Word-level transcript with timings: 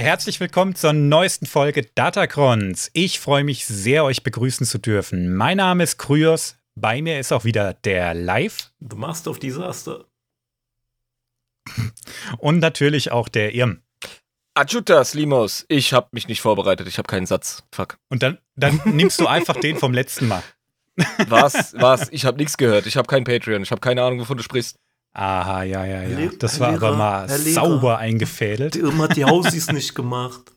Herzlich 0.00 0.38
willkommen 0.38 0.76
zur 0.76 0.92
neuesten 0.92 1.44
Folge 1.44 1.82
Datacrons. 1.82 2.88
Ich 2.92 3.18
freue 3.18 3.42
mich 3.42 3.66
sehr, 3.66 4.04
euch 4.04 4.22
begrüßen 4.22 4.64
zu 4.64 4.78
dürfen. 4.78 5.34
Mein 5.34 5.56
Name 5.56 5.82
ist 5.82 5.98
Kryos. 5.98 6.56
Bei 6.76 7.02
mir 7.02 7.18
ist 7.18 7.32
auch 7.32 7.42
wieder 7.42 7.74
der 7.74 8.14
Live. 8.14 8.70
Du 8.78 8.96
machst 8.96 9.26
auf 9.26 9.40
Desaster. 9.40 10.04
Und 12.38 12.60
natürlich 12.60 13.10
auch 13.10 13.28
der 13.28 13.56
Irm. 13.56 13.82
Adjutas, 14.54 15.14
Limos, 15.14 15.66
ich 15.68 15.92
habe 15.92 16.06
mich 16.12 16.28
nicht 16.28 16.42
vorbereitet, 16.42 16.86
ich 16.86 16.98
habe 16.98 17.08
keinen 17.08 17.26
Satz. 17.26 17.64
Fuck. 17.72 17.98
Und 18.08 18.22
dann, 18.22 18.38
dann 18.54 18.80
nimmst 18.84 19.18
du 19.20 19.26
einfach 19.26 19.56
den 19.56 19.78
vom 19.78 19.92
letzten 19.92 20.28
Mal. 20.28 20.44
Was? 21.26 21.74
Was? 21.76 22.08
Ich 22.12 22.24
habe 22.24 22.38
nichts 22.38 22.56
gehört. 22.56 22.86
Ich 22.86 22.96
habe 22.96 23.08
kein 23.08 23.24
Patreon. 23.24 23.62
Ich 23.62 23.72
habe 23.72 23.80
keine 23.80 24.04
Ahnung, 24.04 24.20
wovon 24.20 24.36
du 24.36 24.44
sprichst. 24.44 24.78
Aha, 25.18 25.62
ja, 25.64 25.84
ja, 25.84 26.02
ja. 26.02 26.18
Le 26.18 26.30
Das 26.38 26.60
war 26.60 26.68
Herr 26.70 26.76
aber 26.76 26.86
Lehrer, 26.90 26.96
mal 26.96 27.28
Herr 27.28 27.38
Lehrer. 27.38 27.54
sauber 27.54 27.98
eingefädelt. 27.98 28.74
Die 28.74 28.78
Irma 28.80 29.04
hat 29.04 29.16
die 29.16 29.24
Hausis 29.24 29.72
nicht 29.72 29.94
gemacht. 29.94 30.52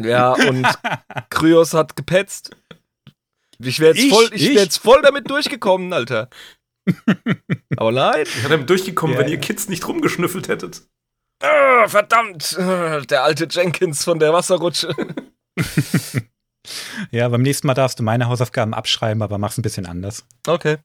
Ja, 0.00 0.32
und 0.34 0.66
Kryos 1.30 1.72
hat 1.74 1.96
gepetzt. 1.96 2.54
Ich 3.58 3.80
wäre 3.80 3.94
jetzt, 3.94 4.04
Ich? 4.04 4.12
voll, 4.12 4.28
ich 4.32 4.42
Ich? 4.50 4.54
wär 4.54 4.62
jetzt 4.62 4.76
voll 4.78 5.00
damit 5.02 5.30
durchgekommen, 5.30 5.92
Alter. 5.92 6.28
Aber 7.76 7.90
nein. 7.92 8.22
Ich 8.24 8.42
wäre 8.42 8.50
damit 8.50 8.68
durchgekommen, 8.70 9.14
Ja, 9.16 9.22
wenn 9.22 9.28
ihr. 9.32 9.38
Kids 9.38 9.68
nicht 9.68 9.86
rumgeschnüffelt 9.88 10.48
hättet. 10.48 10.82
Ah, 11.42 11.88
verdammt. 11.88 12.56
Der 12.58 13.24
alte 13.24 13.46
Jenkins 13.50 14.04
von 14.04 14.18
der 14.18 14.32
Wasserrutsche. 14.32 14.94
Ja, 17.10 17.28
beim 17.28 17.40
nächsten 17.42 17.66
Mal 17.66 17.72
darfst 17.74 17.98
du 17.98 18.02
meine 18.02 18.26
Hausaufgaben 18.28 18.74
abschreiben, 18.74 19.22
aber 19.22 19.38
mach's 19.38 19.56
ein 19.56 19.62
bisschen 19.62 19.86
anders. 19.86 20.26
Okay. 20.46 20.76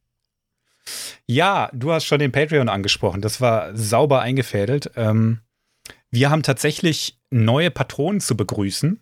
Ja, 1.25 1.69
du 1.73 1.91
hast 1.91 2.05
schon 2.05 2.19
den 2.19 2.31
Patreon 2.31 2.69
angesprochen. 2.69 3.21
Das 3.21 3.41
war 3.41 3.75
sauber 3.75 4.21
eingefädelt. 4.21 4.91
Ähm, 4.95 5.39
wir 6.11 6.29
haben 6.29 6.43
tatsächlich 6.43 7.19
neue 7.31 7.71
Patronen 7.71 8.21
zu 8.21 8.37
begrüßen. 8.37 8.99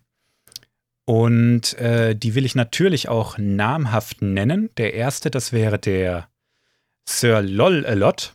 Und 1.04 1.74
äh, 1.78 2.14
die 2.14 2.34
will 2.34 2.44
ich 2.44 2.54
natürlich 2.54 3.08
auch 3.08 3.36
namhaft 3.38 4.22
nennen. 4.22 4.70
Der 4.76 4.94
erste, 4.94 5.30
das 5.30 5.52
wäre 5.52 5.78
der 5.78 6.28
Sir 7.08 7.42
Lol 7.42 7.84
Alot. 7.84 8.34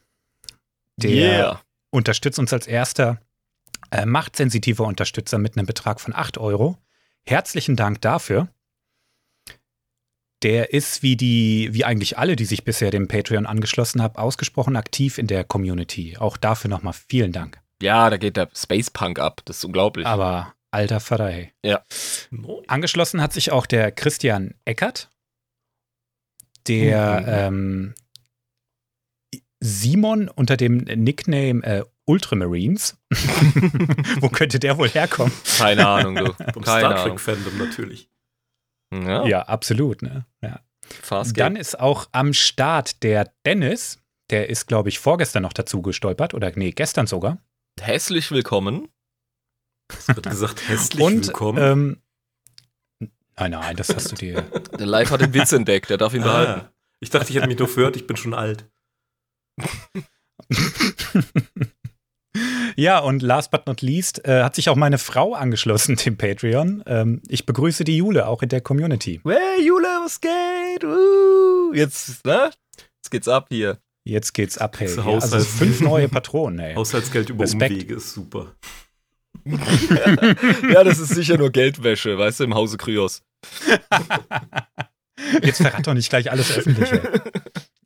Der 0.97 1.11
Yeah. 1.11 1.61
unterstützt 1.91 2.39
uns 2.39 2.51
als 2.51 2.67
erster 2.67 3.19
äh, 3.91 4.05
machtsensitiver 4.05 4.85
Unterstützer 4.85 5.37
mit 5.37 5.57
einem 5.57 5.65
Betrag 5.65 6.01
von 6.01 6.13
8 6.13 6.37
Euro. 6.37 6.77
Herzlichen 7.25 7.75
Dank 7.75 8.01
dafür. 8.01 8.49
Der 10.43 10.71
ist 10.73 11.01
wie 11.01 11.17
die, 11.17 11.69
wie 11.71 11.83
eigentlich 11.83 12.17
alle, 12.17 12.35
die 12.35 12.45
sich 12.45 12.63
bisher 12.63 12.91
dem 12.91 13.07
Patreon 13.07 13.45
angeschlossen 13.45 14.01
haben, 14.01 14.15
ausgesprochen 14.17 14.75
aktiv 14.75 15.17
in 15.17 15.27
der 15.27 15.43
Community. 15.43 16.15
Auch 16.17 16.37
dafür 16.37 16.69
nochmal 16.69 16.93
vielen 16.93 17.31
Dank. 17.31 17.59
Ja, 17.81 18.09
da 18.09 18.17
geht 18.17 18.37
der 18.37 18.49
Space 18.55 18.91
Punk 18.91 19.19
ab. 19.19 19.41
Das 19.45 19.57
ist 19.57 19.65
unglaublich. 19.65 20.05
Aber 20.05 20.53
alter 20.71 20.99
Vater, 20.99 21.29
hey. 21.29 21.51
No. 22.29 22.63
Angeschlossen 22.67 23.21
hat 23.21 23.33
sich 23.33 23.51
auch 23.51 23.65
der 23.65 23.91
Christian 23.91 24.53
Eckert, 24.65 25.09
der 26.67 27.23
ähm, 27.27 27.95
Simon 29.59 30.29
unter 30.29 30.55
dem 30.57 30.77
Nickname 30.77 31.63
äh, 31.63 31.83
Ultramarines. 32.05 32.97
Wo 34.19 34.29
könnte 34.29 34.59
der 34.59 34.77
wohl 34.77 34.89
herkommen? 34.89 35.33
Keine 35.57 35.87
Ahnung, 35.87 36.15
du. 36.15 36.33
Vom 36.53 36.63
Keine 36.63 36.93
Star. 36.93 37.03
Trek-Fandom 37.03 37.57
natürlich. 37.57 38.09
Ja, 38.93 39.25
Ja, 39.25 39.41
absolut. 39.43 40.01
Ne? 40.01 40.25
Ja. 40.41 40.61
Fast 40.85 41.37
Dann 41.37 41.55
ist 41.55 41.79
auch 41.79 42.07
am 42.11 42.33
Start 42.33 43.03
der 43.03 43.31
Dennis. 43.45 43.99
Der 44.29 44.49
ist, 44.49 44.67
glaube 44.67 44.89
ich, 44.89 44.99
vorgestern 44.99 45.43
noch 45.43 45.53
dazu 45.53 45.81
gestolpert. 45.81 46.33
Oder 46.33 46.51
nee, 46.55 46.71
gestern 46.71 47.07
sogar. 47.07 47.37
Hässlich 47.79 48.31
willkommen. 48.31 48.87
Es 49.89 50.07
wird 50.09 50.23
gesagt, 50.29 50.67
hässlich 50.67 51.01
Und 51.03 51.27
willkommen. 51.27 52.01
ähm, 52.99 53.09
nein, 53.37 53.51
nein, 53.51 53.75
das 53.75 53.93
hast 53.93 54.11
du 54.11 54.15
dir. 54.15 54.41
Der 54.79 54.85
Live 54.85 55.11
hat 55.11 55.21
den 55.21 55.33
Witz 55.33 55.51
entdeckt, 55.53 55.89
der 55.89 55.97
darf 55.97 56.13
ihn 56.13 56.23
behalten. 56.23 56.61
ah, 56.61 56.71
ich 56.99 57.09
dachte, 57.09 57.29
ich 57.29 57.35
hätte 57.37 57.47
mich 57.47 57.57
nur 57.59 57.67
verhört, 57.67 57.95
ich 57.95 58.07
bin 58.07 58.17
schon 58.17 58.33
alt. 58.33 58.69
ja, 62.75 62.99
und 62.99 63.21
last 63.21 63.51
but 63.51 63.67
not 63.67 63.81
least 63.81 64.25
äh, 64.25 64.43
hat 64.43 64.55
sich 64.55 64.69
auch 64.69 64.75
meine 64.75 64.97
Frau 64.97 65.33
angeschlossen, 65.33 65.95
dem 65.95 66.17
Patreon. 66.17 66.83
Ähm, 66.85 67.21
ich 67.27 67.45
begrüße 67.45 67.83
die 67.83 67.97
Jule 67.97 68.27
auch 68.27 68.41
in 68.41 68.49
der 68.49 68.61
Community. 68.61 69.21
Hey, 69.25 69.65
Jule, 69.65 69.87
was 70.03 70.21
geht? 70.21 70.83
Uh, 70.83 71.73
jetzt, 71.73 72.25
ne? 72.25 72.51
Jetzt 72.97 73.11
geht's 73.11 73.27
ab 73.27 73.47
hier. 73.49 73.79
Jetzt 74.03 74.33
geht's 74.33 74.57
ab, 74.57 74.79
hey. 74.79 74.87
Das 74.87 74.95
Ja, 74.97 75.03
Haus 75.03 75.33
also 75.33 75.39
fünf 75.45 75.81
neue 75.81 76.07
Patronen, 76.07 76.59
ey. 76.59 76.75
Haushaltsgeld 76.75 77.29
über 77.29 77.43
Respekt. 77.43 77.73
Umwege 77.73 77.95
ist 77.95 78.13
super. 78.13 78.55
ja, 79.45 80.83
das 80.83 80.99
ist 80.99 81.09
sicher 81.09 81.37
nur 81.37 81.51
Geldwäsche, 81.51 82.17
weißt 82.17 82.39
du, 82.39 82.43
im 82.45 82.55
Hause 82.55 82.77
Kryos. 82.77 83.23
Jetzt 85.41 85.61
verrat 85.61 85.85
doch 85.85 85.93
nicht 85.93 86.09
gleich 86.09 86.31
alles 86.31 86.51
öffentlich. 86.51 86.91
ey. 86.91 87.01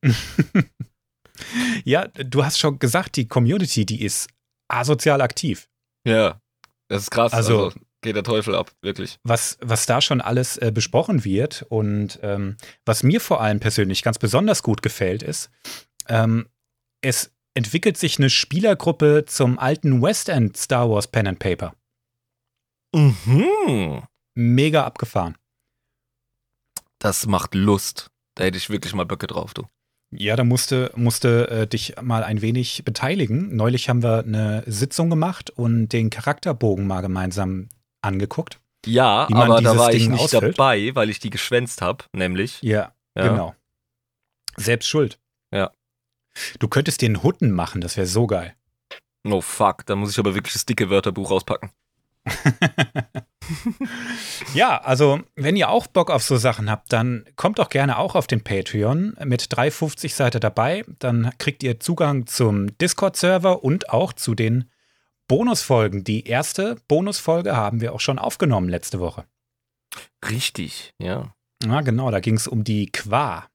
ja, 1.83 2.07
du 2.07 2.45
hast 2.45 2.59
schon 2.59 2.79
gesagt, 2.79 3.15
die 3.15 3.27
Community, 3.27 3.85
die 3.85 4.03
ist 4.03 4.27
asozial 4.73 5.21
aktiv. 5.21 5.67
Ja, 6.05 6.41
das 6.87 7.03
ist 7.03 7.11
krass. 7.11 7.33
Also- 7.33 7.65
Also, 7.65 7.79
geht 8.01 8.15
der 8.15 8.23
Teufel 8.23 8.55
ab, 8.55 8.71
wirklich. 8.81 9.19
was, 9.23 9.57
was 9.61 9.85
da 9.85 10.01
schon 10.01 10.21
alles 10.21 10.57
äh, 10.57 10.71
besprochen 10.73 11.23
wird 11.23 11.63
und 11.69 12.17
ähm, 12.23 12.57
was 12.85 13.03
mir 13.03 13.21
vor 13.21 13.41
allem 13.41 13.59
persönlich 13.59 14.01
ganz 14.01 14.17
besonders 14.17 14.63
gut 14.63 14.81
gefällt, 14.81 15.21
ist, 15.21 15.51
ähm, 16.07 16.47
es 17.01 17.31
entwickelt 17.53 17.97
sich 17.97 18.17
eine 18.17 18.29
Spielergruppe 18.31 19.25
zum 19.27 19.59
alten 19.59 20.01
West 20.01 20.29
End 20.29 20.57
Star 20.57 20.89
Wars 20.89 21.07
Pen 21.07 21.27
and 21.27 21.37
Paper. 21.39 21.75
Mhm. 22.95 24.03
Mega 24.33 24.83
abgefahren. 24.85 25.37
Das 26.99 27.25
macht 27.27 27.53
Lust. 27.55 28.09
Da 28.35 28.45
hätte 28.45 28.57
ich 28.57 28.69
wirklich 28.69 28.93
mal 28.93 29.05
Böcke 29.05 29.27
drauf, 29.27 29.53
du. 29.53 29.67
Ja, 30.13 30.35
da 30.35 30.43
musste, 30.43 30.91
musste 30.95 31.49
äh, 31.49 31.67
dich 31.67 31.95
mal 32.01 32.23
ein 32.23 32.41
wenig 32.41 32.83
beteiligen. 32.83 33.55
Neulich 33.55 33.87
haben 33.89 34.03
wir 34.03 34.19
eine 34.19 34.63
Sitzung 34.67 35.09
gemacht 35.09 35.49
und 35.49 35.89
den 35.89 36.09
Charakterbogen 36.09 36.85
mal 36.85 37.01
gemeinsam 37.01 37.69
angeguckt. 38.01 38.59
Ja, 38.85 39.27
aber 39.31 39.61
da 39.61 39.77
war 39.77 39.93
ich 39.93 40.03
Ding 40.03 40.11
nicht 40.11 40.21
ausfüllt? 40.21 40.57
dabei, 40.57 40.91
weil 40.95 41.09
ich 41.09 41.19
die 41.19 41.29
geschwänzt 41.29 41.81
habe, 41.81 42.05
nämlich. 42.13 42.61
Ja, 42.61 42.93
Ja. 43.15 43.27
genau. 43.29 43.55
Selbst 44.57 44.87
schuld. 44.89 45.17
Ja. 45.53 45.71
Du 46.59 46.67
könntest 46.67 47.01
dir 47.01 47.05
einen 47.07 47.23
Hutten 47.23 47.51
machen, 47.51 47.79
das 47.81 47.95
wäre 47.95 48.07
so 48.07 48.27
geil. 48.27 48.55
Oh 49.23 49.41
fuck, 49.41 49.85
da 49.85 49.95
muss 49.95 50.11
ich 50.11 50.19
aber 50.19 50.33
wirklich 50.33 50.53
das 50.53 50.65
dicke 50.65 50.89
Wörterbuch 50.89 51.29
auspacken. 51.31 51.69
Ja, 54.53 54.77
also 54.81 55.21
wenn 55.35 55.55
ihr 55.55 55.69
auch 55.69 55.87
Bock 55.87 56.09
auf 56.09 56.23
so 56.23 56.37
Sachen 56.37 56.69
habt, 56.69 56.93
dann 56.93 57.25
kommt 57.35 57.59
doch 57.59 57.69
gerne 57.69 57.97
auch 57.97 58.15
auf 58.15 58.27
den 58.27 58.43
Patreon. 58.43 59.15
Mit 59.25 59.43
3,50 59.43 60.13
seid 60.13 60.35
ihr 60.35 60.39
dabei. 60.39 60.83
Dann 60.99 61.31
kriegt 61.37 61.63
ihr 61.63 61.79
Zugang 61.79 62.27
zum 62.27 62.77
Discord-Server 62.77 63.63
und 63.63 63.89
auch 63.89 64.13
zu 64.13 64.35
den 64.35 64.69
Bonusfolgen. 65.27 66.03
Die 66.03 66.25
erste 66.25 66.75
Bonusfolge 66.87 67.55
haben 67.55 67.81
wir 67.81 67.93
auch 67.93 67.99
schon 67.99 68.19
aufgenommen 68.19 68.69
letzte 68.69 68.99
Woche. 68.99 69.25
Richtig, 70.29 70.93
ja. 70.99 71.33
Ja, 71.63 71.81
genau, 71.81 72.09
da 72.11 72.19
ging 72.19 72.35
es 72.35 72.47
um 72.47 72.63
die 72.63 72.91
Qua. 72.91 73.47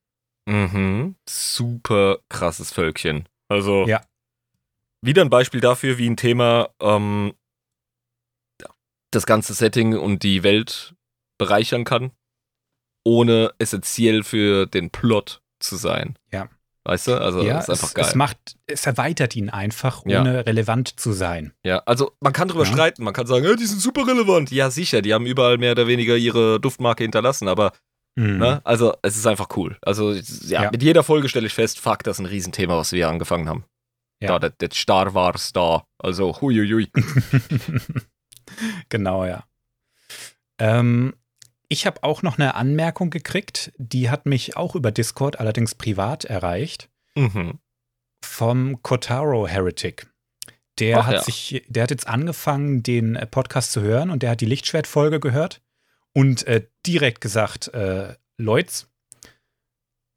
Mhm. 0.46 1.16
Super 1.28 2.18
krasses 2.28 2.72
Völkchen. 2.72 3.28
Also, 3.48 3.86
Ja. 3.86 4.02
wieder 5.02 5.22
ein 5.22 5.30
Beispiel 5.30 5.60
dafür, 5.60 5.98
wie 5.98 6.08
ein 6.08 6.16
Thema 6.16 6.68
ähm, 6.80 7.34
das 9.16 9.26
ganze 9.26 9.54
Setting 9.54 9.96
und 9.96 10.22
die 10.22 10.42
Welt 10.42 10.94
bereichern 11.38 11.84
kann, 11.84 12.12
ohne 13.04 13.52
essentiell 13.58 14.22
für 14.22 14.66
den 14.66 14.90
Plot 14.90 15.40
zu 15.60 15.76
sein. 15.76 16.18
Ja. 16.32 16.48
Weißt 16.84 17.08
du? 17.08 17.20
Also, 17.20 17.42
ja, 17.42 17.54
das 17.54 17.64
ist 17.64 17.70
einfach 17.70 17.88
es, 17.88 17.94
geil. 17.94 18.04
es 18.06 18.14
macht, 18.14 18.38
es 18.66 18.86
erweitert 18.86 19.34
ihn 19.34 19.50
einfach, 19.50 20.02
Ja. 20.06 20.20
ohne 20.20 20.46
relevant 20.46 21.00
zu 21.00 21.12
sein. 21.12 21.52
Ja, 21.64 21.78
also 21.84 22.12
man 22.20 22.32
kann 22.32 22.46
drüber 22.46 22.64
Ja. 22.64 22.72
streiten, 22.72 23.02
man 23.02 23.12
kann 23.12 23.26
sagen, 23.26 23.44
"Ja, 23.44 23.56
die 23.56 23.66
sind 23.66 23.80
super 23.80 24.06
relevant. 24.06 24.52
Ja, 24.52 24.70
sicher, 24.70 25.02
die 25.02 25.12
haben 25.12 25.26
überall 25.26 25.58
mehr 25.58 25.72
oder 25.72 25.88
weniger 25.88 26.16
ihre 26.16 26.60
Duftmarke 26.60 27.02
hinterlassen, 27.02 27.48
aber 27.48 27.72
Mhm. 28.18 28.38
ne, 28.38 28.60
also 28.64 28.94
es 29.02 29.16
ist 29.16 29.26
einfach 29.26 29.48
cool. 29.56 29.76
Also 29.82 30.12
ja, 30.12 30.62
Ja. 30.64 30.70
mit 30.70 30.82
jeder 30.82 31.02
Folge 31.02 31.28
stelle 31.28 31.48
ich 31.48 31.54
fest, 31.54 31.80
fuck, 31.80 32.04
das 32.04 32.16
ist 32.16 32.20
ein 32.20 32.26
Riesenthema, 32.26 32.76
was 32.76 32.92
wir 32.92 33.08
angefangen 33.08 33.48
haben. 33.48 33.64
Ja. 34.22 34.28
Da, 34.28 34.38
der, 34.38 34.50
der 34.50 34.70
Star 34.72 35.12
Wars 35.12 35.52
da. 35.52 35.84
Also, 35.98 36.40
huiuiui. 36.40 36.88
genau, 38.88 39.24
ja. 39.24 39.44
Ähm, 40.58 41.14
ich 41.68 41.86
habe 41.86 42.02
auch 42.04 42.22
noch 42.22 42.38
eine 42.38 42.54
Anmerkung 42.54 43.10
gekriegt, 43.10 43.72
die 43.76 44.08
hat 44.10 44.26
mich 44.26 44.56
auch 44.56 44.74
über 44.74 44.92
Discord, 44.92 45.40
allerdings 45.40 45.74
privat 45.74 46.24
erreicht, 46.24 46.88
mhm. 47.14 47.58
vom 48.22 48.82
Kotaro 48.82 49.48
Heretic. 49.48 50.06
Der 50.78 50.98
Ach 51.00 51.06
hat 51.06 51.14
ja. 51.14 51.22
sich, 51.22 51.64
der 51.68 51.84
hat 51.84 51.90
jetzt 51.90 52.06
angefangen, 52.06 52.82
den 52.82 53.16
äh, 53.16 53.26
Podcast 53.26 53.72
zu 53.72 53.80
hören 53.80 54.10
und 54.10 54.22
der 54.22 54.30
hat 54.30 54.40
die 54.40 54.46
Lichtschwertfolge 54.46 55.20
gehört 55.20 55.62
und 56.12 56.46
äh, 56.46 56.66
direkt 56.86 57.20
gesagt, 57.20 57.68
äh, 57.68 58.14
Leutz, 58.36 58.88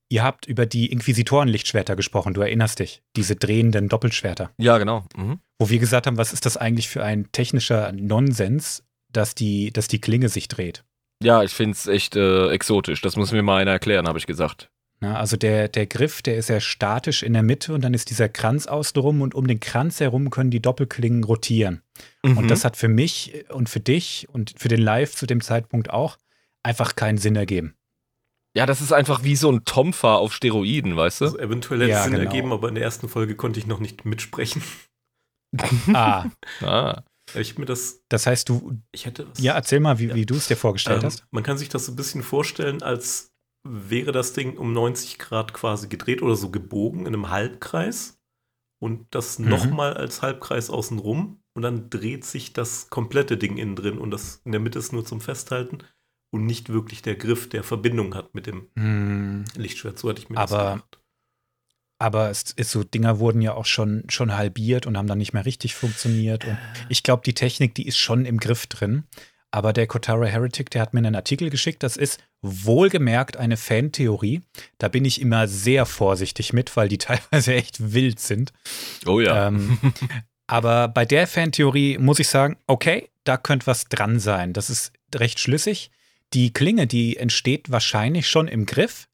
ihr 0.10 0.24
habt 0.24 0.46
über 0.48 0.66
die 0.66 0.92
Inquisitorenlichtschwerter 0.92 1.96
gesprochen, 1.96 2.34
du 2.34 2.42
erinnerst 2.42 2.80
dich, 2.80 3.02
diese 3.16 3.36
drehenden 3.36 3.88
Doppelschwerter. 3.88 4.52
Ja, 4.58 4.78
genau. 4.78 5.06
Mhm. 5.16 5.40
Wo 5.60 5.70
wir 5.70 5.80
gesagt 5.80 6.08
haben, 6.08 6.18
was 6.18 6.34
ist 6.34 6.46
das 6.46 6.58
eigentlich 6.58 6.90
für 6.90 7.04
ein 7.04 7.32
technischer 7.32 7.92
Nonsens, 7.92 8.84
dass 9.12 9.36
die, 9.36 9.72
dass 9.72 9.88
die 9.88 10.02
Klinge 10.02 10.30
sich 10.30 10.48
dreht. 10.48 10.84
Ja, 11.22 11.44
ich 11.44 11.52
finde 11.52 11.74
es 11.74 11.88
echt 11.88 12.16
äh, 12.16 12.50
exotisch. 12.50 13.02
Das 13.02 13.16
muss 13.16 13.32
mir 13.32 13.44
mal 13.44 13.62
einer 13.62 13.72
erklären, 13.72 14.08
habe 14.08 14.20
ich 14.20 14.28
gesagt. 14.28 14.70
Na, 15.02 15.18
also 15.18 15.38
der, 15.38 15.70
der 15.70 15.88
Griff, 15.88 16.22
der 16.22 16.38
ist 16.38 16.50
ja 16.50 16.60
statisch 16.60 17.24
in 17.24 17.34
der 17.34 17.44
Mitte 17.44 17.74
und 17.74 17.84
dann 17.84 17.94
ist 17.94 18.10
dieser 18.10 18.28
Kranz 18.28 18.68
außenrum 18.68 19.22
und 19.22 19.34
um 19.34 19.48
den 19.48 19.60
Kranz 19.60 20.00
herum 20.00 20.30
können 20.30 20.52
die 20.52 20.62
Doppelklingen 20.62 21.24
rotieren. 21.24 21.82
Mhm. 22.24 22.38
Und 22.38 22.52
das 22.52 22.66
hat 22.66 22.76
für 22.76 22.90
mich 22.90 23.46
und 23.50 23.70
für 23.70 23.80
dich 23.80 24.28
und 24.30 24.54
für 24.58 24.68
den 24.68 24.82
Live 24.82 25.16
zu 25.16 25.26
dem 25.26 25.42
Zeitpunkt 25.42 25.90
auch 25.90 26.18
einfach 26.64 26.96
keinen 26.96 27.18
Sinn 27.18 27.36
ergeben. 27.36 27.76
Ja, 28.56 28.66
das 28.66 28.82
ist 28.82 28.92
einfach 28.92 29.24
wie 29.24 29.36
so 29.36 29.52
ein 29.52 29.64
Tomfa 29.66 30.16
auf 30.16 30.34
Steroiden, 30.34 30.96
weißt 30.98 31.22
du? 31.22 31.26
Also 31.26 31.40
eventuell 31.40 31.82
hätte 31.82 31.92
Ja, 31.92 31.98
es 32.00 32.04
Sinn 32.06 32.14
genau. 32.14 32.26
ergeben, 32.26 32.52
aber 32.54 32.70
in 32.70 32.76
der 32.76 32.84
ersten 32.84 33.08
Folge 33.10 33.36
konnte 33.36 33.60
ich 33.60 33.68
noch 33.68 33.80
nicht 33.80 34.06
mitsprechen. 34.06 34.62
Ah, 35.94 36.26
Ah. 36.62 37.04
Ich 37.36 37.58
mir 37.60 37.66
das, 37.66 38.02
das 38.10 38.26
heißt, 38.26 38.50
du, 38.50 38.80
ich 38.92 39.06
hätte 39.06 39.26
das. 39.26 39.40
ja, 39.40 39.54
erzähl 39.54 39.80
mal, 39.80 40.00
wie, 40.00 40.08
Ja. 40.08 40.16
wie 40.16 40.26
du 40.26 40.36
es 40.36 40.48
dir 40.48 40.58
vorgestellt 40.58 41.02
ähm, 41.02 41.06
hast. 41.06 41.26
Man 41.32 41.44
kann 41.44 41.60
sich 41.60 41.70
das 41.70 41.86
so 41.86 41.92
ein 41.92 41.96
bisschen 41.96 42.24
vorstellen, 42.24 42.82
als 42.82 43.32
wäre 43.68 44.12
das 44.12 44.34
Ding 44.34 44.58
um 44.58 44.74
90 44.74 45.20
Grad 45.20 45.54
quasi 45.54 45.88
gedreht 45.90 46.24
oder 46.24 46.36
so 46.36 46.50
gebogen 46.50 47.02
in 47.02 47.08
einem 47.08 47.30
Halbkreis 47.30 48.18
und 48.82 49.06
das 49.12 49.38
Mhm. 49.38 49.50
nochmal 49.50 49.94
als 49.96 50.24
Halbkreis 50.24 50.72
außenrum 50.72 51.40
und 51.56 51.62
dann 51.62 51.90
dreht 51.92 52.26
sich 52.26 52.54
das 52.54 52.90
komplette 52.90 53.38
Ding 53.38 53.58
innen 53.58 53.76
drin 53.76 54.00
und 54.00 54.10
das 54.10 54.42
in 54.46 54.52
der 54.52 54.62
Mitte 54.62 54.80
ist 54.80 54.92
nur 54.94 55.06
zum 55.06 55.22
Festhalten 55.22 55.80
und 56.32 56.46
nicht 56.46 56.70
wirklich 56.70 57.02
der 57.02 57.16
Griff, 57.16 57.50
der 57.50 57.64
Verbindung 57.64 58.16
hat 58.16 58.36
mit 58.36 58.46
dem 58.48 58.68
Hm, 58.76 59.46
Lichtschwert. 59.56 59.98
So 60.00 60.10
hatte 60.10 60.22
ich 60.22 60.30
mir 60.30 60.36
das 60.36 60.52
Aber- 60.52 60.74
gedacht. 60.76 61.00
aber 62.00 62.30
es 62.30 62.52
ist 62.52 62.72
so, 62.72 62.84
Dinger 62.84 63.20
wurden 63.20 63.42
ja 63.42 63.54
auch 63.54 63.66
schon, 63.66 64.04
schon 64.10 64.36
halbiert 64.38 64.86
und 64.88 64.98
haben 64.98 65.08
dann 65.08 65.18
nicht 65.18 65.34
mehr 65.34 65.46
richtig 65.46 65.76
funktioniert. 65.76 66.46
Und 66.46 66.58
ich 66.88 67.04
glaube, 67.04 67.24
die 67.26 67.34
Technik, 67.34 67.76
die 67.76 67.88
ist 67.88 67.98
schon 67.98 68.26
im 68.26 68.40
Griff 68.40 68.68
drin. 68.68 69.04
Aber 69.52 69.74
der 69.74 69.88
Kotara 69.88 70.26
Heretic, 70.26 70.70
der 70.70 70.82
hat 70.84 70.94
mir 70.94 71.00
einen 71.00 71.16
Artikel 71.16 71.50
geschickt. 71.50 71.82
Das 71.82 71.98
ist 71.98 72.20
wohlgemerkt 72.44 73.36
eine 73.38 73.58
Fantheorie. 73.58 74.42
Da 74.78 74.88
bin 74.90 75.06
ich 75.06 75.20
immer 75.20 75.48
sehr 75.48 75.88
vorsichtig 75.88 76.54
mit, 76.54 76.78
weil 76.78 76.88
die 76.88 76.98
teilweise 77.00 77.54
echt 77.56 77.92
wild 77.94 78.20
sind. 78.20 78.54
Oh 79.08 79.20
ja. 79.20 79.48
Ähm, 79.48 79.80
aber 80.48 80.88
bei 80.88 81.04
der 81.06 81.26
Fantheorie 81.28 81.98
muss 81.98 82.20
ich 82.20 82.28
sagen, 82.28 82.58
okay, 82.68 83.10
da 83.24 83.38
könnte 83.38 83.66
was 83.68 83.86
dran 83.86 84.20
sein. 84.20 84.54
Das 84.54 84.70
ist 84.70 84.94
recht 85.16 85.40
schlüssig. 85.40 85.90
Die 86.34 86.54
Klinge, 86.54 86.88
die 86.88 87.18
entsteht 87.18 87.72
wahrscheinlich 87.72 88.28
schon 88.28 88.48
im 88.48 88.66
Griff 88.66 89.08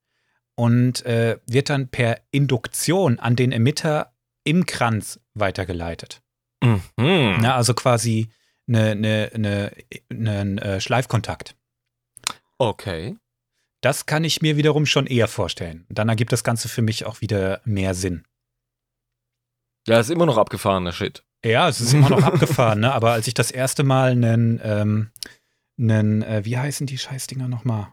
und 0.55 1.05
äh, 1.05 1.37
wird 1.45 1.69
dann 1.69 1.89
per 1.89 2.21
Induktion 2.31 3.19
an 3.19 3.35
den 3.35 3.51
Emitter 3.51 4.13
im 4.43 4.65
Kranz 4.65 5.19
weitergeleitet. 5.33 6.21
Mhm. 6.63 6.81
Na, 6.97 7.55
also 7.55 7.73
quasi 7.73 8.29
eine, 8.67 8.91
eine, 8.91 9.31
eine, 9.33 9.71
einen 10.09 10.57
äh, 10.57 10.81
Schleifkontakt. 10.81 11.55
Okay. 12.57 13.17
Das 13.81 14.05
kann 14.05 14.23
ich 14.23 14.41
mir 14.41 14.57
wiederum 14.57 14.85
schon 14.85 15.05
eher 15.05 15.27
vorstellen. 15.27 15.85
Dann 15.89 16.09
ergibt 16.09 16.31
das 16.31 16.43
Ganze 16.43 16.69
für 16.69 16.81
mich 16.81 17.05
auch 17.05 17.21
wieder 17.21 17.61
mehr 17.65 17.93
Sinn. 17.93 18.23
Ja, 19.87 19.99
ist 19.99 20.09
immer 20.09 20.25
noch 20.25 20.37
abgefahrener 20.37 20.91
Shit. 20.91 21.23
Ja, 21.43 21.69
es 21.69 21.79
ist 21.79 21.93
immer 21.93 22.09
noch 22.09 22.23
abgefahren, 22.23 22.79
ne? 22.79 22.91
Aber 22.91 23.11
als 23.11 23.27
ich 23.27 23.35
das 23.35 23.51
erste 23.51 23.83
Mal 23.83 24.11
einen, 24.11 24.59
ähm, 24.63 25.11
einen 25.77 26.21
äh, 26.23 26.45
wie 26.45 26.57
heißen 26.57 26.87
die 26.87 26.97
Scheißdinger 26.97 27.47
nochmal? 27.47 27.87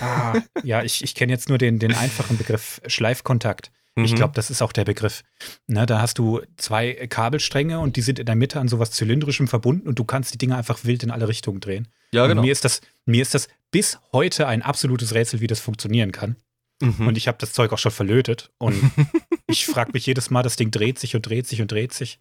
Ah, 0.00 0.40
ja, 0.62 0.82
ich, 0.82 1.02
ich 1.04 1.14
kenne 1.14 1.32
jetzt 1.32 1.48
nur 1.48 1.58
den, 1.58 1.78
den 1.78 1.94
einfachen 1.94 2.38
Begriff 2.38 2.80
Schleifkontakt. 2.86 3.70
Ich 3.96 4.10
Mhm. 4.12 4.16
glaube, 4.16 4.34
das 4.34 4.50
ist 4.50 4.60
auch 4.60 4.72
der 4.72 4.84
Begriff. 4.84 5.22
Ne, 5.68 5.86
da 5.86 6.00
hast 6.00 6.18
du 6.18 6.40
zwei 6.56 6.94
Kabelstränge 7.08 7.78
und 7.78 7.94
die 7.94 8.00
sind 8.02 8.18
in 8.18 8.26
der 8.26 8.34
Mitte 8.34 8.58
an 8.58 8.66
sowas 8.66 8.90
Zylindrischem 8.90 9.46
verbunden 9.46 9.86
und 9.86 9.98
du 10.00 10.04
kannst 10.04 10.34
die 10.34 10.38
Dinger 10.38 10.56
einfach 10.56 10.82
wild 10.84 11.04
in 11.04 11.12
alle 11.12 11.28
Richtungen 11.28 11.60
drehen. 11.60 11.86
Ja, 12.12 12.24
Und 12.24 12.30
genau. 12.30 12.42
mir, 12.42 12.50
ist 12.50 12.64
das, 12.64 12.80
mir 13.06 13.22
ist 13.22 13.34
das 13.34 13.46
bis 13.70 14.00
heute 14.12 14.48
ein 14.48 14.62
absolutes 14.62 15.14
Rätsel, 15.14 15.40
wie 15.40 15.46
das 15.46 15.60
funktionieren 15.60 16.10
kann. 16.10 16.34
Mhm. 16.82 17.06
Und 17.06 17.16
ich 17.16 17.28
habe 17.28 17.38
das 17.38 17.52
Zeug 17.52 17.72
auch 17.72 17.78
schon 17.78 17.92
verlötet. 17.92 18.50
Und 18.58 18.74
ich 19.46 19.64
frage 19.66 19.92
mich 19.92 20.06
jedes 20.06 20.28
Mal, 20.28 20.42
das 20.42 20.56
Ding 20.56 20.72
dreht 20.72 20.98
sich 20.98 21.14
und 21.14 21.22
dreht 21.22 21.46
sich 21.46 21.60
und 21.62 21.70
dreht 21.70 21.92
sich. 21.92 22.18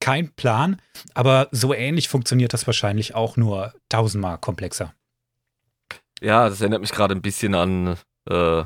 Kein 0.00 0.32
Plan, 0.34 0.80
aber 1.14 1.48
so 1.52 1.74
ähnlich 1.74 2.08
funktioniert 2.08 2.52
das 2.52 2.66
wahrscheinlich 2.66 3.14
auch 3.14 3.36
nur 3.36 3.74
tausendmal 3.88 4.38
komplexer. 4.38 4.94
ja, 6.20 6.48
das 6.48 6.60
erinnert 6.60 6.80
mich 6.80 6.92
gerade 6.92 7.14
ein 7.14 7.22
bisschen 7.22 7.54
an 7.54 7.96
äh, 8.28 8.64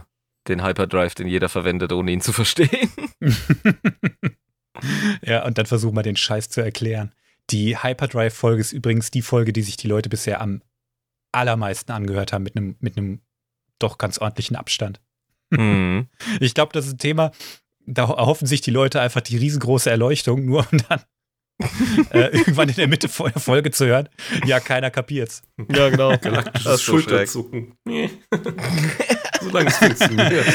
den 0.49 0.63
Hyperdrive, 0.65 1.15
den 1.15 1.27
jeder 1.27 1.49
verwendet, 1.49 1.93
ohne 1.93 2.13
ihn 2.13 2.21
zu 2.21 2.33
verstehen. 2.33 2.91
ja, 5.23 5.45
und 5.45 5.59
dann 5.59 5.67
versuchen 5.67 5.97
wir 5.97 6.03
den 6.03 6.17
Scheiß 6.17 6.51
zu 6.51 6.61
erklären. 6.61 7.13
Die 7.51 7.83
Hyperdrive-Folge 7.83 8.61
ist 8.61 8.73
übrigens 8.73 9.11
die 9.11 9.23
Folge, 9.23 9.53
die 9.53 9.63
sich 9.63 9.77
die 9.77 9.89
Leute 9.89 10.09
bisher 10.09 10.41
am 10.41 10.63
allermeisten 11.33 11.93
angehört 11.93 12.33
haben, 12.33 12.45
mit 12.45 12.57
einem, 12.57 12.77
mit 12.81 12.97
doch 13.79 13.99
ganz 13.99 14.19
ordentlichen 14.19 14.57
Abstand. 14.57 15.01
mhm. 15.51 16.09
Ich 16.41 16.55
glaube, 16.55 16.73
das 16.73 16.87
ist 16.87 16.95
ein 16.95 16.99
Thema, 16.99 17.33
da 17.87 18.05
erhoffen 18.05 18.47
sich 18.47 18.61
die 18.61 18.71
Leute 18.71 19.01
einfach 19.01 19.21
die 19.21 19.37
riesengroße 19.37 19.91
Erleuchtung, 19.91 20.45
nur 20.45 20.67
um 20.71 20.79
dann 20.89 21.03
äh, 22.11 22.37
irgendwann 22.37 22.69
in 22.69 22.75
der 22.75 22.89
Mitte 22.89 23.09
vor 23.09 23.31
der 23.31 23.41
Folge 23.41 23.71
zu 23.71 23.87
hören. 23.87 24.09
Ja, 24.45 24.61
keiner 24.61 24.91
kapiert's. 24.91 25.43
Ja, 25.71 25.89
genau. 25.89 26.17
Galaktisches 26.19 26.65
Das 26.65 26.81
so. 26.85 26.93
Schulterzucken. 26.93 27.77
Nee. 27.85 28.11
Solange 29.41 29.69
es 29.69 29.77
funktioniert. 29.77 30.47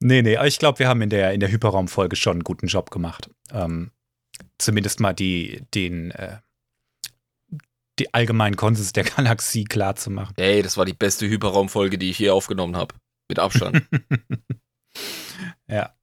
Nee, 0.00 0.22
nee, 0.22 0.36
aber 0.36 0.46
ich 0.46 0.58
glaube, 0.58 0.78
wir 0.78 0.88
haben 0.88 1.02
in 1.02 1.10
der, 1.10 1.32
in 1.32 1.40
der 1.40 1.50
Hyperraumfolge 1.50 2.16
schon 2.16 2.34
einen 2.34 2.44
guten 2.44 2.66
Job 2.66 2.90
gemacht. 2.90 3.30
Ähm, 3.50 3.90
zumindest 4.58 5.00
mal 5.00 5.14
die, 5.14 5.62
den, 5.74 6.10
äh, 6.12 6.38
die 7.98 8.12
allgemeinen 8.12 8.56
Konsens 8.56 8.92
der 8.92 9.04
Galaxie 9.16 9.64
klar 9.64 9.96
zu 9.96 10.10
machen. 10.10 10.34
Ey, 10.36 10.62
das 10.62 10.76
war 10.76 10.84
die 10.84 10.92
beste 10.92 11.28
Hyperraumfolge, 11.28 11.98
die 11.98 12.10
ich 12.10 12.18
je 12.18 12.30
aufgenommen 12.30 12.76
habe. 12.76 12.94
Mit 13.28 13.38
Abstand. 13.38 13.82
ja. 15.68 15.95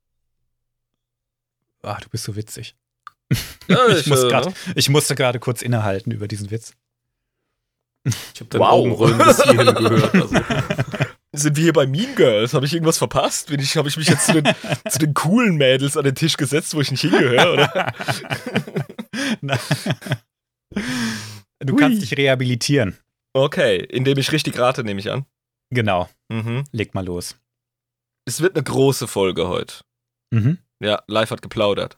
Ah, 1.84 1.98
du 2.02 2.10
bist 2.10 2.24
so 2.24 2.36
witzig. 2.36 2.75
ja, 3.68 3.88
Ich, 3.90 4.08
muss 4.08 4.24
äh, 4.24 4.30
grad, 4.30 4.54
ich 4.75 4.90
musste 4.90 5.16
gerade 5.16 5.40
kurz 5.40 5.62
innehalten 5.62 6.12
über 6.12 6.28
diesen 6.28 6.50
Witz. 6.52 6.74
Ich 8.06 8.40
habe 8.42 8.50
deine 8.50 8.63
Wow. 8.63 8.72
Augenrollen 8.72 9.18
bis 9.18 9.44
hierhin 9.44 9.66
gehört. 9.75 10.13
Also, 10.16 10.36
Sind 11.36 11.56
wir 11.56 11.63
hier 11.63 11.74
bei 11.74 11.88
Mean 11.88 12.16
Girls? 12.16 12.54
Habe 12.54 12.66
ich 12.66 12.74
irgendwas 12.74 12.98
verpasst? 12.98 13.48
Bin 13.48 13.60
ich, 13.62 13.75
habe 13.78 13.88
ich 13.90 13.98
mich 13.98 14.08
jetzt 14.08 14.25
zu 14.28 14.42
den, 14.42 14.54
zu 14.90 15.00
den 15.00 15.13
coolen 15.13 15.56
Mädels 15.56 15.96
an 15.98 16.04
den 16.04 16.16
Tisch 16.16 16.38
gesetzt, 16.38 16.75
wo 16.75 16.82
ich 16.82 16.92
nicht 16.92 17.02
hingehöre, 17.02 17.54
oder? 17.54 17.94
Na. 19.42 19.58
Du 21.60 21.74
Hui. 21.74 21.80
kannst 21.80 22.02
dich 22.02 22.18
rehabilitieren. 22.18 22.98
Okay, 23.34 23.78
indem 23.78 24.18
ich 24.18 24.32
richtig 24.32 24.60
rate, 24.60 24.84
nehme 24.84 25.00
ich 25.00 25.10
an. 25.12 25.25
Genau, 25.72 26.10
Mhm. 26.30 26.66
leg 26.72 26.94
mal 26.94 27.06
los. 27.06 27.36
Es 28.25 28.42
wird 28.42 28.56
eine 28.56 28.63
große 28.63 29.08
Folge 29.08 29.48
heute. 29.48 29.75
Mhm. 30.32 30.60
Ja, 30.84 31.02
live 31.08 31.32
hat 31.32 31.42
geplaudert. 31.42 31.98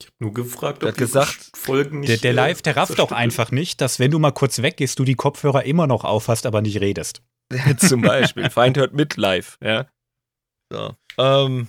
ich 0.00 0.06
habe 0.06 0.16
nur 0.18 0.32
gefragt, 0.32 0.82
Der 0.82 0.88
ob 0.88 0.94
hat 0.94 0.98
gesagt, 0.98 1.50
die 1.54 1.60
Folgen 1.60 2.00
nicht. 2.00 2.08
Der, 2.08 2.16
der 2.18 2.30
äh, 2.30 2.34
Live, 2.34 2.62
der 2.62 2.76
rafft 2.76 2.94
zerstückelt. 2.96 3.18
einfach 3.18 3.50
nicht, 3.50 3.80
dass 3.80 3.98
wenn 3.98 4.10
du 4.10 4.18
mal 4.18 4.32
kurz 4.32 4.62
weggehst, 4.62 4.98
du 4.98 5.04
die 5.04 5.14
Kopfhörer 5.14 5.64
immer 5.64 5.86
noch 5.86 6.04
aufhast, 6.04 6.46
aber 6.46 6.62
nicht 6.62 6.80
redest. 6.80 7.22
Zum 7.78 8.00
Beispiel. 8.02 8.48
Feind 8.50 8.76
hört 8.78 8.94
mit 8.94 9.16
live, 9.16 9.58
ja. 9.62 9.86
So. 10.72 10.94
Ähm, 11.18 11.68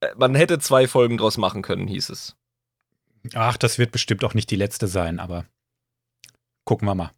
äh, 0.00 0.08
man 0.16 0.34
hätte 0.34 0.58
zwei 0.58 0.88
Folgen 0.88 1.18
draus 1.18 1.36
machen 1.36 1.62
können, 1.62 1.86
hieß 1.88 2.08
es. 2.10 2.36
Ach, 3.34 3.56
das 3.56 3.78
wird 3.78 3.92
bestimmt 3.92 4.24
auch 4.24 4.34
nicht 4.34 4.50
die 4.50 4.56
letzte 4.56 4.86
sein, 4.86 5.18
aber 5.18 5.46
gucken 6.64 6.86
wir 6.86 6.94
mal. 6.94 7.12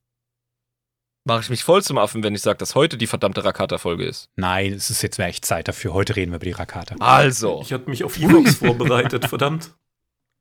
Mache 1.26 1.40
ich 1.40 1.50
mich 1.50 1.64
voll 1.64 1.82
zum 1.82 1.98
Affen, 1.98 2.22
wenn 2.22 2.36
ich 2.36 2.42
sage, 2.42 2.58
dass 2.58 2.76
heute 2.76 2.96
die 2.96 3.08
verdammte 3.08 3.44
Rakata-Folge 3.44 4.04
ist. 4.04 4.28
Nein, 4.36 4.72
es 4.72 4.90
ist 4.90 5.02
jetzt 5.02 5.18
echt 5.18 5.44
Zeit 5.44 5.66
dafür. 5.66 5.92
Heute 5.92 6.14
reden 6.14 6.30
wir 6.30 6.36
über 6.36 6.44
die 6.44 6.52
Rakata. 6.52 6.94
Also, 7.00 7.62
Ich 7.62 7.72
hatte 7.72 7.90
mich 7.90 8.04
auf 8.04 8.16
Evox 8.16 8.54
vorbereitet, 8.54 9.24
verdammt. 9.28 9.74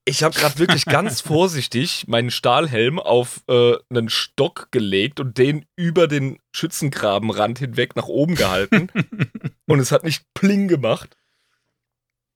ich 0.06 0.22
habe 0.22 0.38
gerade 0.38 0.60
wirklich 0.60 0.86
ganz 0.86 1.22
vorsichtig 1.22 2.06
meinen 2.08 2.30
Stahlhelm 2.30 3.00
auf 3.00 3.42
äh, 3.48 3.74
einen 3.90 4.10
Stock 4.10 4.68
gelegt 4.70 5.20
und 5.20 5.40
den 5.40 5.66
über 5.76 6.08
den 6.08 6.38
Schützengrabenrand 6.52 7.58
hinweg 7.58 7.96
nach 7.96 8.08
oben 8.08 8.36
gehalten. 8.36 8.90
und 9.66 9.80
es 9.80 9.92
hat 9.92 10.04
nicht 10.04 10.24
pling 10.36 10.68
gemacht. 10.68 11.18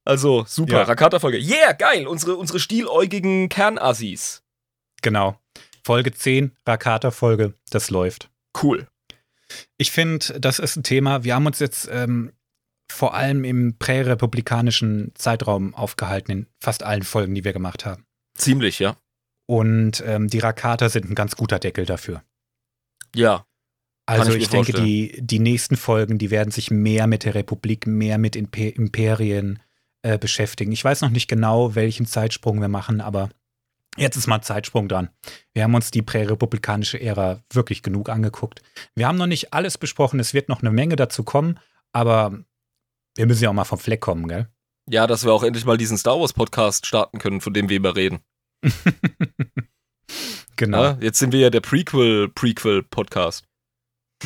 Also, 0.05 0.43
super. 0.47 0.77
Ja. 0.77 0.83
Rakata-Folge. 0.85 1.37
Yeah, 1.37 1.73
geil. 1.73 2.07
Unsere, 2.07 2.35
unsere 2.35 2.59
stieläugigen 2.59 3.47
Kernassis. 3.49 4.41
Genau. 5.03 5.37
Folge 5.83 6.11
10, 6.11 6.57
Rakata-Folge, 6.65 7.53
das 7.69 7.91
läuft. 7.91 8.31
Cool. 8.61 8.87
Ich 9.77 9.91
finde, 9.91 10.39
das 10.39 10.59
ist 10.59 10.75
ein 10.75 10.83
Thema. 10.83 11.23
Wir 11.23 11.35
haben 11.35 11.45
uns 11.45 11.59
jetzt 11.59 11.89
ähm, 11.91 12.31
vor 12.91 13.13
allem 13.13 13.43
im 13.43 13.77
prärepublikanischen 13.77 15.11
Zeitraum 15.15 15.73
aufgehalten, 15.73 16.31
in 16.31 16.47
fast 16.59 16.83
allen 16.83 17.03
Folgen, 17.03 17.35
die 17.35 17.43
wir 17.43 17.53
gemacht 17.53 17.85
haben. 17.85 18.05
Ziemlich, 18.35 18.79
ja. 18.79 18.95
Und 19.47 20.03
ähm, 20.05 20.27
die 20.27 20.39
Rakata 20.39 20.89
sind 20.89 21.09
ein 21.09 21.15
ganz 21.15 21.35
guter 21.35 21.59
Deckel 21.59 21.85
dafür. 21.85 22.23
Ja. 23.15 23.45
Also 24.05 24.33
ich 24.33 24.43
ich, 24.43 24.49
denke, 24.49 24.71
vorstellen. 24.71 24.85
die, 24.85 25.21
die 25.21 25.39
nächsten 25.39 25.75
Folgen, 25.75 26.17
die 26.17 26.31
werden 26.31 26.51
sich 26.51 26.71
mehr 26.71 27.07
mit 27.07 27.25
der 27.25 27.35
Republik, 27.35 27.85
mehr 27.85 28.17
mit 28.17 28.35
Imper 28.35 28.75
Imperien 28.75 29.59
äh, 30.01 30.17
beschäftigen. 30.17 30.71
Ich 30.71 30.83
weiß 30.83 31.01
noch 31.01 31.09
nicht 31.09 31.27
genau, 31.27 31.75
welchen 31.75 32.05
Zeitsprung 32.05 32.61
wir 32.61 32.67
machen, 32.69 33.01
aber 33.01 33.29
jetzt 33.99 34.15
ist 34.15 34.27
mal 34.27 34.41
Zeitsprung 34.41 34.87
dran. 34.87 35.09
Wir 35.53 35.63
haben 35.63 35.75
uns 35.75 35.91
die 35.91 36.01
prärepublikanische 36.01 36.99
Ära 36.99 37.43
wirklich 37.53 37.83
genug 37.83 38.09
angeguckt. 38.09 38.61
Wir 38.95 39.07
haben 39.07 39.17
noch 39.17 39.27
nicht 39.27 39.53
alles 39.53 39.77
besprochen, 39.77 40.19
es 40.19 40.33
wird 40.33 40.49
noch 40.49 40.61
eine 40.61 40.71
Menge 40.71 40.95
dazu 40.95 41.23
kommen, 41.23 41.59
aber 41.91 42.39
wir 43.15 43.25
müssen 43.25 43.43
ja 43.43 43.49
auch 43.49 43.53
mal 43.53 43.65
vom 43.65 43.79
Fleck 43.79 44.01
kommen, 44.01 44.27
gell? 44.27 44.47
Ja, 44.89 45.05
dass 45.05 45.23
wir 45.23 45.33
auch 45.33 45.43
endlich 45.43 45.65
mal 45.65 45.77
diesen 45.77 45.97
Star 45.97 46.19
Wars 46.19 46.33
Podcast 46.33 46.85
starten 46.87 47.19
können, 47.19 47.41
von 47.41 47.53
dem 47.53 47.69
wir 47.69 47.77
immer 47.77 47.95
reden. 47.95 48.19
genau, 50.55 50.83
Ja, 50.83 50.97
jetzt 50.99 51.19
sind 51.19 51.31
wir 51.31 51.39
ja 51.39 51.49
der 51.49 51.61
Prequel-Prequel-Podcast. 51.61 53.45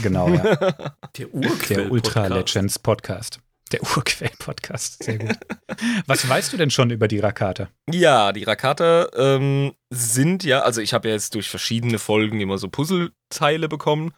genau, 0.01 0.29
ja. 0.29 0.95
Der 1.17 1.33
Urquell. 1.33 1.77
Der 1.77 1.91
Ultra 1.91 2.27
Legends 2.27 2.79
Podcast. 2.79 3.39
Der 3.73 3.81
Urquell-Podcast, 3.97 5.03
sehr 5.03 5.17
gut. 5.17 5.35
Was 6.05 6.27
weißt 6.29 6.53
du 6.53 6.57
denn 6.57 6.69
schon 6.69 6.91
über 6.91 7.07
die 7.07 7.19
Rakata? 7.19 7.69
Ja, 7.91 8.31
die 8.31 8.43
Rakata 8.43 9.09
ähm, 9.15 9.73
sind 9.89 10.43
ja, 10.43 10.61
also 10.61 10.79
ich 10.79 10.93
habe 10.93 11.09
ja 11.09 11.15
jetzt 11.15 11.33
durch 11.35 11.49
verschiedene 11.49 11.99
Folgen 11.99 12.39
immer 12.39 12.59
so 12.59 12.69
Puzzleteile 12.69 13.67
bekommen 13.67 14.13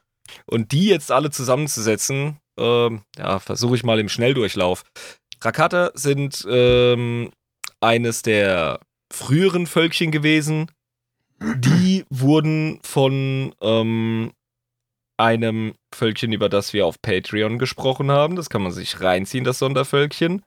und 0.46 0.74
die 0.74 0.88
jetzt 0.88 1.12
alle 1.12 1.32
zusammenzusetzen, 1.32 2.38
ähm, 2.60 3.04
ja, 3.18 3.40
versuche 3.40 3.76
ich 3.76 3.84
mal 3.84 4.00
im 4.00 4.10
Schnelldurchlauf. 4.10 4.84
Rakata 5.42 5.92
sind 5.94 6.46
ähm, 6.50 7.32
eines 7.80 8.24
der 8.24 8.82
früheren 9.12 9.68
Völkchen 9.68 10.12
gewesen. 10.12 10.70
Die 11.40 12.06
wurden 12.10 12.80
von 12.84 13.56
ähm, 13.62 14.32
einem 15.18 15.76
Völkchen, 15.94 16.34
über 16.34 16.50
das 16.50 16.74
wir 16.74 16.86
auf 16.86 17.02
Patreon 17.02 17.58
gesprochen 17.58 18.12
haben, 18.12 18.36
das 18.36 18.50
kann 18.50 18.62
man 18.62 18.72
sich 18.72 19.02
reinziehen, 19.02 19.44
das 19.44 19.60
Sondervölkchen, 19.60 20.44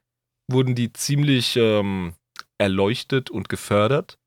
wurden 0.51 0.75
die 0.75 0.93
ziemlich 0.93 1.57
ähm, 1.57 2.15
erleuchtet 2.59 3.31
und 3.31 3.49
gefördert. 3.49 4.19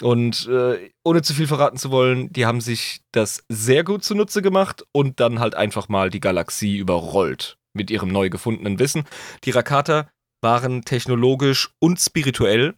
Und 0.00 0.48
äh, 0.48 0.90
ohne 1.04 1.22
zu 1.22 1.34
viel 1.34 1.46
verraten 1.46 1.76
zu 1.76 1.90
wollen, 1.90 2.32
die 2.32 2.46
haben 2.46 2.60
sich 2.60 3.02
das 3.12 3.44
sehr 3.48 3.84
gut 3.84 4.02
zunutze 4.02 4.42
gemacht 4.42 4.84
und 4.92 5.20
dann 5.20 5.38
halt 5.38 5.54
einfach 5.54 5.88
mal 5.88 6.10
die 6.10 6.20
Galaxie 6.20 6.76
überrollt 6.76 7.58
mit 7.74 7.90
ihrem 7.90 8.08
neu 8.08 8.28
gefundenen 8.28 8.78
Wissen. 8.78 9.04
Die 9.44 9.50
Rakata 9.50 10.10
waren 10.42 10.82
technologisch 10.82 11.70
und 11.78 12.00
spirituell 12.00 12.74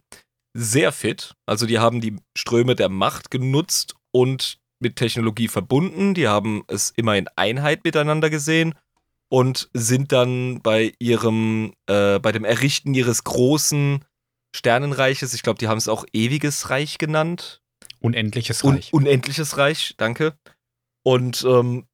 sehr 0.55 0.91
fit. 0.91 1.33
Also 1.47 1.65
die 1.65 1.79
haben 1.79 1.99
die 1.99 2.17
Ströme 2.37 2.75
der 2.75 2.89
Macht 2.89 3.31
genutzt 3.31 3.95
und 4.11 4.59
mit 4.79 4.95
Technologie 4.95 5.47
verbunden. 5.47 6.13
Die 6.13 6.27
haben 6.27 6.63
es 6.67 6.91
immer 6.95 7.15
in 7.15 7.27
Einheit 7.35 7.83
miteinander 7.83 8.29
gesehen 8.29 8.75
und 9.29 9.69
sind 9.73 10.11
dann 10.11 10.61
bei 10.61 10.93
ihrem, 10.99 11.73
äh, 11.87 12.19
bei 12.19 12.31
dem 12.31 12.45
Errichten 12.45 12.93
ihres 12.93 13.23
großen 13.23 14.03
Sternenreiches, 14.55 15.33
ich 15.33 15.43
glaube, 15.43 15.59
die 15.59 15.67
haben 15.67 15.77
es 15.77 15.87
auch 15.89 16.05
Ewiges 16.13 16.69
Reich 16.69 16.97
genannt. 16.97 17.61
Unendliches 17.99 18.63
Un 18.63 18.75
Reich. 18.75 18.93
Unendliches 18.93 19.57
Reich, 19.57 19.95
danke. 19.97 20.37
Und 21.03 21.45
ähm, 21.47 21.87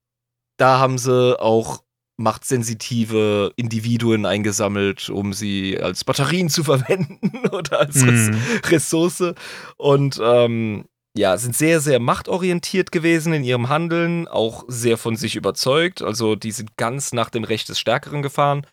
da 0.57 0.77
haben 0.79 0.97
sie 0.97 1.39
auch 1.39 1.83
machtsensitive 2.17 3.51
Individuen 3.55 4.25
eingesammelt, 4.25 5.09
um 5.09 5.33
sie 5.33 5.79
als 5.79 6.03
Batterien 6.03 6.49
zu 6.49 6.63
verwenden 6.65 7.47
oder 7.51 7.79
als 7.79 7.95
Mhm. 7.95 8.39
Ressource. 8.65 9.33
Und 9.77 10.19
ähm, 10.23 10.85
ja, 11.17 11.37
sind 11.37 11.55
sehr, 11.55 11.81
sehr 11.81 11.99
machtorientiert 11.99 12.91
gewesen 12.91 13.33
in 13.33 13.43
ihrem 13.43 13.69
Handeln, 13.69 14.27
auch 14.27 14.63
sehr 14.67 14.97
von 14.97 15.15
sich 15.15 15.35
überzeugt. 15.35 16.01
Also 16.01 16.35
die 16.35 16.51
sind 16.51 16.77
ganz 16.77 17.11
nach 17.11 17.29
dem 17.29 17.43
Recht 17.43 17.69
des 17.69 17.79
Stärkeren 17.79 18.21
gefahren. 18.21 18.65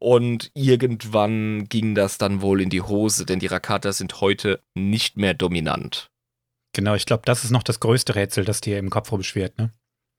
Und 0.00 0.50
irgendwann 0.54 1.68
ging 1.68 1.94
das 1.94 2.18
dann 2.18 2.40
wohl 2.40 2.60
in 2.60 2.70
die 2.70 2.82
Hose, 2.82 3.26
denn 3.26 3.40
die 3.40 3.46
Rakata 3.46 3.92
sind 3.92 4.20
heute 4.20 4.62
nicht 4.74 5.16
mehr 5.16 5.34
dominant. 5.34 6.10
Genau, 6.72 6.94
ich 6.94 7.06
glaube, 7.06 7.22
das 7.24 7.42
ist 7.42 7.50
noch 7.50 7.64
das 7.64 7.80
größte 7.80 8.14
Rätsel, 8.14 8.44
das 8.44 8.60
dir 8.60 8.78
im 8.78 8.90
Kopf 8.90 9.10
rumschwirrt, 9.10 9.58
ne? 9.58 9.72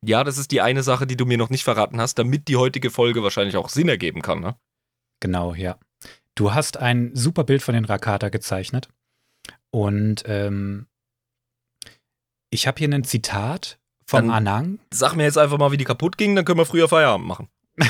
Ja, 0.06 0.24
das 0.24 0.38
ist 0.38 0.52
die 0.52 0.62
eine 0.62 0.84
Sache, 0.84 1.06
die 1.08 1.18
du 1.18 1.26
mir 1.26 1.38
noch 1.38 1.50
nicht 1.50 1.64
verraten 1.64 2.00
hast, 2.00 2.16
damit 2.16 2.48
die 2.48 2.56
heutige 2.56 2.90
Folge 2.90 3.22
wahrscheinlich 3.22 3.58
auch 3.58 3.70
Sinn 3.70 3.90
ergeben 3.90 4.22
kann. 4.22 4.40
Ne? 4.40 4.56
Genau, 5.20 5.54
ja. 5.54 5.78
Du 6.36 6.54
hast 6.54 6.78
ein 6.78 7.12
super 7.16 7.44
Bild 7.44 7.62
von 7.62 7.74
den 7.74 7.84
Rakata 7.84 8.30
gezeichnet. 8.30 8.88
Und 9.72 10.24
ähm, 10.26 10.88
ich 12.50 12.68
habe 12.68 12.80
hier 12.80 12.90
ein 12.90 13.04
Zitat 13.04 13.78
von 14.06 14.28
Dann- 14.28 14.36
Anang. 14.36 14.80
Sag 14.92 15.16
mir 15.16 15.24
jetzt 15.24 15.38
einfach 15.38 15.58
mal, 15.58 15.72
wie 15.72 15.78
die 15.78 15.84
kaputt 15.86 16.18
ging, 16.18 16.36
dann 16.36 16.46
können 16.46 16.60
wir 16.60 16.66
früher 16.66 16.88
Feierabend 16.90 17.28
machen. 17.28 17.48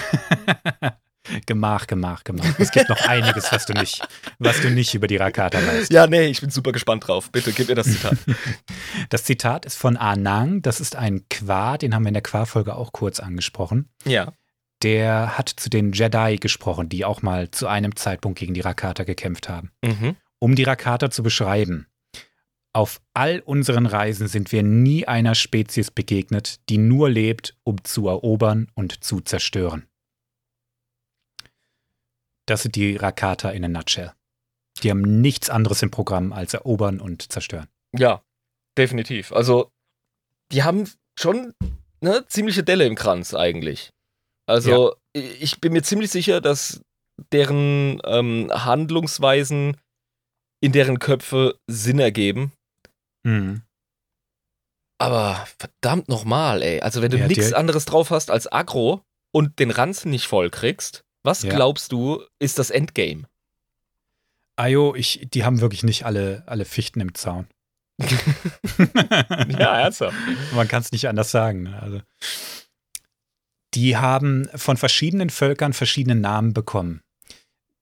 gemach, 1.45 1.87
gemach, 1.87 2.23
gemach. 2.23 2.45
Es 2.59 2.71
gibt 2.71 2.89
noch 2.89 3.01
einiges, 3.07 3.51
was 3.51 3.65
du 3.65 3.73
nicht, 3.73 4.01
was 4.39 4.61
du 4.61 4.69
nicht 4.71 4.93
über 4.95 5.07
die 5.07 5.17
Rakata 5.17 5.59
weißt. 5.65 5.91
Ja, 5.91 6.07
nee, 6.07 6.27
ich 6.27 6.41
bin 6.41 6.49
super 6.49 6.71
gespannt 6.71 7.07
drauf. 7.07 7.31
Bitte, 7.31 7.51
gib 7.53 7.67
mir 7.69 7.75
das 7.75 7.87
Zitat. 7.87 8.17
Das 9.09 9.23
Zitat 9.23 9.65
ist 9.65 9.77
von 9.77 9.97
Anang. 9.97 10.61
Das 10.61 10.79
ist 10.81 10.95
ein 10.95 11.25
Qua, 11.29 11.77
den 11.77 11.95
haben 11.95 12.03
wir 12.03 12.09
in 12.09 12.13
der 12.15 12.23
Qua-Folge 12.23 12.75
auch 12.75 12.91
kurz 12.91 13.19
angesprochen. 13.19 13.89
ja. 14.05 14.33
Der 14.81 15.37
hat 15.37 15.49
zu 15.49 15.69
den 15.69 15.91
Jedi 15.91 16.37
gesprochen, 16.39 16.87
die 16.87 17.03
auch 17.03 17.21
mal 17.21 17.51
zu 17.51 17.67
einem 17.67 17.97
Zeitpunkt 17.97 18.39
gegen 18.39 18.53
die 18.53 18.61
Rakata 18.61 19.03
gekämpft 19.03 19.49
haben. 19.49 19.71
Mhm. 19.83 20.15
Um 20.39 20.55
die 20.55 20.63
Rakata 20.63 21.11
zu 21.11 21.21
beschreiben. 21.21 21.85
Auf 22.79 23.01
all 23.13 23.41
unseren 23.41 23.86
Reisen 23.86 24.29
sind 24.29 24.53
wir 24.53 24.63
nie 24.63 25.05
einer 25.05 25.36
Spezies 25.36 25.91
begegnet, 25.91 26.62
die 26.69 26.77
nur 26.77 27.09
lebt, 27.09 27.57
um 27.65 27.83
zu 27.83 28.07
erobern 28.07 28.71
und 28.74 29.03
zu 29.03 29.19
zerstören. 29.19 29.89
Das 32.45 32.62
sind 32.62 32.77
die 32.77 32.95
Rakata 32.95 33.50
in 33.50 33.65
a 33.65 33.67
nutshell. 33.67 34.13
Die 34.81 34.91
haben 34.91 35.19
nichts 35.19 35.50
anderes 35.50 35.81
im 35.81 35.91
Programm 35.91 36.31
als 36.31 36.53
erobern 36.53 37.01
und 37.01 37.29
zerstören. 37.29 37.67
Ja, 37.91 38.24
definitiv. 38.77 39.33
Also, 39.33 39.74
die 40.53 40.63
haben 40.63 40.89
schon 41.19 41.53
eine 42.00 42.27
ziemliche 42.27 42.63
Delle 42.63 42.86
im 42.86 42.95
Kranz 42.95 43.33
eigentlich. 43.33 43.89
Also, 44.45 44.95
ich 45.12 45.59
bin 45.59 45.74
mir 45.74 45.83
ziemlich 45.83 46.12
sicher, 46.12 46.39
dass 46.39 46.79
deren 47.33 48.00
ähm, 48.05 48.50
Handlungsweisen 48.53 49.75
in 50.62 50.71
deren 50.71 51.00
Köpfe 51.00 51.59
Sinn 51.67 52.00
ergeben. 52.00 52.53
Mhm. 53.23 53.61
Aber 54.97 55.47
verdammt 55.57 56.09
nochmal, 56.09 56.61
ey. 56.61 56.81
Also, 56.81 57.01
wenn 57.01 57.11
du 57.11 57.17
Ja, 57.17 57.27
nichts 57.27 57.49
der- 57.49 57.57
anderes 57.57 57.85
drauf 57.85 58.09
hast 58.11 58.29
als 58.31 58.51
Agro 58.51 59.03
und 59.31 59.59
den 59.59 59.71
Ranzen 59.71 60.09
nicht 60.11 60.27
voll 60.27 60.49
kriegst, 60.49 61.05
was 61.23 61.43
Ja. 61.43 61.53
glaubst 61.53 61.91
du, 61.91 62.23
ist 62.39 62.59
das 62.59 62.69
Endgame? 62.69 63.23
Ayo, 64.57 64.93
ich, 64.95 65.27
die 65.33 65.45
haben 65.45 65.61
wirklich 65.61 65.83
nicht 65.83 66.05
alle, 66.05 66.43
alle 66.47 66.65
Fichten 66.65 66.99
im 66.99 67.13
Zaun. 67.15 67.47
ernsthaft. 69.57 70.17
Man 70.53 70.67
kann 70.67 70.81
es 70.81 70.91
nicht 70.91 71.07
anders 71.07 71.31
sagen. 71.31 71.63
ne? 71.63 71.81
Also, 71.81 72.01
die 73.73 73.97
haben 73.97 74.49
von 74.55 74.77
verschiedenen 74.77 75.29
Völkern 75.29 75.73
verschiedene 75.73 76.15
Namen 76.15 76.53
bekommen. 76.53 77.01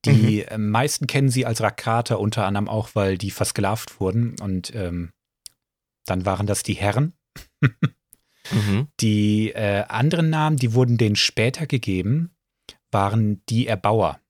Die 0.05 0.43
äh, 0.43 0.57
meisten 0.57 1.07
kennen 1.07 1.29
sie 1.29 1.45
als 1.45 1.61
Rakata, 1.61 2.15
unter 2.15 2.45
anderem 2.45 2.67
auch, 2.69 2.89
weil 2.93 3.17
die 3.17 3.31
versklavt 3.31 3.99
wurden. 3.99 4.35
Und 4.39 4.73
ähm, 4.75 5.11
dann 6.09 6.25
waren 6.25 6.47
das 6.47 6.63
die 6.63 6.73
Herren. 6.73 7.13
Mhm. 8.51 8.87
Die 9.01 9.51
äh, 9.51 9.83
anderen 9.89 10.29
Namen, 10.29 10.55
die 10.55 10.73
wurden 10.73 10.97
denen 10.97 11.17
später 11.17 11.67
gegeben, 11.67 12.33
waren 12.91 13.43
die 13.49 13.67
Erbauer. 13.67 14.21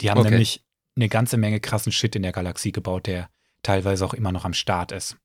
Die 0.00 0.10
haben 0.10 0.18
Okay. 0.18 0.30
nämlich 0.30 0.64
eine 0.96 1.08
ganze 1.08 1.36
Menge 1.36 1.60
krassen 1.60 1.92
Shit 1.92 2.16
in 2.16 2.22
der 2.22 2.32
Galaxie 2.32 2.72
gebaut, 2.72 3.06
der 3.06 3.30
teilweise 3.62 4.04
auch 4.04 4.14
immer 4.14 4.32
noch 4.32 4.44
am 4.44 4.52
Start 4.54 4.92
ist. 4.92 5.16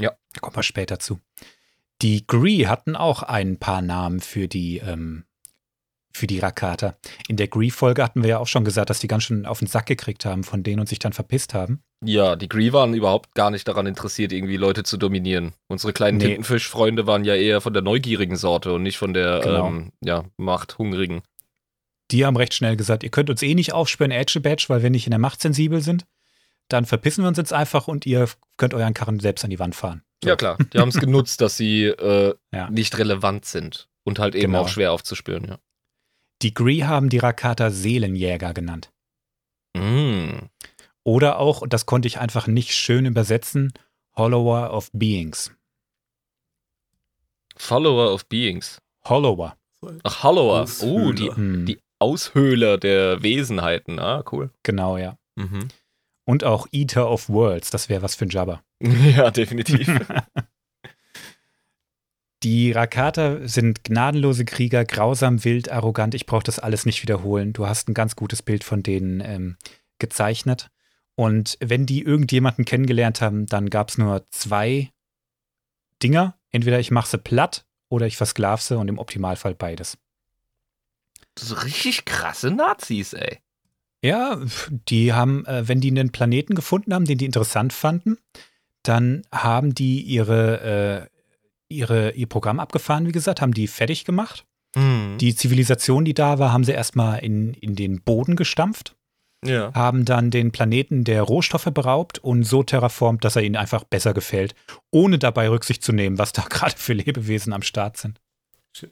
Ja. 0.00 0.16
Da 0.32 0.40
kommen 0.40 0.56
wir 0.56 0.62
später 0.62 0.98
zu. 0.98 1.20
Die 2.02 2.26
Gree 2.26 2.66
hatten 2.66 2.96
auch 2.96 3.22
ein 3.22 3.58
paar 3.58 3.82
Namen 3.82 4.20
für 4.20 4.48
die, 4.48 4.78
ähm, 4.78 5.24
für 6.12 6.26
die 6.26 6.38
Rakata. 6.40 6.96
In 7.28 7.36
der 7.36 7.48
Gree-Folge 7.48 8.02
hatten 8.02 8.22
wir 8.22 8.30
ja 8.30 8.38
auch 8.38 8.46
schon 8.48 8.64
gesagt, 8.64 8.90
dass 8.90 8.98
die 8.98 9.06
ganz 9.08 9.24
schön 9.24 9.46
auf 9.46 9.60
den 9.60 9.68
Sack 9.68 9.86
gekriegt 9.86 10.24
haben 10.24 10.42
von 10.44 10.62
denen 10.62 10.80
und 10.80 10.88
sich 10.88 10.98
dann 10.98 11.12
verpisst 11.12 11.54
haben. 11.54 11.82
Ja, 12.04 12.34
die 12.36 12.48
Gree 12.48 12.72
waren 12.72 12.94
überhaupt 12.94 13.34
gar 13.34 13.50
nicht 13.50 13.68
daran 13.68 13.86
interessiert, 13.86 14.32
irgendwie 14.32 14.56
Leute 14.56 14.82
zu 14.82 14.96
dominieren. 14.96 15.52
Unsere 15.68 15.92
kleinen 15.92 16.18
Nee. 16.18 16.24
Tintenfischfreunde 16.26 17.06
waren 17.06 17.24
ja 17.24 17.34
eher 17.34 17.60
von 17.60 17.72
der 17.72 17.82
neugierigen 17.82 18.36
Sorte 18.36 18.72
und 18.72 18.82
nicht 18.82 18.98
von 18.98 19.12
der 19.14 19.40
Genau. 19.40 19.68
ähm, 19.68 19.92
ja, 20.02 20.24
machthungrigen. 20.36 21.22
Die 22.10 22.24
haben 22.26 22.36
recht 22.36 22.54
schnell 22.54 22.76
gesagt, 22.76 23.04
ihr 23.04 23.10
könnt 23.10 23.30
uns 23.30 23.42
eh 23.42 23.54
nicht 23.54 23.72
aufspüren, 23.72 24.10
Edge 24.10 24.40
Badge, 24.40 24.64
weil 24.68 24.82
wir 24.82 24.90
nicht 24.90 25.06
in 25.06 25.10
der 25.10 25.20
Macht 25.20 25.40
sensibel 25.40 25.80
sind. 25.80 26.06
Dann 26.68 26.84
verpissen 26.86 27.22
wir 27.22 27.28
uns 27.28 27.38
jetzt 27.38 27.52
einfach 27.52 27.86
und 27.88 28.06
ihr 28.06 28.28
könnt 28.56 28.74
euren 28.74 28.94
Karren 28.94 29.20
selbst 29.20 29.44
an 29.44 29.50
die 29.50 29.58
Wand 29.58 29.74
fahren. 29.76 30.02
So. 30.24 30.30
Ja, 30.30 30.36
klar. 30.36 30.56
Die 30.72 30.78
haben 30.78 30.88
es 30.88 30.98
genutzt, 31.00 31.40
dass 31.40 31.56
sie 31.56 31.84
äh, 31.84 32.34
Ja. 32.52 32.68
nicht 32.70 32.98
relevant 32.98 33.44
sind 33.44 33.88
und 34.04 34.18
halt 34.18 34.34
eben 34.34 34.52
Genau. 34.52 34.62
auch 34.62 34.68
schwer 34.68 34.92
aufzuspüren, 34.92 35.44
ja. 35.48 35.58
Die 36.42 36.54
Gree 36.54 36.84
haben 36.84 37.08
die 37.08 37.18
Rakata 37.18 37.70
Seelenjäger 37.70 38.54
genannt. 38.54 38.90
Mm. 39.76 40.46
Oder 41.04 41.38
auch, 41.38 41.62
und 41.62 41.72
das 41.72 41.86
konnte 41.86 42.08
ich 42.08 42.18
einfach 42.18 42.46
nicht 42.46 42.72
schön 42.72 43.06
übersetzen, 43.06 43.72
Hollower 44.16 44.72
of 44.72 44.90
Beings. 44.92 45.52
Follower 47.56 48.12
of 48.12 48.26
Beings. 48.26 48.80
Hollower. 49.04 49.56
Ach, 50.02 50.22
Hollower. 50.22 50.66
Oh, 50.82 51.12
die, 51.12 51.30
Aushöhler. 51.30 51.36
Hm, 51.36 51.66
die 51.66 51.78
Aushöhler 51.98 52.78
der 52.78 53.22
Wesenheiten. 53.22 53.98
Ah, 53.98 54.24
cool. 54.32 54.50
genau, 54.62 54.96
ja. 54.96 55.16
Mhm. 55.36 55.68
Und 56.24 56.44
auch 56.44 56.66
Eater 56.72 57.10
of 57.10 57.28
Worlds, 57.28 57.70
das 57.70 57.88
wäre 57.88 58.02
was 58.02 58.14
für 58.14 58.26
ein 58.26 58.30
Jabba. 58.30 58.62
Ja, 58.82 59.30
definitiv. 59.30 59.88
Die 62.42 62.72
Rakata 62.72 63.46
sind 63.46 63.84
gnadenlose 63.84 64.44
Krieger, 64.46 64.84
grausam, 64.84 65.44
wild, 65.44 65.70
arrogant. 65.70 66.14
Ich 66.14 66.24
brauche 66.24 66.42
das 66.42 66.58
alles 66.58 66.86
nicht 66.86 67.02
wiederholen. 67.02 67.52
Du 67.52 67.66
hast 67.66 67.88
ein 67.88 67.94
ganz 67.94 68.16
gutes 68.16 68.42
Bild 68.42 68.64
von 68.64 68.82
denen 68.82 69.20
ähm, 69.20 69.56
gezeichnet. 69.98 70.70
Und 71.16 71.58
wenn 71.60 71.84
die 71.84 72.02
irgendjemanden 72.02 72.64
kennengelernt 72.64 73.20
haben, 73.20 73.44
dann 73.44 73.68
gab 73.68 73.90
es 73.90 73.98
nur 73.98 74.26
zwei 74.30 74.90
Dinger. 76.02 76.38
Entweder 76.50 76.80
ich 76.80 76.90
mache 76.90 77.10
sie 77.10 77.18
platt 77.18 77.66
oder 77.90 78.06
ich 78.06 78.16
versklave 78.16 78.62
sie 78.62 78.78
und 78.78 78.88
im 78.88 78.98
Optimalfall 78.98 79.54
beides. 79.54 79.98
so 81.38 81.54
richtig 81.56 82.06
krasse 82.06 82.50
Nazis, 82.50 83.12
ey. 83.12 83.38
Ja, 84.02 84.40
die 84.88 85.12
haben, 85.12 85.44
äh, 85.44 85.68
wenn 85.68 85.80
die 85.80 85.90
einen 85.90 86.10
Planeten 86.10 86.54
gefunden 86.54 86.94
haben, 86.94 87.04
den 87.04 87.18
die 87.18 87.26
interessant 87.26 87.74
fanden, 87.74 88.16
dann 88.82 89.22
haben 89.30 89.74
die 89.74 90.00
ihre, 90.00 91.10
äh, 91.10 91.19
ihre, 91.70 92.10
ihr 92.12 92.26
Programm 92.26 92.60
abgefahren, 92.60 93.06
wie 93.06 93.12
gesagt, 93.12 93.40
haben 93.40 93.54
die 93.54 93.66
fertig 93.68 94.04
gemacht. 94.04 94.44
Mhm. 94.76 95.16
Die 95.18 95.34
Zivilisation, 95.34 96.04
die 96.04 96.14
da 96.14 96.38
war, 96.38 96.52
haben 96.52 96.64
sie 96.64 96.72
erstmal 96.72 97.20
in, 97.24 97.54
in 97.54 97.74
den 97.74 98.02
Boden 98.02 98.36
gestampft, 98.36 98.94
ja. 99.44 99.72
haben 99.74 100.04
dann 100.04 100.30
den 100.30 100.52
Planeten 100.52 101.02
der 101.04 101.22
Rohstoffe 101.22 101.64
beraubt 101.72 102.18
und 102.18 102.44
so 102.44 102.62
terraformt, 102.62 103.24
dass 103.24 103.36
er 103.36 103.42
ihnen 103.42 103.56
einfach 103.56 103.84
besser 103.84 104.12
gefällt, 104.14 104.54
ohne 104.92 105.18
dabei 105.18 105.48
Rücksicht 105.48 105.82
zu 105.82 105.92
nehmen, 105.92 106.18
was 106.18 106.32
da 106.32 106.42
gerade 106.48 106.76
für 106.76 106.92
Lebewesen 106.92 107.52
am 107.52 107.62
Start 107.62 107.96
sind. 107.96 108.20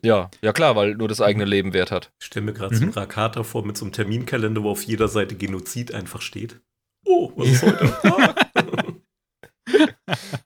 ja, 0.02 0.30
ja 0.42 0.52
klar, 0.52 0.75
weil 0.75 0.94
nur 0.97 1.06
das 1.08 1.20
eigene 1.20 1.44
Leben 1.44 1.73
Wert 1.75 1.90
hat. 1.92 2.11
Ich 2.20 2.26
stelle 2.26 2.47
mir 2.47 2.52
gerade 2.54 2.75
Mhm. 2.75 2.78
so 2.78 2.85
einen 2.85 2.92
Rakata 2.94 3.42
vor 3.44 3.64
mit 3.64 3.76
so 3.76 3.85
einem 3.85 3.92
Terminkalender, 3.92 4.62
wo 4.64 4.70
auf 4.70 4.82
jeder 4.82 5.06
Seite 5.08 5.37
Genozid 5.37 5.94
einfach 5.94 6.23
steht. 6.23 6.61
Oh, 7.06 7.30
was 7.37 7.49
ist 7.50 7.62
heute? 7.62 7.94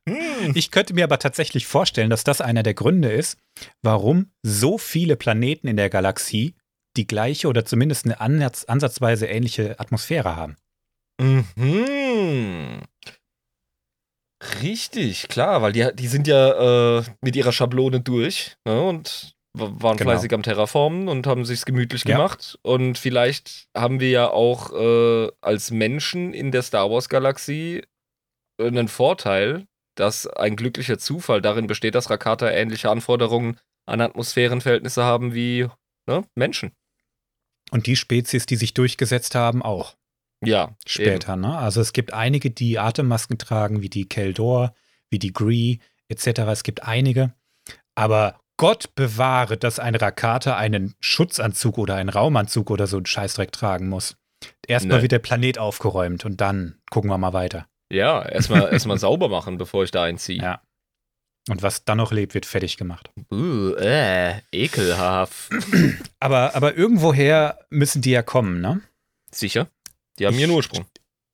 Hm. 0.08 0.52
Ich 0.54 0.70
könnte 0.70 0.94
mir 0.94 1.04
aber 1.04 1.18
tatsächlich 1.18 1.66
vorstellen, 1.66 2.10
dass 2.10 2.24
das 2.24 2.40
einer 2.40 2.62
der 2.62 2.74
Gründe 2.74 3.10
ist, 3.12 3.38
warum 3.82 4.30
so 4.42 4.78
viele 4.78 5.16
Planeten 5.16 5.68
in 5.68 5.76
der 5.76 5.90
Galaxie 5.90 6.54
die 6.96 7.06
gleiche 7.06 7.48
oder 7.48 7.64
zumindest 7.64 8.04
eine 8.04 8.20
ansatz, 8.20 8.64
ansatzweise 8.64 9.26
ähnliche 9.26 9.78
Atmosphäre 9.80 10.36
haben. 10.36 10.56
Mhm. 11.20 12.80
Richtig, 14.62 15.28
klar, 15.28 15.62
weil 15.62 15.72
die, 15.72 15.88
die 15.94 16.08
sind 16.08 16.26
ja 16.26 16.98
äh, 16.98 17.04
mit 17.20 17.36
ihrer 17.36 17.52
Schablone 17.52 18.00
durch 18.00 18.56
ne, 18.66 18.82
und 18.82 19.36
wa- 19.56 19.70
waren 19.76 19.96
Genau. 19.96 20.10
fleißig 20.10 20.32
am 20.32 20.42
Terraformen 20.42 21.06
und 21.08 21.28
haben 21.28 21.44
sich's 21.44 21.64
gemütlich 21.64 22.04
Ja. 22.04 22.16
gemacht. 22.16 22.58
Und 22.62 22.98
vielleicht 22.98 23.68
haben 23.76 24.00
wir 24.00 24.10
ja 24.10 24.28
auch 24.30 24.72
äh, 24.72 25.30
als 25.40 25.70
Menschen 25.70 26.34
in 26.34 26.50
der 26.50 26.62
Star 26.62 26.90
Wars-Galaxie 26.90 27.82
einen 28.58 28.88
Vorteil, 28.88 29.66
dass 29.94 30.26
ein 30.26 30.56
glücklicher 30.56 30.98
Zufall 30.98 31.42
darin 31.42 31.66
besteht, 31.66 31.94
dass 31.94 32.10
Rakata 32.10 32.50
ähnliche 32.50 32.90
Anforderungen 32.90 33.58
an 33.86 34.00
Atmosphärenverhältnisse 34.00 35.02
haben 35.02 35.34
wie 35.34 35.68
ne, 36.06 36.24
Menschen. 36.34 36.72
Und 37.70 37.86
die 37.86 37.96
Spezies, 37.96 38.46
die 38.46 38.56
sich 38.56 38.74
durchgesetzt 38.74 39.34
haben, 39.34 39.62
auch 39.62 39.96
Ja, 40.44 40.76
später. 40.86 41.36
Ne? 41.36 41.56
Also 41.56 41.80
es 41.80 41.92
gibt 41.92 42.12
einige, 42.12 42.50
die 42.50 42.78
Atemmasken 42.78 43.38
tragen, 43.38 43.82
wie 43.82 43.88
die 43.88 44.08
Keldor, 44.08 44.74
wie 45.10 45.18
die 45.18 45.32
Gree 45.32 45.78
etc. 46.08 46.40
Es 46.50 46.62
gibt 46.62 46.82
einige. 46.82 47.34
Aber 47.94 48.40
Gott 48.56 48.94
bewahre, 48.94 49.56
dass 49.56 49.78
ein 49.78 49.94
Rakata 49.94 50.56
einen 50.56 50.94
Schutzanzug 51.00 51.78
oder 51.78 51.96
einen 51.96 52.10
Raumanzug 52.10 52.70
oder 52.70 52.86
so 52.86 52.98
einen 52.98 53.06
Scheißdreck 53.06 53.52
tragen 53.52 53.88
muss. 53.88 54.16
Erstmal 54.66 55.02
wird 55.02 55.12
der 55.12 55.18
Planet 55.20 55.58
aufgeräumt 55.58 56.24
und 56.24 56.40
dann 56.40 56.80
gucken 56.90 57.10
wir 57.10 57.18
mal 57.18 57.32
weiter. 57.32 57.66
Ja, 57.92 58.22
erstmal 58.26 58.72
erstmal 58.72 58.98
sauber 58.98 59.28
machen, 59.28 59.58
bevor 59.58 59.84
ich 59.84 59.90
da 59.90 60.04
einziehe. 60.04 60.42
Ja. 60.42 60.62
Und 61.48 61.62
was 61.62 61.84
dann 61.84 61.98
noch 61.98 62.12
lebt, 62.12 62.34
wird 62.34 62.46
fertig 62.46 62.76
gemacht. 62.76 63.10
Uh, 63.30 63.74
äh, 63.74 64.40
ekelhaft. 64.52 65.50
Aber, 66.20 66.54
aber 66.54 66.74
irgendwoher 66.76 67.58
müssen 67.68 68.00
die 68.00 68.12
ja 68.12 68.22
kommen, 68.22 68.60
ne? 68.60 68.80
Sicher? 69.30 69.68
Die 70.18 70.26
haben 70.26 70.34
Ich- 70.34 70.40
ihren 70.40 70.52
Ursprung. 70.52 70.86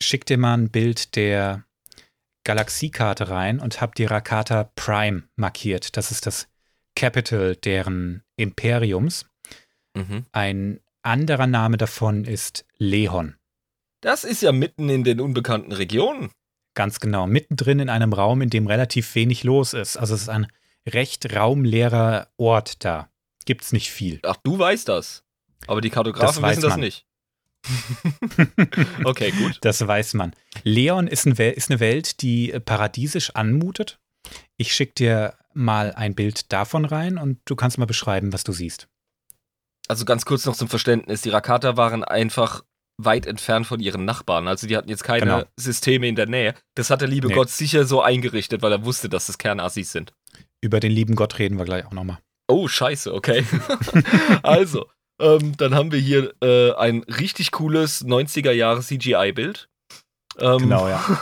Schick 0.02 0.24
dir 0.26 0.38
mal 0.38 0.54
ein 0.54 0.70
Bild 0.70 1.14
der 1.16 1.64
Galaxiekarte 2.44 3.28
rein 3.28 3.60
und 3.60 3.80
hab 3.80 3.94
die 3.96 4.04
Rakata 4.06 4.70
Prime 4.74 5.24
markiert. 5.36 5.96
Das 5.96 6.10
ist 6.10 6.24
das 6.26 6.48
Capital 6.96 7.56
deren 7.56 8.22
Imperiums. 8.36 9.26
Mhm. 9.94 10.24
Ein 10.32 10.80
anderer 11.02 11.46
Name 11.46 11.76
davon 11.76 12.24
ist 12.24 12.64
Lehon. 12.78 13.36
Das 14.00 14.24
ist 14.24 14.42
ja 14.42 14.52
mitten 14.52 14.88
in 14.88 15.04
den 15.04 15.20
unbekannten 15.20 15.72
Regionen. 15.72 16.30
Ganz 16.78 17.00
genau, 17.00 17.26
mittendrin 17.26 17.80
in 17.80 17.88
einem 17.88 18.12
Raum, 18.12 18.40
in 18.40 18.50
dem 18.50 18.68
relativ 18.68 19.16
wenig 19.16 19.42
los 19.42 19.72
ist. 19.72 19.96
Also 19.96 20.14
es 20.14 20.22
ist 20.22 20.28
ein 20.28 20.46
recht 20.86 21.34
raumleerer 21.34 22.28
Ort 22.36 22.84
da. 22.84 23.10
Gibt's 23.46 23.72
nicht 23.72 23.90
viel. 23.90 24.20
Ach, 24.22 24.36
du 24.44 24.56
weißt 24.56 24.88
das. 24.88 25.24
Aber 25.66 25.80
die 25.80 25.90
Kartografen 25.90 26.40
Das 26.40 26.50
wissen 26.50 26.62
das 26.62 26.70
man. 26.70 26.78
nicht. 26.78 27.04
okay, 29.04 29.32
gut. 29.32 29.58
Das 29.62 29.84
weiß 29.84 30.14
man. 30.14 30.36
Leon 30.62 31.08
ist, 31.08 31.26
ein 31.26 31.32
ist 31.32 31.68
eine 31.68 31.80
Welt, 31.80 32.22
die 32.22 32.52
äh, 32.52 32.60
paradiesisch 32.60 33.34
anmutet. 33.34 33.98
Ich 34.56 34.72
schicke 34.72 34.94
dir 34.94 35.34
mal 35.54 35.92
ein 35.96 36.14
Bild 36.14 36.52
davon 36.52 36.84
rein 36.84 37.18
und 37.18 37.40
du 37.46 37.56
kannst 37.56 37.78
mal 37.78 37.86
beschreiben, 37.86 38.32
was 38.32 38.44
du 38.44 38.52
siehst. 38.52 38.86
Also 39.88 40.04
ganz 40.04 40.24
kurz 40.24 40.44
noch 40.46 40.54
zum 40.54 40.68
Verständnis. 40.68 41.22
Die 41.22 41.30
Rakata 41.30 41.76
waren 41.76 42.04
einfach 42.04 42.62
weit 43.00 43.26
entfernt 43.26 43.66
von 43.66 43.80
ihren 43.80 44.04
Nachbarn. 44.04 44.48
Also 44.48 44.66
die 44.66 44.76
hatten 44.76 44.88
jetzt 44.88 45.04
keine 45.04 45.24
Genau. 45.24 45.42
Systeme 45.56 46.08
in 46.08 46.16
der 46.16 46.26
Nähe. 46.26 46.54
Das 46.74 46.90
hat 46.90 47.00
der 47.00 47.08
liebe 47.08 47.28
Nee. 47.28 47.34
Gott 47.34 47.48
sicher 47.48 47.84
so 47.84 48.02
eingerichtet, 48.02 48.60
weil 48.62 48.72
er 48.72 48.84
wusste, 48.84 49.08
dass 49.08 49.26
das 49.26 49.38
Kernassis 49.38 49.92
sind. 49.92 50.12
Über 50.60 50.80
den 50.80 50.90
lieben 50.92 51.14
Gott 51.14 51.38
reden 51.38 51.56
wir 51.58 51.64
gleich 51.64 51.86
auch 51.86 51.92
nochmal. 51.92 52.18
Oh, 52.48 52.66
scheiße, 52.66 53.14
okay. 53.14 53.44
also, 54.42 54.86
ähm, 55.20 55.56
dann 55.56 55.74
haben 55.74 55.92
wir 55.92 56.00
hier 56.00 56.32
äh, 56.42 56.72
ein 56.72 57.04
richtig 57.04 57.52
cooles 57.52 58.04
90er 58.04 58.50
Jahre 58.52 58.80
CGI-Bild. 58.80 59.68
Ähm, 60.38 60.58
Genau, 60.58 60.88
ja. 60.88 61.04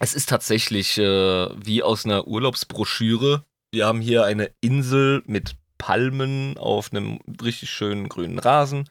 Es 0.00 0.14
ist 0.14 0.28
tatsächlich 0.28 0.96
äh, 0.98 1.02
wie 1.02 1.82
aus 1.82 2.04
einer 2.04 2.26
Urlaubsbroschüre. 2.28 3.44
Wir 3.72 3.86
haben 3.86 4.00
hier 4.00 4.24
eine 4.24 4.50
Insel 4.60 5.22
mit 5.26 5.56
Palmen 5.76 6.56
auf 6.56 6.92
einem 6.92 7.18
richtig 7.42 7.70
schönen 7.70 8.08
grünen 8.08 8.38
Rasen. 8.38 8.88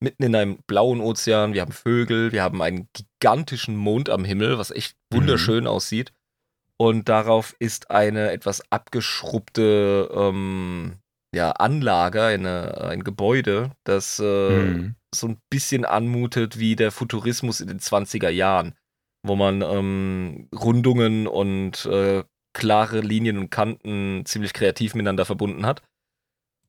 Mitten 0.00 0.22
in 0.22 0.34
einem 0.34 0.58
blauen 0.66 1.00
Ozean. 1.00 1.54
Wir 1.54 1.62
haben 1.62 1.72
Vögel. 1.72 2.32
Wir 2.32 2.42
haben 2.42 2.62
einen 2.62 2.88
gigantischen 2.92 3.76
Mond 3.76 4.10
am 4.10 4.24
Himmel, 4.24 4.58
was 4.58 4.70
echt 4.70 4.96
wunderschön 5.12 5.66
aussieht. 5.66 6.12
Und 6.76 7.08
darauf 7.08 7.56
ist 7.58 7.90
eine 7.90 8.30
etwas 8.30 8.62
abgeschrubbte 8.70 10.08
ähm, 10.14 10.96
ja, 11.34 11.50
Anlage, 11.52 12.22
eine, 12.22 12.80
ein 12.82 13.04
Gebäude, 13.04 13.72
das 13.84 14.18
äh, 14.18 14.24
Mhm. 14.24 14.94
so 15.14 15.28
ein 15.28 15.38
bisschen 15.50 15.84
anmutet 15.84 16.58
wie 16.58 16.76
der 16.76 16.90
Futurismus 16.92 17.60
in 17.60 17.68
den 17.68 17.80
20er 17.80 18.28
Jahren, 18.30 18.74
wo 19.26 19.36
man 19.36 19.62
ähm, 19.62 20.48
Rundungen 20.54 21.26
und 21.26 21.84
äh, 21.86 22.24
klare 22.54 23.00
Linien 23.00 23.38
und 23.38 23.50
Kanten 23.50 24.24
ziemlich 24.24 24.52
kreativ 24.52 24.94
miteinander 24.94 25.24
verbunden 25.24 25.66
hat. 25.66 25.82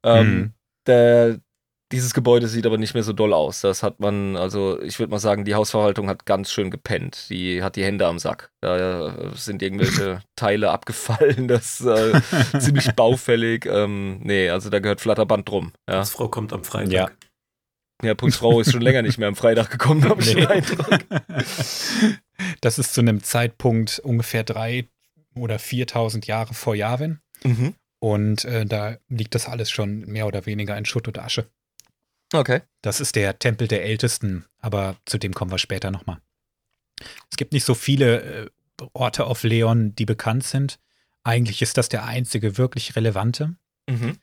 Ähm, 0.03 0.37
Mhm. 0.39 0.53
der, 0.87 1.39
dieses 1.91 2.13
Gebäude 2.13 2.47
sieht 2.47 2.65
aber 2.65 2.77
nicht 2.77 2.93
mehr 2.93 3.03
so 3.03 3.13
doll 3.13 3.33
aus. 3.33 3.61
Das 3.61 3.81
hat 3.81 3.99
man, 3.99 4.35
also 4.37 4.79
ich 4.81 4.99
würde 4.99 5.11
mal 5.11 5.19
sagen, 5.19 5.43
die 5.45 5.55
Hausverwaltung 5.55 6.07
hat 6.07 6.25
ganz 6.25 6.51
schön 6.51 6.69
gepennt. 6.69 7.29
Die 7.29 7.63
hat 7.63 7.75
die 7.75 7.83
Hände 7.83 8.05
am 8.05 8.19
Sack. 8.19 8.51
Da 8.61 9.07
äh, 9.07 9.35
sind 9.35 9.61
irgendwelche 9.63 10.21
Teile 10.35 10.69
abgefallen, 10.69 11.47
das 11.47 11.79
ist 11.81 11.87
äh, 11.87 12.59
ziemlich 12.59 12.91
baufällig. 12.95 13.65
Ähm, 13.65 14.19
nee, 14.21 14.49
also 14.49 14.69
da 14.69 14.79
gehört 14.79 15.01
Flatterband 15.01 15.49
drum. 15.49 15.71
Ja. 15.89 15.95
Das 15.95 16.11
Frau 16.11 16.27
kommt 16.27 16.53
am 16.53 16.63
Freitag. 16.63 16.91
Ja. 16.93 17.09
Ja, 18.01 18.13
Putzfrau 18.15 18.61
ist 18.61 18.71
schon 18.71 18.79
länger 18.81 19.01
nicht 19.01 19.17
mehr 19.17 19.27
am 19.27 19.35
Freitag 19.35 19.71
gekommen, 19.71 20.07
habe 20.07 20.21
ich 20.21 20.33
Nee. 20.33 20.41
den 20.41 20.47
Eindruck. 20.47 20.99
Das 22.61 22.79
ist 22.79 22.93
zu 22.93 23.01
einem 23.01 23.23
Zeitpunkt 23.23 23.99
ungefähr 23.99 24.43
drei 24.43 24.87
oder 25.35 25.57
4.000 25.57 26.25
Jahre 26.25 26.53
vor 26.53 26.75
Yavin. 26.75 27.19
Mhm. 27.43 27.73
Und 27.99 28.45
äh, 28.45 28.65
da 28.65 28.97
liegt 29.09 29.35
das 29.35 29.47
alles 29.47 29.69
schon 29.69 30.05
mehr 30.05 30.27
oder 30.27 30.45
weniger 30.45 30.77
in 30.77 30.85
Schutt 30.85 31.09
und 31.09 31.19
Asche. 31.19 31.49
Okay. 32.33 32.61
Das 32.81 33.01
ist 33.01 33.15
der 33.15 33.39
Tempel 33.39 33.67
der 33.67 33.83
Ältesten, 33.83 34.45
aber 34.59 34.95
zu 35.05 35.17
dem 35.17 35.33
kommen 35.33 35.51
wir 35.51 35.57
später 35.57 35.91
nochmal. 35.91 36.19
Es 37.31 37.37
gibt 37.37 37.53
nicht 37.53 37.65
so 37.65 37.73
viele 37.73 38.21
äh, 38.21 38.49
Orte 38.93 39.25
auf 39.25 39.43
Leon, 39.43 39.95
die 39.95 40.05
bekannt 40.05 40.43
sind. 40.43 40.79
Eigentlich 41.23 41.61
ist 41.61 41.77
das 41.77 41.89
der 41.89 42.05
einzige 42.05 42.57
wirklich 42.57 42.95
relevante. 42.95 43.55
Mhm. 43.89 44.17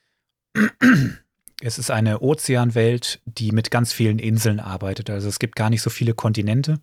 Es 1.61 1.79
ist 1.79 1.91
eine 1.91 2.21
Ozeanwelt, 2.21 3.21
die 3.25 3.53
mit 3.53 3.71
ganz 3.71 3.93
vielen 3.93 4.19
Inseln 4.19 4.61
arbeitet. 4.61 5.11
Also 5.11 5.29
es 5.29 5.39
gibt 5.39 5.57
gar 5.57 5.71
nicht 5.71 5.83
so 5.83 5.91
viele 5.91 6.15
Kontinente. 6.15 6.81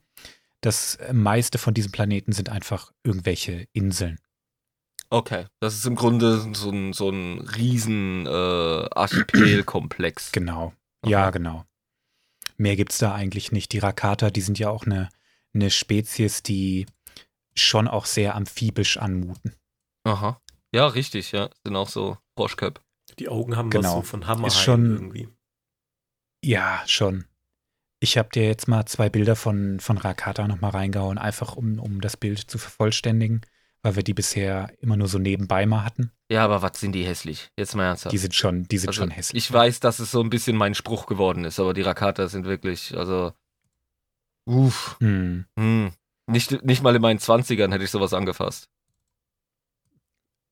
Das 0.62 0.98
meiste 1.12 1.58
von 1.58 1.74
diesem 1.74 1.92
Planeten 1.92 2.32
sind 2.32 2.50
einfach 2.50 2.92
irgendwelche 3.04 3.68
Inseln. 3.74 4.20
Okay, 5.10 5.46
das 5.60 5.76
ist 5.76 5.86
im 5.86 5.96
Grunde 5.96 6.54
so 6.54 6.72
ein, 6.72 6.94
so 6.94 7.10
ein 7.10 7.40
riesen 7.40 8.26
äh, 8.26 8.30
Archipelkomplex. 8.30 10.32
Genau. 10.32 10.74
Ja, 11.06 11.30
genau. 11.30 11.66
Mehr 12.58 12.76
gibt's 12.76 12.98
da 12.98 13.14
eigentlich 13.14 13.52
nicht. 13.52 13.72
Die 13.74 13.80
Rakata, 13.80 14.30
die 14.30 14.42
sind 14.42 14.60
ja 14.60 14.70
auch 14.70 14.86
eine, 14.86 15.10
eine 15.54 15.70
Spezies, 15.72 16.44
die 16.44 16.86
schon 17.56 17.88
auch 17.88 18.06
sehr 18.06 18.36
amphibisch 18.36 18.98
anmuten. 18.98 19.56
Aha. 20.06 20.42
Ja, 20.74 20.88
richtig, 20.88 21.32
ja. 21.32 21.50
Sind 21.64 21.76
auch 21.76 21.90
so 21.90 22.18
Froschköp. 22.38 22.82
Die 23.20 23.30
Augen 23.30 23.56
haben 23.56 23.70
Genau. 23.70 23.84
was 23.90 23.94
so 23.96 24.02
von 24.04 24.28
Hammerheim 24.28 24.48
Ist 24.48 24.62
schon- 24.62 24.92
irgendwie. 24.94 25.30
Ja, 26.44 26.84
schon. 26.88 27.26
Ich 28.00 28.18
habe 28.18 28.30
dir 28.30 28.46
jetzt 28.46 28.68
mal 28.68 28.86
zwei 28.86 29.10
Bilder 29.10 29.36
von, 29.36 29.80
von 29.80 29.98
Rakata 29.98 30.48
nochmal 30.48 30.72
reingehauen, 30.72 31.18
einfach 31.18 31.56
um, 31.56 31.80
um 31.80 32.02
das 32.02 32.18
Bild 32.18 32.40
zu 32.40 32.58
vervollständigen, 32.58 33.42
weil 33.84 33.96
wir 33.98 34.04
die 34.04 34.14
bisher 34.14 34.74
immer 34.80 34.98
nur 34.98 35.08
so 35.08 35.20
nebenbei 35.20 35.66
mal 35.66 35.84
hatten. 35.84 36.12
Ja, 36.32 36.44
aber 36.46 36.62
was 36.62 36.80
sind 36.80 36.94
die 36.94 37.06
hässlich? 37.06 37.50
Jetzt 37.60 37.76
mal 37.76 37.86
ernsthaft. 37.86 38.14
Die 38.14 38.18
sind 38.18 38.34
schon, 38.34 38.64
die 38.64 38.78
sind 38.78 38.90
also, 38.90 39.02
schon 39.02 39.12
hässlich. 39.12 39.44
Ich 39.44 39.52
weiß, 39.52 39.80
dass 39.82 40.00
es 40.00 40.10
so 40.10 40.22
ein 40.22 40.30
bisschen 40.30 40.56
mein 40.58 40.74
Spruch 40.74 41.06
geworden 41.06 41.44
ist, 41.46 41.60
aber 41.60 41.74
die 41.74 41.82
Rakata 41.82 42.28
sind 42.28 42.46
wirklich, 42.46 42.98
also. 42.98 43.34
Uff. 44.50 44.98
Hm. 45.00 45.46
Hm. 45.60 45.92
Nicht, 46.32 46.64
nicht 46.64 46.82
mal 46.82 46.96
in 46.96 47.02
meinen 47.02 47.20
20ern 47.20 47.72
hätte 47.72 47.84
ich 47.84 47.92
sowas 47.92 48.14
angefasst. 48.14 48.70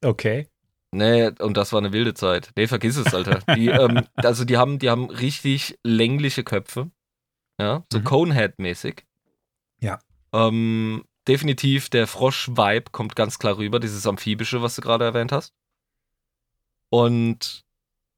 Okay. 0.03 0.47
Nee, 0.91 1.27
und 1.39 1.57
das 1.57 1.73
war 1.73 1.79
eine 1.79 1.91
wilde 1.91 2.13
Zeit. 2.13 2.51
Nee, 2.55 2.67
vergiss 2.67 2.95
es, 2.95 3.13
Alter. 3.13 3.41
Die, 3.55 3.67
ähm, 3.67 4.05
also 4.15 4.45
die 4.45 4.57
haben, 4.57 4.79
die 4.79 4.89
haben 4.89 5.09
richtig 5.09 5.77
längliche 5.83 6.43
Köpfe. 6.43 6.89
Ja, 7.59 7.83
so 7.91 7.99
Mhm. 7.99 8.03
Conehead-mäßig. 8.05 9.03
Ähm, 10.33 11.03
definitiv 11.27 11.89
der 11.89 12.07
Frosch-Vibe 12.07 12.91
kommt 12.91 13.15
ganz 13.15 13.39
klar 13.39 13.57
rüber, 13.57 13.79
dieses 13.79 14.05
Amphibische, 14.05 14.61
was 14.61 14.75
du 14.75 14.81
gerade 14.81 15.05
erwähnt 15.05 15.31
hast. 15.31 15.53
Und 16.91 17.63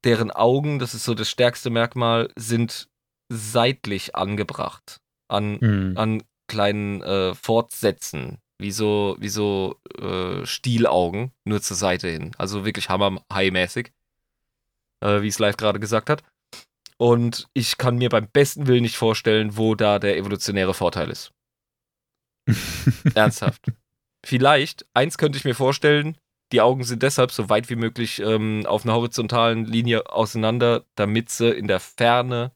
deren 0.04 0.30
Augen, 0.30 0.78
das 0.78 0.94
ist 0.94 1.04
so 1.04 1.14
das 1.14 1.30
stärkste 1.30 1.70
Merkmal, 1.70 2.30
sind 2.36 2.88
seitlich 3.28 4.14
angebracht. 4.16 4.98
An, 5.28 5.58
Hm. 5.60 5.94
an 5.96 6.22
kleinen 6.48 7.02
äh, 7.02 7.34
Fortsätzen, 7.34 8.38
wie 8.58 8.72
so, 8.72 9.16
wie 9.18 9.30
so 9.30 9.80
äh, 9.98 10.44
Stielaugen, 10.44 11.32
nur 11.44 11.62
zur 11.62 11.76
Seite 11.76 12.08
hin. 12.08 12.32
Also 12.36 12.66
wirklich 12.66 12.90
hammer-high-mäßig, 12.90 13.92
äh, 15.00 15.22
wie 15.22 15.28
es 15.28 15.38
live 15.38 15.56
gerade 15.56 15.80
gesagt 15.80 16.10
hat. 16.10 16.22
Und 16.98 17.48
ich 17.54 17.78
kann 17.78 17.96
mir 17.96 18.10
beim 18.10 18.28
besten 18.28 18.66
Willen 18.66 18.82
nicht 18.82 18.96
vorstellen, 18.96 19.56
wo 19.56 19.74
da 19.74 19.98
der 19.98 20.16
evolutionäre 20.18 20.74
Vorteil 20.74 21.10
ist. 21.10 21.32
Ernsthaft. 23.14 23.72
Vielleicht, 24.24 24.86
eins 24.94 25.18
könnte 25.18 25.38
ich 25.38 25.44
mir 25.44 25.54
vorstellen, 25.54 26.16
die 26.52 26.60
Augen 26.60 26.84
sind 26.84 27.02
deshalb 27.02 27.32
so 27.32 27.48
weit 27.48 27.70
wie 27.70 27.76
möglich 27.76 28.20
ähm, 28.20 28.64
auf 28.66 28.84
einer 28.84 28.94
horizontalen 28.94 29.64
Linie 29.64 30.10
auseinander, 30.10 30.84
damit 30.94 31.30
sie 31.30 31.50
in 31.50 31.66
der 31.66 31.80
Ferne 31.80 32.52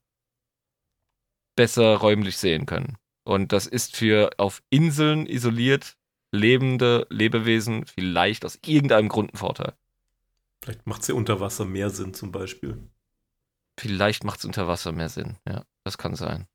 besser 1.56 1.96
räumlich 1.96 2.36
sehen 2.36 2.66
können. 2.66 2.98
Und 3.24 3.52
das 3.52 3.66
ist 3.66 3.96
für 3.96 4.30
auf 4.36 4.62
Inseln 4.70 5.26
isoliert 5.26 5.96
lebende 6.32 7.06
Lebewesen 7.08 7.86
vielleicht 7.86 8.44
aus 8.44 8.58
irgendeinem 8.64 9.08
Grund 9.08 9.32
ein 9.32 9.38
Vorteil. 9.38 9.74
Vielleicht 10.62 10.86
macht 10.86 11.02
es 11.02 11.08
ja 11.08 11.14
unter 11.14 11.40
Wasser 11.40 11.64
mehr 11.64 11.90
Sinn 11.90 12.14
zum 12.14 12.32
Beispiel. 12.32 12.90
Vielleicht 13.78 14.24
macht 14.24 14.40
es 14.40 14.44
unter 14.44 14.68
Wasser 14.68 14.92
mehr 14.92 15.08
Sinn. 15.08 15.36
Ja, 15.46 15.64
das 15.84 15.98
kann 15.98 16.14
sein. 16.14 16.46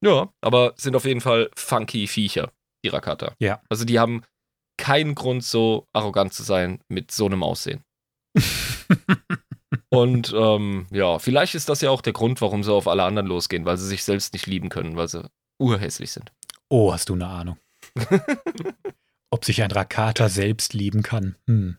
Ja, 0.00 0.32
aber 0.40 0.74
sind 0.76 0.96
auf 0.96 1.04
jeden 1.04 1.20
Fall 1.20 1.50
funky 1.56 2.06
Viecher, 2.06 2.52
die 2.84 2.88
Rakata. 2.88 3.34
Ja. 3.38 3.60
Also 3.68 3.84
die 3.84 3.98
haben 3.98 4.22
keinen 4.76 5.14
Grund, 5.14 5.44
so 5.44 5.86
arrogant 5.92 6.32
zu 6.32 6.42
sein 6.42 6.80
mit 6.88 7.10
so 7.10 7.26
einem 7.26 7.42
Aussehen. 7.42 7.82
Und 9.90 10.32
ähm, 10.36 10.86
ja, 10.90 11.18
vielleicht 11.18 11.54
ist 11.54 11.68
das 11.68 11.80
ja 11.80 11.90
auch 11.90 12.02
der 12.02 12.12
Grund, 12.12 12.40
warum 12.40 12.62
sie 12.62 12.72
auf 12.72 12.86
alle 12.86 13.04
anderen 13.04 13.26
losgehen, 13.26 13.64
weil 13.64 13.76
sie 13.76 13.86
sich 13.86 14.04
selbst 14.04 14.32
nicht 14.32 14.46
lieben 14.46 14.68
können, 14.68 14.96
weil 14.96 15.08
sie 15.08 15.28
urhässlich 15.58 16.12
sind. 16.12 16.32
Oh, 16.68 16.92
hast 16.92 17.08
du 17.08 17.14
eine 17.14 17.26
Ahnung? 17.26 17.58
Ob 19.30 19.44
sich 19.44 19.62
ein 19.62 19.70
Rakata 19.70 20.28
selbst 20.28 20.74
lieben 20.74 21.02
kann? 21.02 21.36
Hm. 21.46 21.78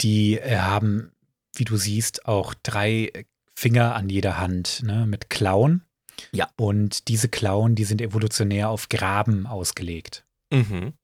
Die 0.00 0.38
äh, 0.38 0.58
haben, 0.58 1.12
wie 1.54 1.64
du 1.64 1.76
siehst, 1.76 2.26
auch 2.26 2.54
drei 2.62 3.26
Finger 3.54 3.94
an 3.94 4.08
jeder 4.08 4.38
Hand 4.38 4.82
ne, 4.82 5.06
mit 5.06 5.30
Klauen. 5.30 5.85
Ja. 6.32 6.50
Und 6.56 7.08
diese 7.08 7.28
Klauen, 7.28 7.74
die 7.74 7.84
sind 7.84 8.00
evolutionär 8.00 8.68
auf 8.68 8.88
Graben 8.88 9.46
ausgelegt. 9.46 10.24
Mhm. 10.52 10.94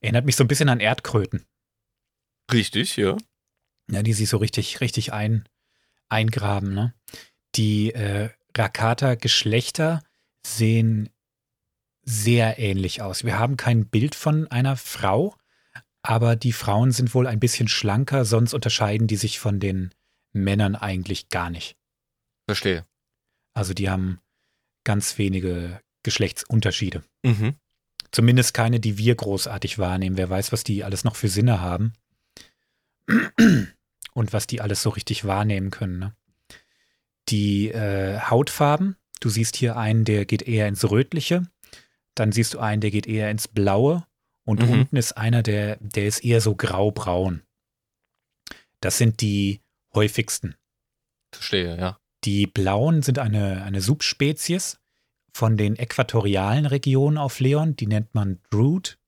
Erinnert 0.00 0.24
mich 0.24 0.36
so 0.36 0.44
ein 0.44 0.48
bisschen 0.48 0.68
an 0.68 0.80
Erdkröten, 0.80 1.44
Richtig, 2.52 2.96
ja. 2.96 3.16
ja, 3.90 4.02
die 4.02 4.12
sich 4.12 4.28
so 4.28 4.38
richtig, 4.38 4.80
richtig 4.80 5.12
ein, 5.12 5.46
eingraben. 6.08 6.72
Ne? 6.72 6.94
Die 7.54 7.92
äh, 7.92 8.30
Rakata-Geschlechter 8.56 10.02
sehen 10.44 11.10
sehr 12.02 12.58
ähnlich 12.58 13.02
aus. 13.02 13.24
Wir 13.24 13.38
haben 13.38 13.56
kein 13.56 13.86
Bild 13.86 14.14
von 14.14 14.46
einer 14.48 14.76
Frau, 14.76 15.36
aber 16.02 16.36
die 16.36 16.52
Frauen 16.52 16.90
sind 16.90 17.14
wohl 17.14 17.26
ein 17.26 17.40
bisschen 17.40 17.68
schlanker, 17.68 18.24
sonst 18.24 18.54
unterscheiden 18.54 19.06
die 19.06 19.16
sich 19.16 19.38
von 19.38 19.60
den 19.60 19.94
Männern 20.32 20.74
eigentlich 20.74 21.28
gar 21.28 21.50
nicht. 21.50 21.76
Verstehe. 22.46 22.86
Also 23.52 23.74
die 23.74 23.90
haben 23.90 24.20
ganz 24.88 25.18
wenige 25.18 25.82
Geschlechtsunterschiede. 26.02 27.02
Mhm. 27.22 27.56
Zumindest 28.10 28.54
keine, 28.54 28.80
die 28.80 28.96
wir 28.96 29.14
großartig 29.14 29.78
wahrnehmen. 29.78 30.16
Wer 30.16 30.30
weiß, 30.30 30.50
was 30.50 30.64
die 30.64 30.82
alles 30.82 31.04
noch 31.04 31.14
für 31.14 31.28
Sinne 31.28 31.60
haben. 31.60 31.92
Und 34.14 34.32
was 34.32 34.46
die 34.46 34.62
alles 34.62 34.82
so 34.82 34.88
richtig 34.88 35.26
wahrnehmen 35.26 35.70
können. 35.70 35.98
Ne? 35.98 36.16
Die 37.28 37.68
äh, 37.68 38.18
Hautfarben, 38.18 38.96
du 39.20 39.28
siehst 39.28 39.56
hier 39.56 39.76
einen, 39.76 40.06
der 40.06 40.24
geht 40.24 40.40
eher 40.40 40.68
ins 40.68 40.90
Rötliche. 40.90 41.42
Dann 42.14 42.32
siehst 42.32 42.54
du 42.54 42.58
einen, 42.58 42.80
der 42.80 42.90
geht 42.90 43.06
eher 43.06 43.30
ins 43.30 43.46
Blaue. 43.46 44.06
Und 44.46 44.62
Mhm. 44.62 44.70
unten 44.70 44.96
ist 44.96 45.12
einer, 45.18 45.42
der, 45.42 45.76
der 45.80 46.06
ist 46.06 46.24
eher 46.24 46.40
so 46.40 46.56
graubraun. 46.56 47.42
Das 48.80 48.96
sind 48.96 49.20
die 49.20 49.60
häufigsten. 49.92 50.54
Verstehe, 51.30 51.78
ja. 51.78 52.00
Die 52.24 52.46
Blauen 52.46 53.02
sind 53.02 53.18
eine, 53.18 53.62
eine 53.62 53.82
Subspezies 53.82 54.77
von 55.38 55.56
den 55.56 55.76
äquatorialen 55.76 56.66
Regionen 56.66 57.16
auf 57.16 57.38
Leon. 57.38 57.76
Die 57.76 57.86
nennt 57.86 58.12
man 58.12 58.40
Droot. 58.50 58.98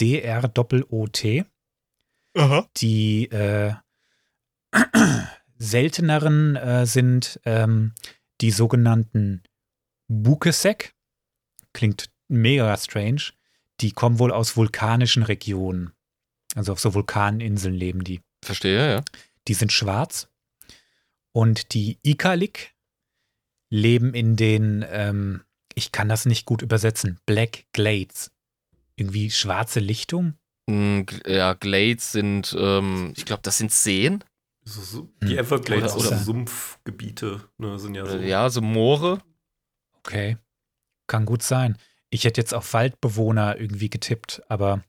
D-R-O-O-T. 0.00 1.44
Aha. 2.36 2.68
Die 2.76 3.30
äh, 3.30 3.74
selteneren 5.56 6.56
äh, 6.56 6.86
sind 6.86 7.40
ähm, 7.44 7.92
die 8.40 8.50
sogenannten 8.50 9.44
Bukesek. 10.08 10.92
Klingt 11.72 12.10
mega 12.26 12.76
strange. 12.76 13.32
Die 13.80 13.92
kommen 13.92 14.18
wohl 14.18 14.32
aus 14.32 14.56
vulkanischen 14.56 15.22
Regionen. 15.22 15.92
Also 16.56 16.72
auf 16.72 16.80
so 16.80 16.94
Vulkaninseln 16.94 17.74
leben 17.74 18.02
die. 18.02 18.20
Verstehe, 18.44 18.94
ja. 18.94 19.04
Die 19.46 19.54
sind 19.54 19.70
schwarz. 19.70 20.28
Und 21.30 21.74
die 21.74 21.98
Ikalik 22.02 22.73
leben 23.74 24.14
in 24.14 24.36
den, 24.36 24.84
ähm, 24.88 25.42
ich 25.74 25.90
kann 25.92 26.08
das 26.08 26.26
nicht 26.26 26.46
gut 26.46 26.62
übersetzen, 26.62 27.18
Black 27.26 27.64
Glades. 27.72 28.30
Irgendwie 28.96 29.30
schwarze 29.30 29.80
Lichtung. 29.80 30.34
Mm, 30.68 31.02
Ja, 31.26 31.54
Glades 31.54 32.12
sind, 32.12 32.54
ähm, 32.58 33.12
ich 33.16 33.24
glaube, 33.24 33.42
das 33.42 33.58
sind 33.58 33.72
Seen. 33.72 34.22
So, 34.64 34.80
so, 34.80 35.08
die 35.22 35.32
Hm. 35.32 35.38
Everglades, 35.38 35.94
Oder- 35.96 36.08
oder, 36.08 36.18
Sumpfgebiete, 36.18 37.48
ne, 37.58 37.78
sind 37.78 37.94
ja 37.96 38.06
so. 38.06 38.16
Ja, 38.18 38.48
so 38.48 38.60
Moore. 38.62 39.18
Okay. 39.98 40.38
Kann 41.06 41.26
gut 41.26 41.42
sein. 41.42 41.76
Ich 42.10 42.24
hätte 42.24 42.40
jetzt 42.40 42.54
auf 42.54 42.72
Waldbewohner 42.72 43.58
irgendwie 43.60 43.90
getippt, 43.90 44.40
aber 44.48 44.82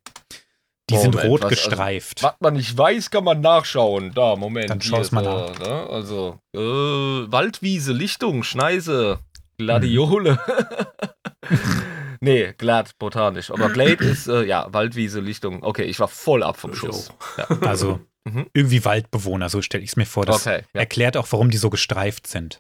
die 0.90 0.98
sind 0.98 1.16
Moment, 1.16 1.30
rot 1.32 1.42
was? 1.44 1.52
Also, 1.52 1.70
gestreift. 1.70 2.24
Was 2.24 2.36
man 2.40 2.54
nicht 2.54 2.78
weiß, 2.78 3.10
kann 3.10 3.24
man 3.24 3.42
nachschauen. 3.42 4.12
Da, 4.14 4.36
Moment. 4.36 4.70
Dann 4.70 4.80
hier 4.80 4.90
schau's 4.92 5.12
mal 5.12 5.26
ist 5.26 5.60
er, 5.60 5.68
Ne? 5.68 5.90
Also, 5.90 6.40
äh, 6.56 6.60
Waldwiese, 6.60 7.92
Lichtung, 7.94 8.44
Schneise, 8.44 9.20
Gladiole. 9.58 10.40
nee, 12.22 12.54
glatt, 12.58 12.92
botanisch. 13.00 13.52
Aber 13.52 13.70
Glade 13.70 14.04
ist, 14.06 14.28
äh, 14.28 14.44
ja, 14.44 14.68
Waldwiese, 14.74 15.20
Lichtung. 15.20 15.64
Okay, 15.64 15.84
ich 15.84 16.00
war 16.00 16.08
voll 16.08 16.44
ab 16.44 16.58
vom 16.58 16.74
Schuss. 16.74 17.12
Ja. 17.38 17.46
also 17.62 18.00
Mhm. 18.28 18.48
irgendwie 18.54 18.84
Waldbewohner, 18.84 19.50
so 19.50 19.62
stelle 19.62 19.84
ich 19.84 19.92
es 19.92 19.96
mir 19.98 20.08
vor. 20.08 20.26
Das 20.26 20.48
Okay, 20.48 20.64
ja. 20.74 20.80
erklärt 20.80 21.16
auch, 21.16 21.28
warum 21.30 21.52
die 21.52 21.58
so 21.58 21.70
gestreift 21.70 22.26
sind. 22.28 22.60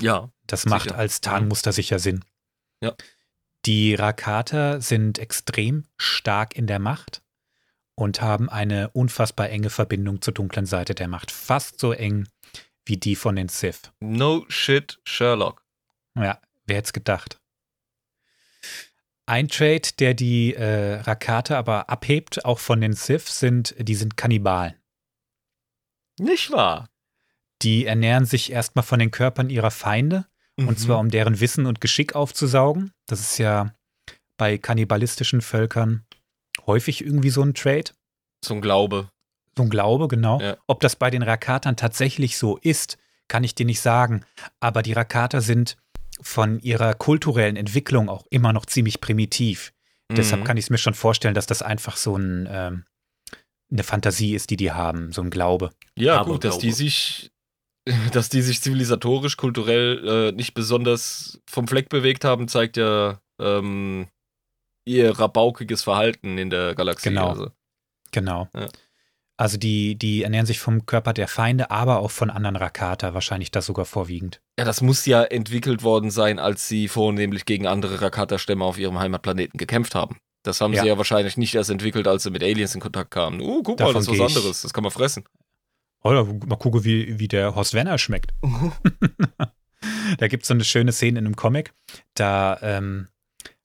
ja. 0.00 0.30
Das 0.48 0.66
macht 0.66 0.82
Sicher. 0.84 0.98
als 0.98 1.20
Tarnmuster 1.22 1.72
sicher 1.72 1.98
Sinn. 1.98 2.22
Ja. 2.82 2.92
Die 3.64 3.94
Rakata 3.94 4.80
sind 4.82 5.18
extrem 5.18 5.86
stark 5.96 6.54
in 6.56 6.66
der 6.66 6.80
Macht 6.80 7.22
und 7.96 8.20
haben 8.20 8.48
eine 8.48 8.90
unfassbar 8.90 9.50
enge 9.50 9.70
Verbindung 9.70 10.20
zur 10.22 10.34
dunklen 10.34 10.66
Seite 10.66 10.94
der 10.94 11.08
Macht. 11.08 11.30
Fast 11.30 11.78
so 11.80 11.92
eng 11.92 12.28
wie 12.86 12.96
die 12.96 13.16
von 13.16 13.36
den 13.36 13.48
Sith. 13.48 13.92
No 14.00 14.44
shit, 14.48 14.98
Sherlock. 15.04 15.64
Ja, 16.16 16.40
wer 16.66 16.76
hätte 16.76 16.86
es 16.86 16.92
gedacht? 16.92 17.40
Ein 19.26 19.48
Trade, 19.48 19.88
der 19.98 20.14
die 20.14 20.54
äh, 20.54 20.96
Rakate 21.00 21.56
aber 21.56 21.88
abhebt, 21.88 22.44
auch 22.44 22.58
von 22.58 22.80
den 22.80 22.92
Sith, 22.92 23.38
sind, 23.38 23.74
die 23.78 23.94
sind 23.94 24.16
Kannibalen. 24.16 24.74
Nicht 26.18 26.50
wahr? 26.50 26.90
Die 27.62 27.86
ernähren 27.86 28.26
sich 28.26 28.52
erstmal 28.52 28.84
von 28.84 28.98
den 28.98 29.10
Körpern 29.10 29.50
ihrer 29.50 29.70
Feinde, 29.70 30.26
Mhm. 30.56 30.68
und 30.68 30.78
zwar 30.78 31.00
um 31.00 31.10
deren 31.10 31.40
Wissen 31.40 31.66
und 31.66 31.80
Geschick 31.80 32.14
aufzusaugen. 32.14 32.92
Das 33.06 33.18
ist 33.20 33.38
ja 33.38 33.74
bei 34.36 34.56
kannibalistischen 34.56 35.40
Völkern 35.40 36.06
häufig 36.66 37.04
irgendwie 37.04 37.30
so 37.30 37.42
ein 37.42 37.54
Trade. 37.54 37.92
zum 38.42 38.60
Glaube. 38.60 39.08
So 39.56 39.62
ein 39.62 39.70
Glaube, 39.70 40.08
genau. 40.08 40.40
Ja. 40.40 40.56
Ob 40.66 40.80
das 40.80 40.96
bei 40.96 41.10
den 41.10 41.22
Rakatern 41.22 41.76
tatsächlich 41.76 42.36
so 42.38 42.56
ist, 42.58 42.98
kann 43.28 43.44
ich 43.44 43.54
dir 43.54 43.64
nicht 43.66 43.80
sagen. 43.80 44.24
Aber 44.60 44.82
die 44.82 44.92
Rakater 44.92 45.40
sind 45.40 45.76
von 46.20 46.60
ihrer 46.60 46.94
kulturellen 46.94 47.56
Entwicklung 47.56 48.08
auch 48.08 48.26
immer 48.30 48.52
noch 48.52 48.66
ziemlich 48.66 49.00
primitiv. 49.00 49.72
Deshalb 50.12 50.42
Mhm. 50.42 50.44
kann 50.44 50.56
ich 50.56 50.64
es 50.66 50.70
mir 50.70 50.78
schon 50.78 50.94
vorstellen, 50.94 51.34
dass 51.34 51.46
das 51.46 51.62
einfach 51.62 51.96
so 51.96 52.16
ein, 52.16 52.46
ähm, 52.50 52.84
eine 53.72 53.82
Fantasie 53.82 54.34
ist, 54.34 54.50
die 54.50 54.56
die 54.56 54.72
haben, 54.72 55.12
so 55.12 55.22
ein 55.22 55.30
Glaube. 55.30 55.70
Ja, 55.96 56.20
Aber 56.20 56.32
gut, 56.32 56.44
dass 56.44 56.58
die 56.58 56.66
Glaube. 56.68 56.76
sich, 56.76 57.30
dass 58.12 58.28
die 58.28 58.42
sich 58.42 58.60
zivilisatorisch, 58.60 59.36
kulturell 59.36 60.28
äh, 60.30 60.32
nicht 60.32 60.54
besonders 60.54 61.40
vom 61.48 61.66
Fleck 61.66 61.88
bewegt 61.88 62.24
haben, 62.24 62.48
zeigt 62.48 62.76
ja 62.76 63.20
ähm, 63.40 64.06
ihr 64.84 65.18
rabaukiges 65.18 65.82
Verhalten 65.82 66.38
in 66.38 66.50
der 66.50 66.74
Galaxie. 66.74 67.08
Genau. 67.08 67.30
Also. 67.30 67.50
Genau. 68.12 68.48
Ja. 68.54 68.68
Also 69.36 69.56
die, 69.56 69.96
die 69.96 70.22
ernähren 70.22 70.46
sich 70.46 70.60
vom 70.60 70.86
Körper 70.86 71.12
der 71.12 71.26
Feinde, 71.26 71.72
aber 71.72 71.98
auch 71.98 72.12
von 72.12 72.30
anderen 72.30 72.54
Rakata, 72.54 73.14
wahrscheinlich 73.14 73.50
das 73.50 73.66
sogar 73.66 73.84
vorwiegend. 73.84 74.40
Ja, 74.56 74.64
das 74.64 74.80
muss 74.80 75.06
ja 75.06 75.24
entwickelt 75.24 75.82
worden 75.82 76.12
sein, 76.12 76.38
als 76.38 76.68
sie 76.68 76.86
vornehmlich 76.86 77.44
gegen 77.44 77.66
andere 77.66 78.00
Rakata-Stämme 78.00 78.64
auf 78.64 78.78
ihrem 78.78 78.98
Heimatplaneten 79.00 79.58
gekämpft 79.58 79.96
haben. 79.96 80.18
Das 80.44 80.60
haben 80.60 80.72
Ja. 80.72 80.82
sie 80.82 80.88
ja 80.88 80.98
wahrscheinlich 80.98 81.36
nicht 81.36 81.54
erst 81.56 81.70
entwickelt, 81.70 82.06
als 82.06 82.22
sie 82.22 82.30
mit 82.30 82.44
Aliens 82.44 82.74
in 82.76 82.80
Kontakt 82.80 83.10
kamen. 83.10 83.40
Uh, 83.40 83.62
guck 83.64 83.80
mal, 83.80 83.86
Davon 83.86 83.94
das 83.94 84.08
ist 84.08 84.18
was 84.20 84.36
anderes. 84.36 84.62
Das 84.62 84.72
kann 84.72 84.84
man 84.84 84.92
fressen. 84.92 85.24
Oder 86.04 86.24
mal 86.24 86.56
gucken, 86.56 86.84
wie, 86.84 87.18
wie 87.18 87.28
der 87.28 87.56
Horst 87.56 87.74
Werner 87.74 87.98
schmeckt. 87.98 88.32
da 90.18 90.28
gibt 90.28 90.42
es 90.44 90.48
so 90.48 90.54
eine 90.54 90.64
schöne 90.64 90.92
Szene 90.92 91.18
in 91.18 91.26
einem 91.26 91.34
Comic. 91.34 91.72
Da 92.14 92.58
ähm, 92.62 93.08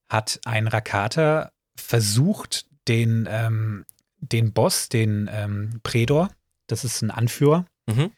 hat 0.09 0.39
ein 0.45 0.67
Rakata 0.67 1.51
versucht, 1.75 2.65
den, 2.87 3.27
ähm, 3.29 3.85
den 4.17 4.51
Boss, 4.53 4.89
den 4.89 5.29
ähm, 5.31 5.79
Predor, 5.83 6.29
das 6.67 6.83
ist 6.83 7.01
ein 7.01 7.11
Anführer, 7.11 7.65
Mhm. 7.87 8.11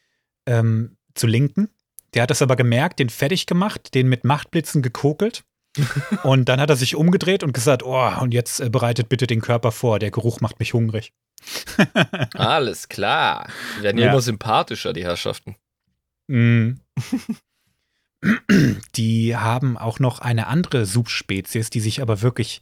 ähm, 0.47 0.97
zu 1.13 1.27
linken. 1.27 1.69
Der 2.13 2.23
hat 2.23 2.29
das 2.29 2.41
aber 2.41 2.55
gemerkt, 2.55 2.99
den 2.99 3.09
fertig 3.09 3.45
gemacht, 3.45 3.93
den 3.93 4.09
mit 4.09 4.23
Machtblitzen 4.25 4.81
gekokelt. 4.81 5.43
und 6.23 6.49
dann 6.49 6.59
hat 6.59 6.69
er 6.69 6.75
sich 6.75 6.95
umgedreht 6.95 7.43
und 7.43 7.53
gesagt, 7.53 7.83
oh, 7.83 8.11
und 8.19 8.33
jetzt 8.33 8.59
äh, 8.59 8.69
bereitet 8.69 9.07
bitte 9.07 9.27
den 9.27 9.39
Körper 9.39 9.71
vor, 9.71 9.99
der 9.99 10.11
Geruch 10.11 10.41
macht 10.41 10.59
mich 10.59 10.73
hungrig. 10.73 11.13
Alles 12.33 12.89
klar. 12.89 13.47
Die 13.79 13.83
werden 13.83 13.97
ja 13.97 14.05
Ja. 14.07 14.11
immer 14.11 14.21
sympathischer, 14.21 14.91
die 14.93 15.03
Herrschaften. 15.05 15.55
Mm. 16.27 16.71
Die 18.95 19.35
haben 19.35 19.77
auch 19.77 19.99
noch 19.99 20.19
eine 20.19 20.47
andere 20.47 20.85
Subspezies, 20.85 21.69
die 21.69 21.79
sich 21.79 22.01
aber 22.01 22.21
wirklich, 22.21 22.61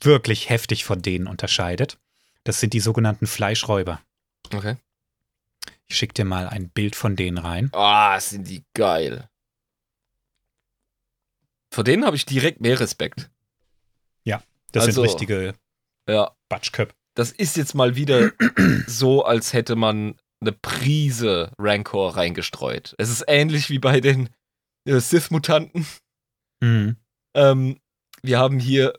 wirklich 0.00 0.48
heftig 0.48 0.84
von 0.84 1.02
denen 1.02 1.26
unterscheidet. 1.26 1.98
Das 2.44 2.60
sind 2.60 2.72
die 2.72 2.80
sogenannten 2.80 3.26
Fleischräuber. 3.26 4.00
Okay. 4.52 4.76
Ich 5.86 5.96
schicke 5.96 6.14
dir 6.14 6.24
mal 6.24 6.48
ein 6.48 6.68
Bild 6.70 6.96
von 6.96 7.16
denen 7.16 7.38
rein. 7.38 7.68
Ah, 7.72 8.18
sind 8.20 8.48
die 8.48 8.64
geil. 8.74 9.28
Vor 11.70 11.84
denen 11.84 12.04
habe 12.04 12.16
ich 12.16 12.26
direkt 12.26 12.60
mehr 12.60 12.78
Respekt. 12.80 13.28
Das 14.74 14.86
Also- 14.86 15.02
sind 15.02 15.10
richtige 15.12 15.54
Ja, 16.08 16.34
Batschköp. 16.48 16.94
das 17.12 17.30
ist 17.30 17.58
jetzt 17.58 17.74
mal 17.74 17.94
wieder 17.94 18.32
so, 18.86 19.22
als 19.22 19.52
hätte 19.52 19.76
man 19.76 20.16
eine 20.42 20.52
Prise 20.52 21.52
Rancor 21.58 22.16
reingestreut. 22.16 22.94
Es 22.98 23.08
ist 23.08 23.24
ähnlich 23.28 23.70
wie 23.70 23.78
bei 23.78 24.00
den 24.00 24.28
äh, 24.86 24.98
Sith-Mutanten. 24.98 25.86
Mhm. 26.60 26.96
Ähm, 27.34 27.80
wir 28.22 28.38
haben 28.38 28.58
hier 28.58 28.92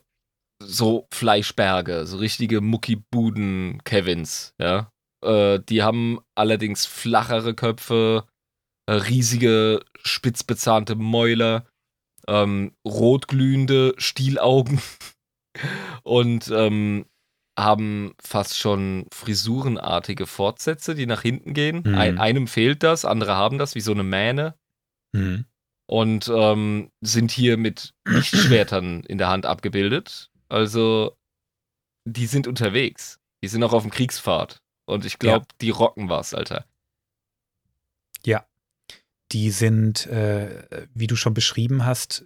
so 0.59 1.07
Fleischberge, 1.13 2.05
so 2.05 2.17
richtige 2.17 2.61
Muckibuden-Kevins, 2.61 4.55
ja. 4.59 4.91
Äh, 5.23 5.59
die 5.59 5.83
haben 5.83 6.19
allerdings 6.35 6.85
flachere 6.85 7.53
Köpfe, 7.53 8.25
äh, 8.85 8.93
riesige, 8.93 9.83
spitzbezahnte 10.03 10.95
Mäuler, 10.95 11.67
ähm, 12.27 12.75
rotglühende 12.85 13.93
Stielaugen 13.97 14.81
und 16.03 16.49
ähm, 16.49 17.05
haben 17.57 18.13
fast 18.19 18.57
schon 18.57 19.05
frisurenartige 19.13 20.25
Fortsätze, 20.25 20.95
die 20.95 21.05
nach 21.05 21.21
hinten 21.21 21.53
gehen. 21.53 21.83
Mhm. 21.85 21.95
Ein, 21.95 22.17
einem 22.17 22.47
fehlt 22.47 22.83
das, 22.83 23.05
andere 23.05 23.35
haben 23.35 23.57
das, 23.57 23.75
wie 23.75 23.81
so 23.81 23.91
eine 23.91 24.03
Mähne 24.03 24.55
Mhm. 25.15 25.45
und 25.87 26.27
ähm, 26.33 26.89
sind 27.01 27.31
hier 27.31 27.57
mit 27.57 27.93
Lichtschwertern 28.07 29.01
in 29.03 29.19
der 29.19 29.29
Hand 29.29 29.45
abgebildet. 29.45 30.31
Also, 30.49 31.15
die 32.05 32.25
sind 32.25 32.47
unterwegs. 32.47 33.19
Die 33.43 33.47
sind 33.47 33.63
auch 33.63 33.73
auf 33.73 33.83
dem 33.83 33.91
Kriegspfad. 33.91 34.61
Und 34.85 35.05
ich 35.05 35.19
glaube, 35.19 35.45
die 35.61 35.69
rocken 35.69 36.09
was, 36.09 36.33
Alter. 36.33 36.65
Die 39.31 39.51
sind, 39.51 40.05
äh, 40.07 40.87
wie 40.93 41.07
du 41.07 41.15
schon 41.15 41.33
beschrieben 41.33 41.85
hast, 41.85 42.25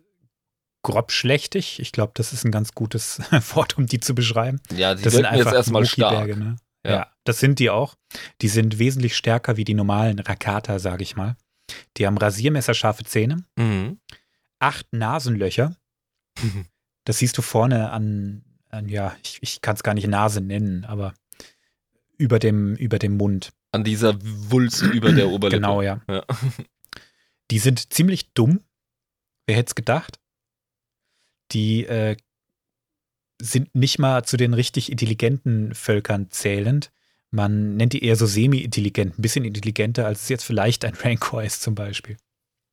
grobschlächtig. 0.83 1.79
Ich 1.79 1.91
glaube, 1.91 2.11
das 2.15 2.33
ist 2.33 2.45
ein 2.45 2.51
ganz 2.51 2.73
gutes 2.73 3.19
Wort, 3.55 3.77
um 3.77 3.85
die 3.85 3.99
zu 3.99 4.15
beschreiben. 4.15 4.59
Ja, 4.71 4.95
die 4.95 5.03
Das 5.03 5.13
sind 5.13 5.23
wirken 5.23 5.35
jetzt 5.37 5.47
einfach 5.47 5.57
erstmal 5.57 5.85
stark. 5.85 6.27
Ne? 6.37 6.55
Ja. 6.85 6.91
Ja. 6.91 7.11
das 7.25 7.39
sind 7.39 7.59
die 7.59 7.69
auch. 7.69 7.95
Die 8.41 8.47
sind 8.47 8.79
wesentlich 8.79 9.15
stärker 9.17 9.57
wie 9.57 9.65
die 9.65 9.73
normalen 9.73 10.19
Rakata, 10.19 10.79
sage 10.79 11.03
ich 11.03 11.15
mal. 11.15 11.35
Die 11.97 12.07
haben 12.07 12.17
rasiermesserscharfe 12.17 13.03
Zähne, 13.03 13.43
Mhm. 13.57 13.99
acht 14.59 14.87
Nasenlöcher. 14.93 15.75
Das 17.05 17.19
siehst 17.19 17.37
du 17.37 17.41
vorne 17.41 17.91
an, 17.91 18.43
an 18.69 18.89
ja, 18.89 19.15
ich, 19.23 19.37
ich 19.41 19.61
kann 19.61 19.75
es 19.77 19.83
gar 19.83 19.93
nicht 19.93 20.07
Nase 20.07 20.41
nennen, 20.41 20.83
aber 20.83 21.13
über 22.17 22.37
dem, 22.37 22.75
über 22.75 22.99
dem 22.99 23.15
Mund. 23.15 23.53
An 23.71 23.85
dieser 23.85 24.15
Wulst 24.21 24.81
über 24.81 25.13
der 25.13 25.27
Oberlippe. 25.29 25.61
Genau, 25.61 25.81
ja. 25.81 26.01
Ja. 26.09 26.25
Die 27.51 27.59
sind 27.59 27.93
ziemlich 27.93 28.33
dumm. 28.33 28.59
Wer 29.45 29.55
hätte 29.55 29.69
es 29.69 29.75
gedacht? 29.75 30.19
Die 31.51 31.85
äh, 31.85 32.17
sind 33.41 33.73
nicht 33.75 33.99
mal 33.99 34.23
zu 34.23 34.37
den 34.37 34.53
richtig 34.53 34.91
intelligenten 34.91 35.73
Völkern 35.73 36.29
zählend. 36.29 36.91
Man 37.29 37.75
nennt 37.75 37.93
die 37.93 38.03
eher 38.03 38.15
so 38.15 38.25
semi-intelligent, 38.25 39.17
ein 39.17 39.21
bisschen 39.21 39.45
intelligenter, 39.45 40.05
als 40.05 40.23
es 40.23 40.29
jetzt 40.29 40.43
vielleicht 40.43 40.85
ein 40.85 40.95
Rancor 41.03 41.43
ist 41.43 41.61
zum 41.61 41.75
Beispiel. 41.75 42.17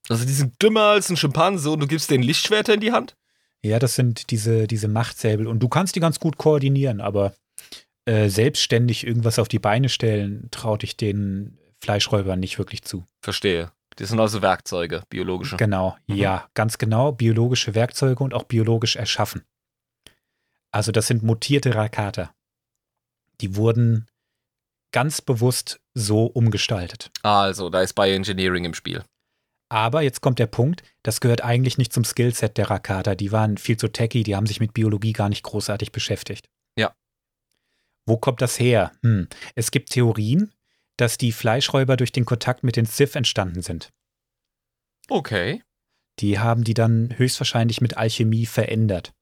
Also, 0.09 0.25
die 0.25 0.33
sind 0.33 0.63
dümmer 0.63 0.89
als 0.89 1.09
ein 1.11 1.17
Schimpanse 1.17 1.71
und 1.71 1.81
du 1.81 1.87
gibst 1.87 2.11
denen 2.11 2.23
Lichtschwerter 2.23 2.75
in 2.75 2.81
die 2.81 2.93
Hand? 2.93 3.17
Ja, 3.63 3.79
das 3.79 3.95
sind 3.95 4.31
diese, 4.31 4.67
diese 4.67 4.89
Machtsäbel 4.89 5.47
und 5.47 5.61
du 5.61 5.69
kannst 5.69 5.97
die 5.97 6.01
ganz 6.01 6.21
gut 6.21 6.37
koordinieren, 6.37 7.01
aber 7.01 7.35
äh, 8.05 8.29
selbstständig 8.29 9.07
irgendwas 9.07 9.39
auf 9.39 9.49
die 9.49 9.59
Beine 9.59 9.89
stellen, 9.89 10.49
traut 10.51 10.85
ich 10.85 10.99
den 10.99 11.57
Fleischräubern 11.81 12.39
nicht 12.39 12.59
wirklich 12.59 12.83
zu. 12.83 13.07
Verstehe. 13.23 13.73
Die 13.99 14.05
sind 14.05 14.19
also 14.21 14.43
Werkzeuge, 14.43 15.03
biologische. 15.09 15.57
Genau, 15.57 15.97
Mhm. 16.07 16.17
ja, 16.17 16.49
ganz 16.55 16.79
genau. 16.79 17.13
Biologische 17.13 17.75
Werkzeuge 17.75 18.23
und 18.25 18.35
auch 18.35 18.45
biologisch 18.45 18.97
erschaffen. 18.97 19.45
Also 20.73 20.91
das 20.93 21.07
sind 21.07 21.23
mutierte 21.23 21.75
Rakata. 21.75 22.35
Die 23.41 23.57
wurden 23.57 24.07
ganz 24.93 25.21
bewusst 25.21 25.81
so 25.95 26.27
umgestaltet. 26.27 27.11
Also, 27.23 27.69
da 27.71 27.81
ist 27.83 27.95
Bioengineering 27.95 28.65
im 28.65 28.75
Spiel. 28.75 29.05
Aber 29.69 30.03
jetzt 30.03 30.21
kommt 30.21 30.39
der 30.39 30.47
Punkt, 30.47 30.83
das 31.03 31.21
gehört 31.21 31.43
eigentlich 31.43 31.79
nicht 31.79 31.93
zum 31.93 32.05
Skillset 32.05 32.57
der 32.59 32.71
Rakata. 32.71 33.15
Die 33.15 33.33
waren 33.33 33.57
viel 33.59 33.77
zu 33.77 33.89
techy, 33.89 34.23
die 34.23 34.37
haben 34.37 34.47
sich 34.47 34.61
mit 34.61 34.73
Biologie 34.75 35.13
gar 35.13 35.29
nicht 35.29 35.43
großartig 35.43 35.91
beschäftigt. 35.91 36.49
Ja. 36.79 36.95
Wo 38.07 38.17
kommt 38.19 38.41
das 38.43 38.59
her? 38.61 38.93
Hm. 39.03 39.29
Es 39.55 39.71
gibt 39.71 39.91
Theorien, 39.91 40.53
dass 40.97 41.19
die 41.19 41.33
Fleischräuber 41.33 41.97
durch 41.97 42.13
den 42.13 42.25
Kontakt 42.25 42.63
mit 42.65 42.77
den 42.77 42.87
Sith 42.87 43.15
entstanden 43.17 43.63
sind. 43.63 43.91
Okay. 45.09 45.63
Die 46.21 46.39
haben 46.39 46.65
die 46.65 46.75
dann 46.75 47.13
höchstwahrscheinlich 47.19 47.81
mit 47.81 47.97
Alchemie 47.97 48.47
verändert. 48.47 49.13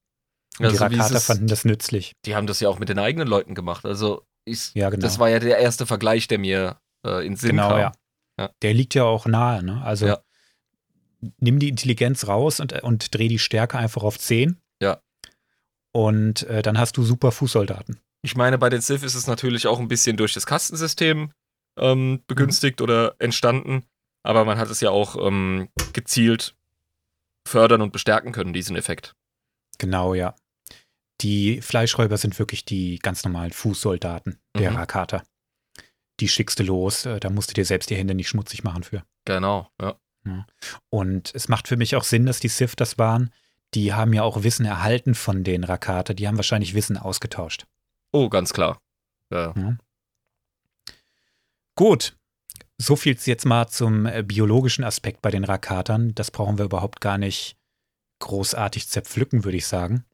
Und 0.59 0.67
Also, 0.67 0.77
die 0.89 0.97
Rakata 0.97 1.17
es- 1.17 1.25
fanden 1.25 1.47
das 1.47 1.65
nützlich. 1.65 2.13
Die 2.27 2.35
haben 2.37 2.47
das 2.47 2.61
ja 2.61 2.69
auch 2.69 2.79
mit 2.79 2.89
den 2.91 2.99
eigenen 2.99 3.27
Leuten 3.27 3.55
gemacht. 3.55 3.87
Also, 3.87 4.27
ich, 4.45 4.73
Ja, 4.75 4.91
genau. 4.91 5.01
das 5.03 5.19
war 5.19 5.31
ja 5.31 5.39
der 5.39 5.59
erste 5.59 5.87
Vergleich, 5.87 6.29
der 6.29 6.39
mir 6.39 6.79
äh, 7.07 7.27
in 7.27 7.37
Sinn 7.37 7.53
genau, 7.53 7.71
kam. 7.71 7.79
ja. 7.81 7.93
Ja. 8.39 8.51
Der 8.63 8.75
liegt 8.75 8.95
ja 8.95 9.05
auch 9.05 9.27
nahe. 9.27 9.63
Ne? 9.63 9.83
Also 9.83 10.07
Ja. 10.07 10.23
nimm 11.39 11.59
die 11.59 11.69
Intelligenz 11.69 12.27
raus 12.29 12.61
und, 12.61 12.73
und 12.83 13.15
dreh 13.15 13.29
die 13.29 13.39
Stärke 13.39 13.79
einfach 13.79 14.03
auf 14.03 14.19
10. 14.19 14.61
Ja. 14.81 15.01
Und 15.93 16.43
äh, 16.45 16.63
dann 16.63 16.79
hast 16.79 16.97
du 16.97 17.03
super 17.03 17.33
Fußsoldaten. 17.33 18.01
Ich 18.23 18.37
meine, 18.37 18.57
bei 18.59 18.69
den 18.69 18.81
Sith 18.81 19.03
ist 19.03 19.15
es 19.15 19.27
natürlich 19.27 19.67
auch 19.67 19.81
ein 19.81 19.89
bisschen 19.89 20.17
durch 20.17 20.33
das 20.33 20.47
Kastensystem 20.47 21.33
ähm, 21.77 22.23
begünstigt 22.27 22.81
oder 22.81 23.15
entstanden. 23.19 23.85
Aber 24.23 24.45
man 24.45 24.59
hat 24.59 24.71
es 24.71 24.81
ja 24.81 24.91
auch 24.91 25.17
ähm, 25.17 25.69
gezielt 25.93 26.55
fördern 27.47 27.83
und 27.83 27.93
bestärken 27.93 28.33
können, 28.33 28.53
diesen 28.53 28.77
Effekt. 28.77 29.15
Genau, 29.79 30.15
ja. 30.15 30.35
Die 31.21 31.61
Fleischräuber 31.61 32.17
sind 32.17 32.39
wirklich 32.39 32.65
die 32.65 32.99
ganz 32.99 33.25
normalen 33.25 33.53
Fußsoldaten 33.53 34.39
der 34.57 34.71
Mhm. 34.71 34.77
Rakata. 34.77 35.23
Die 36.21 36.29
schickst 36.29 36.59
du 36.61 36.63
los, 36.65 37.07
äh, 37.07 37.19
da 37.21 37.31
musst 37.31 37.51
du 37.51 37.55
dir 37.55 37.65
selbst 37.65 37.91
die 37.91 37.97
Hände 37.97 38.15
nicht 38.15 38.29
schmutzig 38.29 38.63
machen 38.65 38.83
für. 38.85 39.03
Genau, 39.25 39.69
ja. 39.81 39.97
Und 40.89 41.35
es 41.35 41.49
macht 41.49 41.67
für 41.67 41.77
mich 41.77 41.97
auch 41.97 42.05
Sinn, 42.05 42.27
dass 42.27 42.39
die 42.39 42.49
Sith 42.49 42.75
das 42.77 42.97
waren. 42.97 43.33
Die 43.75 43.93
haben 43.93 44.13
ja 44.13 44.23
auch 44.23 44.45
Wissen 44.45 44.65
erhalten 44.65 45.17
von 45.17 45.43
den 45.43 45.65
Rakata. 45.65 46.15
Die 46.15 46.29
haben 46.29 46.37
wahrscheinlich 46.37 46.75
Wissen 46.75 46.97
ausgetauscht. 46.97 47.67
Oh, 48.13 48.29
ganz 48.29 48.53
klar. 48.53 48.81
Ja. 49.31 49.53
Gut. 51.77 52.17
So 52.79 52.97
viel 52.97 53.17
jetzt 53.25 53.45
mal 53.45 53.69
zum 53.69 54.07
äh, 54.07 54.23
biologischen 54.23 54.85
Aspekt 54.85 55.23
bei 55.23 55.31
den 55.31 55.45
Rakatern. 55.45 56.15
Das 56.15 56.31
brauchen 56.31 56.59
wir 56.59 56.65
überhaupt 56.65 57.01
gar 57.01 57.19
nicht 57.19 57.57
großartig 58.19 58.89
zerpflücken, 58.89 59.45
würde 59.45 59.59
ich 59.59 59.67
sagen. 59.67 60.05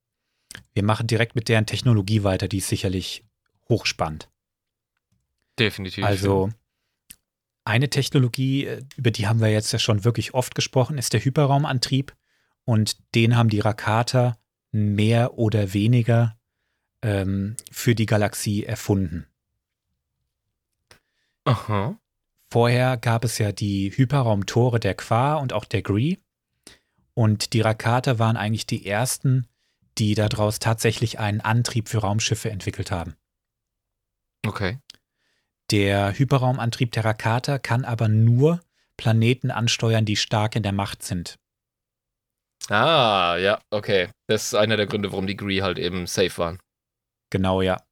Wir 0.74 0.82
machen 0.82 1.06
direkt 1.06 1.34
mit 1.34 1.48
deren 1.48 1.66
Technologie 1.66 2.24
weiter, 2.24 2.48
die 2.48 2.58
ist 2.58 2.68
sicherlich 2.68 3.24
hochspannend. 3.68 4.30
Definitiv. 5.58 6.04
Also 6.04 6.50
eine 7.64 7.90
Technologie, 7.90 8.66
äh, 8.66 8.82
über 8.96 9.10
die 9.10 9.26
haben 9.26 9.40
wir 9.40 9.48
jetzt 9.48 9.72
ja 9.72 9.78
schon 9.78 10.04
wirklich 10.04 10.34
oft 10.34 10.54
gesprochen, 10.54 10.98
ist 10.98 11.12
der 11.12 11.24
Hyperraumantrieb. 11.24 12.14
Und 12.64 12.98
den 13.14 13.36
haben 13.36 13.48
die 13.48 13.60
Rakata 13.60 14.38
mehr 14.72 15.38
oder 15.38 15.72
weniger 15.72 16.38
ähm, 17.02 17.56
für 17.70 17.94
die 17.94 18.06
Galaxie 18.06 18.64
erfunden. 18.64 19.26
Aha. 21.44 21.98
Vorher 22.50 22.96
gab 22.96 23.24
es 23.24 23.38
ja 23.38 23.52
die 23.52 23.92
Hyperraumtore 23.94 24.80
der 24.80 24.94
Qua 24.94 25.34
und 25.34 25.52
auch 25.52 25.64
der 25.64 25.82
Gree. 25.82 26.16
Und 27.14 27.52
die 27.52 27.60
Rakata 27.60 28.18
waren 28.18 28.36
eigentlich 28.36 28.66
die 28.66 28.86
ersten, 28.86 29.46
die 29.98 30.14
daraus 30.14 30.58
tatsächlich 30.58 31.18
einen 31.18 31.40
Antrieb 31.40 31.88
für 31.88 31.98
Raumschiffe 31.98 32.50
entwickelt 32.50 32.90
haben. 32.90 33.16
Okay. 34.46 34.78
Der 35.70 36.16
Hyperraumantrieb 36.16 36.92
der 36.92 37.04
Rakata 37.04 37.58
kann 37.58 37.84
aber 37.84 38.08
nur 38.08 38.60
Planeten 38.96 39.50
ansteuern, 39.50 40.04
die 40.04 40.16
stark 40.16 40.56
in 40.56 40.62
der 40.62 40.72
Macht 40.72 41.02
sind. 41.02 41.38
Ah, 42.68 43.36
ja, 43.38 43.60
okay. 43.70 44.08
Das 44.26 44.46
ist 44.46 44.54
einer 44.54 44.76
der 44.76 44.86
Gründe, 44.86 45.10
warum 45.12 45.26
die 45.26 45.36
Gree 45.36 45.62
halt 45.62 45.78
eben 45.78 46.06
safe 46.06 46.36
waren. 46.38 46.58
Genau, 47.30 47.62
ja. 47.62 47.82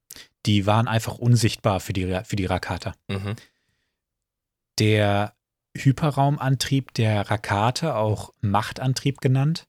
Die 0.46 0.66
waren 0.66 0.88
einfach 0.88 1.18
unsichtbar 1.18 1.80
für 1.80 1.92
die, 1.92 2.20
für 2.24 2.36
die 2.36 2.46
Rakata. 2.46 2.94
Mhm. 3.08 3.36
Der 4.78 5.34
Hyperraumantrieb 5.76 6.94
der 6.94 7.30
Rakate, 7.30 7.96
auch 7.96 8.32
Machtantrieb 8.40 9.20
genannt. 9.20 9.66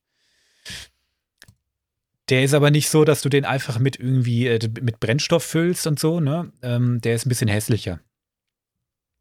Der 2.30 2.44
ist 2.44 2.54
aber 2.54 2.72
nicht 2.72 2.90
so, 2.90 3.06
dass 3.06 3.22
du 3.22 3.30
den 3.30 3.46
einfach 3.46 3.80
mit 3.80 3.98
irgendwie 3.98 4.48
äh, 4.48 4.70
mit 4.82 5.00
Brennstoff 5.00 5.44
füllst 5.44 5.88
und 5.88 6.00
so, 6.00 6.20
ne? 6.20 6.52
Ähm, 6.62 7.00
der 7.02 7.16
ist 7.16 7.26
ein 7.26 7.30
bisschen 7.30 7.48
hässlicher. 7.48 8.02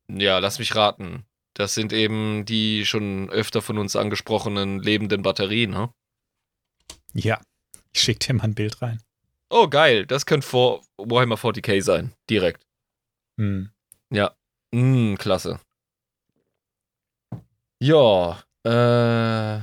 Ja, 0.09 0.39
lass 0.39 0.59
mich 0.59 0.75
raten. 0.75 1.25
Das 1.55 1.75
sind 1.75 1.93
eben 1.93 2.45
die 2.45 2.85
schon 2.85 3.31
öfter 3.31 3.63
von 3.63 3.79
uns 3.79 3.97
angesprochenen 3.97 4.81
lebenden 4.81 5.23
Batterien, 5.23 5.71
ne? 5.71 5.91
Ja, 7.15 7.41
ich 7.93 8.03
schick 8.03 8.21
dir 8.21 8.35
mal 8.35 8.45
ein 8.45 8.55
Bild 8.55 8.83
rein. 8.83 9.01
Oh, 9.51 9.69
geil. 9.69 10.07
Das 10.07 10.27
könnte 10.27 10.47
vor 10.47 10.85
Warhammer 10.99 11.37
40k 11.37 11.83
sein. 11.83 12.13
Direkt. 12.29 12.67
Hm. 13.39 13.71
Mm, 14.73 15.15
klasse. 15.15 15.61
Ja, 17.81 18.43
äh, 18.65 19.61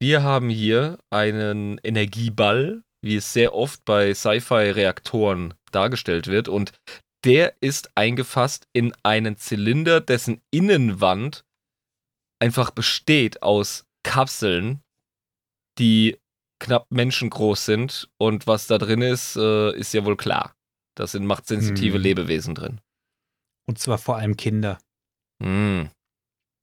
wir 0.00 0.22
haben 0.22 0.48
hier 0.48 0.98
einen 1.10 1.78
Energieball, 1.82 2.82
wie 3.02 3.16
es 3.16 3.32
sehr 3.32 3.54
oft 3.54 3.84
bei 3.84 4.14
Sci-Fi-Reaktoren 4.14 5.54
dargestellt 5.72 6.28
wird. 6.28 6.48
Und 6.48 6.72
der 7.24 7.54
ist 7.60 7.90
eingefasst 7.96 8.68
in 8.72 8.94
einen 9.02 9.36
Zylinder, 9.36 10.00
dessen 10.00 10.40
Innenwand 10.50 11.44
einfach 12.40 12.70
besteht 12.70 13.42
aus 13.42 13.86
Kapseln, 14.04 14.80
die 15.78 16.16
knapp 16.60 16.86
menschengroß 16.90 17.64
sind. 17.64 18.08
Und 18.18 18.46
was 18.46 18.66
da 18.66 18.78
drin 18.78 19.02
ist, 19.02 19.36
äh, 19.36 19.76
ist 19.76 19.92
ja 19.94 20.04
wohl 20.04 20.16
klar. 20.16 20.54
Da 20.96 21.06
sind 21.06 21.26
machtsensitive 21.26 21.96
Hm. 21.96 22.02
Lebewesen 22.02 22.54
drin. 22.54 22.80
Und 23.68 23.78
zwar 23.78 23.98
vor 23.98 24.16
allem 24.16 24.36
Kinder. 24.36 24.78
Hm. 25.42 25.90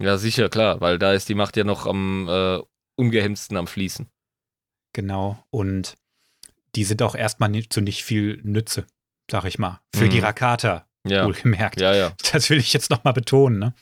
Ja, 0.01 0.17
sicher, 0.17 0.49
klar, 0.49 0.81
weil 0.81 0.99
da 0.99 1.13
ist 1.13 1.29
die 1.29 1.35
Macht 1.35 1.55
ja 1.55 1.63
noch 1.63 1.85
am 1.85 2.27
äh, 2.27 2.59
ungehemmtsten 2.97 3.55
am 3.55 3.67
Fließen. 3.67 4.09
Genau. 4.93 5.41
Und 5.51 5.95
die 6.75 6.83
sind 6.83 7.01
auch 7.01 7.15
erstmal 7.15 7.49
nicht, 7.49 7.71
zu 7.71 7.79
nicht 7.81 8.03
viel 8.03 8.41
Nütze, 8.43 8.85
sag 9.31 9.45
ich 9.45 9.57
mal. 9.59 9.79
Für 9.95 10.05
Mhm. 10.05 10.09
die 10.09 10.19
Rakata, 10.19 10.85
Ja, 11.07 11.25
wohlgemerkt. 11.25 11.79
ja, 11.79 11.93
ja. 11.95 12.13
Das 12.33 12.49
will 12.49 12.57
ich 12.57 12.73
jetzt 12.73 12.89
nochmal 12.89 13.13
betonen. 13.13 13.59
Ne? 13.59 13.73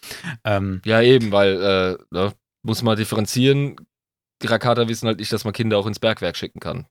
Ähm, 0.43 0.82
Ja, 0.86 1.02
eben, 1.02 1.32
weil, 1.32 1.62
äh, 1.62 2.04
ne, 2.12 2.34
muss 2.63 2.84
man 2.84 2.95
differenzieren. 2.97 3.76
Die 4.41 4.48
Rakata 4.48 4.88
wissen 4.88 5.08
halt 5.08 5.19
nicht, 5.19 5.32
dass 5.32 5.43
man 5.46 5.54
Kinder 5.54 5.78
auch 5.78 5.86
ins 5.86 6.00
Bergwerk 6.00 6.36
schicken 6.38 6.60
kann. 6.60 6.88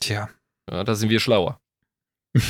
tja. 0.00 0.28
Ja, 0.70 0.84
da 0.84 0.94
sind 0.94 1.10
wir 1.10 1.18
schlauer. 1.20 1.60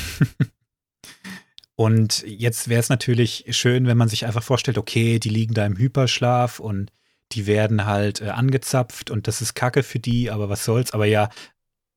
Und 1.75 2.23
jetzt 2.27 2.69
wäre 2.69 2.81
es 2.81 2.91
natürlich 2.91 3.45
schön, 3.51 3.87
wenn 3.87 3.97
man 3.97 4.09
sich 4.09 4.27
einfach 4.27 4.43
vorstellt, 4.43 4.77
okay, 4.79 5.19
die 5.19 5.31
liegen 5.31 5.55
da 5.55 5.65
im 5.65 5.79
Hyperschlaf 5.79 6.61
und 6.61 6.93
die 7.33 7.47
werden 7.47 7.87
halt 7.87 8.21
äh, 8.21 8.29
angezapft 8.29 9.11
und 9.11 9.27
das 9.27 9.41
ist 9.41 9.55
Kacke 9.55 9.83
für 9.83 9.99
die, 9.99 10.31
aber 10.31 10.51
was 10.51 10.67
soll's. 10.67 10.93
Aber 10.93 11.07
ja, 11.07 11.31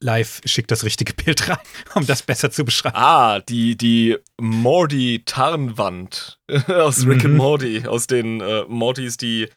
live 0.01 0.39
schickt 0.45 0.71
das 0.71 0.85
richtige 0.85 1.13
Bild 1.13 1.49
rein, 1.49 1.57
um 1.93 2.07
das 2.07 2.23
besser 2.23 2.51
zu 2.51 2.63
beschreiben. 2.63 2.95
Ah, 2.95 3.41
die, 3.41 3.75
die 3.75 4.17
Morty-Tarnwand 4.39 6.39
aus 6.67 7.05
Rick 7.05 7.25
and 7.25 7.33
Mhm. 7.33 7.37
Morty, 7.37 7.85
aus 7.85 8.07
den 8.07 8.39
äh, 8.41 8.63
Mortys, 8.67 9.17
die 9.17 9.49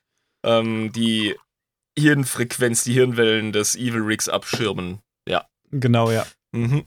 ähm, 0.44 0.90
die 0.92 1.36
Hirnfrequenz, 2.00 2.84
die 2.84 2.94
Hirnwellen 2.94 3.52
des 3.52 3.76
Evil 3.76 4.02
Rigs 4.02 4.28
abschirmen. 4.28 5.00
Genau, 5.70 6.10
ja. 6.10 6.26
Mhm. 6.52 6.84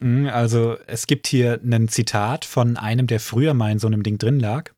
Mhm, 0.00 0.26
Also 0.28 0.78
es 0.86 1.06
gibt 1.06 1.26
hier 1.26 1.60
ein 1.62 1.88
Zitat 1.88 2.44
von 2.44 2.76
einem, 2.76 3.06
der 3.06 3.20
früher 3.20 3.54
mal 3.54 3.72
in 3.72 3.78
so 3.78 3.86
einem 3.86 4.02
Ding 4.02 4.18
drin 4.18 4.40
lag. 4.40 4.72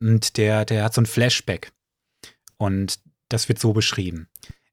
Und 0.00 0.36
der, 0.36 0.64
der 0.64 0.84
hat 0.84 0.94
so 0.94 1.00
ein 1.00 1.06
Flashback. 1.06 1.72
Und 2.58 2.98
das 3.28 3.48
wird 3.48 3.58
so 3.58 3.72
beschrieben. 3.72 4.28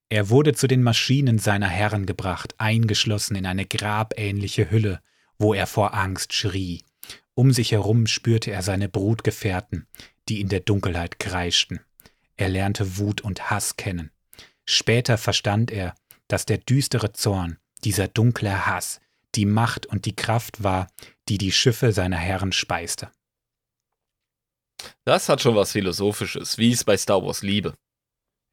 Er 0.10 0.30
wurde 0.30 0.54
zu 0.54 0.68
den 0.68 0.84
Maschinen 0.84 1.40
seiner 1.40 1.68
Herren 1.68 2.06
gebracht, 2.06 2.56
eingeschlossen 2.58 3.36
in 3.36 3.46
eine 3.46 3.66
grabähnliche 3.66 4.70
Hülle, 4.70 5.02
wo 5.38 5.54
er 5.54 5.66
vor 5.66 5.94
Angst 5.94 6.34
schrie. 6.34 6.84
Um 7.36 7.52
sich 7.52 7.72
herum 7.72 8.06
spürte 8.06 8.52
er 8.52 8.62
seine 8.62 8.90
Brutgefährten, 8.90 9.88
die 10.30 10.40
in 10.40 10.50
der 10.50 10.60
Dunkelheit 10.60 11.20
kreischten. 11.20 11.80
Er 12.38 12.50
lernte 12.50 12.98
Wut 12.98 13.22
und 13.22 13.50
Hass 13.50 13.76
kennen. 13.76 14.12
Später 14.66 15.18
verstand 15.18 15.72
er, 15.72 15.96
dass 16.28 16.46
der 16.46 16.58
düstere 16.58 17.12
Zorn, 17.14 17.58
dieser 17.84 18.08
dunkle 18.08 18.66
Hass, 18.66 19.00
die 19.36 19.46
Macht 19.46 19.86
und 19.86 20.06
die 20.06 20.16
Kraft 20.16 20.64
war, 20.64 20.88
die 21.28 21.38
die 21.38 21.52
Schiffe 21.52 21.92
seiner 21.92 22.18
Herren 22.18 22.52
speiste. 22.52 23.12
Das 25.06 25.30
hat 25.30 25.42
schon 25.42 25.56
was 25.56 25.72
Philosophisches, 25.72 26.58
wie 26.58 26.72
es 26.72 26.84
bei 26.84 26.98
Star 26.98 27.24
Wars 27.24 27.42
liebe. 27.42 27.74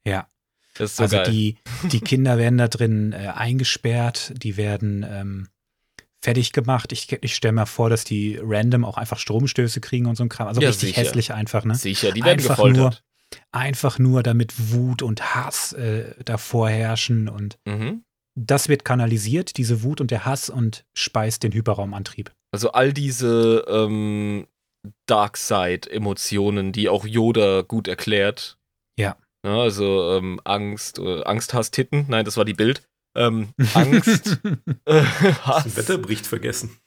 Ja, 0.05 0.27
Das 0.75 0.91
ist 0.91 0.97
so 0.97 1.03
also 1.03 1.17
geil. 1.17 1.29
die, 1.31 1.57
die 1.91 1.99
Kinder 2.01 2.37
werden 2.37 2.57
da 2.57 2.67
drin 2.67 3.13
äh, 3.13 3.27
eingesperrt, 3.35 4.33
die 4.35 4.57
werden 4.57 5.05
ähm, 5.07 5.49
fertig 6.21 6.51
gemacht. 6.53 6.91
Ich, 6.91 7.11
ich 7.11 7.35
stelle 7.35 7.53
mir 7.53 7.65
vor, 7.65 7.89
dass 7.89 8.03
die 8.03 8.39
random 8.41 8.85
auch 8.85 8.97
einfach 8.97 9.19
Stromstöße 9.19 9.81
kriegen 9.81 10.05
und 10.05 10.15
so 10.15 10.23
ein 10.23 10.29
Kram. 10.29 10.47
Also 10.47 10.61
Ja, 10.61 10.69
richtig 10.69 10.89
sicher. 10.89 11.01
hässlich 11.01 11.33
einfach, 11.33 11.65
ne? 11.65 11.75
Sicher, 11.75 12.11
die 12.11 12.23
werden 12.23 12.39
Einfach 12.39 12.55
gefoltert. 12.55 13.03
Einfach 13.51 13.99
nur, 13.99 14.23
damit 14.23 14.71
Wut 14.73 15.01
und 15.01 15.35
Hass 15.35 15.73
äh, 15.73 16.15
davor 16.23 16.69
herrschen 16.69 17.29
und 17.29 17.57
Mhm. 17.67 18.03
das 18.35 18.69
wird 18.69 18.85
kanalisiert, 18.85 19.57
diese 19.57 19.83
Wut 19.83 20.01
und 20.01 20.11
der 20.11 20.25
Hass 20.25 20.49
und 20.49 20.85
speist 20.97 21.43
den 21.43 21.51
Hyperraumantrieb. 21.51 22.31
Also 22.53 22.71
all 22.71 22.91
diese 22.93 23.65
ähm, 23.67 24.47
Darkseid-Emotionen, 25.07 26.71
die 26.71 26.89
auch 26.89 27.05
Yoda 27.05 27.61
gut 27.61 27.87
erklärt. 27.87 28.57
Ja. 28.97 29.17
Ja, 29.45 29.59
also 29.61 30.17
ähm, 30.17 30.39
Angst, 30.43 30.99
äh, 30.99 31.23
Angst, 31.23 31.53
Hass, 31.53 31.71
Titten. 31.71 32.05
Nein, 32.09 32.25
das 32.25 32.37
war 32.37 32.45
die 32.45 32.53
Bild. 32.53 32.83
Ähm, 33.17 33.53
Angst, 33.73 34.39
äh, 34.85 35.03
Das 35.03 35.45
Hass. 35.45 35.75
Wetterbericht 35.77 36.27
vergessen. 36.27 36.77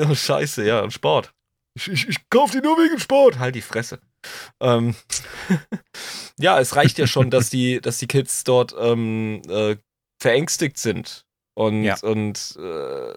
Oh, 0.00 0.14
scheiße, 0.14 0.66
ja, 0.66 0.80
und 0.80 0.92
Sport. 0.92 1.32
Ich, 1.78 1.88
ich, 1.88 2.08
ich 2.08 2.28
kauf 2.28 2.50
die 2.50 2.60
nur 2.60 2.76
wegen 2.76 2.98
Sport. 2.98 3.38
Halt 3.38 3.54
die 3.54 3.62
Fresse. 3.62 4.00
Ähm, 4.60 4.94
ja, 6.38 6.60
es 6.60 6.76
reicht 6.76 6.98
ja 6.98 7.06
schon, 7.06 7.30
dass 7.30 7.50
die, 7.50 7.80
dass 7.82 7.98
die 7.98 8.06
Kids 8.08 8.44
dort 8.44 8.74
ähm, 8.78 9.42
äh, 9.48 9.76
verängstigt 10.20 10.78
sind 10.78 11.24
und, 11.54 11.84
Ja. 11.84 11.96
und 12.02 12.56
äh, 12.58 13.14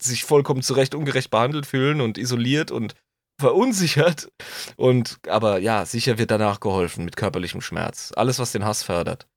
sich 0.00 0.24
vollkommen 0.24 0.62
zurecht 0.62 0.94
ungerecht 0.94 1.30
behandelt 1.30 1.66
fühlen 1.66 2.00
und 2.00 2.18
isoliert 2.18 2.70
und 2.70 2.94
verunsichert. 3.40 4.30
Und 4.76 5.18
aber 5.28 5.58
ja, 5.58 5.84
sicher 5.86 6.18
wird 6.18 6.30
danach 6.30 6.60
geholfen 6.60 7.04
mit 7.04 7.16
körperlichem 7.16 7.60
Schmerz. 7.60 8.12
Alles, 8.16 8.38
was 8.38 8.52
den 8.52 8.64
Hass 8.64 8.82
fördert. 8.82 9.28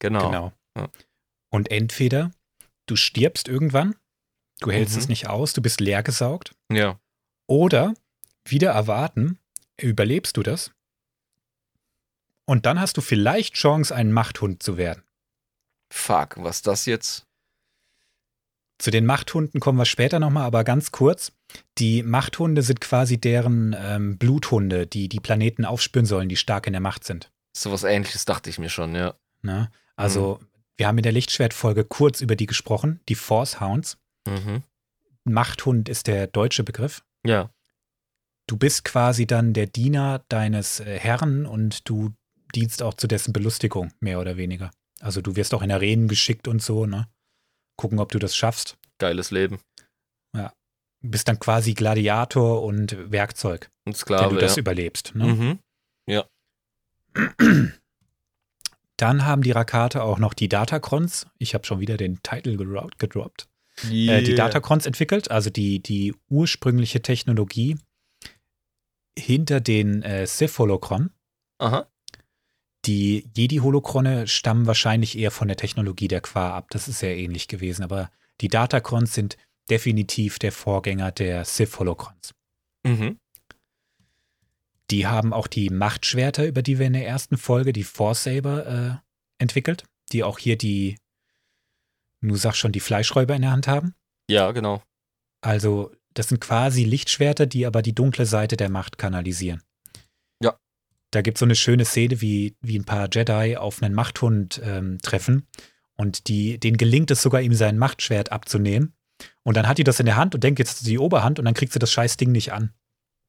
Genau. 0.00 0.26
Genau. 0.26 0.52
Ja. 0.76 0.88
Und 1.50 1.70
entweder 1.70 2.30
du 2.86 2.96
stirbst 2.96 3.48
irgendwann, 3.48 3.94
du 4.60 4.70
hältst 4.70 4.94
Mhm. 4.96 5.00
es 5.02 5.08
nicht 5.08 5.28
aus, 5.28 5.52
du 5.52 5.62
bist 5.62 5.80
leergesaugt. 5.80 6.54
Ja. 6.70 6.98
Oder 7.48 7.94
wieder 8.46 8.70
erwarten, 8.72 9.38
überlebst 9.80 10.36
du 10.36 10.42
das. 10.42 10.70
Und 12.44 12.66
dann 12.66 12.80
hast 12.80 12.96
du 12.96 13.00
vielleicht 13.00 13.54
Chance, 13.54 13.94
ein 13.94 14.12
Machthund 14.12 14.62
zu 14.62 14.76
werden. 14.76 15.02
Fuck, 15.90 16.36
was 16.38 16.62
das 16.62 16.86
jetzt? 16.86 17.26
Zu 18.78 18.90
den 18.90 19.06
Machthunden 19.06 19.60
kommen 19.60 19.78
wir 19.78 19.84
später 19.84 20.20
nochmal, 20.20 20.44
aber 20.44 20.62
ganz 20.62 20.92
kurz. 20.92 21.32
Die 21.78 22.02
Machthunde 22.02 22.62
sind 22.62 22.80
quasi 22.80 23.18
deren 23.18 23.74
ähm, 23.78 24.18
Bluthunde, 24.18 24.86
die 24.86 25.08
die 25.08 25.20
Planeten 25.20 25.64
aufspüren 25.64 26.06
sollen, 26.06 26.28
die 26.28 26.36
stark 26.36 26.66
in 26.66 26.72
der 26.72 26.80
Macht 26.80 27.04
sind. 27.04 27.30
Sowas 27.56 27.82
ähnliches 27.82 28.24
dachte 28.24 28.50
ich 28.50 28.58
mir 28.58 28.68
schon, 28.68 28.94
ja. 28.94 29.14
Ne? 29.42 29.70
Also, 29.96 30.40
wir 30.76 30.86
haben 30.86 30.98
in 30.98 31.02
der 31.02 31.12
Lichtschwertfolge 31.12 31.84
kurz 31.84 32.20
über 32.20 32.36
die 32.36 32.46
gesprochen, 32.46 33.00
die 33.08 33.16
Force 33.16 33.60
Hounds. 33.60 33.98
Mhm. 34.28 34.62
Machthund 35.24 35.88
ist 35.88 36.06
der 36.06 36.28
deutsche 36.28 36.62
Begriff. 36.62 37.04
Ja. 37.26 37.50
Du 38.48 38.56
bist 38.56 38.84
quasi 38.84 39.26
dann 39.26 39.52
der 39.52 39.66
Diener 39.66 40.24
deines 40.28 40.80
äh, 40.80 40.98
Herrn 40.98 41.46
und 41.46 41.88
du 41.88 42.12
dienst 42.54 42.82
auch 42.82 42.94
zu 42.94 43.06
dessen 43.06 43.32
Belustigung, 43.32 43.92
mehr 44.00 44.18
oder 44.20 44.36
weniger. 44.36 44.70
Also 45.00 45.20
du 45.20 45.36
wirst 45.36 45.54
auch 45.54 45.62
in 45.62 45.70
Arenen 45.70 46.08
geschickt 46.08 46.48
und 46.48 46.60
so, 46.62 46.86
ne? 46.86 47.08
Gucken, 47.76 48.00
ob 48.00 48.10
du 48.10 48.18
das 48.18 48.34
schaffst. 48.34 48.76
Geiles 48.98 49.30
Leben. 49.30 49.60
Du 51.00 51.10
bist 51.10 51.28
dann 51.28 51.38
quasi 51.38 51.74
Gladiator 51.74 52.64
und 52.64 53.12
Werkzeug, 53.12 53.70
Und 53.86 53.92
wenn 53.92 53.94
Sklave, 53.94 54.34
du 54.34 54.40
das 54.40 54.56
ja. 54.56 54.60
überlebst. 54.62 55.14
Ne? 55.14 55.26
Mhm. 55.26 55.58
Dann 58.96 59.24
haben 59.24 59.42
die 59.42 59.52
Rakate 59.52 60.02
auch 60.02 60.18
noch 60.18 60.34
die 60.34 60.48
Datacrons. 60.48 61.26
Ich 61.38 61.54
habe 61.54 61.64
schon 61.64 61.78
wieder 61.78 61.96
den 61.96 62.20
Titel 62.24 62.56
gedro- 62.56 62.90
gedroppt. 62.98 63.48
Äh, 63.84 63.88
die 63.90 64.06
Yeah. 64.08 64.34
Datacrons 64.34 64.86
entwickelt, 64.86 65.30
also 65.30 65.50
die, 65.50 65.80
die 65.80 66.14
ursprüngliche 66.28 67.00
Technologie 67.00 67.78
hinter 69.18 69.60
den 69.60 70.02
äh, 70.02 70.26
Sith-Holocron. 70.26 71.10
Aha. 71.58 71.88
Die 72.84 73.28
Jedi-Holocrone 73.36 74.26
stammen 74.26 74.66
wahrscheinlich 74.66 75.18
eher 75.18 75.30
von 75.30 75.48
der 75.48 75.56
Technologie 75.56 76.08
der 76.08 76.20
Qua 76.20 76.56
ab. 76.56 76.68
Das 76.70 76.88
ist 76.88 77.00
sehr 77.00 77.16
ähnlich 77.16 77.48
gewesen. 77.48 77.82
Aber 77.82 78.10
die 78.40 78.48
Datacrons 78.48 79.12
sind 79.14 79.36
definitiv 79.68 80.38
der 80.38 80.52
Vorgänger 80.52 81.12
der 81.12 81.44
Sith-Holocrons. 81.44 82.32
Mhm. 82.84 83.18
Die 84.90 85.06
haben 85.06 85.32
auch 85.32 85.46
die 85.46 85.68
Machtschwerter, 85.68 86.46
über 86.46 86.62
die 86.62 86.78
wir 86.78 86.86
in 86.86 86.94
der 86.94 87.06
ersten 87.06 87.36
Folge, 87.36 87.72
die 87.72 87.84
Force 87.84 88.24
Saber, 88.24 88.66
äh, 88.66 89.42
entwickelt. 89.42 89.84
Die 90.12 90.24
auch 90.24 90.38
hier 90.38 90.56
die, 90.56 90.96
du 92.22 92.36
sagst 92.36 92.58
schon, 92.60 92.72
die 92.72 92.80
Fleischräuber 92.80 93.36
in 93.36 93.42
der 93.42 93.50
Hand 93.50 93.68
haben. 93.68 93.94
Ja, 94.30 94.52
genau. 94.52 94.82
Also, 95.42 95.92
das 96.18 96.28
sind 96.28 96.40
quasi 96.40 96.84
Lichtschwerter, 96.84 97.46
die 97.46 97.64
aber 97.64 97.80
die 97.80 97.94
dunkle 97.94 98.26
Seite 98.26 98.56
der 98.56 98.68
Macht 98.68 98.98
kanalisieren. 98.98 99.62
Ja. 100.42 100.58
Da 101.12 101.22
gibt 101.22 101.36
es 101.36 101.40
so 101.40 101.46
eine 101.46 101.54
schöne 101.54 101.84
Szene, 101.84 102.20
wie, 102.20 102.56
wie 102.60 102.78
ein 102.78 102.84
paar 102.84 103.08
Jedi 103.10 103.56
auf 103.56 103.82
einen 103.82 103.94
Machthund 103.94 104.60
ähm, 104.64 104.98
treffen 105.00 105.46
und 105.96 106.28
die, 106.28 106.58
denen 106.58 106.76
gelingt 106.76 107.10
es 107.10 107.22
sogar, 107.22 107.40
ihm 107.40 107.54
sein 107.54 107.78
Machtschwert 107.78 108.32
abzunehmen. 108.32 108.94
Und 109.44 109.56
dann 109.56 109.68
hat 109.68 109.78
die 109.78 109.84
das 109.84 110.00
in 110.00 110.06
der 110.06 110.16
Hand 110.16 110.34
und 110.34 110.42
denkt, 110.42 110.58
jetzt 110.58 110.78
ist 110.78 110.86
die 110.86 110.98
Oberhand 110.98 111.38
und 111.38 111.44
dann 111.44 111.54
kriegt 111.54 111.72
sie 111.72 111.78
das 111.78 111.92
scheiß 111.92 112.16
Ding 112.16 112.32
nicht 112.32 112.52
an. 112.52 112.72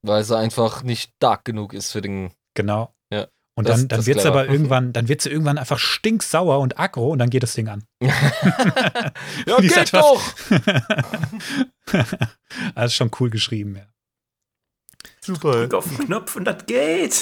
Weil 0.02 0.24
sie 0.24 0.38
einfach 0.38 0.84
nicht 0.84 1.12
stark 1.18 1.46
genug 1.46 1.74
ist 1.74 1.92
für 1.92 2.02
den. 2.02 2.32
Genau. 2.56 2.94
Und 3.60 3.68
Das- 3.68 3.80
dann, 3.82 3.88
dann 3.90 4.06
wird 4.06 4.18
sie 4.20 4.24
clever. 4.24 4.30
aber 4.42 4.48
irgendwann, 4.50 4.94
dann 4.94 5.10
wird 5.10 5.22
sie 5.22 5.30
irgendwann 5.30 5.58
einfach 5.58 5.80
stinksauer 5.80 6.60
und 6.60 6.80
aggro 6.80 7.10
und 7.12 7.20
dann 7.20 7.30
geht 7.30 7.44
das 7.44 7.54
Ding 7.56 7.68
an. 7.68 7.84
ja, 8.02 9.58
geht 9.60 9.76
etwas- 9.76 9.92
doch! 9.92 10.34
das 12.74 12.86
ist 12.86 12.96
schon 12.96 13.12
cool 13.20 13.30
geschrieben, 13.30 13.76
ja. 13.76 13.86
Super. 15.22 15.52
Drück 15.52 15.74
auf 15.74 15.86
den 15.88 15.98
Knopf 16.06 16.36
und 16.38 16.46
das 16.46 16.66
geht. 16.68 17.22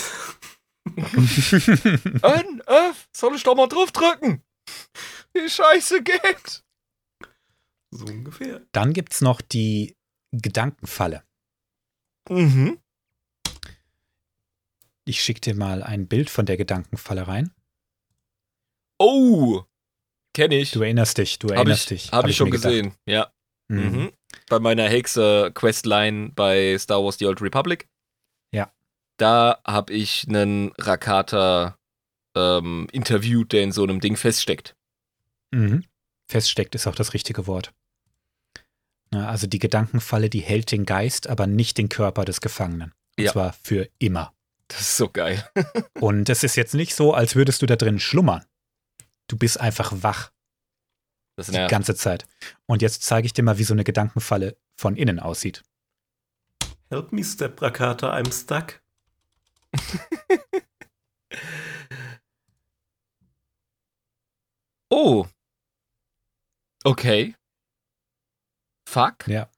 N, 0.96 2.62
F, 2.66 3.10
soll 3.12 3.36
ich 3.36 3.44
doch 3.44 3.56
mal 3.56 3.68
drauf 3.68 3.92
drücken? 3.92 4.44
Die 5.36 5.50
Scheiße 5.50 6.04
geht. 6.04 6.64
So 7.92 8.06
ungefähr. 8.06 8.62
Dann 8.74 8.94
gibt 8.94 9.14
es 9.14 9.22
noch 9.22 9.42
die 9.42 9.98
Gedankenfalle. 10.32 11.24
Mhm. 12.30 12.80
Ich 15.08 15.22
schicke 15.24 15.40
dir 15.40 15.56
mal 15.56 15.84
ein 15.84 16.08
Bild 16.08 16.30
von 16.30 16.46
der 16.46 16.58
Gedankenfalle 16.58 17.28
rein. 17.28 17.52
Oh, 19.00 19.64
kenne 20.34 20.56
ich. 20.56 20.72
Du 20.72 20.82
erinnerst 20.82 21.18
dich, 21.18 21.40
du 21.40 21.48
Habe 21.48 21.56
erinnerst 21.58 21.92
ich, 21.92 22.04
dich. 22.04 22.12
hab 22.12 22.28
ich 22.28 22.36
schon 22.36 22.52
gedacht. 22.52 22.72
gesehen, 22.72 22.94
ja. 23.06 23.32
Mhm. 23.70 23.80
Mhm. 23.80 24.12
Bei 24.50 24.60
meiner 24.60 24.88
Hexe-Questline 24.88 26.32
bei 26.36 26.78
Star 26.78 27.04
Wars 27.04 27.18
The 27.18 27.26
Old 27.28 27.42
Republic. 27.42 27.88
Ja. 28.54 28.72
Da 29.18 29.62
habe 29.66 29.94
ich 29.94 30.26
einen 30.28 30.72
Rakata 30.78 31.78
ähm, 32.36 32.88
interviewt, 32.92 33.52
der 33.54 33.64
in 33.64 33.72
so 33.72 33.84
einem 33.84 34.00
Ding 34.00 34.16
feststeckt. 34.18 34.76
Mhm. 35.52 35.86
Feststeckt 36.30 36.76
ist 36.76 36.88
auch 36.88 36.96
das 36.96 37.14
richtige 37.14 37.48
Wort. 37.48 37.74
Na, 39.12 39.30
also 39.30 39.48
die 39.48 39.60
Gedankenfalle, 39.60 40.30
die 40.30 40.42
hält 40.42 40.72
den 40.72 40.86
Geist, 40.86 41.28
aber 41.28 41.48
nicht 41.48 41.78
den 41.78 41.88
Körper 41.88 42.26
des 42.26 42.42
Gefangenen. 42.42 42.94
Und 43.18 43.24
Ja. 43.26 43.32
zwar 43.32 43.54
für 43.54 43.88
immer. 44.00 44.34
Das 44.68 44.82
ist 44.82 44.98
so 44.98 45.10
geil. 45.10 45.50
Und 46.00 46.30
es 46.30 46.44
ist 46.44 46.56
jetzt 46.56 46.74
nicht 46.74 46.94
so, 46.96 47.14
als 47.14 47.36
würdest 47.36 47.62
du 47.62 47.66
da 47.66 47.76
drin 47.76 48.00
schlummern. 48.00 48.46
Du 49.28 49.38
bist 49.38 49.60
einfach 49.60 49.92
wach 50.04 50.32
Das 51.36 51.48
die 51.48 51.54
nervt. 51.54 51.72
ganze 51.72 51.96
Zeit. 51.96 52.26
Und 52.66 52.82
jetzt 52.82 53.04
zeige 53.04 53.26
ich 53.26 53.34
dir 53.34 53.44
mal, 53.44 53.58
wie 53.58 53.64
so 53.64 53.74
eine 53.74 53.84
Gedankenfalle 53.84 54.58
von 54.76 54.96
innen 54.96 55.20
aussieht. 55.20 55.64
Help 56.90 57.12
me, 57.12 57.24
Step 57.24 57.62
Rakata, 57.62 58.14
I'm 58.14 58.32
stuck. 58.34 58.82
Oh. 64.90 65.26
Okay. 66.84 67.36
Fuck. 68.88 69.28
Ja. 69.28 69.50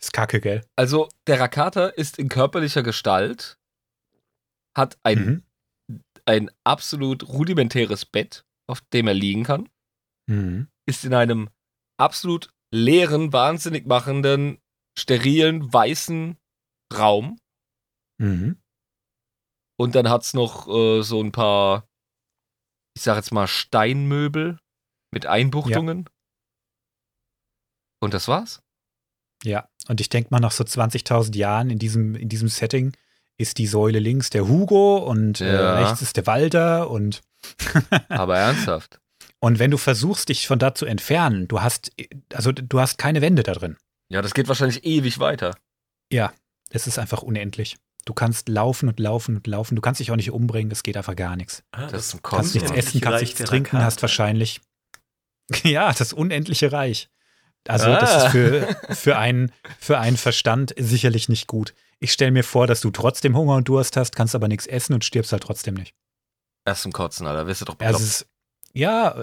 Ist 0.00 0.12
kacke, 0.12 0.40
gell? 0.40 0.64
Also, 0.76 1.08
der 1.26 1.40
Rakata 1.40 1.88
ist 1.88 2.18
in 2.18 2.28
körperlicher 2.28 2.82
Gestalt, 2.82 3.58
hat 4.76 4.98
ein, 5.02 5.44
Mhm. 5.88 6.04
ein 6.26 6.50
absolut 6.64 7.28
rudimentäres 7.28 8.04
Bett, 8.04 8.44
auf 8.68 8.80
dem 8.92 9.06
er 9.08 9.14
liegen 9.14 9.44
kann, 9.44 9.68
Mhm. 10.28 10.68
ist 10.86 11.04
in 11.04 11.14
einem 11.14 11.48
absolut 11.98 12.52
leeren, 12.72 13.32
wahnsinnig 13.32 13.86
machenden, 13.86 14.58
sterilen, 14.98 15.72
weißen 15.72 16.36
Raum. 16.92 17.38
Mhm. 18.18 18.60
Und 19.78 19.94
dann 19.94 20.08
hat's 20.08 20.34
noch 20.34 20.68
äh, 20.68 21.02
so 21.02 21.22
ein 21.22 21.32
paar, 21.32 21.88
ich 22.96 23.02
sag 23.02 23.16
jetzt 23.16 23.32
mal, 23.32 23.46
Steinmöbel 23.46 24.58
mit 25.12 25.26
Einbuchtungen. 25.26 26.08
Und 28.02 28.14
das 28.14 28.28
war's? 28.28 28.62
Ja, 29.44 29.68
und 29.88 30.00
ich 30.00 30.08
denke 30.08 30.28
mal, 30.30 30.40
nach 30.40 30.52
so 30.52 30.64
20.000 30.64 31.36
Jahren 31.36 31.70
in 31.70 31.78
diesem, 31.78 32.14
in 32.14 32.28
diesem 32.28 32.48
Setting 32.48 32.96
ist 33.38 33.58
die 33.58 33.66
Säule 33.66 33.98
links 33.98 34.30
der 34.30 34.48
Hugo 34.48 34.98
und 34.98 35.40
äh, 35.40 35.54
Ja. 35.54 35.74
rechts 35.84 36.02
ist 36.02 36.16
der 36.16 36.26
Walter 36.26 36.90
und 36.90 37.20
Aber 38.08 38.36
ernsthaft. 38.38 38.98
Und 39.40 39.58
wenn 39.58 39.70
du 39.70 39.76
versuchst, 39.76 40.28
dich 40.30 40.46
von 40.46 40.58
da 40.58 40.74
zu 40.74 40.86
entfernen, 40.86 41.46
du 41.48 41.60
hast, 41.62 41.92
also 42.32 42.52
du 42.52 42.80
hast 42.80 42.98
keine 42.98 43.20
Wände 43.20 43.42
da 43.42 43.52
drin. 43.52 43.76
Ja, 44.08 44.22
das 44.22 44.34
geht 44.34 44.48
wahrscheinlich 44.48 44.84
ewig 44.84 45.18
weiter. 45.18 45.56
Ja, 46.12 46.32
es 46.70 46.86
ist 46.86 46.98
einfach 46.98 47.22
unendlich. 47.22 47.76
Du 48.04 48.14
kannst 48.14 48.48
laufen 48.48 48.88
und 48.88 49.00
laufen 49.00 49.36
und 49.36 49.46
laufen. 49.46 49.74
Du 49.76 49.82
kannst 49.82 50.00
dich 50.00 50.10
auch 50.12 50.16
nicht 50.16 50.30
umbringen, 50.30 50.70
es 50.70 50.82
geht 50.82 50.96
einfach 50.96 51.16
gar 51.16 51.36
nichts. 51.36 51.62
Ah, 51.72 51.88
Das 51.88 52.06
ist 52.06 52.14
ein 52.14 52.20
Kannst 52.22 52.54
nichts 52.54 52.70
essen, 52.70 53.00
kannst 53.00 53.20
nichts 53.20 53.42
trinken, 53.42 53.78
hast 53.82 54.00
wahrscheinlich. 54.02 54.60
Ja, 55.62 55.92
das 55.92 56.12
unendliche 56.12 56.72
Reich. 56.72 57.08
Also, 57.68 57.86
Ah. 57.90 57.98
das 58.00 58.24
ist 58.24 58.30
für, 58.32 58.76
für, 58.94 59.16
einen, 59.18 59.52
für 59.78 59.98
einen 59.98 60.16
Verstand 60.16 60.74
sicherlich 60.78 61.28
nicht 61.28 61.46
gut. 61.46 61.74
Ich 61.98 62.12
stelle 62.12 62.30
mir 62.30 62.44
vor, 62.44 62.66
dass 62.66 62.80
du 62.80 62.90
trotzdem 62.90 63.36
Hunger 63.36 63.54
und 63.56 63.68
Durst 63.68 63.96
hast, 63.96 64.14
kannst 64.14 64.34
aber 64.34 64.48
nichts 64.48 64.66
essen 64.66 64.92
und 64.94 65.04
stirbst 65.04 65.32
halt 65.32 65.42
trotzdem 65.42 65.74
nicht. 65.74 65.94
Erst 66.64 66.82
zum 66.82 66.92
Kotzen, 66.92 67.26
Alter. 67.26 67.46
Wirst 67.46 67.62
du 67.62 67.64
doch 67.66 67.78
Also, 67.78 67.98
bekloppt. 67.98 68.02
ist, 68.02 68.26
ja, 68.72 69.16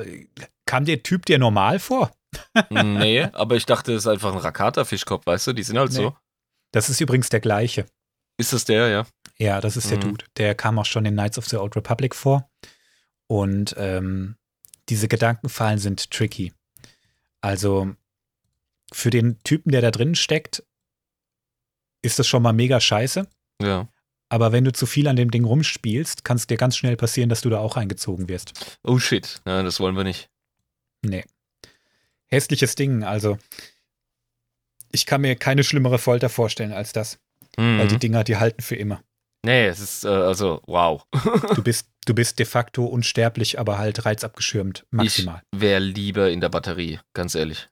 kam 0.66 0.86
der 0.86 1.04
Typ 1.04 1.26
dir 1.26 1.38
normal 1.38 1.80
vor? 1.80 2.12
nee, 2.72 3.22
aber 3.34 3.56
ich 3.56 3.66
dachte, 3.66 3.94
es 3.94 4.04
ist 4.04 4.08
einfach 4.08 4.32
ein 4.34 4.40
Rakata-Fischkopf, 4.40 5.26
weißt 5.26 5.48
du? 5.48 5.54
Die 5.54 5.64
sind 5.64 5.78
halt 5.78 5.92
Nee. 5.92 5.98
so. 5.98 6.16
Das 6.72 6.90
ist 6.90 7.00
übrigens 7.02 7.30
der 7.30 7.40
gleiche. 7.42 7.86
Ist 8.38 8.54
das 8.54 8.66
der, 8.66 8.88
ja? 8.88 9.06
Ja, 9.38 9.62
das 9.62 9.78
ist 9.78 9.92
der 9.92 9.98
Mhm. 9.98 10.02
Dude. 10.02 10.26
Der 10.38 10.56
kam 10.56 10.80
auch 10.80 10.86
schon 10.86 11.06
in 11.06 11.14
Knights 11.14 11.38
of 11.38 11.48
the 11.48 11.58
Old 11.58 11.76
Republic 11.76 12.16
vor. 12.16 12.50
Und 13.28 13.76
ähm, 13.78 14.36
diese 14.90 15.08
Gedankenfallen 15.08 15.78
sind 15.78 16.10
tricky. 16.10 16.52
Also 17.42 17.94
für 18.94 19.10
den 19.10 19.40
Typen, 19.44 19.72
der 19.72 19.82
da 19.82 19.92
drin 19.92 20.16
steckt, 20.16 20.64
ist 22.02 22.20
das 22.20 22.28
schon 22.28 22.44
mal 22.44 22.54
mega 22.54 22.80
scheiße. 22.80 23.28
Ja. 23.62 23.88
Aber 24.30 24.52
wenn 24.52 24.64
du 24.66 24.74
zu 24.74 24.86
viel 24.86 25.08
an 25.08 25.16
dem 25.16 25.32
Ding 25.32 25.46
rumspielst, 25.46 26.24
kann 26.24 26.38
es 26.38 26.48
dir 26.48 26.58
ganz 26.58 26.76
schnell 26.76 26.98
passieren, 26.98 27.30
dass 27.30 27.42
du 27.42 27.50
da 27.50 27.60
auch 27.60 27.78
eingezogen 27.78 28.30
wirst. 28.30 28.78
Oh 28.84 28.98
shit. 28.98 29.42
Ja, 29.46 29.62
das 29.62 29.80
wollen 29.80 29.96
wir 29.96 30.04
nicht. 30.04 30.30
Nee. 31.06 31.24
hässliches 32.28 32.76
Ding. 32.76 33.04
Also, 33.04 33.38
ich 34.92 35.06
kann 35.06 35.22
mir 35.22 35.36
keine 35.36 35.64
schlimmere 35.64 36.00
Folter 36.00 36.30
vorstellen 36.30 36.74
als 36.74 36.94
das. 36.94 37.20
Mhm. 37.58 37.80
Weil 37.80 37.88
die 37.88 38.00
Dinger, 38.00 38.24
die 38.24 38.38
halten 38.38 38.62
für 38.62 38.76
immer. 38.76 39.04
Nee, 39.46 39.68
es 39.68 39.80
ist, 39.80 40.06
äh, 40.06 40.08
also, 40.08 40.62
wow. 40.66 41.06
Du 41.54 41.62
bist, 41.62 41.90
du 42.06 42.16
bist 42.16 42.40
de 42.40 42.46
facto 42.46 42.86
unsterblich, 42.86 43.60
aber 43.60 43.78
halt 43.78 44.06
reizabgeschirmt. 44.06 44.86
Maximal. 44.90 45.44
Ich 45.52 45.60
wäre 45.62 45.80
lieber 45.80 46.32
in 46.32 46.42
der 46.42 46.50
Batterie, 46.50 47.00
ganz 47.14 47.36
ehrlich. 47.36 47.70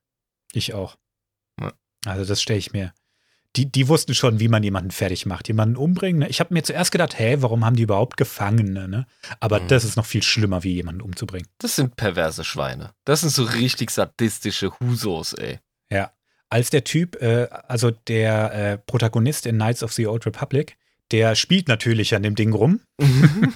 Ich, 0.54 0.74
auch. 0.74 0.98
Also, 2.06 2.26
das 2.26 2.42
stelle 2.42 2.60
ich 2.60 2.74
mir. 2.74 2.94
Die, 3.58 3.70
die 3.70 3.90
wussten 3.90 4.14
schon, 4.14 4.40
wie 4.40 4.48
man 4.48 4.64
jemanden 4.64 4.92
fertig 4.92 5.26
macht, 5.26 5.50
jemanden 5.50 5.76
umbringen. 5.76 6.20
Ne? 6.20 6.30
Ich 6.30 6.40
habe 6.40 6.54
mir 6.54 6.64
zuerst 6.64 6.92
gedacht, 6.92 7.20
hä, 7.20 7.36
warum 7.42 7.66
haben 7.66 7.76
die 7.76 7.84
überhaupt 7.84 8.16
Gefangene? 8.16 8.88
Ne? 8.88 9.06
Aber 9.42 9.60
Mhm. 9.60 9.68
das 9.68 9.84
ist 9.84 9.98
noch 9.98 10.06
viel 10.06 10.24
schlimmer, 10.24 10.64
wie 10.64 10.74
jemanden 10.76 11.02
umzubringen. 11.02 11.48
Das 11.58 11.76
sind 11.76 11.98
perverse 11.98 12.46
Schweine. 12.46 12.94
Das 13.04 13.20
sind 13.22 13.30
so 13.32 13.44
richtig 13.44 13.92
sadistische 13.92 14.72
Husos, 14.80 15.34
ey. 15.34 15.60
Ja. 15.92 16.12
Als 16.50 16.70
der 16.70 16.86
Typ, 16.86 17.22
äh, 17.22 17.50
also 17.68 17.92
der 17.92 18.54
äh, 18.54 18.78
Protagonist 18.78 19.46
in 19.46 19.56
Knights 19.56 19.84
of 19.84 19.92
the 19.92 20.08
Old 20.08 20.26
Republic, 20.26 20.78
der 21.12 21.36
spielt 21.36 21.68
natürlich 21.68 22.16
an 22.16 22.24
dem 22.24 22.36
Ding 22.36 22.54
rum 22.54 22.80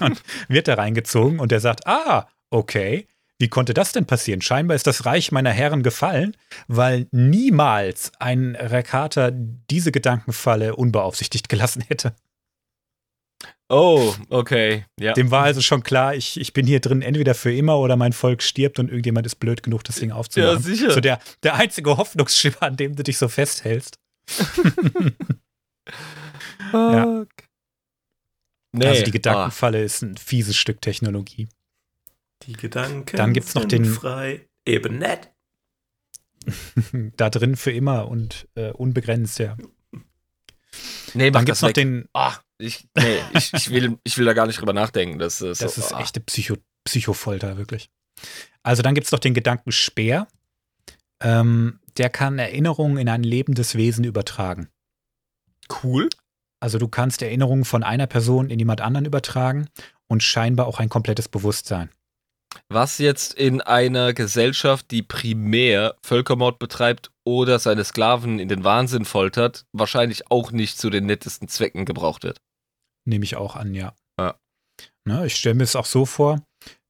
und 0.00 0.22
wird 0.48 0.68
da 0.68 0.74
reingezogen 0.74 1.40
und 1.40 1.52
der 1.52 1.60
sagt, 1.60 1.86
ah, 1.86 2.28
okay, 2.50 3.06
wie 3.38 3.48
konnte 3.48 3.74
das 3.74 3.92
denn 3.92 4.06
passieren? 4.06 4.40
Scheinbar 4.40 4.74
ist 4.74 4.86
das 4.86 5.04
Reich 5.04 5.32
meiner 5.32 5.50
Herren 5.50 5.82
gefallen, 5.82 6.36
weil 6.68 7.06
niemals 7.10 8.12
ein 8.18 8.56
Rakater 8.56 9.30
diese 9.32 9.92
Gedankenfalle 9.92 10.76
unbeaufsichtigt 10.76 11.48
gelassen 11.48 11.84
hätte. 11.86 12.14
oh, 13.68 14.14
okay. 14.30 14.84
Ja. 14.98 15.12
Dem 15.12 15.30
war 15.30 15.44
also 15.44 15.60
schon 15.60 15.82
klar, 15.82 16.14
ich, 16.14 16.40
ich 16.40 16.52
bin 16.52 16.66
hier 16.66 16.80
drin 16.80 17.02
entweder 17.02 17.34
für 17.34 17.52
immer 17.54 17.78
oder 17.78 17.96
mein 17.96 18.12
Volk 18.12 18.42
stirbt 18.42 18.78
und 18.78 18.88
irgendjemand 18.88 19.26
ist 19.26 19.36
blöd 19.36 19.62
genug, 19.62 19.84
das 19.84 19.96
Ding 19.96 20.12
aufzumachen. 20.12 20.54
Ja, 20.54 20.60
sicher. 20.60 20.90
So 20.92 21.00
der, 21.00 21.18
der 21.42 21.54
einzige 21.54 21.96
Hoffnungsschimmer, 21.96 22.62
an 22.62 22.76
dem 22.76 22.96
du 22.96 23.02
dich 23.02 23.18
so 23.18 23.28
festhältst. 23.28 23.98
Ja. 26.72 27.24
Nee. 28.72 28.86
also 28.86 29.02
die 29.02 29.10
ah, 29.10 29.12
Gedankenfalle 29.12 29.82
ist 29.82 30.02
ein 30.02 30.16
fieses 30.16 30.56
Stück 30.56 30.80
Technologie. 30.80 31.48
Die 32.42 32.52
Gedanken 32.54 33.16
Dann 33.16 33.32
gibt's 33.32 33.54
noch 33.54 33.62
sind 33.62 33.72
den- 33.72 33.84
frei. 33.84 34.48
Eben 34.64 34.98
nett. 34.98 35.32
da 37.16 37.30
drin 37.30 37.56
für 37.56 37.72
immer 37.72 38.08
und 38.08 38.48
äh, 38.54 38.70
unbegrenzt, 38.70 39.38
ja. 39.38 39.56
nee, 41.14 41.30
Dann 41.30 41.44
gibt's 41.44 41.62
noch 41.62 41.68
weg. 41.70 41.74
den, 41.74 42.08
Ah, 42.12 42.34
ich, 42.58 42.88
nee, 42.96 43.18
ich, 43.34 43.52
ich, 43.54 43.70
will, 43.70 43.98
ich 44.04 44.16
will 44.18 44.24
da 44.24 44.32
gar 44.32 44.46
nicht 44.46 44.60
drüber 44.60 44.72
nachdenken. 44.72 45.18
Das, 45.18 45.40
ist 45.40 45.62
das 45.62 45.74
so, 45.74 45.80
ist 45.80 45.92
ah. 45.92 46.00
echte 46.00 46.20
Psycho, 46.20 46.56
Psychofolter, 46.84 47.56
wirklich. 47.56 47.90
Also 48.62 48.82
dann 48.82 48.94
gibt 48.94 49.06
es 49.06 49.12
noch 49.12 49.18
den 49.18 49.34
Gedankenspeer. 49.34 50.28
Ähm, 51.20 51.80
der 51.96 52.10
kann 52.10 52.38
Erinnerungen 52.38 52.98
in 52.98 53.08
ein 53.08 53.22
lebendes 53.22 53.74
Wesen 53.74 54.04
übertragen. 54.04 54.68
cool. 55.82 56.08
Also 56.60 56.78
du 56.78 56.88
kannst 56.88 57.22
Erinnerungen 57.22 57.64
von 57.64 57.82
einer 57.82 58.06
Person 58.06 58.50
in 58.50 58.58
jemand 58.58 58.80
anderen 58.80 59.04
übertragen 59.04 59.68
und 60.08 60.22
scheinbar 60.22 60.66
auch 60.66 60.78
ein 60.80 60.88
komplettes 60.88 61.28
Bewusstsein. 61.28 61.90
Was 62.68 62.98
jetzt 62.98 63.34
in 63.34 63.60
einer 63.60 64.12
Gesellschaft, 64.14 64.90
die 64.90 65.02
primär 65.02 65.96
Völkermord 66.02 66.58
betreibt 66.58 67.10
oder 67.24 67.58
seine 67.58 67.84
Sklaven 67.84 68.38
in 68.38 68.48
den 68.48 68.64
Wahnsinn 68.64 69.04
foltert, 69.04 69.64
wahrscheinlich 69.72 70.30
auch 70.30 70.52
nicht 70.52 70.78
zu 70.78 70.90
den 70.90 71.06
nettesten 71.06 71.48
Zwecken 71.48 71.84
gebraucht 71.84 72.24
wird. 72.24 72.38
Nehme 73.04 73.24
ich 73.24 73.36
auch 73.36 73.56
an, 73.56 73.74
ja. 73.74 73.94
Ja. 74.18 74.34
Ne, 75.04 75.26
ich 75.26 75.36
stelle 75.36 75.54
mir 75.54 75.64
es 75.64 75.76
auch 75.76 75.86
so 75.86 76.06
vor, 76.06 76.42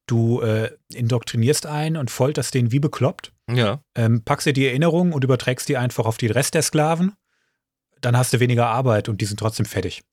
du 0.07 0.41
äh, 0.41 0.71
indoktrinierst 0.93 1.65
einen 1.65 1.97
und 1.97 2.09
folterst 2.11 2.53
den 2.53 2.71
wie 2.71 2.79
bekloppt, 2.79 3.31
Ja. 3.51 3.81
ähm, 3.95 4.23
packst 4.23 4.47
dir 4.47 4.53
die 4.53 4.65
Erinnerungen 4.67 5.13
und 5.13 5.23
überträgst 5.23 5.67
die 5.69 5.77
einfach 5.77 6.05
auf 6.05 6.17
den 6.17 6.31
Rest 6.31 6.53
der 6.53 6.61
Sklaven. 6.63 7.13
Dann 8.01 8.15
hast 8.17 8.33
du 8.33 8.39
weniger 8.39 8.67
Arbeit 8.67 9.09
und 9.09 9.21
die 9.21 9.25
sind 9.25 9.39
trotzdem 9.39 9.65
fertig. 9.65 10.03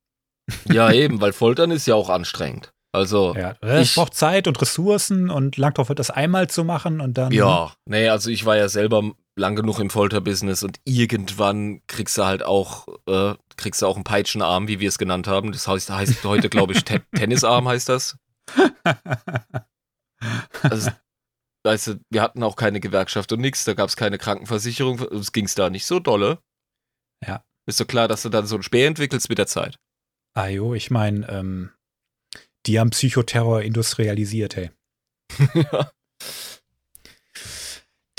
Ja, 0.70 0.90
eben, 0.92 1.20
weil 1.20 1.32
Foltern 1.32 1.70
ist 1.70 1.86
ja 1.86 1.94
auch 1.94 2.08
anstrengend. 2.10 2.72
Also, 2.94 3.34
Ja, 3.36 3.56
es 3.60 3.90
Ich- 3.90 3.94
braucht 3.96 4.14
Zeit 4.14 4.46
und 4.46 4.60
Ressourcen 4.60 5.28
und 5.30 5.56
lang 5.56 5.74
drauf, 5.74 5.88
das 5.94 6.10
einmal 6.10 6.48
zu 6.48 6.64
machen 6.64 7.00
und 7.00 7.18
dann. 7.18 7.32
Ja, 7.32 7.72
nee, 7.86 8.08
also 8.08 8.30
ich 8.30 8.46
war 8.46 8.56
ja 8.56 8.68
selber 8.68 9.12
lang 9.36 9.56
genug 9.56 9.80
im 9.80 9.90
Folterbusiness 9.90 10.62
und 10.62 10.78
irgendwann 10.84 11.82
kriegst 11.88 12.16
du 12.16 12.24
halt 12.24 12.44
auch, 12.44 12.86
äh, 13.08 13.34
kriegst 13.56 13.82
du 13.82 13.86
auch 13.86 13.96
einen 13.96 14.04
Peitschenarm, 14.04 14.68
wie 14.68 14.78
wir 14.78 14.88
es 14.88 14.98
genannt 14.98 15.26
haben. 15.26 15.50
Das 15.50 15.66
heißt, 15.66 15.90
heißt 15.90 16.22
heute, 16.24 16.48
glaube 16.48 16.72
ich, 16.72 16.84
Te 16.84 17.02
Tennisarm 17.14 17.66
heißt 17.68 17.88
das. 17.88 18.16
Also, 20.62 20.90
weißt 21.64 21.86
du, 21.88 22.00
wir 22.10 22.22
hatten 22.22 22.42
auch 22.42 22.56
keine 22.56 22.80
Gewerkschaft 22.80 23.32
und 23.32 23.40
nichts, 23.40 23.64
da 23.64 23.74
gab 23.74 23.88
es 23.88 23.96
keine 23.96 24.18
Krankenversicherung, 24.18 25.00
es 25.12 25.32
ging 25.32 25.48
da 25.56 25.68
nicht 25.70 25.86
so 25.86 25.98
dolle. 25.98 26.38
Ja. 27.26 27.44
Ist 27.66 27.80
doch 27.80 27.86
klar, 27.86 28.08
dass 28.08 28.22
du 28.22 28.28
dann 28.28 28.46
so 28.46 28.56
ein 28.56 28.62
Speer 28.62 28.86
entwickelst 28.86 29.28
mit 29.28 29.38
der 29.38 29.46
Zeit. 29.46 29.78
Ah 30.34 30.48
jo, 30.48 30.74
ich 30.74 30.90
meine, 30.90 31.28
ähm, 31.28 31.70
die 32.66 32.80
haben 32.80 32.90
Psychoterror 32.90 33.62
industrialisiert, 33.62 34.56
hey. 34.56 34.70
ja. 35.54 35.90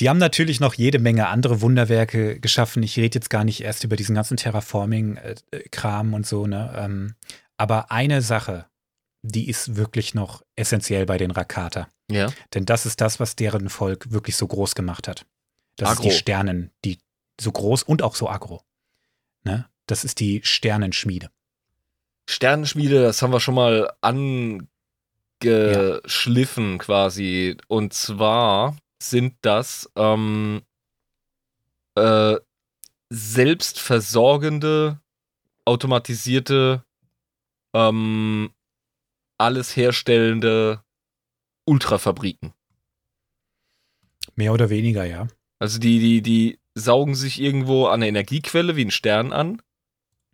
Die 0.02 0.10
haben 0.10 0.18
natürlich 0.18 0.60
noch 0.60 0.74
jede 0.74 1.00
Menge 1.00 1.28
andere 1.28 1.62
Wunderwerke 1.62 2.40
geschaffen. 2.42 2.84
Ich 2.84 2.98
rede 2.98 3.16
jetzt 3.16 3.30
gar 3.30 3.46
nicht 3.46 3.62
erst 3.62 3.86
über 3.86 3.96
diesen 3.96 4.16
ganzen 4.16 4.36
Terraforming-Kram 4.36 6.14
und 6.14 6.28
so, 6.28 6.48
ne? 6.48 6.74
Ähm, 6.76 7.16
aber 7.56 7.92
eine 7.92 8.22
Sache, 8.22 8.66
die 9.22 9.50
ist 9.50 9.78
wirklich 9.78 10.14
noch 10.14 10.44
essentiell 10.58 11.06
bei 11.06 11.18
den 11.18 11.32
Rakata. 11.32 11.88
Ja. 12.12 12.32
Denn 12.54 12.66
das 12.66 12.86
ist 12.86 13.00
das, 13.00 13.22
was 13.22 13.38
deren 13.38 13.70
Volk 13.70 14.12
wirklich 14.12 14.36
so 14.36 14.48
groß 14.48 14.76
gemacht 14.76 15.08
hat. 15.08 15.26
Das 15.78 15.92
Agro. 15.92 16.04
ist 16.04 16.12
die 16.12 16.18
Sternen, 16.18 16.72
die 16.84 17.00
so 17.40 17.52
groß 17.52 17.84
und 17.84 18.02
auch 18.02 18.16
so 18.16 18.30
aggro. 18.30 18.62
Ne? 19.44 19.70
Das 19.88 20.04
ist 20.04 20.20
die 20.20 20.42
Sternenschmiede. 20.44 21.30
Sternenschmiede, 22.28 23.02
das 23.02 23.22
haben 23.22 23.32
wir 23.32 23.40
schon 23.40 23.56
mal 23.56 23.94
angeschliffen 25.42 26.78
quasi. 26.80 27.58
Und 27.68 27.94
zwar 27.94 28.76
sind 29.02 29.36
das 29.42 29.90
ähm, 29.96 30.64
äh, 31.96 32.38
selbstversorgende, 33.10 35.00
automatisierte, 35.66 36.84
ähm, 37.74 38.52
alles 39.38 39.76
herstellende 39.76 40.84
Ultrafabriken. 41.66 42.54
Mehr 44.36 44.54
oder 44.54 44.70
weniger, 44.70 45.06
ja. 45.06 45.28
Also 45.60 45.80
die, 45.80 46.00
die, 46.00 46.22
die 46.22 46.60
saugen 46.74 47.16
sich 47.16 47.40
irgendwo 47.40 47.88
an 47.88 47.96
eine 47.96 48.08
Energiequelle 48.08 48.76
wie 48.76 48.86
ein 48.86 48.92
Stern 48.92 49.32
an 49.32 49.62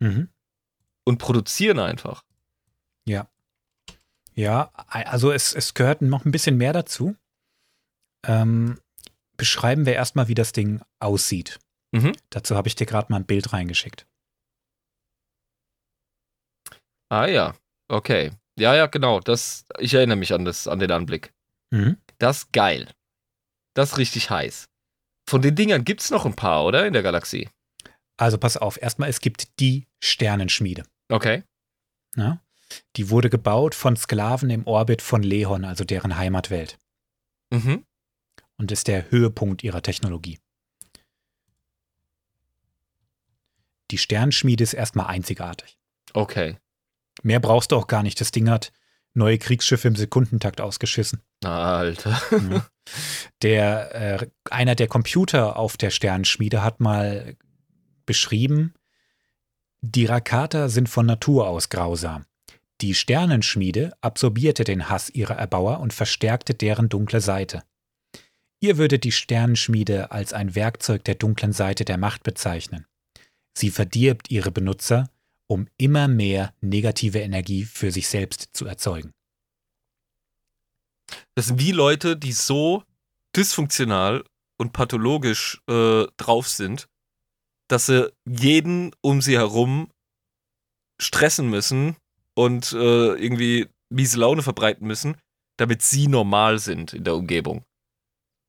Mhm. 0.02 0.28
Und 1.04 1.18
produzieren 1.18 1.78
einfach. 1.78 2.24
Ja. 3.06 3.28
Ja, 4.34 4.72
also 4.88 5.30
es, 5.30 5.52
es 5.52 5.74
gehört 5.74 6.00
noch 6.00 6.24
ein 6.24 6.32
bisschen 6.32 6.56
mehr 6.56 6.72
dazu. 6.72 7.16
Ähm, 8.26 8.80
beschreiben 9.36 9.84
wir 9.84 9.94
erstmal, 9.94 10.28
wie 10.28 10.34
das 10.34 10.52
Ding 10.52 10.80
aussieht. 11.00 11.58
Mhm. 11.92 12.12
Dazu 12.30 12.56
habe 12.56 12.68
ich 12.68 12.74
dir 12.74 12.86
gerade 12.86 13.10
mal 13.10 13.18
ein 13.18 13.26
Bild 13.26 13.52
reingeschickt. 13.52 14.06
Ah 17.10 17.26
ja, 17.26 17.54
okay. 17.88 18.32
Ja, 18.58 18.74
ja, 18.74 18.86
genau. 18.86 19.20
Das, 19.20 19.66
ich 19.78 19.92
erinnere 19.92 20.16
mich 20.16 20.32
an, 20.32 20.44
das, 20.44 20.66
an 20.66 20.78
den 20.78 20.90
Anblick. 20.90 21.34
Mhm. 21.70 21.98
Das 22.18 22.38
ist 22.38 22.52
geil. 22.52 22.90
Das 23.74 23.92
ist 23.92 23.98
richtig 23.98 24.30
heiß. 24.30 24.68
Von 25.28 25.42
den 25.42 25.54
Dingern 25.54 25.84
gibt 25.84 26.00
es 26.00 26.10
noch 26.10 26.24
ein 26.24 26.36
paar, 26.36 26.64
oder? 26.64 26.86
In 26.86 26.92
der 26.92 27.02
Galaxie. 27.02 27.48
Also 28.18 28.38
pass 28.38 28.56
auf, 28.56 28.80
erstmal, 28.80 29.08
es 29.08 29.20
gibt 29.20 29.58
die 29.60 29.86
Sternenschmiede. 30.02 30.84
Okay. 31.12 31.44
Ja? 32.16 32.40
Die 32.96 33.10
wurde 33.10 33.28
gebaut 33.28 33.74
von 33.74 33.96
Sklaven 33.96 34.48
im 34.50 34.66
Orbit 34.66 35.02
von 35.02 35.22
Lehon, 35.22 35.64
also 35.64 35.84
deren 35.84 36.16
Heimatwelt. 36.16 36.78
Mhm. 37.50 37.84
Und 38.56 38.72
ist 38.72 38.88
der 38.88 39.10
Höhepunkt 39.10 39.62
ihrer 39.62 39.82
Technologie. 39.82 40.38
Die 43.90 43.98
Sternenschmiede 43.98 44.64
ist 44.64 44.72
erstmal 44.72 45.06
einzigartig. 45.06 45.76
Okay. 46.14 46.56
Mehr 47.22 47.40
brauchst 47.40 47.72
du 47.72 47.76
auch 47.76 47.88
gar 47.88 48.02
nicht. 48.02 48.18
Das 48.20 48.30
Ding 48.30 48.48
hat 48.48 48.72
neue 49.12 49.36
Kriegsschiffe 49.36 49.88
im 49.88 49.96
Sekundentakt 49.96 50.62
ausgeschissen. 50.62 51.20
Alter. 51.44 52.20
Ja. 52.30 52.66
Der, 53.42 53.94
äh, 53.94 54.26
einer 54.50 54.74
der 54.74 54.88
Computer 54.88 55.56
auf 55.56 55.76
der 55.76 55.90
Sternenschmiede 55.90 56.62
hat 56.62 56.80
mal 56.80 57.36
beschrieben, 58.06 58.74
die 59.82 60.06
Rakata 60.06 60.68
sind 60.68 60.88
von 60.88 61.06
Natur 61.06 61.48
aus 61.48 61.68
grausam. 61.68 62.24
Die 62.80 62.94
Sternenschmiede 62.94 63.92
absorbierte 64.00 64.64
den 64.64 64.88
Hass 64.88 65.10
ihrer 65.10 65.34
Erbauer 65.34 65.80
und 65.80 65.92
verstärkte 65.92 66.54
deren 66.54 66.88
dunkle 66.88 67.20
Seite. 67.20 67.64
Ihr 68.60 68.78
würdet 68.78 69.02
die 69.02 69.12
Sternenschmiede 69.12 70.12
als 70.12 70.32
ein 70.32 70.54
Werkzeug 70.54 71.04
der 71.04 71.16
dunklen 71.16 71.52
Seite 71.52 71.84
der 71.84 71.98
Macht 71.98 72.22
bezeichnen. 72.22 72.86
Sie 73.58 73.70
verdirbt 73.70 74.30
ihre 74.30 74.52
Benutzer, 74.52 75.10
um 75.48 75.66
immer 75.78 76.06
mehr 76.06 76.54
negative 76.60 77.18
Energie 77.18 77.64
für 77.64 77.90
sich 77.90 78.06
selbst 78.06 78.50
zu 78.52 78.66
erzeugen. 78.66 79.12
Das 81.34 81.46
sind 81.46 81.58
wie 81.60 81.72
Leute, 81.72 82.16
die 82.16 82.32
so 82.32 82.84
dysfunktional 83.34 84.24
und 84.58 84.72
pathologisch 84.72 85.60
äh, 85.68 86.06
drauf 86.16 86.48
sind, 86.48 86.88
dass 87.72 87.86
sie 87.86 88.12
jeden 88.28 88.92
um 89.00 89.20
sie 89.22 89.38
herum 89.38 89.88
stressen 91.00 91.48
müssen 91.48 91.96
und 92.34 92.72
äh, 92.72 93.14
irgendwie 93.14 93.68
miese 93.90 94.18
Laune 94.18 94.42
verbreiten 94.42 94.86
müssen, 94.86 95.16
damit 95.58 95.82
sie 95.82 96.06
normal 96.08 96.58
sind 96.58 96.92
in 96.92 97.04
der 97.04 97.14
Umgebung. 97.14 97.64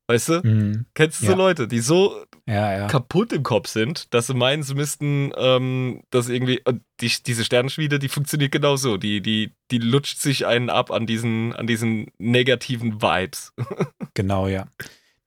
Weißt 0.10 0.30
du? 0.30 0.42
Mhm. 0.44 0.86
Kennst 0.94 1.22
du 1.22 1.26
so 1.28 1.32
Ja. 1.32 1.38
Leute, 1.38 1.68
die 1.68 1.80
so 1.80 2.26
Ja, 2.46 2.78
ja. 2.78 2.88
kaputt 2.88 3.32
im 3.32 3.44
Kopf 3.44 3.70
sind, 3.70 4.14
dass 4.14 4.28
sie 4.28 4.34
meinen, 4.34 4.62
sie 4.62 4.76
müssten 4.76 5.32
ähm, 5.38 6.04
das 6.10 6.28
irgendwie. 6.28 6.62
Die, 7.00 7.12
diese 7.26 7.46
Sternenschmiede, 7.46 8.00
die 8.00 8.10
funktioniert 8.10 8.52
genauso. 8.52 8.98
Die, 8.98 9.22
die, 9.22 9.54
die 9.72 9.78
lutscht 9.78 10.20
sich 10.20 10.46
einen 10.46 10.70
ab 10.70 10.92
an 10.92 11.08
diesen, 11.08 11.54
an 11.54 11.68
diesen 11.68 12.12
negativen 12.18 13.02
Vibes. 13.02 13.54
Genau, 14.16 14.48
ja. 14.48 14.68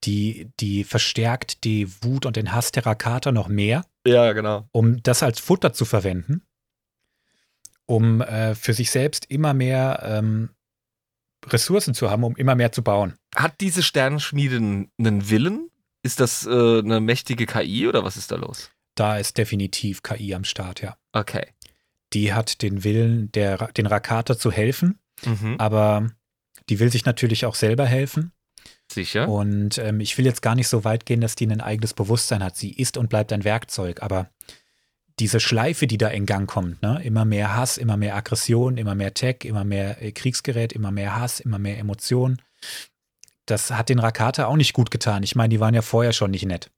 Die, 0.05 0.51
die 0.61 0.85
verstärkt 0.85 1.65
die 1.65 1.89
Wut 2.03 2.27
und 2.27 2.37
den 2.37 2.53
Hass 2.53 2.71
der 2.71 2.87
Rakata 2.87 3.33
noch 3.33 3.49
mehr, 3.49 3.85
ja, 4.07 4.33
genau. 4.33 4.69
um 4.73 5.03
das 5.03 5.23
als 5.23 5.41
Futter 5.41 5.73
zu 5.73 5.85
verwenden, 5.85 6.43
um 7.87 8.21
äh, 8.21 8.55
für 8.55 8.73
sich 8.75 8.91
selbst 8.91 9.27
immer 9.31 9.55
mehr 9.55 10.01
ähm, 10.05 10.51
Ressourcen 11.47 11.95
zu 11.95 12.11
haben, 12.11 12.25
um 12.25 12.37
immer 12.37 12.55
mehr 12.55 12.73
zu 12.73 12.83
bauen. 12.83 13.15
Hat 13.35 13.61
diese 13.61 13.83
Sternenschmiede 13.83 14.57
einen 14.57 14.91
einen 14.99 15.31
Willen? 15.31 15.71
Ist 16.03 16.21
das 16.21 16.47
äh, 16.47 16.51
eine 16.79 17.01
mächtige 17.01 17.47
KI 17.47 17.89
oder 17.89 18.05
was 18.05 18.17
ist 18.17 18.31
da 18.31 18.37
los? 18.37 18.71
Da 18.95 19.19
ist 19.19 19.39
definitiv 19.39 20.03
KI 20.03 20.35
am 20.35 20.45
Start, 20.45 20.81
ja. 20.83 20.97
Okay. 21.13 21.47
Die 22.13 22.33
hat 22.33 22.63
den 22.63 22.85
Willen, 22.85 23.31
der, 23.33 23.57
den 23.73 23.87
Rakata 23.87 24.39
zu 24.39 24.51
helfen, 24.53 24.99
Mhm. 25.25 25.57
aber 25.59 26.09
die 26.69 26.79
will 26.79 26.91
sich 26.93 27.05
natürlich 27.07 27.47
auch 27.47 27.55
selber 27.55 27.87
helfen. 27.87 28.33
Sicher. 28.91 29.29
Und 29.29 29.79
ähm, 29.79 30.01
ich 30.01 30.17
will 30.17 30.25
jetzt 30.25 30.43
gar 30.43 30.55
nicht 30.55 30.69
so 30.69 30.85
weit 30.85 31.07
gehen, 31.07 31.21
dass 31.21 31.35
die 31.35 31.47
ein 31.47 31.61
eigenes 31.61 31.95
Bewusstsein 31.95 32.43
hat. 32.43 32.57
Sie 32.57 32.73
ist 32.73 32.97
und 32.97 33.09
bleibt 33.09 33.33
ein 33.33 33.45
Werkzeug, 33.45 34.03
aber 34.03 34.31
diese 35.19 35.41
Schleife, 35.41 35.87
die 35.87 35.99
da 35.99 36.09
in 36.09 36.27
Gang 36.27 36.49
kommt, 36.49 36.83
ne? 36.83 37.01
immer 37.03 37.25
mehr 37.25 37.57
Hass, 37.57 37.79
immer 37.79 37.97
mehr 37.97 38.15
Aggression, 38.15 38.77
immer 38.77 38.95
mehr 38.95 39.15
Tech, 39.15 39.39
immer 39.45 39.65
mehr 39.65 40.03
äh, 40.03 40.13
Kriegsgerät, 40.13 40.73
immer 40.73 40.91
mehr 40.91 41.17
Hass, 41.17 41.41
immer 41.41 41.59
mehr 41.59 41.79
Emotionen, 41.79 42.41
das 43.47 43.71
hat 43.71 43.89
den 43.89 43.99
Rakata 43.99 44.47
auch 44.47 44.57
nicht 44.57 44.73
gut 44.73 44.91
getan. 44.91 45.23
Ich 45.23 45.37
meine, 45.37 45.51
die 45.51 45.61
waren 45.61 45.75
ja 45.75 45.83
vorher 45.83 46.13
schon 46.13 46.33
nicht 46.33 46.45
nett. 46.45 46.71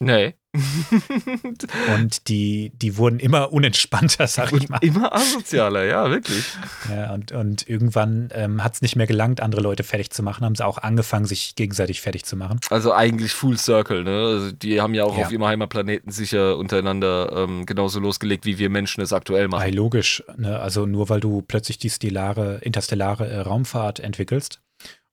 Nee. 0.00 0.34
Und 1.96 2.28
die, 2.28 2.72
die 2.74 2.96
wurden 2.96 3.18
immer 3.18 3.52
unentspannter, 3.52 4.26
sag 4.26 4.52
ich 4.52 4.68
mal. 4.68 4.78
Immer 4.82 5.14
asozialer, 5.14 5.84
ja, 5.84 6.10
wirklich. 6.10 6.44
Ja, 6.90 7.12
und, 7.14 7.32
und 7.32 7.68
irgendwann 7.68 8.28
ähm, 8.34 8.62
hat 8.62 8.74
es 8.74 8.82
nicht 8.82 8.96
mehr 8.96 9.06
gelangt, 9.06 9.40
andere 9.40 9.62
Leute 9.62 9.82
fertig 9.82 10.10
zu 10.10 10.22
machen, 10.22 10.44
haben 10.44 10.54
sie 10.54 10.64
auch 10.64 10.78
angefangen, 10.78 11.24
sich 11.24 11.54
gegenseitig 11.56 12.00
fertig 12.00 12.24
zu 12.24 12.36
machen. 12.36 12.60
Also 12.70 12.92
eigentlich 12.92 13.32
Full 13.32 13.56
Circle, 13.58 14.04
ne? 14.04 14.10
Also 14.26 14.52
die 14.52 14.80
haben 14.80 14.94
ja 14.94 15.04
auch 15.04 15.16
Ja. 15.16 15.24
auf 15.26 15.32
ihrem 15.32 15.44
Heimatplaneten 15.44 16.12
sicher 16.12 16.56
untereinander 16.58 17.32
ähm, 17.34 17.64
genauso 17.66 18.00
losgelegt, 18.00 18.44
wie 18.44 18.58
wir 18.58 18.68
Menschen 18.70 19.00
es 19.02 19.12
aktuell 19.12 19.48
machen. 19.48 19.62
Ei, 19.62 19.70
logisch. 19.70 20.22
Ne? 20.36 20.58
Also 20.60 20.84
nur 20.86 21.08
weil 21.08 21.20
du 21.20 21.42
plötzlich 21.42 21.78
die 21.78 21.90
stellare, 21.90 22.58
interstellare 22.62 23.26
äh, 23.28 23.40
Raumfahrt 23.40 24.00
entwickelst 24.00 24.60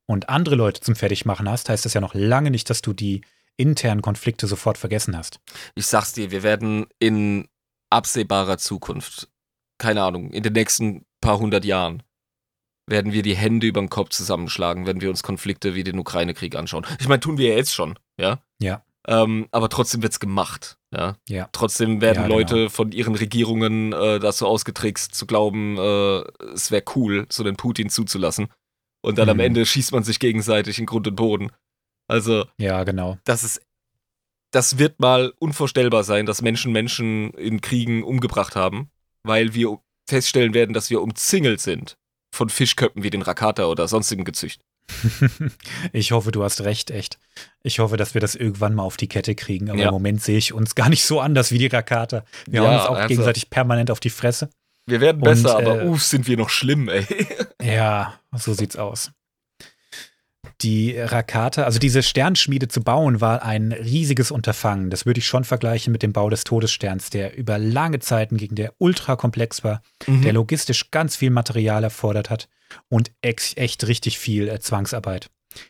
und 0.05 0.27
andere 0.29 0.55
Leute 0.55 0.81
zum 0.81 0.95
Fertigmachen 0.95 1.47
hast, 1.49 1.69
heißt 1.69 1.85
das 1.85 1.93
ja 1.93 2.01
noch 2.01 2.13
lange 2.13 2.51
nicht, 2.51 2.69
dass 2.69 2.81
du 2.81 2.93
die 2.93 3.21
internen 3.59 4.01
Konflikte 4.01 4.47
sofort 4.47 4.77
vergessen 4.77 5.17
hast. 5.17 5.39
Ich 5.75 5.85
sag's 5.85 6.13
dir, 6.13 6.31
wir 6.31 6.43
werden 6.43 6.87
in 6.99 7.47
absehbarer 7.89 8.57
Zukunft, 8.57 9.29
keine 9.77 10.03
Ahnung, 10.03 10.31
in 10.31 10.43
den 10.43 10.53
nächsten 10.53 11.05
paar 11.21 11.39
hundert 11.39 11.65
Jahren, 11.65 12.03
werden 12.87 13.11
wir 13.11 13.21
die 13.21 13.35
Hände 13.35 13.67
über 13.67 13.81
den 13.81 13.89
Kopf 13.89 14.09
zusammenschlagen, 14.09 14.85
wenn 14.87 15.01
wir 15.01 15.09
uns 15.09 15.21
Konflikte 15.21 15.75
wie 15.75 15.83
den 15.83 15.99
Ukraine-Krieg 15.99 16.55
anschauen. 16.55 16.85
Ich 16.99 17.07
meine, 17.07 17.19
tun 17.19 17.37
wir 17.37 17.49
ja 17.49 17.55
jetzt 17.55 17.73
schon, 17.75 17.99
ja? 18.19 18.41
Ja. 18.61 18.83
Ähm, 19.07 19.47
aber 19.51 19.69
trotzdem 19.69 20.01
wird's 20.01 20.19
gemacht, 20.19 20.77
ja? 20.91 21.17
Ja. 21.27 21.49
Trotzdem 21.51 22.01
werden 22.01 22.17
Ja, 22.17 22.23
genau. 22.23 22.35
Leute 22.35 22.69
von 22.69 22.91
ihren 22.91 23.15
Regierungen 23.15 23.93
äh, 23.93 24.19
dazu 24.19 24.47
ausgetrickst, 24.47 25.13
zu 25.13 25.25
glauben, 25.25 25.77
äh, 25.77 26.23
es 26.53 26.71
wäre 26.71 26.83
cool, 26.95 27.25
so 27.29 27.43
den 27.43 27.55
Putin 27.57 27.89
zuzulassen. 27.89 28.47
Und 29.01 29.17
dann 29.17 29.29
am 29.29 29.37
Mhm. 29.37 29.43
Ende 29.43 29.65
schießt 29.65 29.91
man 29.91 30.03
sich 30.03 30.19
gegenseitig 30.19 30.79
in 30.79 30.85
Grund 30.85 31.07
und 31.07 31.15
Boden. 31.15 31.51
Also, 32.09 32.45
Ja, 32.57 32.83
genau. 32.83 33.17
das 33.23 33.43
ist, 33.43 33.61
das 34.51 34.77
wird 34.79 34.99
mal 34.99 35.31
unvorstellbar 35.39 36.03
sein, 36.03 36.25
dass 36.25 36.41
Menschen 36.41 36.71
Menschen 36.71 37.31
in 37.35 37.61
Kriegen 37.61 38.03
umgebracht 38.03 38.55
haben, 38.55 38.89
weil 39.23 39.53
wir 39.53 39.77
feststellen 40.09 40.53
werden, 40.53 40.73
dass 40.73 40.89
wir 40.89 41.01
umzingelt 41.01 41.61
sind 41.61 41.97
von 42.33 42.49
Fischköppen 42.49 43.03
wie 43.03 43.09
den 43.11 43.21
Rakata 43.21 43.65
oder 43.65 43.87
sonstigem 43.87 44.25
Gezücht. 44.25 44.61
ich 45.93 46.11
hoffe, 46.11 46.31
du 46.31 46.43
hast 46.43 46.61
recht, 46.61 46.89
echt. 46.91 47.19
Ich 47.61 47.77
hoffe, 47.79 47.95
dass 47.97 48.15
wir 48.15 48.21
das 48.21 48.33
irgendwann 48.35 48.73
mal 48.73 48.83
auf 48.83 48.97
die 48.97 49.07
Kette 49.07 49.35
kriegen. 49.35 49.69
Aber 49.69 49.79
Ja. 49.79 49.87
im 49.89 49.93
Moment 49.93 50.21
sehe 50.23 50.37
ich 50.37 50.51
uns 50.53 50.73
gar 50.75 50.89
nicht 50.89 51.03
so 51.05 51.19
anders 51.19 51.51
wie 51.51 51.59
die 51.59 51.67
Rakata. 51.67 52.23
Wir 52.47 52.61
Ja, 52.63 52.67
hauen 52.67 52.73
uns 52.75 52.83
auch 52.85 52.89
ernsthaft. 52.89 53.09
gegenseitig 53.09 53.49
permanent 53.51 53.91
auf 53.91 53.99
die 53.99 54.09
Fresse. 54.09 54.49
Wir 54.87 54.99
werden 55.01 55.17
Und, 55.21 55.25
besser, 55.25 55.55
aber 55.57 55.83
äh, 55.83 55.85
uff, 55.87 56.03
sind 56.03 56.27
wir 56.27 56.37
noch 56.37 56.49
schlimm, 56.49 56.89
ey. 56.89 57.05
Ja, 57.61 58.19
so 58.35 58.53
sieht's 58.53 58.77
aus. 58.77 59.11
Die 60.61 60.97
Rakata, 60.97 61.63
also 61.63 61.79
diese 61.79 62.03
Sternschmiede 62.03 62.67
zu 62.67 62.81
bauen, 62.81 63.21
war 63.21 63.43
ein 63.43 63.71
riesiges 63.71 64.29
Unterfangen. 64.29 64.89
Das 64.89 65.05
würde 65.05 65.19
ich 65.19 65.25
schon 65.27 65.45
vergleichen 65.45 65.93
mit 65.93 66.03
dem 66.03 66.11
Bau 66.11 66.29
des 66.29 66.43
Todessterns, 66.43 67.09
der 67.09 67.37
über 67.37 67.57
lange 67.57 67.99
Zeiten 67.99 68.35
gegen 68.35 68.55
der 68.55 68.73
ultra 68.77 69.15
komplex 69.15 69.63
war, 69.63 69.81
Mhm. 70.05 70.21
der 70.23 70.33
logistisch 70.33 70.91
ganz 70.91 71.15
viel 71.15 71.29
Material 71.29 71.83
erfordert 71.83 72.29
hat 72.29 72.49
und 72.89 73.11
echt 73.21 73.87
richtig 73.87 74.19
viel 74.19 74.49
äh, 74.49 74.59
Zwangsarbeit. 74.59 75.29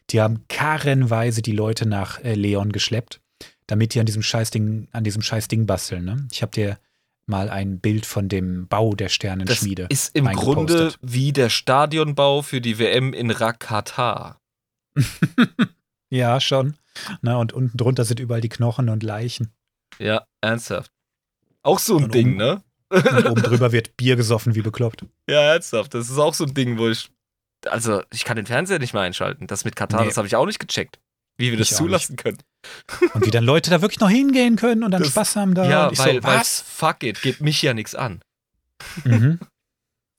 Die 0.10 0.22
haben 0.22 0.44
karrenweise 0.50 1.42
die 1.44 1.52
Leute 1.54 1.88
nach 1.88 2.24
äh, 2.24 2.34
Leon 2.34 2.72
geschleppt, 2.72 3.22
damit 3.68 3.94
die 3.94 4.00
an 4.00 4.08
diesem 4.08 4.24
Scheißding, 4.24 4.88
an 4.92 5.04
diesem 5.04 5.22
Scheißding 5.22 5.68
basteln. 5.68 6.04
Ne? 6.04 6.28
Ich 6.32 6.42
habe 6.42 6.52
dir 6.52 6.80
mal 7.28 7.50
ein 7.52 7.80
Bild 7.80 8.08
von 8.08 8.28
dem 8.28 8.68
Bau 8.68 8.96
der 8.96 9.06
Das 9.06 9.14
Sternenschmiede. 9.14 9.86
ist 9.90 10.16
im. 10.16 10.26
Grunde 10.26 10.94
wie 11.04 11.32
der 11.32 11.50
Stadionbau 11.50 12.42
für 12.42 12.60
die 12.60 12.80
WM 12.80 13.14
in 13.14 13.30
Rakata. 13.30 14.39
Ja, 16.12 16.42
schon. 16.42 16.76
Na, 17.22 17.38
und 17.38 17.54
unten 17.54 17.78
drunter 17.78 18.04
sind 18.04 18.20
überall 18.20 18.42
die 18.42 18.50
Knochen 18.50 18.90
und 18.90 19.04
Leichen. 19.04 19.54
Ja, 20.00 20.26
ernsthaft. 20.42 20.92
Auch 21.62 21.78
so 21.78 21.98
ein 21.98 22.06
Und 22.06 22.14
Ding, 22.16 22.30
oben- 22.30 22.38
ne? 22.38 22.64
Und 22.90 23.26
oben 23.28 23.44
drüber 23.44 23.72
wird 23.72 23.96
Bier 23.96 24.16
gesoffen 24.16 24.56
wie 24.56 24.62
bekloppt. 24.64 25.06
Ja, 25.30 25.42
ernsthaft. 25.54 25.94
Das 25.94 26.10
ist 26.10 26.18
auch 26.18 26.34
so 26.34 26.46
ein 26.46 26.54
Ding, 26.56 26.80
wo 26.80 26.90
ich. 26.90 27.12
Also, 27.68 28.02
ich 28.12 28.24
kann 28.26 28.38
den 28.38 28.48
Fernseher 28.48 28.80
nicht 28.80 28.94
mehr 28.94 29.04
einschalten. 29.04 29.46
Das 29.46 29.66
mit 29.66 29.76
Katar, 29.76 30.02
Nee. 30.02 30.08
das 30.08 30.18
habe 30.18 30.26
ich 30.28 30.36
auch 30.36 30.46
nicht 30.48 30.60
gecheckt. 30.60 30.98
Wie 31.38 31.52
wir 31.52 31.58
das 31.60 31.70
Ich 31.72 31.78
zulassen 31.78 32.16
können. 32.16 32.40
Und 33.14 33.26
wie 33.26 33.32
dann 33.32 33.44
Leute 33.44 33.70
da 33.70 33.82
wirklich 33.82 34.00
noch 34.00 34.10
hingehen 34.10 34.56
können 34.56 34.84
und 34.84 34.90
dann 34.92 35.04
Das- 35.04 35.12
Spaß 35.12 35.36
haben 35.36 35.54
da. 35.54 35.70
ja, 35.70 35.88
weil, 35.90 35.96
so, 35.96 36.04
weil 36.06 36.24
was? 36.40 36.62
fuck 36.62 37.04
it, 37.04 37.22
geht 37.22 37.40
mich 37.42 37.62
ja 37.62 37.74
nichts 37.76 37.94
an. 37.96 38.22
Mhm. 39.04 39.40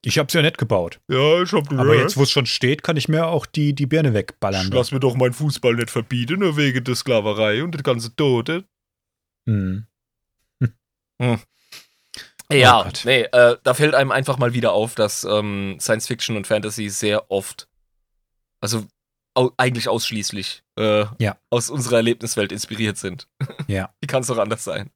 Ich 0.02 0.18
hab's 0.18 0.32
ja 0.32 0.40
nett 0.42 0.56
gebaut. 0.56 1.00
Ja, 1.10 1.42
ich 1.42 1.52
hab 1.52 1.70
Aber 1.72 1.94
jetzt, 1.94 2.16
wo 2.16 2.22
es 2.22 2.30
schon 2.30 2.46
steht, 2.46 2.82
kann 2.82 2.96
ich 2.96 3.08
mir 3.08 3.26
auch 3.26 3.44
die, 3.44 3.74
die 3.74 3.86
Birne 3.86 4.14
wegballern. 4.14 4.70
Lass 4.70 4.92
mir 4.92 5.00
doch 5.00 5.14
meinen 5.14 5.34
Fußball 5.34 5.74
nicht 5.74 5.90
verbieten, 5.90 6.40
nur 6.40 6.56
wegen 6.56 6.82
der 6.84 6.94
Sklaverei 6.94 7.62
und 7.62 7.74
das 7.74 7.82
ganze 7.82 8.14
Tote. 8.16 8.64
Mhm. 9.46 9.86
Ja, 12.52 12.84
Oh 12.86 12.90
nee, 13.04 13.22
äh, 13.22 13.56
da 13.62 13.74
fällt 13.74 13.94
einem 13.94 14.10
einfach 14.10 14.36
mal 14.38 14.54
wieder 14.54 14.72
auf, 14.72 14.94
dass 14.96 15.22
ähm, 15.24 15.76
Science 15.78 16.06
Fiction 16.08 16.36
und 16.36 16.46
Fantasy 16.48 16.88
sehr 16.88 17.30
oft, 17.30 17.68
also 18.60 18.86
au 19.34 19.52
eigentlich 19.56 19.88
ausschließlich, 19.88 20.64
äh, 20.76 21.04
Ja. 21.20 21.38
aus 21.50 21.70
unserer 21.70 21.96
Erlebniswelt 21.96 22.50
inspiriert 22.50 22.98
sind. 22.98 23.28
Ja. 23.68 23.94
Wie 24.00 24.06
kann 24.08 24.22
es 24.22 24.26
doch 24.28 24.38
anders 24.38 24.64
sein? 24.64 24.90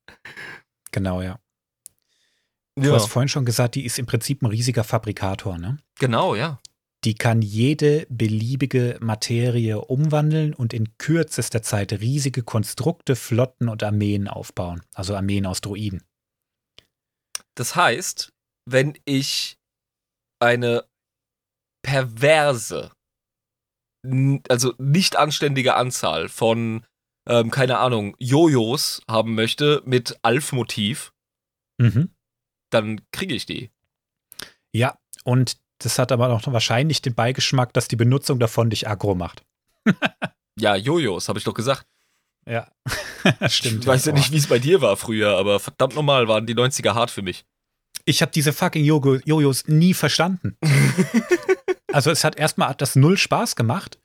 Genau, 0.90 1.22
ja. 1.22 1.38
Du 2.76 2.88
Ja, 2.88 2.94
hast 2.94 3.06
vorhin 3.08 3.28
schon 3.28 3.44
gesagt, 3.44 3.76
die 3.76 3.84
ist 3.84 3.98
im 3.98 4.06
Prinzip 4.06 4.42
ein 4.42 4.46
riesiger 4.46 4.84
Fabrikator, 4.84 5.58
ne? 5.58 5.78
genau, 5.98 6.34
ja. 6.34 6.60
Die 7.04 7.14
kann 7.14 7.42
jede 7.42 8.06
beliebige 8.08 8.96
Materie 9.00 9.78
umwandeln 9.78 10.54
und 10.54 10.72
in 10.72 10.96
kürzester 10.96 11.62
Zeit 11.62 11.92
riesige 11.92 12.42
Konstrukte, 12.42 13.14
Flotten 13.14 13.68
und 13.68 13.82
Armeen 13.82 14.26
aufbauen. 14.26 14.80
Also 14.94 15.14
Armeen 15.14 15.44
aus 15.44 15.60
Droiden. 15.60 16.02
Das 17.56 17.76
heißt, 17.76 18.32
wenn 18.64 18.98
ich 19.04 19.58
eine 20.40 20.86
perverse, 21.82 22.90
also 24.48 24.72
nicht 24.78 25.16
anständige 25.16 25.74
Anzahl 25.74 26.30
von, 26.30 26.86
ähm, 27.28 27.50
keine 27.50 27.78
Ahnung, 27.78 28.16
Jojos 28.18 29.02
haben 29.08 29.34
möchte 29.34 29.82
mit 29.84 30.18
Alf-Motiv, 30.22 31.12
Mhm. 31.78 32.13
Dann 32.74 33.00
kriege 33.12 33.34
ich 33.34 33.46
die. 33.46 33.70
Ja, 34.72 34.98
und 35.24 35.56
das 35.78 35.98
hat 35.98 36.12
aber 36.12 36.28
auch 36.30 36.42
wahrscheinlich 36.46 37.00
den 37.02 37.14
Beigeschmack, 37.14 37.72
dass 37.72 37.88
die 37.88 37.96
Benutzung 37.96 38.38
davon 38.38 38.70
dich 38.70 38.88
aggro 38.88 39.14
macht. 39.14 39.44
Ja, 40.56 40.76
Jojos, 40.76 41.28
habe 41.28 41.40
ich 41.40 41.44
doch 41.44 41.52
gesagt. 41.54 41.84
Ja, 42.48 42.70
stimmt. 43.48 43.80
Ich 43.80 43.86
weiß 43.88 44.04
ja 44.04 44.12
nicht, 44.12 44.30
wie 44.30 44.36
es 44.36 44.46
bei 44.46 44.60
dir 44.60 44.80
war 44.80 44.96
früher, 44.96 45.36
aber 45.36 45.58
verdammt 45.58 45.96
normal 45.96 46.28
waren 46.28 46.46
die 46.46 46.54
90er 46.54 46.94
hart 46.94 47.10
für 47.10 47.22
mich. 47.22 47.44
Ich 48.04 48.22
habe 48.22 48.30
diese 48.30 48.52
fucking 48.52 48.84
Jojo- 48.84 49.20
Jojos 49.24 49.66
nie 49.66 49.94
verstanden. 49.94 50.56
also 51.92 52.12
es 52.12 52.22
hat 52.22 52.36
erstmal 52.36 52.72
das 52.76 52.94
null 52.94 53.18
Spaß 53.18 53.56
gemacht 53.56 53.98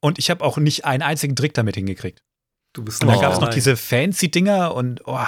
und 0.00 0.18
ich 0.18 0.30
habe 0.30 0.44
auch 0.44 0.56
nicht 0.56 0.84
einen 0.84 1.04
einzigen 1.04 1.36
Trick 1.36 1.54
damit 1.54 1.76
hingekriegt. 1.76 2.24
Du 2.72 2.84
bist 2.84 3.02
Und 3.02 3.08
dann 3.10 3.18
Oh. 3.18 3.20
gab 3.20 3.32
es 3.34 3.40
noch 3.40 3.50
diese 3.50 3.76
fancy 3.76 4.32
Dinger 4.32 4.74
und 4.74 5.02
oh, 5.06 5.24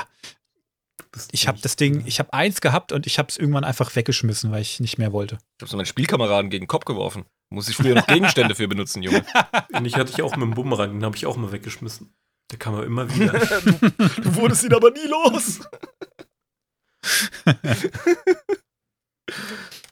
ich 1.32 1.48
habe 1.48 1.58
das 1.60 1.76
Ding, 1.76 2.04
ich 2.06 2.18
habe 2.18 2.32
eins 2.32 2.60
gehabt 2.60 2.92
und 2.92 3.06
ich 3.06 3.18
habe 3.18 3.28
es 3.28 3.36
irgendwann 3.36 3.64
einfach 3.64 3.94
weggeschmissen, 3.96 4.52
weil 4.52 4.62
ich 4.62 4.80
nicht 4.80 4.98
mehr 4.98 5.12
wollte. 5.12 5.36
Ich 5.58 5.62
habe 5.62 5.70
so 5.70 5.76
meinen 5.76 5.86
Spielkameraden 5.86 6.50
gegen 6.50 6.64
den 6.64 6.68
Kopf 6.68 6.84
geworfen. 6.84 7.24
Muss 7.52 7.68
ich 7.68 7.76
früher 7.76 7.96
noch 7.96 8.06
Gegenstände 8.06 8.54
für 8.54 8.68
benutzen, 8.68 9.02
Junge. 9.02 9.24
Ähnlich 9.72 9.96
hatte 9.96 10.12
ich 10.12 10.22
auch 10.22 10.36
mit 10.36 10.42
dem 10.42 10.54
Bumerang, 10.54 10.92
den 10.92 11.04
habe 11.04 11.16
ich 11.16 11.26
auch 11.26 11.36
mal 11.36 11.50
weggeschmissen. 11.50 12.14
Der 12.52 12.58
kam 12.58 12.74
ja 12.74 12.82
immer 12.84 13.12
wieder. 13.14 13.32
Du 14.22 14.36
wurdest 14.36 14.64
ihn 14.64 14.74
aber 14.74 14.90
nie 14.90 15.06
los. 15.06 15.60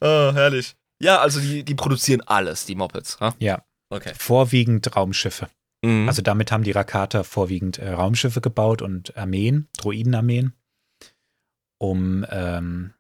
oh, 0.01 0.33
herrlich. 0.35 0.77
Ja, 1.01 1.21
also 1.21 1.41
die, 1.41 1.65
die 1.65 1.75
produzieren 1.75 2.23
alles, 2.23 2.67
die 2.67 2.75
Mopeds. 2.75 3.21
Ha? 3.21 3.35
Ja. 3.39 3.65
Okay. 3.91 4.13
Vorwiegend 4.17 4.95
Raumschiffe. 4.95 5.49
Mhm. 5.85 6.09
Also 6.09 6.23
damit 6.23 6.51
haben 6.51 6.65
die 6.65 6.73
Rakata 6.73 7.23
vorwiegend 7.23 7.79
äh, 7.79 7.91
Raumschiffe 7.91 8.41
gebaut 8.41 8.83
und 8.83 9.17
Armeen, 9.17 9.69
Droidenarmeen, 9.79 10.53
um 11.79 12.27
ähm, 12.31 12.95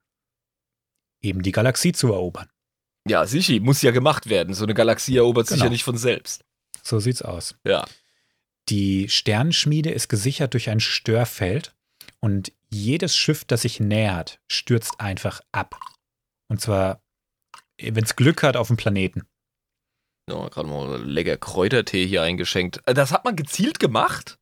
eben 1.21 1.43
die 1.43 1.53
Galaxie 1.53 1.93
zu 1.93 2.13
erobern. 2.13 2.49
ja, 3.07 3.27
sicher, 3.27 3.59
muss 3.61 3.83
ja 3.83 3.91
gemacht 3.91 4.29
werden. 4.29 4.55
So 4.55 4.65
eine 4.65 4.75
Galaxie 4.75 5.17
erobert 5.17 5.47
sich 5.49 5.57
Genau. 5.57 5.65
ja 5.67 5.71
nicht 5.71 5.85
von 5.85 5.97
selbst. 5.97 6.45
So 6.83 7.01
sieht's 7.01 7.23
aus. 7.23 7.55
Ja. 7.65 7.85
Die 8.69 9.09
Sternenschmiede 9.09 9.91
ist 9.91 10.09
gesichert 10.09 10.53
durch 10.55 10.69
ein 10.71 10.81
Störfeld 10.81 11.75
und 12.21 12.53
jedes 12.71 13.17
Schiff, 13.17 13.45
das 13.45 13.63
sich 13.63 13.81
nähert, 13.81 14.41
stürzt 14.47 15.01
einfach 15.01 15.41
ab. 15.53 15.79
Und 16.49 16.61
zwar, 16.61 17.01
wenn 17.81 18.05
es 18.05 18.15
Glück 18.17 18.43
hat, 18.43 18.57
auf 18.57 18.67
dem 18.69 18.77
Planeten. 18.77 19.27
Ja, 20.29 20.49
gerade 20.49 20.69
mal 20.69 21.03
lecker 21.03 21.39
Kräutertee 21.39 22.07
hier 22.07 22.23
eingeschenkt. 22.23 22.83
Äh, 22.87 22.93
Das 22.93 23.11
hat 23.13 23.25
man 23.25 23.37
gezielt 23.37 23.79
gemacht? 23.81 24.39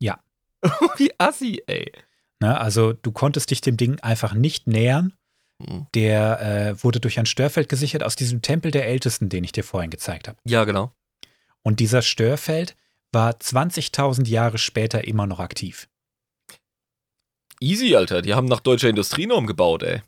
Ja. 0.00 0.20
Wie 0.96 1.12
assi, 1.18 1.62
ey. 1.68 1.92
Ne? 2.40 2.58
Also 2.58 2.92
du 2.92 3.12
konntest 3.12 3.50
dich 3.50 3.60
dem 3.60 3.76
Ding 3.76 4.00
einfach 4.00 4.34
nicht 4.34 4.66
nähern. 4.66 5.12
Mhm. 5.58 5.86
Der 5.94 6.40
äh, 6.40 6.84
wurde 6.84 7.00
durch 7.00 7.18
ein 7.18 7.26
Störfeld 7.26 7.68
gesichert 7.68 8.02
aus 8.02 8.16
diesem 8.16 8.42
Tempel 8.42 8.70
der 8.70 8.86
Ältesten, 8.86 9.28
den 9.28 9.44
ich 9.44 9.52
dir 9.52 9.64
vorhin 9.64 9.90
gezeigt 9.90 10.28
habe. 10.28 10.38
Ja, 10.44 10.64
genau. 10.64 10.92
Und 11.62 11.80
dieser 11.80 12.02
Störfeld 12.02 12.76
war 13.12 13.32
20.000 13.32 14.28
Jahre 14.28 14.58
später 14.58 15.04
immer 15.04 15.26
noch 15.26 15.40
aktiv. 15.40 15.88
Easy, 17.60 17.96
Alter. 17.96 18.20
Die 18.20 18.34
haben 18.34 18.46
nach 18.46 18.60
deutscher 18.60 18.90
Industrienorm 18.90 19.46
gebaut, 19.46 19.82
ey. 19.82 20.02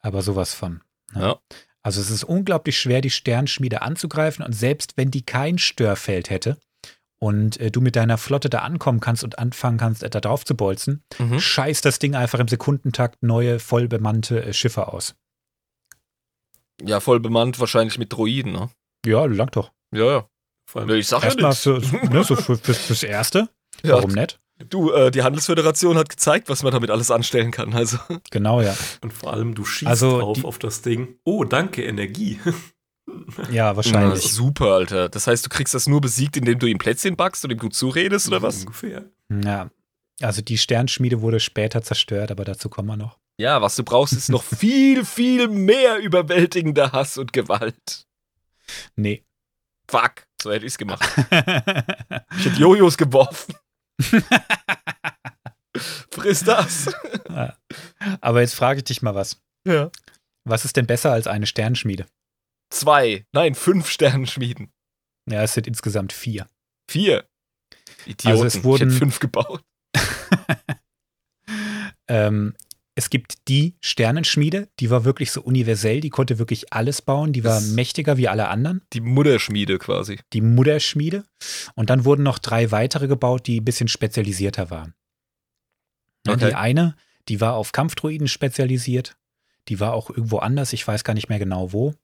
Aber 0.00 0.22
sowas 0.22 0.54
von. 0.54 0.82
ne? 1.12 1.20
Ja. 1.20 1.40
Also 1.82 2.00
es 2.00 2.10
ist 2.10 2.24
unglaublich 2.24 2.80
schwer, 2.80 3.00
die 3.00 3.10
Sternschmiede 3.10 3.82
anzugreifen 3.82 4.44
und 4.44 4.52
selbst 4.52 4.96
wenn 4.96 5.12
die 5.12 5.22
kein 5.22 5.58
Störfeld 5.58 6.30
hätte 6.30 6.58
und 7.18 7.58
äh, 7.60 7.70
du 7.70 7.80
mit 7.80 7.96
deiner 7.96 8.18
Flotte 8.18 8.48
da 8.50 8.58
ankommen 8.60 9.00
kannst 9.00 9.24
und 9.24 9.38
anfangen 9.38 9.78
kannst, 9.78 10.02
äh, 10.02 10.10
da 10.10 10.20
drauf 10.20 10.44
zu 10.44 10.54
bolzen, 10.56 11.02
Mhm. 11.18 11.40
scheißt 11.40 11.84
das 11.84 11.98
Ding 11.98 12.14
einfach 12.14 12.38
im 12.40 12.48
Sekundentakt 12.48 13.22
neue, 13.22 13.58
voll 13.58 13.88
bemannte 13.88 14.42
äh, 14.44 14.52
Schiffe 14.52 14.88
aus. 14.92 15.14
Ja, 16.82 17.00
voll 17.00 17.20
bemannt, 17.20 17.58
wahrscheinlich 17.58 17.98
mit 17.98 18.12
Droiden, 18.12 18.52
ne? 18.52 18.70
Ja, 19.06 19.24
lang 19.24 19.50
doch. 19.50 19.72
Ja, 19.94 20.04
ja. 20.10 20.28
Vor 20.68 20.82
allem, 20.82 20.90
Ich 20.96 21.08
sag 21.08 21.20
ja 21.22 21.26
Erstmal 21.26 21.50
nichts. 21.50 21.62
für, 21.62 21.80
ne, 22.12 22.24
so 22.24 22.36
für, 22.36 22.56
für, 22.58 22.74
fürs 22.74 23.02
Erste. 23.02 23.48
Ja, 23.82 23.94
Warum 23.94 24.10
nicht? 24.12 24.38
Du, 24.70 24.90
äh, 24.90 25.10
die 25.10 25.22
Handelsföderation 25.22 25.96
hat 25.98 26.08
gezeigt, 26.08 26.48
was 26.48 26.62
man 26.62 26.72
damit 26.72 26.90
alles 26.90 27.10
anstellen 27.10 27.50
kann. 27.50 27.74
Also, 27.74 27.98
Genau, 28.30 28.60
ja. 28.62 28.74
und 29.02 29.12
vor 29.12 29.32
allem, 29.32 29.54
du 29.54 29.64
schießt 29.64 29.86
Also 29.88 30.18
drauf 30.20 30.38
die- 30.38 30.44
auf 30.44 30.58
das 30.58 30.82
Ding. 30.82 31.18
Oh, 31.24 31.44
danke, 31.44 31.84
Energie. 31.84 32.40
Ja, 33.50 33.76
wahrscheinlich. 33.76 34.22
super, 34.32 34.72
Alter. 34.74 35.08
Das 35.08 35.26
heißt, 35.26 35.44
du 35.44 35.48
kriegst 35.48 35.74
das 35.74 35.86
nur 35.86 36.00
besiegt, 36.00 36.36
indem 36.36 36.58
du 36.58 36.66
ihm 36.66 36.78
Plätzchen 36.78 37.16
backst 37.16 37.44
und 37.44 37.50
ihm 37.50 37.58
gut 37.58 37.74
zuredest, 37.74 38.28
oder 38.28 38.42
was? 38.42 38.60
Ungefähr. 38.60 39.04
Ja. 39.30 39.70
Also 40.20 40.42
die 40.42 40.58
Sternschmiede 40.58 41.20
wurde 41.20 41.40
später 41.40 41.82
zerstört, 41.82 42.30
aber 42.30 42.44
dazu 42.44 42.68
kommen 42.68 42.88
wir 42.88 42.96
noch. 42.96 43.18
Ja, 43.38 43.60
was 43.60 43.76
du 43.76 43.84
brauchst, 43.84 44.14
ist 44.14 44.30
noch 44.30 44.42
viel, 44.42 45.04
viel 45.04 45.48
mehr 45.48 45.98
überwältigender 45.98 46.92
Hass 46.92 47.18
und 47.18 47.32
Gewalt. 47.34 48.06
Nee. 48.96 49.24
Fuck, 49.90 50.26
so 50.40 50.50
hätte 50.50 50.66
ich's 50.66 50.78
gemacht. 50.78 51.04
Ich 52.38 52.44
hätte 52.44 52.60
Jojos 52.60 52.96
geworfen. 52.98 53.54
Friss 56.10 56.44
das. 56.44 56.90
aber 58.20 58.40
jetzt 58.40 58.54
frage 58.54 58.78
ich 58.78 58.84
dich 58.84 59.02
mal 59.02 59.14
was. 59.14 59.40
Ja. 59.66 59.90
Was 60.44 60.64
ist 60.64 60.76
denn 60.76 60.86
besser 60.86 61.12
als 61.12 61.26
eine 61.26 61.46
Sternschmiede? 61.46 62.06
Zwei, 62.70 63.24
nein, 63.32 63.54
fünf 63.54 63.88
Sternenschmieden. 63.88 64.72
Ja, 65.28 65.42
es 65.42 65.54
sind 65.54 65.66
insgesamt 65.66 66.12
vier. 66.12 66.46
Vier. 66.90 67.28
Idioten. 68.06 68.28
Also 68.28 68.44
es 68.44 68.64
wurden- 68.64 68.90
fünf 68.90 69.18
gebaut. 69.20 69.62
Ähm, 72.08 72.54
es 72.94 73.10
gibt 73.10 73.48
die 73.48 73.76
Sternenschmiede, 73.80 74.68
die 74.80 74.90
war 74.90 75.04
wirklich 75.04 75.30
so 75.32 75.42
universell, 75.42 76.00
die 76.00 76.08
konnte 76.08 76.38
wirklich 76.38 76.72
alles 76.72 77.02
bauen, 77.02 77.32
die 77.32 77.44
war 77.44 77.56
Das- 77.56 77.68
mächtiger 77.72 78.16
wie 78.16 78.28
alle 78.28 78.48
anderen. 78.48 78.82
Die 78.92 79.00
Mutterschmiede 79.00 79.78
quasi. 79.78 80.18
Die 80.32 80.40
Mutterschmiede. 80.40 81.24
Und 81.74 81.90
dann 81.90 82.04
wurden 82.04 82.22
noch 82.22 82.38
drei 82.38 82.70
weitere 82.70 83.06
gebaut, 83.08 83.46
die 83.46 83.60
ein 83.60 83.64
bisschen 83.64 83.88
spezialisierter 83.88 84.70
waren. 84.70 84.94
Okay. 86.26 86.48
Die 86.48 86.54
eine, 86.54 86.96
die 87.28 87.40
war 87.40 87.54
auf 87.54 87.72
Kampfdruiden 87.72 88.28
spezialisiert. 88.28 89.16
Die 89.68 89.80
war 89.80 89.92
auch 89.92 90.08
irgendwo 90.10 90.38
anders, 90.38 90.72
ich 90.72 90.86
weiß 90.86 91.04
gar 91.04 91.14
nicht 91.14 91.28
mehr 91.28 91.38
genau 91.40 91.72
wo. 91.72 91.94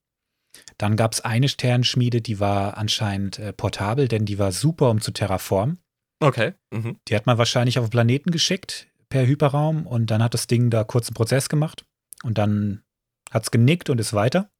Dann 0.78 0.96
gab 0.96 1.12
es 1.12 1.20
eine 1.20 1.48
Sternenschmiede, 1.48 2.20
die 2.20 2.40
war 2.40 2.76
anscheinend 2.76 3.38
äh, 3.38 3.52
portabel, 3.52 4.08
denn 4.08 4.24
die 4.24 4.38
war 4.38 4.52
super, 4.52 4.90
um 4.90 5.00
zu 5.00 5.12
terraformen. 5.12 5.78
Okay. 6.20 6.54
Mhm. 6.70 6.98
Die 7.08 7.16
hat 7.16 7.26
man 7.26 7.38
wahrscheinlich 7.38 7.78
auf 7.78 7.86
den 7.86 7.90
Planeten 7.90 8.30
geschickt 8.30 8.88
per 9.08 9.26
Hyperraum 9.26 9.86
und 9.86 10.10
dann 10.10 10.22
hat 10.22 10.34
das 10.34 10.46
Ding 10.46 10.70
da 10.70 10.84
kurz 10.84 11.08
einen 11.08 11.14
Prozess 11.14 11.48
gemacht 11.48 11.84
und 12.22 12.38
dann 12.38 12.82
hat 13.30 13.44
es 13.44 13.50
genickt 13.50 13.90
und 13.90 13.98
ist 13.98 14.12
weiter. 14.14 14.50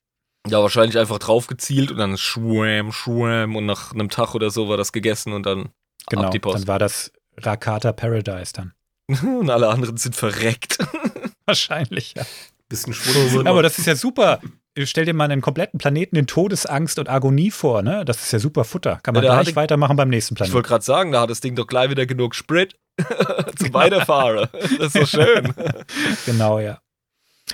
Ja, 0.49 0.61
wahrscheinlich 0.61 0.99
einfach 0.99 1.19
drauf 1.19 1.47
gezielt 1.47 1.93
und 1.93 1.99
dann 1.99 2.19
schwam, 2.19 2.91
schwam 2.91 3.55
und 3.55 3.67
nach 3.67 3.93
einem 3.93 4.09
Tag 4.09 4.35
oder 4.35 4.51
so 4.51 4.69
war 4.69 4.77
das 4.77 4.93
gegessen 4.93 5.33
und 5.33 5.47
dann 5.47 5.71
Genau, 6.09 6.25
ab 6.25 6.31
die 6.33 6.41
dann 6.41 6.53
Post. 6.53 6.67
war 6.67 6.79
das 6.79 7.13
Rakata 7.37 7.93
Paradise 7.93 8.53
dann. 8.53 8.73
und 9.09 9.51
alle 9.51 9.69
anderen 9.69 9.97
sind 9.97 10.17
verreckt. 10.17 10.79
Wahrscheinlich, 11.47 12.15
ja. 12.17 12.25
Bisschen 12.69 12.93
Schwund. 12.95 13.47
Aber 13.47 13.63
das 13.63 13.79
ist 13.79 13.87
ja 13.87 13.95
super. 13.95 14.41
Stell 14.85 15.05
dir 15.05 15.13
mal 15.13 15.31
einen 15.31 15.43
kompletten 15.43 15.79
Planeten 15.79 16.17
in 16.17 16.27
Todesangst 16.27 16.99
und 16.99 17.09
Agonie 17.09 17.51
vor, 17.51 17.83
ne? 17.83 18.05
Das 18.07 18.23
ist 18.23 18.33
ja 18.33 18.39
super 18.39 18.65
Futter. 18.65 19.01
Kann 19.03 19.15
man 19.15 19.23
Ja, 19.23 19.37
da 19.37 19.43
gleich 19.43 19.55
weitermachen 19.55 19.97
beim 19.97 20.09
nächsten 20.09 20.33
Ich 20.35 20.39
Planeten. 20.39 20.55
wollte 20.55 20.69
gerade 20.69 20.85
sagen, 20.85 21.13
da 21.13 21.21
hat 21.21 21.31
das 21.31 21.41
Ding 21.41 21.55
doch 21.57 21.67
gleich 21.67 21.91
wieder 21.91 22.07
genug 22.07 22.35
Sprit 22.35 22.79
zum 23.59 23.75
Weiterfahren. 23.75 24.49
Das 24.53 24.71
ist 24.73 24.93
so 24.95 25.07
schön. 25.07 25.53
Genau, 26.27 26.59
ja. 26.59 26.81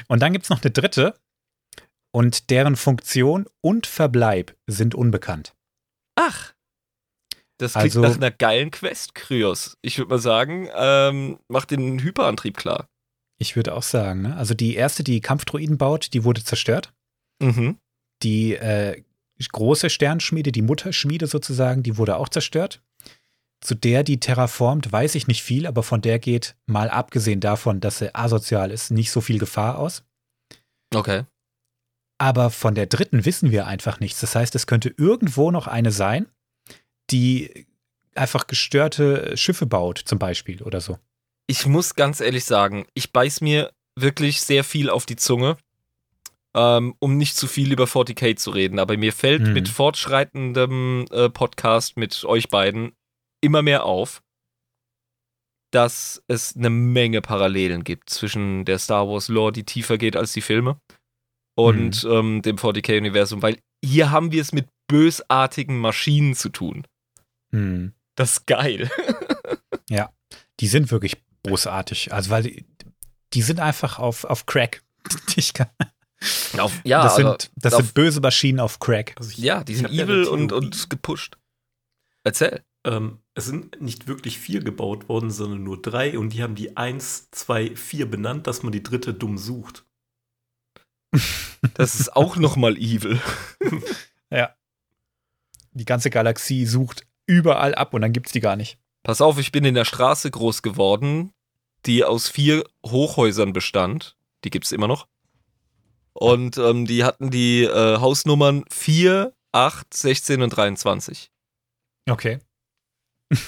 Und 0.07 0.21
dann 0.23 0.33
gibt 0.33 0.45
es 0.45 0.51
noch 0.51 0.62
eine 0.62 0.71
dritte 0.71 1.14
und 2.12 2.51
deren 2.51 2.77
Funktion 2.77 3.47
und 3.61 3.87
Verbleib 3.87 4.55
sind 4.69 4.95
unbekannt. 4.95 5.55
Ach. 6.14 6.53
Das 7.59 7.73
klingt 7.73 7.85
Also- 7.97 8.01
nach 8.03 8.14
einer 8.16 8.31
geilen 8.31 8.71
Quest, 8.71 9.16
Kryos. 9.16 9.77
Ich 9.83 9.99
würde 9.99 10.11
mal 10.11 10.19
sagen, 10.21 10.69
ähm, 10.77 11.41
mach 11.49 11.64
den 11.64 11.99
Hyperantrieb 11.99 12.57
klar. 12.57 12.87
Ich 13.41 13.57
würde 13.57 13.75
auch 13.75 13.83
sagen, 13.83 14.23
ne? 14.23 14.37
Also 14.37 14.55
die 14.55 14.77
erste, 14.77 15.03
die 15.03 15.21
Kampfdruiden 15.21 15.79
baut, 15.79 16.12
die 16.12 16.23
wurde 16.23 16.45
zerstört. 16.45 16.93
Mhm. 17.41 17.78
Die 18.22 18.55
äh, 18.55 19.03
große 19.53 19.91
Sternschmiede, 19.91 20.53
die 20.53 20.62
Mutterschmiede 20.62 21.26
sozusagen, 21.26 21.82
die 21.82 21.97
wurde 21.97 22.16
auch 22.16 22.28
zerstört. 22.28 22.82
Zu 23.61 23.74
der, 23.74 24.05
die 24.05 24.20
terraformt, 24.20 24.91
weiß 24.91 25.14
ich 25.16 25.26
nicht 25.26 25.43
viel, 25.43 25.66
aber 25.66 25.82
von 25.82 26.01
der 26.01 26.18
geht, 26.18 26.57
mal 26.66 26.91
abgesehen 26.91 27.41
davon, 27.41 27.80
dass 27.80 27.99
sie 27.99 28.14
asozial 28.14 28.70
ist, 28.70 28.91
nicht 28.91 29.11
so 29.11 29.20
viel 29.20 29.39
Gefahr 29.39 29.78
aus. 29.78 30.05
Okay. 30.95 31.24
Aber 32.18 32.51
von 32.51 32.74
der 32.74 32.86
dritten 32.86 33.24
wissen 33.24 33.51
wir 33.51 33.66
einfach 33.66 34.01
nichts. 34.01 34.20
Das 34.20 34.34
heißt, 34.34 34.55
es 34.55 34.66
könnte 34.66 34.93
irgendwo 34.97 35.51
noch 35.51 35.66
eine 35.66 35.93
sein, 35.93 36.26
die 37.11 37.66
einfach 38.14 38.47
gestörte 38.47 39.36
Schiffe 39.36 39.66
baut, 39.66 39.99
zum 39.99 40.18
Beispiel 40.18 40.62
oder 40.62 40.80
so. 40.80 40.99
Ich 41.47 41.66
muss 41.66 41.95
ganz 41.95 42.20
ehrlich 42.20 42.45
sagen, 42.45 42.86
ich 42.95 43.12
beiß 43.12 43.41
mir 43.41 43.72
wirklich 43.97 44.41
sehr 44.41 44.64
viel 44.64 44.91
auf 44.91 45.07
die 45.07 45.16
Zunge, 45.16 45.57
ähm, 46.59 46.94
um 46.98 47.16
nicht 47.16 47.36
zu 47.36 47.46
viel 47.46 47.70
über 47.72 47.84
40k 47.84 48.34
zu 48.36 48.50
reden. 48.50 48.78
Aber 48.80 48.96
mir 48.96 49.12
fällt 49.12 49.42
Mhm. 49.42 49.52
mit 49.52 49.68
fortschreitendem 49.68 51.06
äh, 51.12 51.30
Podcast 51.30 51.96
mit 51.96 52.24
euch 52.24 52.48
beiden 52.48 52.92
immer 53.40 53.62
mehr 53.62 53.84
auf, 53.84 54.22
dass 55.70 56.20
es 56.26 56.56
eine 56.56 56.70
Menge 56.70 57.20
Parallelen 57.20 57.84
gibt 57.84 58.11
zwischen 58.11 58.64
der 58.64 58.78
Star 58.78 59.06
Wars 59.09 59.28
Lore, 59.28 59.52
die 59.52 59.64
tiefer 59.64 59.98
geht 59.98 60.16
als 60.16 60.32
die 60.32 60.40
Filme, 60.40 60.80
und 61.54 62.04
ähm, 62.11 62.42
dem 62.42 62.56
40k-Universum, 62.56 63.42
weil 63.42 63.59
hier 63.84 64.11
haben 64.11 64.32
wir 64.32 64.40
es 64.42 64.52
mit 64.52 64.68
bösartigen 64.88 65.78
Maschinen 65.78 66.34
zu 66.34 66.48
tun. 66.48 66.86
Hm. 67.50 67.92
Das 68.16 68.32
ist 68.32 68.46
geil. 68.46 68.90
Die 70.61 70.66
sind 70.66 70.90
wirklich 70.90 71.22
bosartig. 71.44 72.12
Also, 72.12 72.30
weil 72.30 72.42
die, 72.42 72.66
die 73.32 73.42
sind 73.42 73.61
einfach 73.61 73.98
auf, 73.98 74.24
auf 74.24 74.46
Crack. 74.46 74.82
Ich 75.36 75.54
kann, 75.54 75.68
Auf, 76.59 76.81
ja, 76.85 77.03
das 77.05 77.16
sind, 77.16 77.51
das 77.57 77.75
auf- 77.75 77.83
sind 77.83 77.95
böse 77.95 78.21
Maschinen 78.21 78.59
auf 78.61 78.79
Crack. 78.81 79.14
Also 79.19 79.31
ich- 79.31 79.39
Ja, 79.39 79.62
die 79.62 79.75
sind 79.77 79.91
ja 79.93 80.03
evil 80.05 80.23
eine 80.23 80.31
und, 80.31 80.53
und 80.53 80.91
gepusht. 80.91 81.37
Erzähl. 82.25 82.62
ähm, 82.85 83.19
es 83.35 83.47
sind 83.47 83.81
nicht 83.81 84.09
wirklich 84.09 84.39
vier 84.39 84.61
gebaut 84.61 85.09
worden, 85.09 85.31
sondern 85.31 85.62
nur 85.62 85.81
drei 85.81 86.19
und 86.19 86.31
die 86.31 86.43
haben 86.43 86.55
die 86.57 86.77
eins, 86.77 87.31
zwei, 87.31 87.75
vier 87.77 88.11
benannt, 88.11 88.47
dass 88.47 88.62
man 88.62 88.73
die 88.73 88.83
dritte 88.83 89.14
dumm 89.14 89.39
sucht. 89.39 89.85
Das 91.75 91.95
ist 91.99 92.14
auch 92.16 92.37
nochmal 92.37 92.77
evil. 92.77 93.21
Ja. 94.31 94.55
Die 95.73 95.87
ganze 95.87 96.11
Galaxie 96.11 96.66
sucht 96.66 97.07
überall 97.27 97.75
ab 97.75 97.95
und 97.95 98.03
dann 98.03 98.12
gibt's 98.12 98.33
die 98.33 98.41
gar 98.41 98.57
nicht. 98.57 98.79
Pass 99.05 99.23
auf, 99.23 99.39
ich 99.39 99.53
bin 99.53 99.64
in 99.64 99.75
der 99.75 99.87
Straße 99.87 100.31
groß 100.31 100.61
geworden, 100.61 101.33
die 101.87 102.05
aus 102.05 102.29
vier 102.29 102.64
Hochhäusern 102.85 103.55
bestand. 103.55 104.16
Die 104.45 104.51
gibt's 104.51 104.73
immer 104.73 104.87
noch. 104.89 105.07
Und 106.19 106.59
ähm, 106.59 106.85
die 106.85 107.05
hatten 107.05 107.31
die 107.31 107.62
äh, 107.62 107.99
Hausnummern 107.99 108.64
4, 108.71 109.33
8, 109.53 109.95
16 109.95 110.43
und 110.43 110.51
23. 110.51 111.31
Okay. 112.11 112.41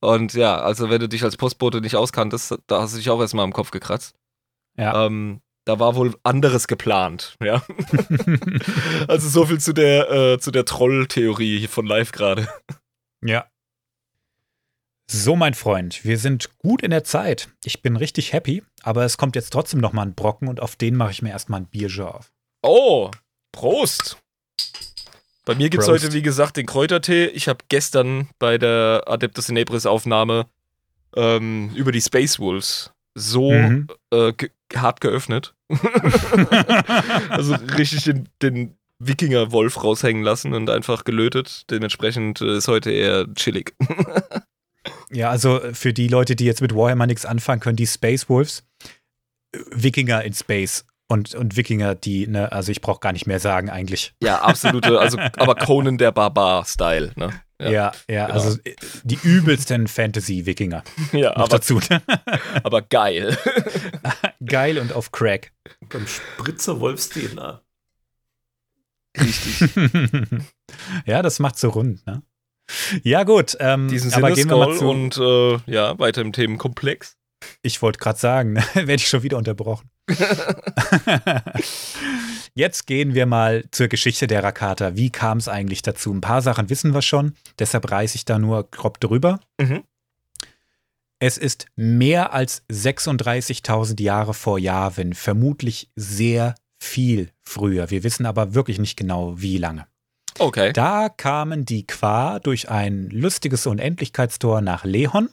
Und 0.00 0.34
ja, 0.34 0.60
also 0.60 0.90
wenn 0.90 1.00
du 1.00 1.08
dich 1.08 1.24
als 1.24 1.38
Postbote 1.38 1.80
nicht 1.80 1.96
auskanntest, 1.96 2.58
da 2.66 2.82
hast 2.82 2.92
du 2.92 2.98
dich 2.98 3.08
auch 3.08 3.20
erstmal 3.20 3.44
am 3.44 3.54
Kopf 3.54 3.70
gekratzt. 3.70 4.14
Ja. 4.76 5.06
Ähm, 5.06 5.40
da 5.64 5.78
war 5.78 5.94
wohl 5.94 6.14
anderes 6.22 6.66
geplant, 6.66 7.36
ja. 7.42 7.64
also 9.08 9.28
so 9.30 9.46
viel 9.46 9.60
zu 9.60 9.72
der, 9.72 10.10
äh, 10.10 10.38
zu 10.38 10.50
der 10.50 10.66
Troll-Theorie 10.66 11.66
von 11.68 11.86
live 11.86 12.12
gerade. 12.12 12.46
Ja. 13.24 13.46
So, 15.06 15.36
mein 15.36 15.54
Freund, 15.54 16.04
wir 16.04 16.18
sind 16.18 16.56
gut 16.58 16.82
in 16.82 16.90
der 16.90 17.04
Zeit. 17.04 17.48
Ich 17.64 17.82
bin 17.82 17.96
richtig 17.96 18.32
happy, 18.32 18.62
aber 18.82 19.04
es 19.04 19.18
kommt 19.18 19.36
jetzt 19.36 19.50
trotzdem 19.52 19.80
noch 19.80 19.92
mal 19.92 20.02
ein 20.02 20.14
Brocken 20.14 20.48
und 20.48 20.60
auf 20.60 20.76
den 20.76 20.96
mache 20.96 21.10
ich 21.10 21.20
mir 21.22 21.30
erstmal 21.30 21.60
ein 21.60 21.66
Bierjeu 21.66 22.06
auf. 22.06 22.32
Oh, 22.62 23.10
Prost! 23.52 24.16
Bei 25.44 25.54
mir 25.54 25.68
gibt's 25.68 25.86
Prost. 25.86 26.04
heute, 26.04 26.14
wie 26.14 26.22
gesagt, 26.22 26.56
den 26.56 26.64
Kräutertee. 26.66 27.26
Ich 27.26 27.48
habe 27.48 27.58
gestern 27.68 28.28
bei 28.38 28.56
der 28.56 29.02
Adeptus 29.06 29.50
Inebris 29.50 29.84
Aufnahme 29.84 30.46
ähm, 31.14 31.70
über 31.74 31.92
die 31.92 32.00
Space 32.00 32.38
Wolves 32.38 32.90
so 33.14 33.52
Mhm. 33.52 33.86
äh, 34.10 34.32
ge 34.32 34.50
hart 34.74 35.00
geöffnet. 35.02 35.54
also 37.28 37.54
richtig 37.76 38.02
den, 38.04 38.28
den 38.42 38.76
Wikinger-Wolf 38.98 39.84
raushängen 39.84 40.24
lassen 40.24 40.52
und 40.54 40.68
einfach 40.70 41.04
gelötet. 41.04 41.70
Dementsprechend 41.70 42.40
äh, 42.40 42.56
ist 42.56 42.66
heute 42.68 42.90
eher 42.90 43.32
chillig. 43.34 43.74
Ja, 45.10 45.30
also 45.30 45.60
für 45.72 45.92
die 45.92 46.08
Leute, 46.08 46.36
die 46.36 46.44
jetzt 46.44 46.60
mit 46.60 46.74
Warhammer 46.74 47.06
nichts 47.06 47.24
anfangen 47.26 47.60
können, 47.60 47.76
die 47.76 47.86
Space 47.86 48.28
Wolves, 48.28 48.64
äh, 49.52 49.58
Wikinger 49.70 50.22
in 50.24 50.34
Space 50.34 50.84
und, 51.08 51.34
und 51.34 51.56
Wikinger, 51.56 51.94
die, 51.94 52.26
ne, 52.26 52.50
also 52.52 52.72
ich 52.72 52.80
brauche 52.80 53.00
gar 53.00 53.12
nicht 53.12 53.26
mehr 53.26 53.40
sagen 53.40 53.70
eigentlich. 53.70 54.14
ja, 54.22 54.40
absolute, 54.40 54.98
also 54.98 55.18
aber 55.18 55.54
Conan 55.54 55.98
der 55.98 56.12
Barbar-Style, 56.12 57.12
ne? 57.16 57.40
Ja, 57.60 57.92
ja, 58.08 58.26
genau. 58.26 58.34
also 58.34 58.58
äh, 58.64 58.74
die 59.04 59.18
übelsten 59.22 59.86
Fantasy-Wikinger. 59.86 60.82
Ja, 61.12 61.30
Noch 61.30 61.44
aber, 61.44 61.48
dazu. 61.48 61.80
aber 62.62 62.82
geil. 62.82 63.38
Geil 64.44 64.78
und 64.78 64.92
auf 64.92 65.12
Crack. 65.12 65.52
Beim 65.88 66.06
Spritzer 66.06 66.80
Wolfs-DNA. 66.80 67.62
Richtig. 69.18 69.70
ja, 71.06 71.22
das 71.22 71.38
macht 71.38 71.58
so 71.58 71.70
rund, 71.70 72.06
ne? 72.06 72.22
Ja, 73.02 73.24
gut. 73.24 73.56
Ähm, 73.60 73.88
Diesen 73.88 74.12
aber 74.14 74.34
Sinne, 74.34 74.36
gehen 74.36 74.50
wir 74.50 74.56
mal 74.56 74.76
zu. 74.76 74.88
und 74.88 75.18
äh, 75.18 75.58
ja, 75.70 75.98
weiter 75.98 76.22
im 76.22 76.32
Themenkomplex. 76.32 77.16
Ich 77.62 77.82
wollte 77.82 77.98
gerade 77.98 78.18
sagen, 78.18 78.56
werde 78.74 78.94
ich 78.94 79.08
schon 79.08 79.22
wieder 79.22 79.36
unterbrochen. 79.36 79.90
Jetzt 82.54 82.86
gehen 82.86 83.14
wir 83.14 83.26
mal 83.26 83.64
zur 83.70 83.88
Geschichte 83.88 84.26
der 84.26 84.44
Rakata. 84.44 84.96
Wie 84.96 85.10
kam 85.10 85.38
es 85.38 85.48
eigentlich 85.48 85.82
dazu? 85.82 86.12
Ein 86.12 86.20
paar 86.20 86.40
Sachen 86.40 86.70
wissen 86.70 86.94
wir 86.94 87.02
schon, 87.02 87.34
deshalb 87.58 87.90
reiße 87.90 88.16
ich 88.16 88.24
da 88.24 88.38
nur 88.38 88.70
grob 88.70 89.00
drüber. 89.00 89.40
Mhm. 89.60 89.82
Es 91.18 91.38
ist 91.38 91.66
mehr 91.74 92.32
als 92.32 92.62
36.000 92.70 94.00
Jahre 94.02 94.34
vor 94.34 94.58
Yavin, 94.58 95.14
vermutlich 95.14 95.90
sehr 95.96 96.54
viel 96.78 97.30
früher. 97.42 97.90
Wir 97.90 98.04
wissen 98.04 98.26
aber 98.26 98.54
wirklich 98.54 98.78
nicht 98.78 98.96
genau, 98.96 99.40
wie 99.40 99.58
lange. 99.58 99.86
Okay. 100.38 100.72
Da 100.72 101.08
kamen 101.08 101.64
die 101.64 101.86
Qua 101.86 102.38
durch 102.40 102.68
ein 102.68 103.08
lustiges 103.10 103.66
Unendlichkeitstor 103.66 104.60
nach 104.60 104.84
Lehon 104.84 105.28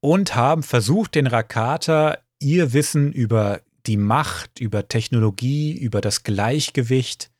und 0.00 0.36
haben 0.36 0.62
versucht, 0.62 1.14
den 1.14 1.26
Rakata 1.26 2.18
ihr 2.38 2.72
Wissen 2.72 3.12
über 3.12 3.60
die 3.86 3.96
Macht, 3.96 4.60
über 4.60 4.88
Technologie, 4.88 5.76
über 5.76 6.00
das 6.00 6.22
Gleichgewicht 6.22 7.30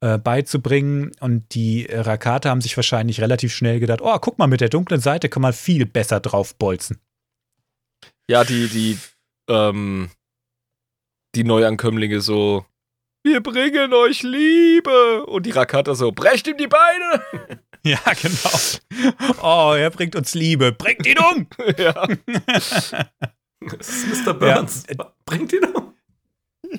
äh, 0.00 0.18
beizubringen. 0.18 1.12
Und 1.20 1.54
die 1.54 1.86
Rakata 1.90 2.50
haben 2.50 2.60
sich 2.60 2.76
wahrscheinlich 2.76 3.20
relativ 3.20 3.54
schnell 3.54 3.80
gedacht, 3.80 4.00
oh, 4.02 4.18
guck 4.18 4.38
mal, 4.38 4.46
mit 4.46 4.60
der 4.60 4.68
dunklen 4.68 5.00
Seite 5.00 5.28
kann 5.28 5.42
man 5.42 5.52
viel 5.52 5.86
besser 5.86 6.20
drauf 6.20 6.54
bolzen. 6.54 6.98
Ja, 8.28 8.44
die, 8.44 8.68
die, 8.68 8.98
ähm, 9.48 10.10
die 11.34 11.44
Neuankömmlinge 11.44 12.20
so, 12.20 12.64
wir 13.22 13.42
bringen 13.42 13.92
euch 13.92 14.22
Liebe. 14.22 15.26
Und 15.26 15.46
die 15.46 15.50
Rakata 15.50 15.94
so, 15.94 16.12
brecht 16.12 16.46
ihm 16.46 16.56
die 16.56 16.68
Beine. 16.68 17.60
Ja, 17.84 17.98
genau. 18.20 19.40
Oh, 19.42 19.74
er 19.74 19.90
bringt 19.90 20.14
uns 20.14 20.34
Liebe. 20.34 20.70
Bringt 20.70 21.04
ihn 21.04 21.18
um! 21.18 21.48
ja. 21.76 22.06
Das 23.58 23.88
ist 23.88 24.24
Mr. 24.24 24.34
Burns. 24.34 24.84
Bringt 25.26 25.52
ihn 25.52 25.64
um. 25.64 25.92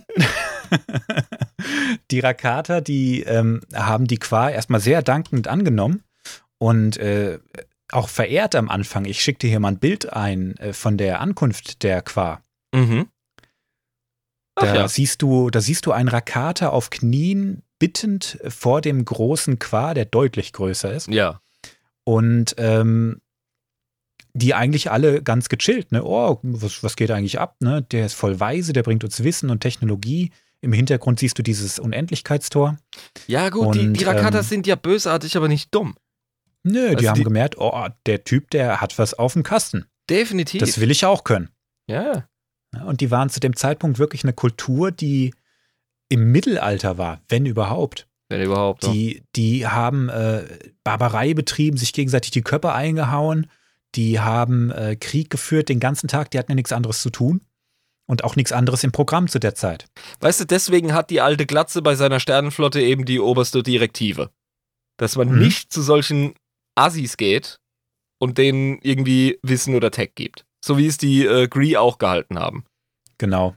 die 2.11 2.21
Rakata, 2.21 2.79
die 2.79 3.23
ähm, 3.23 3.59
haben 3.73 4.07
die 4.07 4.17
Qua 4.17 4.49
erstmal 4.49 4.79
sehr 4.79 5.01
dankend 5.01 5.49
angenommen 5.49 6.03
und 6.57 6.95
äh, 6.97 7.39
auch 7.91 8.09
verehrt 8.09 8.55
am 8.55 8.69
Anfang. 8.69 9.05
Ich 9.05 9.21
schickte 9.21 9.47
hier 9.47 9.59
mal 9.59 9.69
ein 9.69 9.79
Bild 9.79 10.11
ein 10.11 10.57
äh, 10.57 10.73
von 10.73 10.97
der 10.97 11.21
Ankunft 11.21 11.83
der 11.83 12.01
Qua. 12.01 12.41
Mhm. 12.73 13.07
Da 14.55 14.75
ja. 14.75 14.87
siehst 14.87 15.21
du, 15.21 15.49
da 15.49 15.61
siehst 15.61 15.85
du 15.85 15.91
einen 15.91 16.09
Rakata 16.09 16.69
auf 16.69 16.89
Knien 16.89 17.63
bittend 17.79 18.37
vor 18.47 18.81
dem 18.81 19.03
großen 19.03 19.57
Qua, 19.59 19.93
der 19.93 20.05
deutlich 20.05 20.53
größer 20.53 20.93
ist. 20.93 21.07
Ja. 21.07 21.41
Und 22.03 22.55
ähm, 22.57 23.19
die 24.33 24.53
eigentlich 24.53 24.91
alle 24.91 25.21
ganz 25.21 25.49
gechillt, 25.49 25.91
ne? 25.91 26.03
Oh, 26.03 26.39
was, 26.41 26.83
was 26.83 26.95
geht 26.95 27.11
eigentlich 27.11 27.39
ab, 27.39 27.55
ne? 27.61 27.81
Der 27.83 28.05
ist 28.05 28.13
voll 28.13 28.39
weise, 28.39 28.73
der 28.73 28.83
bringt 28.83 29.03
uns 29.03 29.23
Wissen 29.23 29.49
und 29.49 29.59
Technologie. 29.61 30.31
Im 30.61 30.73
Hintergrund 30.73 31.19
siehst 31.19 31.37
du 31.37 31.43
dieses 31.43 31.77
Unendlichkeitstor. 31.77 32.77
Ja, 33.27 33.49
gut, 33.49 33.75
die, 33.75 33.79
Und, 33.87 33.93
die 33.93 34.03
Rakatas 34.05 34.45
ähm, 34.45 34.49
sind 34.49 34.67
ja 34.67 34.75
bösartig, 34.75 35.35
aber 35.35 35.47
nicht 35.47 35.73
dumm. 35.75 35.95
Nö, 36.63 36.89
die 36.91 36.95
Also 36.95 37.09
haben 37.09 37.17
die- 37.17 37.23
gemerkt, 37.23 37.57
oh, 37.57 37.87
der 38.05 38.23
Typ, 38.23 38.49
der 38.51 38.79
hat 38.81 38.97
was 38.97 39.13
auf 39.13 39.33
dem 39.33 39.43
Kasten. 39.43 39.85
Definitiv. 40.09 40.59
Das 40.61 40.79
will 40.79 40.91
ich 40.91 41.05
auch 41.05 41.23
können. 41.23 41.49
ja. 41.87 42.27
Ja, 42.73 42.83
Und 42.83 43.01
die 43.01 43.11
waren 43.11 43.29
zu 43.29 43.39
dem 43.39 43.55
Zeitpunkt 43.55 43.99
wirklich 43.99 44.23
eine 44.23 44.33
Kultur, 44.33 44.91
die 44.91 45.33
im 46.09 46.31
Mittelalter 46.31 46.97
war, 46.97 47.21
wenn 47.29 47.45
überhaupt. 47.45 48.07
Wenn 48.29 48.41
überhaupt. 48.41 48.83
ja. 48.83 48.91
Die, 48.91 49.23
die 49.35 49.67
haben 49.67 50.09
äh, 50.09 50.43
Barbarei 50.83 51.33
betrieben, 51.33 51.77
sich 51.77 51.93
gegenseitig 51.93 52.31
die 52.31 52.41
Köpfe 52.41 52.73
eingehauen. 52.73 53.47
Die 53.95 54.19
haben 54.19 54.71
äh, 54.71 54.95
Krieg 54.95 55.29
geführt 55.29 55.69
den 55.69 55.79
ganzen 55.79 56.07
Tag. 56.07 56.31
Die 56.31 56.39
hatten 56.39 56.51
ja 56.51 56.55
nichts 56.55 56.71
anderes 56.71 57.01
zu 57.01 57.09
tun. 57.09 57.41
Und 58.05 58.23
auch 58.25 58.35
nichts 58.35 58.51
anderes 58.51 58.83
im 58.83 58.91
Programm 58.91 59.27
zu 59.29 59.39
der 59.39 59.55
Zeit. 59.55 59.85
Weißt 60.19 60.41
du, 60.41 60.45
deswegen 60.45 60.93
hat 60.93 61.09
die 61.09 61.21
alte 61.21 61.45
Glatze 61.45 61.81
bei 61.81 61.95
seiner 61.95 62.19
Sternenflotte 62.19 62.81
eben 62.81 63.05
die 63.05 63.19
oberste 63.19 63.63
Direktive. 63.63 64.29
Dass 64.97 65.15
man 65.15 65.29
Mhm. 65.29 65.39
nicht 65.39 65.71
zu 65.71 65.81
solchen 65.81 66.33
Assis 66.75 67.15
geht 67.17 67.59
und 68.19 68.37
denen 68.37 68.79
irgendwie 68.81 69.39
Wissen 69.41 69.73
oder 69.73 69.89
Tech 69.89 70.11
gibt. 70.15 70.45
So 70.63 70.77
wie 70.77 70.87
es 70.87 70.97
die 70.97 71.25
äh, 71.25 71.49
Gree 71.49 71.75
auch 71.75 71.97
gehalten 71.97 72.39
haben. 72.39 72.63
Genau. 73.17 73.55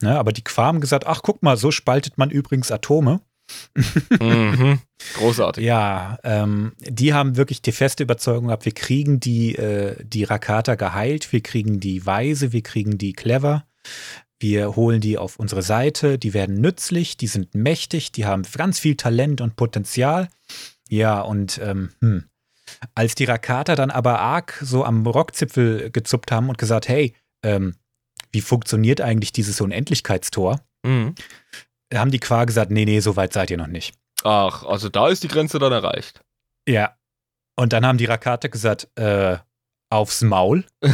Ne, 0.00 0.18
aber 0.18 0.32
die 0.32 0.42
Qua 0.42 0.64
haben 0.64 0.80
gesagt, 0.80 1.06
ach 1.06 1.20
guck 1.22 1.42
mal, 1.42 1.58
so 1.58 1.70
spaltet 1.70 2.16
man 2.16 2.30
übrigens 2.30 2.72
Atome. 2.72 3.20
mhm. 4.18 4.80
Großartig. 5.16 5.62
Ja, 5.62 6.18
ähm, 6.24 6.72
die 6.78 7.12
haben 7.12 7.36
wirklich 7.36 7.60
die 7.60 7.72
feste 7.72 8.04
Überzeugung 8.04 8.46
gehabt, 8.46 8.64
wir 8.64 8.72
kriegen 8.72 9.20
die, 9.20 9.54
äh, 9.54 10.02
die 10.02 10.24
Rakata 10.24 10.76
geheilt, 10.76 11.30
wir 11.30 11.42
kriegen 11.42 11.78
die 11.78 12.06
weise, 12.06 12.52
wir 12.52 12.62
kriegen 12.62 12.96
die 12.96 13.12
clever, 13.12 13.66
wir 14.38 14.76
holen 14.76 15.02
die 15.02 15.18
auf 15.18 15.38
unsere 15.38 15.62
Seite, 15.62 16.18
die 16.18 16.32
werden 16.32 16.58
nützlich, 16.58 17.18
die 17.18 17.26
sind 17.26 17.54
mächtig, 17.54 18.12
die 18.12 18.24
haben 18.24 18.44
ganz 18.56 18.78
viel 18.78 18.96
Talent 18.96 19.42
und 19.42 19.56
Potenzial. 19.56 20.28
Ja, 20.88 21.20
und 21.20 21.60
ähm, 21.62 21.90
hm. 22.00 22.24
Als 22.94 23.14
die 23.14 23.24
Rakata 23.24 23.74
dann 23.74 23.90
aber 23.90 24.20
arg 24.20 24.58
so 24.62 24.84
am 24.84 25.06
Rockzipfel 25.06 25.90
gezuppt 25.90 26.32
haben 26.32 26.48
und 26.48 26.58
gesagt, 26.58 26.88
hey, 26.88 27.14
ähm, 27.42 27.76
wie 28.32 28.40
funktioniert 28.40 29.00
eigentlich 29.00 29.32
dieses 29.32 29.60
Unendlichkeitstor? 29.60 30.60
Mhm. 30.84 31.14
Haben 31.92 32.10
die 32.10 32.20
Qua 32.20 32.44
gesagt, 32.44 32.70
nee, 32.70 32.84
nee, 32.84 33.00
so 33.00 33.16
weit 33.16 33.32
seid 33.32 33.50
ihr 33.50 33.56
noch 33.56 33.66
nicht. 33.66 33.94
Ach, 34.22 34.64
also 34.64 34.88
da 34.88 35.08
ist 35.08 35.22
die 35.22 35.28
Grenze 35.28 35.58
dann 35.58 35.72
erreicht. 35.72 36.22
Ja. 36.68 36.96
Und 37.56 37.72
dann 37.72 37.84
haben 37.84 37.98
die 37.98 38.04
Rakate 38.04 38.48
gesagt, 38.48 38.88
äh, 38.96 39.38
aufs 39.90 40.22
Maul. 40.22 40.64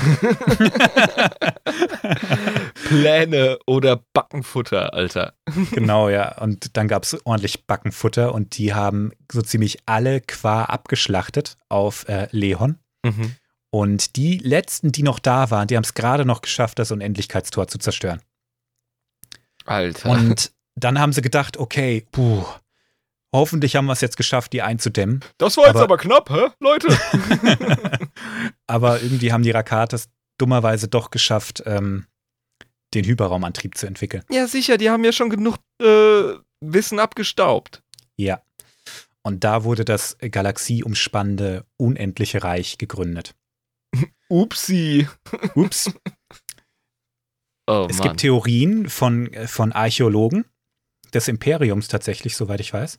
Pläne 2.89 3.59
oder 3.67 4.03
Backenfutter, 4.13 4.95
Alter. 4.95 5.35
genau, 5.71 6.09
ja. 6.09 6.39
Und 6.39 6.77
dann 6.77 6.89
gab 6.89 7.05
es 7.05 7.17
ordentlich 7.25 7.67
Backenfutter 7.67 8.35
und 8.35 8.59
die 8.59 8.75
haben 8.75 9.13
so 9.31 9.43
ziemlich 9.43 9.79
alle 9.87 10.21
Qua 10.21 10.65
abgeschlachtet 10.65 11.57
auf 11.69 12.09
äh, 12.09 12.29
Leon. 12.33 12.79
Mhm. 13.05 13.37
Und 13.71 14.17
die 14.17 14.39
letzten, 14.39 14.93
die 14.93 15.03
noch 15.03 15.19
da 15.19 15.51
waren, 15.51 15.69
die 15.69 15.77
haben 15.77 15.85
es 15.85 15.95
gerade 15.95 16.25
noch 16.25 16.41
geschafft, 16.41 16.79
das 16.79 16.91
Unendlichkeitstor 16.91 17.69
zu 17.69 17.79
zerstören. 17.79 18.23
Alter. 19.67 20.11
Und 20.11 20.53
dann 20.77 20.99
haben 20.99 21.13
sie 21.13 21.23
gedacht, 21.23 21.57
okay, 21.59 22.07
puh, 22.13 22.45
hoffentlich 23.35 23.77
haben 23.77 23.87
wir 23.87 23.93
es 23.93 24.01
jetzt 24.01 24.17
geschafft, 24.17 24.53
die 24.53 24.63
einzudämmen. 24.63 25.21
das 25.39 25.57
war 25.57 25.67
jetzt 25.67 25.77
aber- 25.77 25.85
aber 25.85 25.97
knapp, 25.99 26.31
hä, 26.31 26.49
Leute? 26.61 26.89
Aber 28.67 29.01
irgendwie 29.03 29.33
haben 29.33 29.43
die 29.43 29.51
Rakatas 29.51 30.09
dummerweise 30.39 30.89
doch 30.89 31.11
geschafft, 31.11 31.63
ähm, 31.67 32.07
den 32.95 33.05
Hyperraumantrieb 33.05 33.77
zu 33.77 33.87
entwickeln. 33.87 34.23
ja, 34.31 34.47
sicher, 34.49 34.77
die 34.79 34.91
haben 34.91 35.05
ja 35.05 35.13
schon 35.13 35.31
genug 35.31 35.57
äh, 35.81 36.35
Wissen 36.61 36.99
abgestaubt. 36.99 37.83
Ja. 38.17 38.43
Und 39.23 39.45
da 39.45 39.65
wurde 39.65 39.85
das 39.85 40.17
galaxieumspannende 40.21 41.65
Unendliche 41.77 42.43
Reich 42.43 42.79
gegründet. 42.79 43.35
Upsi. 44.29 45.09
Ups. 45.55 45.91
Oh, 47.69 47.87
Es 47.91 47.99
Mann. 47.99 48.09
gibt 48.09 48.21
Theorien 48.21 48.89
von, 48.89 49.33
äh, 49.33 49.47
von 49.49 49.73
Archäologen 49.73 50.45
des 51.13 51.29
Imperiums 51.29 51.89
tatsächlich, 51.89 52.37
soweit 52.37 52.61
ich 52.61 52.73
weiß, 52.73 52.99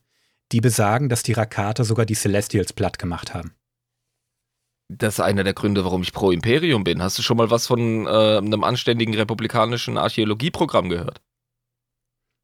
die 0.51 0.61
besagen, 0.61 1.09
dass 1.09 1.23
die 1.23 1.33
Rakate 1.33 1.83
sogar 1.83 2.05
die 2.05 2.15
Celestials 2.15 2.73
platt 2.73 2.99
gemacht 2.99 3.33
haben. 3.33 3.53
Das 4.89 5.15
ist 5.15 5.19
einer 5.19 5.43
der 5.43 5.53
Gründe, 5.53 5.83
warum 5.83 6.01
ich 6.01 6.13
pro 6.13 6.31
Imperium 6.31 6.85
bin. 6.85 7.01
Hast 7.01 7.17
du 7.17 7.21
schon 7.21 7.35
mal 7.37 7.49
was 7.51 7.67
von 7.67 8.05
äh, 8.05 8.37
einem 8.37 8.63
anständigen 8.63 9.13
republikanischen 9.15 9.97
Archäologieprogramm 9.97 10.87
gehört? 10.87 11.21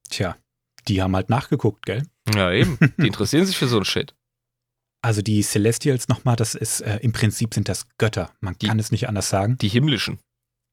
Tja, 0.10 0.36
die 0.89 1.01
haben 1.01 1.16
halt 1.16 1.30
nachgeguckt, 1.30 1.86
gell? 1.86 2.04
Ja, 2.34 2.51
eben. 2.51 2.78
Die 2.99 3.08
interessieren 3.08 3.45
sich 3.45 3.58
für 3.58 3.68
so 3.68 3.78
ein 3.78 3.86
Shit. 3.86 4.14
Also 5.01 5.22
die 5.22 5.41
Celestials 5.41 6.08
nochmal, 6.08 6.36
das 6.36 6.56
ist, 6.56 6.82
äh, 6.82 6.97
im 7.01 7.12
Prinzip 7.14 7.54
sind 7.54 7.68
das 7.70 7.88
Götter. 7.97 8.34
Man 8.41 8.56
Die- 8.62 8.68
kann 8.68 8.80
es 8.80 8.91
nicht 8.91 9.08
anders 9.10 9.30
sagen. 9.30 9.58
Die 9.60 9.68
himmlischen. 9.70 10.20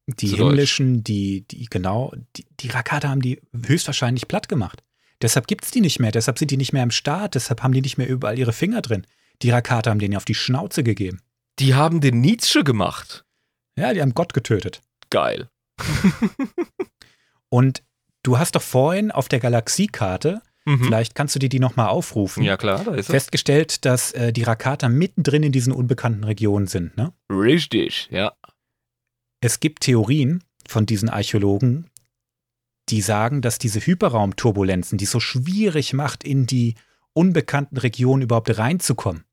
Die 0.08 0.28
himmlischen, 0.28 1.04
die, 1.04 1.42
die, 1.46 1.66
genau, 1.66 2.12
die, 2.36 2.44
die 2.60 2.68
Rakate 2.68 3.08
haben 3.08 3.22
die 3.22 3.40
höchstwahrscheinlich 3.54 4.26
platt 4.28 4.48
gemacht. 4.48 4.82
Deshalb 5.22 5.46
gibt 5.46 5.64
es 5.64 5.70
die 5.70 5.80
nicht 5.80 6.00
mehr, 6.00 6.12
deshalb 6.12 6.38
sind 6.38 6.50
die 6.50 6.56
nicht 6.56 6.72
mehr 6.72 6.82
im 6.82 6.90
Start, 6.90 7.34
deshalb 7.34 7.62
haben 7.62 7.72
die 7.74 7.82
nicht 7.82 7.98
mehr 7.98 8.08
überall 8.08 8.38
ihre 8.38 8.52
Finger 8.52 8.80
drin. 8.82 9.06
Die 9.42 9.50
Rakate 9.50 9.90
haben 9.90 9.98
denen 9.98 10.16
auf 10.16 10.24
die 10.24 10.34
Schnauze 10.34 10.82
gegeben. 10.82 11.20
Die 11.58 11.74
haben 11.74 12.00
den 12.00 12.20
Nietzsche 12.20 12.64
gemacht. 12.64 13.24
Ja, 13.76 13.92
die 13.92 14.00
haben 14.00 14.14
Gott 14.14 14.32
getötet. 14.34 14.80
Geil. 15.10 15.48
Und 17.48 17.82
du 18.22 18.38
hast 18.38 18.54
doch 18.54 18.62
vorhin 18.62 19.10
auf 19.10 19.28
der 19.28 19.40
Galaxiekarte, 19.40 20.42
Mhm. 20.66 20.84
vielleicht 20.84 21.14
kannst 21.14 21.34
du 21.34 21.38
dir 21.38 21.48
die 21.48 21.58
nochmal 21.58 21.88
aufrufen, 21.88 22.42
Ja, 22.42 22.58
klar, 22.58 22.84
da 22.84 22.94
ist 22.94 23.08
er. 23.08 23.12
festgestellt, 23.14 23.86
dass 23.86 24.12
äh, 24.12 24.30
die 24.30 24.42
Rakata 24.42 24.90
mittendrin 24.90 25.42
in 25.42 25.52
diesen 25.52 25.72
unbekannten 25.72 26.22
Regionen 26.22 26.66
sind. 26.66 26.96
Ne? 26.98 27.14
Richtig, 27.30 28.08
ja. 28.10 28.32
Es 29.40 29.60
gibt 29.60 29.80
Theorien 29.84 30.44
von 30.68 30.84
diesen 30.84 31.08
Archäologen, 31.08 31.89
die 32.90 33.00
sagen, 33.00 33.42
dass 33.42 33.58
diese 33.58 33.80
Hyperraumturbulenzen, 33.80 34.98
die 34.98 35.04
es 35.04 35.10
so 35.10 35.20
schwierig 35.20 35.92
macht, 35.92 36.24
in 36.24 36.46
die 36.46 36.74
unbekannten 37.12 37.76
Regionen 37.76 38.22
überhaupt 38.22 38.56
reinzukommen, 38.56 39.24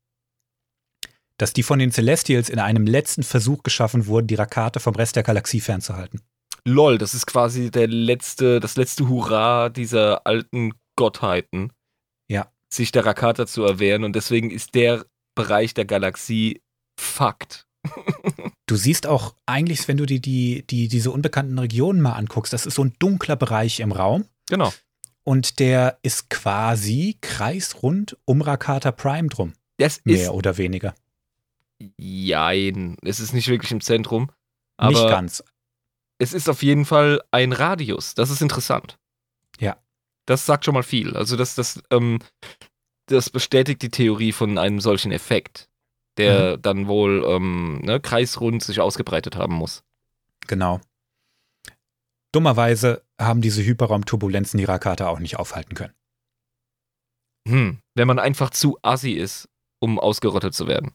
dass 1.36 1.52
die 1.52 1.62
von 1.62 1.78
den 1.78 1.92
Celestials 1.92 2.48
in 2.48 2.58
einem 2.58 2.86
letzten 2.86 3.22
Versuch 3.22 3.62
geschaffen 3.62 4.06
wurden, 4.06 4.26
die 4.26 4.34
Rakate 4.34 4.80
vom 4.80 4.94
Rest 4.94 5.16
der 5.16 5.22
Galaxie 5.22 5.60
fernzuhalten. 5.60 6.20
Lol, 6.64 6.98
das 6.98 7.14
ist 7.14 7.26
quasi 7.26 7.70
der 7.70 7.86
letzte, 7.86 8.60
das 8.60 8.76
letzte 8.76 9.08
Hurra 9.08 9.68
dieser 9.68 10.26
alten 10.26 10.72
Gottheiten. 10.96 11.72
Ja. 12.28 12.52
Sich 12.72 12.92
der 12.92 13.06
Rakata 13.06 13.46
zu 13.46 13.64
erwehren 13.64 14.04
und 14.04 14.14
deswegen 14.14 14.50
ist 14.50 14.74
der 14.74 15.06
Bereich 15.34 15.72
der 15.72 15.84
Galaxie 15.84 16.60
Fakt. 16.98 17.66
Du 18.68 18.76
siehst 18.76 19.06
auch 19.06 19.34
eigentlich, 19.46 19.88
wenn 19.88 19.96
du 19.96 20.06
dir 20.06 20.20
die, 20.20 20.64
die, 20.66 20.86
diese 20.88 21.10
unbekannten 21.10 21.58
Regionen 21.58 22.00
mal 22.00 22.12
anguckst, 22.12 22.52
das 22.52 22.66
ist 22.66 22.74
so 22.74 22.84
ein 22.84 22.92
dunkler 23.00 23.34
Bereich 23.36 23.80
im 23.80 23.90
Raum 23.92 24.26
Genau. 24.48 24.72
und 25.24 25.58
der 25.58 25.98
ist 26.02 26.30
quasi 26.30 27.16
kreisrund 27.20 28.16
um 28.24 28.42
Rakata 28.42 28.92
Prime 28.92 29.28
drum, 29.28 29.54
Das 29.78 30.04
mehr 30.04 30.22
ist 30.24 30.28
oder 30.30 30.56
weniger. 30.58 30.94
Jein. 31.96 32.96
Es 33.02 33.20
ist 33.20 33.32
nicht 33.32 33.48
wirklich 33.48 33.72
im 33.72 33.80
Zentrum. 33.80 34.30
Nicht 34.80 35.08
ganz. 35.08 35.42
es 36.18 36.32
ist 36.32 36.48
auf 36.48 36.62
jeden 36.62 36.84
Fall 36.84 37.22
ein 37.30 37.52
Radius. 37.52 38.14
Das 38.14 38.30
ist 38.30 38.42
interessant. 38.42 38.98
Ja. 39.60 39.76
Das 40.26 40.44
sagt 40.46 40.64
schon 40.64 40.74
mal 40.74 40.82
viel. 40.82 41.16
Also 41.16 41.36
das, 41.36 41.54
das, 41.54 41.80
ähm, 41.90 42.18
das 43.06 43.30
bestätigt 43.30 43.80
die 43.82 43.88
Theorie 43.90 44.32
von 44.32 44.58
einem 44.58 44.80
solchen 44.80 45.10
Effekt, 45.10 45.68
der 46.18 46.56
Mhm. 46.56 46.62
dann 46.62 46.86
wohl 46.88 47.24
ähm, 47.26 47.80
ne, 47.82 48.00
kreisrund 48.00 48.62
sich 48.62 48.80
ausgebreitet 48.80 49.36
haben 49.36 49.54
muss. 49.54 49.82
Genau. 50.46 50.80
Dummerweise 52.32 53.02
haben 53.20 53.40
diese 53.40 53.62
Hyperraumturbulenzen 53.64 54.58
die 54.58 54.64
Rakate 54.64 55.08
auch 55.08 55.18
nicht 55.18 55.36
aufhalten 55.38 55.74
können. 55.74 55.94
Hm. 57.48 57.78
Wenn 57.94 58.06
man 58.06 58.18
einfach 58.18 58.50
zu 58.50 58.78
assi 58.82 59.12
ist, 59.12 59.48
um 59.80 59.98
ausgerottet 59.98 60.54
zu 60.54 60.66
werden. 60.66 60.92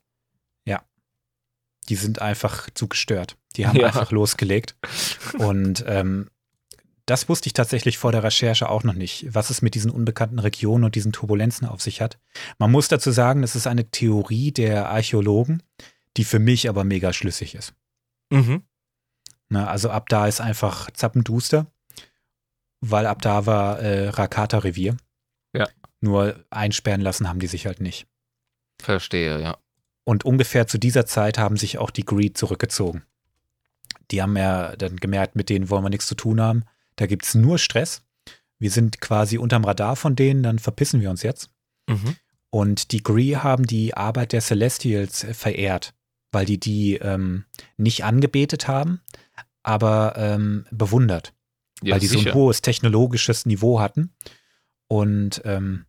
Die 1.90 1.96
sind 1.96 2.22
einfach 2.22 2.70
zu 2.74 2.88
gestört. 2.88 3.38
Die 3.58 3.68
haben 3.68 3.76
Ja. 3.80 3.88
einfach 3.88 4.12
losgelegt. 4.12 4.78
Und 5.38 5.84
ähm, 5.86 6.30
das 7.06 7.28
wusste 7.28 7.48
ich 7.48 7.54
tatsächlich 7.54 7.98
vor 7.98 8.12
der 8.12 8.24
Recherche 8.24 8.70
auch 8.70 8.84
noch 8.84 8.94
nicht, 8.94 9.26
was 9.34 9.50
es 9.50 9.62
mit 9.62 9.76
diesen 9.76 9.92
unbekannten 9.92 10.40
Regionen 10.40 10.86
und 10.86 10.96
diesen 10.96 11.12
Turbulenzen 11.12 11.68
auf 11.68 11.82
sich 11.82 12.02
hat. 12.02 12.18
Man 12.58 12.72
muss 12.72 12.88
dazu 12.88 13.12
sagen, 13.12 13.44
es 13.44 13.56
ist 13.56 13.68
eine 13.68 13.90
Theorie 13.90 14.52
der 14.52 14.90
Archäologen, 14.90 15.64
die 16.16 16.24
für 16.24 16.40
mich 16.40 16.70
aber 16.70 16.84
mega 16.84 17.12
schlüssig 17.12 17.56
ist. 17.56 17.74
Mhm. 18.30 18.64
Ne, 19.50 19.68
also 19.68 19.90
ab 19.90 20.08
da 20.10 20.28
ist 20.28 20.40
einfach 20.40 20.90
zappenduster, 20.92 21.68
weil 22.80 23.06
ab 23.06 23.22
da 23.22 23.46
war 23.46 23.80
äh, 23.80 24.10
Rakata-Revier. 24.10 24.98
Ja. 25.54 25.68
Nur 26.00 26.44
einsperren 26.50 27.02
lassen 27.02 27.28
haben 27.28 27.40
die 27.40 27.48
sich 27.48 27.66
halt 27.66 27.82
nicht. 27.82 28.08
Verstehe, 28.82 29.42
ja. 29.42 29.58
Und 30.06 30.26
ungefähr 30.26 30.68
zu 30.68 30.78
dieser 30.78 31.06
Zeit 31.06 31.38
haben 31.38 31.58
sich 31.58 31.78
auch 31.78 31.92
die 31.92 32.06
Greed 32.06 32.38
zurückgezogen. 32.38 33.04
Die 34.12 34.22
haben 34.22 34.36
ja 34.36 34.76
dann 34.76 34.98
gemerkt, 34.98 35.36
mit 35.36 35.50
denen 35.50 35.70
wollen 35.70 35.84
wir 35.84 35.90
nichts 35.90 36.08
zu 36.08 36.16
tun 36.16 36.42
haben. 36.42 36.66
Da 36.96 37.06
gibt 37.06 37.26
es 37.26 37.36
nur 37.36 37.58
Stress. 37.58 38.04
Wir 38.60 38.72
sind 38.72 39.02
quasi 39.02 39.38
unterm 39.38 39.66
Radar 39.66 39.96
von 39.96 40.16
denen, 40.16 40.44
dann 40.44 40.60
verpissen 40.60 41.02
wir 41.02 41.10
uns 41.10 41.24
jetzt. 41.24 41.50
Mhm. 41.88 42.16
Und 42.50 42.92
die 42.92 43.02
Gree 43.04 43.36
haben 43.38 43.66
die 43.66 43.96
Arbeit 43.96 44.32
der 44.32 44.42
Celestials 44.42 45.26
verehrt, 45.34 45.94
weil 46.32 46.46
die 46.46 46.60
die 46.60 46.96
ähm, 46.96 47.46
nicht 47.78 48.04
angebetet 48.06 48.68
haben, 48.68 49.02
aber 49.64 50.14
ähm, 50.18 50.66
bewundert, 50.72 51.34
Ja, 51.82 51.94
weil 51.94 52.00
die 52.00 52.08
so 52.08 52.18
sicher. 52.20 52.32
ein 52.32 52.36
hohes 52.36 52.62
technologisches 52.62 53.46
Niveau 53.46 53.80
hatten. 53.80 54.14
Und 54.88 55.42
ähm, 55.46 55.86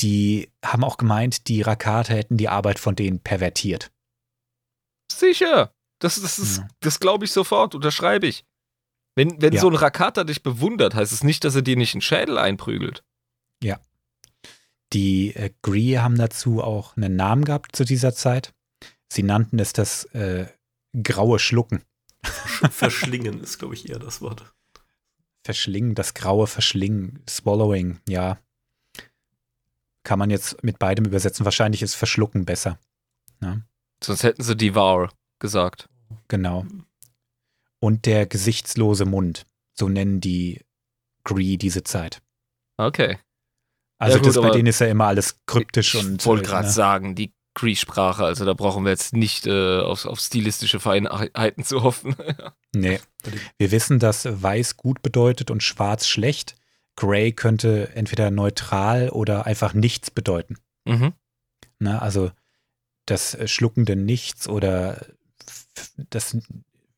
die 0.00 0.50
haben 0.64 0.84
auch 0.84 0.96
gemeint, 0.98 1.48
die 1.48 1.62
Rakate 1.62 2.14
hätten 2.14 2.36
die 2.36 2.48
Arbeit 2.48 2.78
von 2.78 2.94
denen 2.96 3.20
pervertiert. 3.20 3.90
Sicher. 5.10 5.72
Das, 6.00 6.20
das, 6.20 6.38
ist- 6.38 6.58
Ja. 6.58 6.68
das 6.80 7.00
glaube 7.00 7.24
ich 7.24 7.32
sofort, 7.32 7.74
unterschreibe 7.74 8.26
ich. 8.26 8.44
Wenn, 9.16 9.40
wenn 9.40 9.52
Ja. 9.52 9.60
so 9.60 9.68
ein 9.68 9.76
Rakata 9.76 10.24
dich 10.24 10.42
bewundert, 10.42 10.94
heißt 10.94 11.12
es 11.12 11.22
nicht, 11.22 11.44
dass 11.44 11.54
er 11.54 11.62
dir 11.62 11.76
nicht 11.76 11.94
einen 11.94 12.00
Schädel 12.02 12.38
einprügelt. 12.38 13.04
Die 14.92 15.34
äh, 15.34 15.50
Gree 15.62 15.98
haben 15.98 16.16
dazu 16.16 16.62
auch 16.62 16.96
einen 16.96 17.16
Namen 17.16 17.44
gehabt 17.44 17.74
zu 17.74 17.84
dieser 17.84 18.14
Zeit. 18.14 18.54
Sie 19.08 19.24
nannten 19.24 19.58
es 19.58 19.72
das 19.72 20.04
äh, 20.14 20.46
graue 21.02 21.40
Schlucken. 21.40 21.82
Verschlingen 22.22 23.40
ist, 23.40 23.58
glaube 23.58 23.74
ich, 23.74 23.88
eher 23.88 23.98
das 23.98 24.20
Wort. 24.20 24.54
Verschlingen, 25.42 25.96
das 25.96 26.14
graue 26.14 26.46
Verschlingen, 26.46 27.24
Swallowing, 27.28 27.98
ja. 28.08 28.38
Kann 30.04 30.20
man 30.20 30.30
jetzt 30.30 30.62
mit 30.62 30.78
beidem 30.78 31.06
übersetzen. 31.06 31.44
Wahrscheinlich 31.44 31.82
ist 31.82 31.94
Verschlucken 31.94 32.44
besser. 32.44 32.78
Sonst 34.02 34.22
hätten 34.22 34.42
sie 34.44 34.56
Devour 34.56 35.10
gesagt. 35.40 35.88
Genau. 36.28 36.66
Und 37.84 38.06
der 38.06 38.24
gesichtslose 38.24 39.04
Mund. 39.04 39.44
So 39.74 39.90
nennen 39.90 40.18
die 40.18 40.64
Gree 41.22 41.58
diese 41.58 41.84
Zeit. 41.84 42.22
Okay. 42.78 43.18
Also 43.98 44.16
Ja, 44.16 44.22
gut, 44.22 44.34
das, 44.34 44.42
bei 44.42 44.50
denen 44.52 44.68
ist 44.68 44.80
ja 44.80 44.86
immer 44.86 45.04
alles 45.04 45.42
kryptisch 45.44 45.94
ich 45.94 46.00
und. 46.00 46.24
wollte 46.24 46.44
äh, 46.44 46.46
gerade 46.46 46.66
ne? 46.68 46.72
sagen, 46.72 47.14
die 47.14 47.34
Cree-Sprache, 47.52 48.24
also 48.24 48.46
da 48.46 48.54
brauchen 48.54 48.84
wir 48.84 48.90
jetzt 48.90 49.12
nicht 49.12 49.46
äh, 49.46 49.80
auf, 49.80 50.06
auf 50.06 50.18
stilistische 50.18 50.80
Feinheiten 50.80 51.62
zu 51.62 51.82
hoffen. 51.82 52.16
Nee. 52.74 53.00
Wir 53.58 53.70
wissen, 53.70 53.98
dass 54.00 54.24
weiß 54.24 54.78
gut 54.78 55.02
bedeutet 55.02 55.52
und 55.52 55.62
schwarz 55.62 56.08
schlecht. 56.08 56.56
Gray 56.96 57.32
könnte 57.32 57.90
entweder 57.94 58.30
neutral 58.30 59.10
oder 59.10 59.44
einfach 59.44 59.74
nichts 59.74 60.10
bedeuten. 60.10 60.56
mhm. 60.86 61.12
Ne? 61.78 62.00
Also 62.00 62.32
das 63.04 63.36
schluckende 63.48 63.94
Nichts 63.94 64.48
oder 64.48 65.06
das 66.08 66.36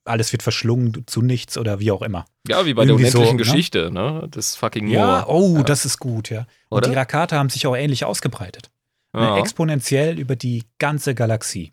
alles 0.07 0.33
wird 0.33 0.43
verschlungen 0.43 1.05
zu 1.07 1.23
nichts 1.23 1.57
oder 1.59 1.79
wie 1.81 1.91
auch 1.91 2.03
immer. 2.03 2.25
Ja, 2.49 2.65
wie 2.67 2.75
bei 2.75 2.83
Irgendwie 2.85 3.05
der 3.11 3.15
unendlichen 3.15 3.27
so, 3.29 3.33
ne? 3.33 3.37
Geschichte, 3.37 3.91
ne? 3.91 4.29
Das 4.31 4.57
fucking 4.57 4.89
Ja, 4.89 5.25
Moor. 5.27 5.29
oh, 5.29 5.57
Ja. 5.59 5.63
das 5.63 5.85
ist 5.85 5.99
gut, 5.99 6.31
ja. 6.31 6.47
Und 6.69 6.79
Oder? 6.79 6.89
die 6.89 6.95
Rakata 6.95 7.37
haben 7.37 7.49
sich 7.51 7.67
auch 7.67 7.77
ähnlich 7.77 8.05
ausgebreitet. 8.05 8.71
Ne, 9.13 9.23
Ja. 9.23 9.39
Exponentiell 9.39 10.19
über 10.19 10.37
die 10.37 10.65
ganze 10.79 11.15
Galaxie. 11.15 11.73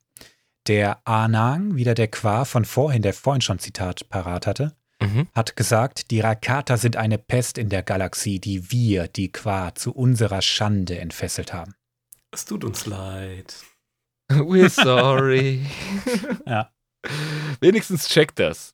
Der 0.68 1.00
Anang, 1.06 1.76
wieder 1.76 1.94
der 1.94 2.08
Qua 2.08 2.46
von 2.46 2.64
vorhin, 2.66 3.02
der 3.02 3.14
vorhin 3.14 3.42
schon 3.42 3.60
Zitat 3.60 4.08
parat 4.10 4.48
hatte, 4.48 4.74
Mhm. 5.02 5.28
hat 5.36 5.58
gesagt, 5.58 6.12
die 6.12 6.22
Rakata 6.22 6.78
sind 6.78 6.96
eine 6.96 7.18
Pest 7.18 7.58
in 7.58 7.68
der 7.68 7.84
Galaxie, 7.84 8.40
die 8.40 8.72
wir, 8.72 9.08
die 9.10 9.30
Qua, 9.32 9.76
zu 9.76 9.92
unserer 9.94 10.42
Schande 10.42 10.98
entfesselt 11.00 11.52
haben. 11.54 11.74
Es 12.32 12.46
tut 12.46 12.64
uns 12.64 12.86
leid. 12.86 13.56
We're 14.32 14.70
sorry. 14.70 15.66
Ja. 16.48 16.70
Wenigstens 17.60 18.08
checkt 18.08 18.40
das. 18.40 18.74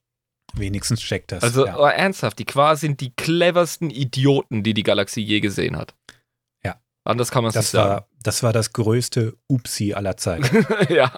Wenigstens 0.54 1.00
checkt 1.00 1.32
das. 1.32 1.42
Also 1.42 1.66
ja. 1.66 1.78
oh, 1.78 1.86
ernsthaft, 1.86 2.38
die 2.38 2.44
Qua 2.44 2.76
sind 2.76 3.00
die 3.00 3.12
cleversten 3.14 3.90
Idioten, 3.90 4.62
die 4.62 4.74
die 4.74 4.82
Galaxie 4.82 5.22
je 5.22 5.40
gesehen 5.40 5.76
hat. 5.76 5.94
Ja. 6.64 6.80
Anders 7.04 7.30
kann 7.30 7.42
man 7.44 7.50
es 7.50 7.56
nicht 7.56 7.64
das, 7.66 7.70
sagen. 7.70 8.04
das 8.22 8.42
war 8.42 8.52
das 8.52 8.72
größte 8.72 9.36
Upsi 9.48 9.94
aller 9.94 10.16
Zeiten. 10.16 10.66
ja. 10.88 11.12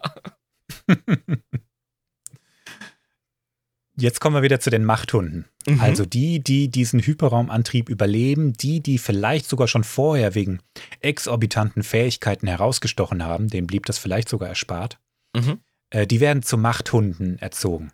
Jetzt 3.97 4.21
kommen 4.21 4.37
wir 4.37 4.43
wieder 4.43 4.61
zu 4.61 4.71
den 4.71 4.85
Machthunden. 4.85 5.47
Mhm. 5.67 5.81
Also 5.81 6.05
die, 6.05 6.43
die 6.43 6.69
diesen 6.69 7.01
Hyperraumantrieb 7.01 7.89
überleben, 7.89 8.53
die, 8.55 8.81
die 8.81 8.99
vielleicht 8.99 9.49
sogar 9.49 9.69
schon 9.69 9.85
vorher 9.85 10.35
wegen 10.35 10.61
exorbitanten 11.01 11.83
Fähigkeiten 11.83 12.47
herausgestochen 12.47 13.25
haben, 13.25 13.49
dem 13.49 13.67
blieb 13.67 13.87
das 13.87 13.99
vielleicht 13.99 14.29
sogar 14.29 14.49
erspart, 14.49 14.99
Mhm. 15.35 15.61
Äh, 15.93 16.07
die 16.07 16.21
werden 16.21 16.43
zu 16.43 16.57
Machthunden 16.57 17.39
erzogen. 17.39 17.93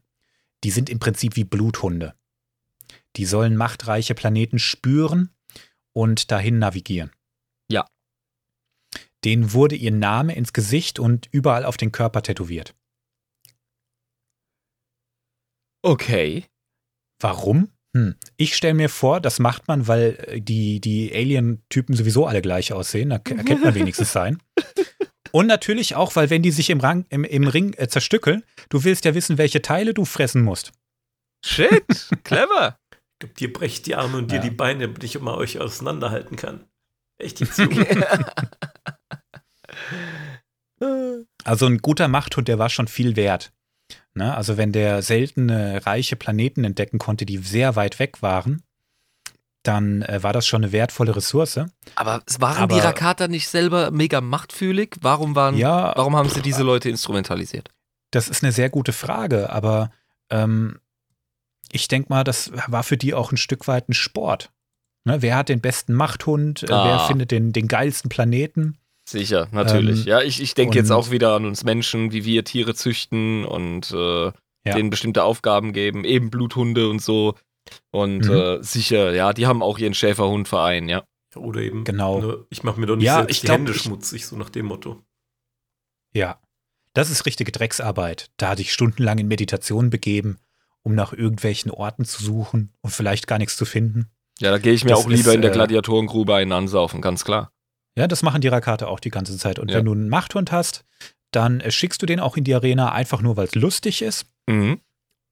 Die 0.64 0.70
sind 0.70 0.88
im 0.88 0.98
Prinzip 0.98 1.36
wie 1.36 1.44
Bluthunde. 1.44 2.14
Die 3.16 3.26
sollen 3.26 3.56
machtreiche 3.56 4.14
Planeten 4.14 4.58
spüren 4.58 5.30
und 5.92 6.30
dahin 6.30 6.58
navigieren. 6.58 7.10
Ja. 7.70 7.86
Denen 9.24 9.52
wurde 9.52 9.74
ihr 9.74 9.90
Name 9.90 10.34
ins 10.34 10.52
Gesicht 10.52 10.98
und 10.98 11.28
überall 11.32 11.64
auf 11.64 11.76
den 11.76 11.92
Körper 11.92 12.22
tätowiert. 12.22 12.74
Okay. 15.82 16.44
Warum? 17.20 17.72
Hm. 17.96 18.14
Ich 18.36 18.54
stelle 18.54 18.74
mir 18.74 18.88
vor, 18.88 19.20
das 19.20 19.40
macht 19.40 19.66
man, 19.66 19.88
weil 19.88 20.24
äh, 20.28 20.40
die, 20.40 20.80
die 20.80 21.12
Alien-Typen 21.12 21.96
sowieso 21.96 22.26
alle 22.26 22.42
gleich 22.42 22.72
aussehen. 22.72 23.10
Da 23.10 23.16
erkennt 23.16 23.62
man 23.62 23.74
wenigstens 23.74 24.12
sein. 24.12 24.40
Und 25.32 25.46
natürlich 25.46 25.94
auch, 25.94 26.16
weil 26.16 26.30
wenn 26.30 26.42
die 26.42 26.50
sich 26.50 26.70
im, 26.70 26.80
Rang, 26.80 27.04
im, 27.10 27.24
im 27.24 27.46
Ring 27.48 27.74
äh, 27.74 27.88
zerstückeln, 27.88 28.44
du 28.68 28.84
willst 28.84 29.04
ja 29.04 29.14
wissen, 29.14 29.38
welche 29.38 29.62
Teile 29.62 29.94
du 29.94 30.04
fressen 30.04 30.42
musst. 30.42 30.72
Shit. 31.44 31.84
Clever. 32.24 32.78
Ich 32.92 33.18
glaub, 33.20 33.34
dir 33.34 33.52
brecht 33.52 33.86
die 33.86 33.94
Arme 33.94 34.18
und 34.18 34.32
Ja. 34.32 34.38
dir 34.38 34.50
die 34.50 34.54
Beine, 34.54 34.86
damit 34.86 35.04
ich 35.04 35.14
immer 35.16 35.36
euch 35.36 35.58
auseinanderhalten 35.60 36.36
kann. 36.36 36.64
Echt 37.18 37.40
jetzt. 37.40 37.58
Also 41.44 41.66
ein 41.66 41.78
guter 41.78 42.06
Machthund, 42.08 42.46
der 42.48 42.58
war 42.58 42.68
schon 42.68 42.86
viel 42.88 43.16
wert. 43.16 43.52
Ne? 44.14 44.34
Also 44.36 44.56
wenn 44.56 44.70
der 44.72 45.02
seltene, 45.02 45.84
reiche 45.86 46.14
Planeten 46.16 46.62
entdecken 46.64 46.98
konnte, 46.98 47.26
die 47.26 47.38
sehr 47.38 47.74
weit 47.74 47.98
weg 47.98 48.22
waren, 48.22 48.62
dann 49.62 50.02
äh, 50.02 50.22
war 50.22 50.32
das 50.32 50.46
schon 50.46 50.62
eine 50.62 50.72
wertvolle 50.72 51.14
Ressource. 51.16 51.60
Aber 51.96 52.22
es 52.26 52.40
waren 52.40 52.62
Aber- 52.64 52.74
die 52.74 52.80
Rakata 52.80 53.28
nicht 53.28 53.48
selber 53.48 53.90
mega 53.90 54.20
machtfühlig? 54.20 54.96
Warum 55.00 55.34
waren, 55.34 55.56
Ja, 55.56 55.92
warum 55.96 56.16
haben 56.16 56.28
sie 56.28 56.42
diese 56.42 56.62
Leute 56.62 56.88
instrumentalisiert? 56.88 57.68
Das 58.10 58.28
ist 58.28 58.42
eine 58.42 58.52
sehr 58.52 58.70
gute 58.70 58.92
Frage, 58.92 59.50
aber 59.50 59.90
ähm, 60.30 60.78
ich 61.70 61.88
denke 61.88 62.08
mal, 62.10 62.24
das 62.24 62.50
war 62.66 62.82
für 62.82 62.96
die 62.96 63.12
auch 63.14 63.32
ein 63.32 63.36
Stück 63.36 63.68
weit 63.68 63.88
ein 63.88 63.94
Sport. 63.94 64.50
Ne, 65.04 65.20
wer 65.22 65.36
hat 65.36 65.48
den 65.48 65.60
besten 65.60 65.92
Machthund? 65.94 66.62
Äh, 66.62 66.72
Ah. 66.72 66.84
Wer 66.86 66.98
findet 67.06 67.30
den, 67.30 67.52
den 67.52 67.68
geilsten 67.68 68.08
Planeten? 68.08 68.78
Sicher, 69.08 69.48
natürlich. 69.52 70.00
Ähm, 70.02 70.06
ja, 70.08 70.20
ich, 70.22 70.40
ich 70.42 70.54
denke 70.54 70.76
jetzt 70.76 70.90
auch 70.92 71.10
wieder 71.10 71.34
an 71.34 71.46
uns 71.46 71.64
Menschen, 71.64 72.12
wie 72.12 72.24
wir 72.24 72.44
Tiere 72.44 72.74
züchten 72.74 73.44
und 73.44 73.90
äh, 73.92 74.24
Ja. 74.26 74.32
denen 74.74 74.90
bestimmte 74.90 75.22
Aufgaben 75.22 75.72
geben, 75.72 76.04
eben 76.04 76.30
Bluthunde 76.30 76.88
und 76.90 77.00
so. 77.00 77.34
Und 77.90 78.26
Mhm. 78.26 78.30
äh, 78.30 78.62
sicher, 78.62 79.12
ja, 79.12 79.32
die 79.32 79.46
haben 79.46 79.62
auch 79.62 79.78
ihren 79.78 79.94
Schäferhundverein, 79.94 80.88
ja. 80.88 81.04
Oder 81.36 81.60
eben, 81.60 81.84
Genau. 81.84 82.20
ne, 82.20 82.44
ich 82.50 82.62
mache 82.62 82.80
mir 82.80 82.86
doch 82.86 82.96
nicht 82.96 83.04
Ja, 83.06 83.16
selbst 83.16 83.30
ich 83.32 83.40
die 83.40 83.46
glaub, 83.46 83.58
Hände 83.58 83.72
ich- 83.72 83.82
schmutzig, 83.82 84.26
so 84.26 84.36
nach 84.36 84.50
dem 84.50 84.66
Motto. 84.66 85.02
Ja, 86.14 86.40
das 86.94 87.10
ist 87.10 87.26
richtige 87.26 87.52
Drecksarbeit. 87.52 88.30
Da 88.38 88.48
hatte 88.50 88.62
ich 88.62 88.72
stundenlang 88.72 89.18
in 89.18 89.28
Meditation 89.28 89.90
begeben, 89.90 90.38
um 90.82 90.94
nach 90.94 91.12
irgendwelchen 91.12 91.70
Orten 91.70 92.04
zu 92.04 92.22
suchen 92.22 92.72
und 92.80 92.90
vielleicht 92.90 93.26
gar 93.26 93.38
nichts 93.38 93.56
zu 93.56 93.64
finden. 93.64 94.10
Ja, 94.40 94.50
da 94.50 94.58
gehe 94.58 94.72
ich 94.72 94.84
mir 94.84 94.90
Das 94.90 95.00
auch 95.00 95.08
lieber 95.08 95.30
ist, 95.30 95.34
in 95.34 95.42
der 95.42 95.50
äh, 95.50 95.54
Gladiatorengrube 95.54 96.34
einen 96.34 96.52
ansaufen, 96.52 97.00
ganz 97.02 97.24
klar. 97.24 97.52
Ja, 97.96 98.06
das 98.06 98.22
machen 98.22 98.40
die 98.40 98.48
Rakate 98.48 98.86
auch 98.88 99.00
die 99.00 99.10
ganze 99.10 99.36
Zeit. 99.36 99.58
Und 99.58 99.70
Ja. 99.70 99.78
wenn 99.78 99.84
du 99.84 99.92
einen 99.92 100.08
Machthund 100.08 100.52
hast, 100.52 100.84
dann 101.32 101.60
äh, 101.60 101.70
schickst 101.70 102.00
du 102.00 102.06
den 102.06 102.20
auch 102.20 102.36
in 102.36 102.44
die 102.44 102.54
Arena 102.54 102.92
einfach 102.92 103.20
nur, 103.20 103.36
weil 103.36 103.46
es 103.46 103.54
lustig 103.54 104.02
ist. 104.02 104.26
Mhm. 104.48 104.80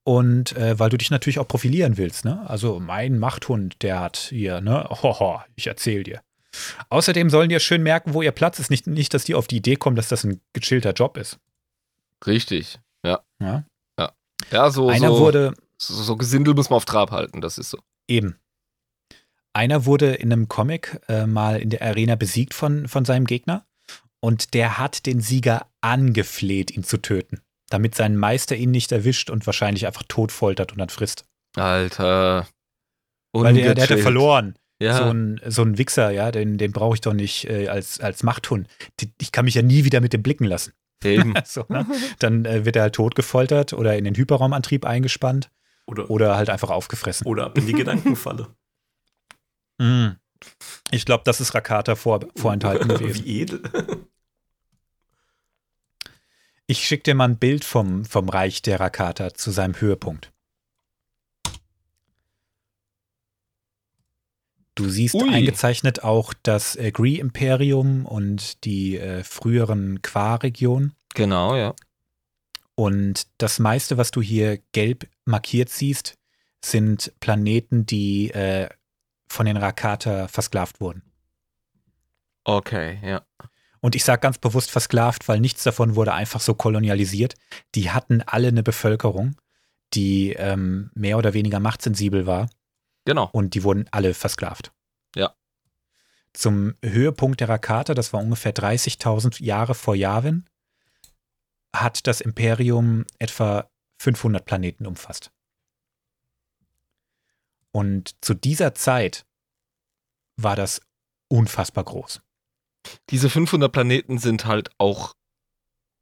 Und 0.06 0.56
äh, 0.56 0.78
weil 0.78 0.88
du 0.90 0.98
dich 0.98 1.10
natürlich 1.10 1.40
auch 1.40 1.48
profilieren 1.48 1.96
willst, 1.96 2.24
ne? 2.24 2.48
Also 2.48 2.78
mein 2.78 3.18
Machthund, 3.18 3.82
der 3.82 3.98
hat 4.00 4.16
hier, 4.16 4.60
ne? 4.60 4.88
Hoho, 4.88 5.40
ich 5.56 5.66
erzähl 5.66 6.04
dir. 6.04 6.22
Außerdem 6.90 7.28
sollen 7.28 7.48
die 7.48 7.54
ja 7.54 7.60
schön 7.60 7.82
merken, 7.82 8.14
wo 8.14 8.22
ihr 8.22 8.30
Platz 8.30 8.60
ist. 8.60 8.70
Nicht, 8.70 8.86
nicht, 8.86 9.12
dass 9.14 9.24
die 9.24 9.34
auf 9.34 9.48
die 9.48 9.56
Idee 9.56 9.74
kommen, 9.74 9.96
dass 9.96 10.08
das 10.08 10.22
ein 10.22 10.40
gechillter 10.52 10.92
Job 10.92 11.16
ist. 11.16 11.38
Richtig. 12.24 12.78
Ja. 13.04 13.20
Ja? 13.40 13.64
Ja, 14.50 14.70
so, 14.70 14.88
Einer 14.88 15.08
so, 15.08 15.18
wurde 15.18 15.54
so, 15.78 15.94
so 15.94 16.16
Gesindel 16.16 16.54
muss 16.54 16.70
man 16.70 16.76
auf 16.76 16.84
Trab 16.84 17.10
halten, 17.10 17.40
das 17.40 17.58
ist 17.58 17.70
so. 17.70 17.78
eben. 18.08 18.36
Einer 19.52 19.86
wurde 19.86 20.14
in 20.14 20.32
einem 20.32 20.48
Comic 20.48 21.00
äh, 21.08 21.26
mal 21.26 21.60
in 21.60 21.70
der 21.70 21.82
Arena 21.82 22.14
besiegt 22.14 22.52
von, 22.52 22.88
von 22.88 23.04
seinem 23.04 23.24
Gegner. 23.24 23.66
Und 24.20 24.54
der 24.54 24.78
hat 24.78 25.06
den 25.06 25.20
Sieger 25.20 25.66
angefleht, 25.80 26.70
ihn 26.70 26.84
zu 26.84 26.98
töten. 26.98 27.40
Damit 27.68 27.94
sein 27.94 28.16
Meister 28.16 28.54
ihn 28.56 28.70
nicht 28.70 28.92
erwischt 28.92 29.30
und 29.30 29.46
wahrscheinlich 29.46 29.86
einfach 29.86 30.04
tot 30.06 30.32
foltert 30.32 30.72
und 30.72 30.78
dann 30.78 30.88
frisst. 30.88 31.24
Alter. 31.56 32.46
Weil 33.32 33.54
der, 33.54 33.74
der 33.74 33.84
Ungechillt. 33.84 34.02
verloren. 34.02 34.54
Ja. 34.80 34.98
So 34.98 35.04
ein, 35.04 35.40
so 35.46 35.62
ein 35.62 35.78
Wichser, 35.78 36.10
ja, 36.10 36.30
den, 36.30 36.58
den 36.58 36.72
brauche 36.72 36.94
ich 36.94 37.00
doch 37.00 37.14
nicht 37.14 37.48
äh, 37.48 37.68
als, 37.68 37.98
als 38.00 38.22
Machthund. 38.22 38.68
Ich 39.20 39.32
kann 39.32 39.46
mich 39.46 39.54
ja 39.54 39.62
nie 39.62 39.84
wieder 39.84 40.00
mit 40.00 40.12
dem 40.12 40.22
blicken 40.22 40.44
lassen. 40.44 40.72
Eben. 41.04 41.34
So, 41.44 41.64
ne? 41.68 41.86
Dann 42.18 42.44
äh, 42.44 42.64
wird 42.64 42.76
er 42.76 42.82
halt 42.82 42.94
tot 42.94 43.14
gefoltert 43.14 43.72
oder 43.72 43.96
in 43.96 44.04
den 44.04 44.14
Hyperraumantrieb 44.14 44.84
eingespannt 44.84 45.50
Oder, 45.86 46.10
oder 46.10 46.36
halt 46.36 46.50
einfach 46.50 46.70
aufgefressen. 46.70 47.26
oder 47.26 47.46
ab 47.46 47.58
in 47.58 47.66
die 47.66 47.72
Gedankenfalle. 47.72 48.48
Mm. 49.78 50.12
Ich 50.90 51.04
glaube, 51.04 51.24
das 51.26 51.42
ist 51.42 51.54
Rakata 51.54 51.96
vor, 51.96 52.20
vorenthalten 52.34 52.88
gewesen. 52.96 53.26
Wie 53.26 53.42
edel. 53.42 53.60
Ich 56.66 56.86
schicke 56.86 57.04
dir 57.04 57.14
mal 57.14 57.28
ein 57.28 57.38
Bild 57.38 57.64
vom, 57.64 58.04
vom 58.04 58.28
Reich 58.28 58.60
der 58.62 58.80
Rakata 58.80 59.34
zu 59.34 59.50
seinem 59.50 59.80
Höhepunkt. 59.80 60.32
Du 64.74 64.90
siehst 64.90 65.14
Ui. 65.14 65.32
eingezeichnet 65.32 66.04
auch 66.04 66.34
das 66.42 66.76
äh, 66.76 66.90
Gree-Imperium 66.90 68.04
und 68.04 68.64
die 68.64 68.98
äh, 68.98 69.24
früheren 69.24 70.02
Qua-Regionen. 70.02 70.94
Genau, 71.14 71.56
ja. 71.56 71.74
Und 72.74 73.26
das 73.38 73.58
meiste, 73.58 73.96
was 73.96 74.10
du 74.10 74.20
hier 74.20 74.58
gelb 74.72 75.08
markiert 75.24 75.70
siehst, 75.70 76.18
sind 76.62 77.12
Planeten, 77.20 77.86
die 77.86 78.30
äh, 78.32 78.68
von 79.28 79.46
den 79.46 79.56
Rakata 79.56 80.28
versklavt 80.28 80.80
wurden. 80.80 81.02
Okay, 82.44 82.98
ja. 83.02 83.24
Und 83.86 83.94
ich 83.94 84.02
sage 84.02 84.18
ganz 84.18 84.38
bewusst 84.38 84.72
versklavt, 84.72 85.28
weil 85.28 85.38
nichts 85.38 85.62
davon 85.62 85.94
wurde 85.94 86.12
einfach 86.12 86.40
so 86.40 86.54
kolonialisiert. 86.54 87.36
Die 87.76 87.92
hatten 87.92 88.20
alle 88.20 88.48
eine 88.48 88.64
Bevölkerung, 88.64 89.36
die 89.94 90.32
ähm, 90.32 90.90
mehr 90.96 91.18
oder 91.18 91.34
weniger 91.34 91.60
machtsensibel 91.60 92.26
war 92.26 92.50
Genau. 93.04 93.30
und 93.30 93.54
die 93.54 93.62
wurden 93.62 93.86
alle 93.92 94.12
versklavt. 94.12 94.72
Ja. 95.14 95.36
Zum 96.32 96.74
Höhepunkt 96.82 97.38
der 97.38 97.48
Rakata, 97.48 97.94
das 97.94 98.12
war 98.12 98.18
ungefähr 98.18 98.52
30.000 98.52 99.40
Jahre 99.40 99.76
vor 99.76 99.94
Yavin, 99.94 100.46
hat 101.72 102.08
das 102.08 102.20
Imperium 102.20 103.04
etwa 103.20 103.70
500 104.00 104.44
Planeten 104.44 104.84
umfasst. 104.84 105.30
Und 107.70 108.16
zu 108.20 108.34
dieser 108.34 108.74
Zeit 108.74 109.26
war 110.34 110.56
das 110.56 110.80
unfassbar 111.28 111.84
groß. 111.84 112.20
Diese 113.10 113.30
500 113.30 113.70
Planeten 113.72 114.18
sind 114.18 114.46
halt 114.46 114.70
auch 114.78 115.14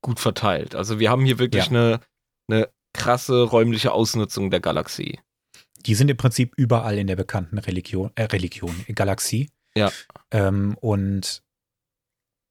gut 0.02 0.20
verteilt. 0.20 0.74
Also 0.74 0.98
wir 0.98 1.11
haben 1.11 1.24
hier 1.24 1.39
wirklich 1.39 1.65
Ja. 1.66 1.70
eine, 1.70 2.01
eine 2.48 2.69
krasse 2.93 3.43
räumliche 3.43 3.93
Ausnutzung 3.93 4.51
der 4.51 4.61
Galaxie. 4.61 5.19
Die 5.86 5.94
sind 5.94 6.11
im 6.11 6.16
Prinzip 6.16 6.52
überall 6.56 6.97
in 6.98 7.06
der 7.06 7.16
bekannten 7.16 7.59
Religion, 7.59 8.11
äh, 8.15 8.24
Religion, 8.24 8.85
Galaxie. 8.94 9.51
Ja. 9.77 9.90
Ähm, 10.31 10.77
und 10.81 11.43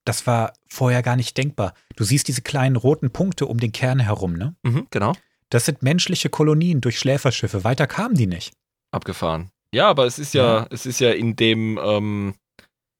das 0.06 0.28
war 0.28 0.54
vorher 0.68 1.02
gar 1.02 1.16
nicht 1.16 1.38
denkbar. 1.38 1.74
Du 1.96 2.04
siehst 2.04 2.28
diese 2.28 2.42
kleinen 2.42 2.76
roten 2.76 3.12
Punkte 3.12 3.46
um 3.46 3.60
den 3.60 3.72
Kern 3.72 4.00
herum, 4.00 4.34
ne? 4.34 4.56
Mhm, 4.64 4.88
genau. 4.92 5.14
Das 5.50 5.66
sind 5.66 5.82
menschliche 5.82 6.30
Kolonien 6.30 6.82
durch 6.82 7.00
Schläferschiffe. 7.00 7.64
Weiter 7.64 7.88
kamen 7.88 8.16
die 8.16 8.28
nicht. 8.28 8.54
Abgefahren. 8.92 9.50
Ja, 9.72 9.88
aber 9.90 10.06
es 10.06 10.20
ist 10.20 10.34
ja, 10.34 10.60
Ja. 10.62 10.68
es 10.72 10.86
ist 10.86 11.00
ja 11.00 11.12
in 11.12 11.36
dem, 11.36 11.80
ähm, 11.82 12.36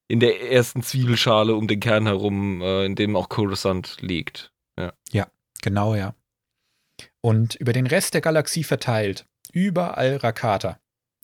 in 0.08 0.20
der 0.20 0.52
ersten 0.52 0.84
Zwiebelschale 0.84 1.56
um 1.56 1.68
den 1.68 1.80
Kern 1.80 2.06
herum, 2.06 2.62
äh, 2.62 2.86
in 2.86 2.96
dem 2.96 3.16
auch 3.16 3.30
Coruscant 3.30 3.98
liegt. 4.02 4.52
Genau, 5.64 5.96
ja. 5.96 6.14
Und 7.22 7.56
über 7.56 7.72
den 7.72 7.88
Rest 7.88 8.14
der 8.14 8.22
Galaxie 8.22 8.66
verteilt, 8.66 9.26
überall 9.54 10.18
Rakata. 10.18 10.78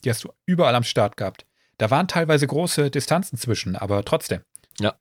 Die 0.03 0.09
hast 0.09 0.23
du 0.23 0.31
überall 0.45 0.75
am 0.75 0.83
Start 0.83 1.17
gehabt. 1.17 1.45
Da 1.77 1.91
waren 1.91 2.07
teilweise 2.07 2.47
große 2.47 2.89
Distanzen 2.89 3.37
zwischen, 3.37 3.75
aber 3.75 4.03
trotzdem. 4.05 4.41
Ja. 4.79 4.95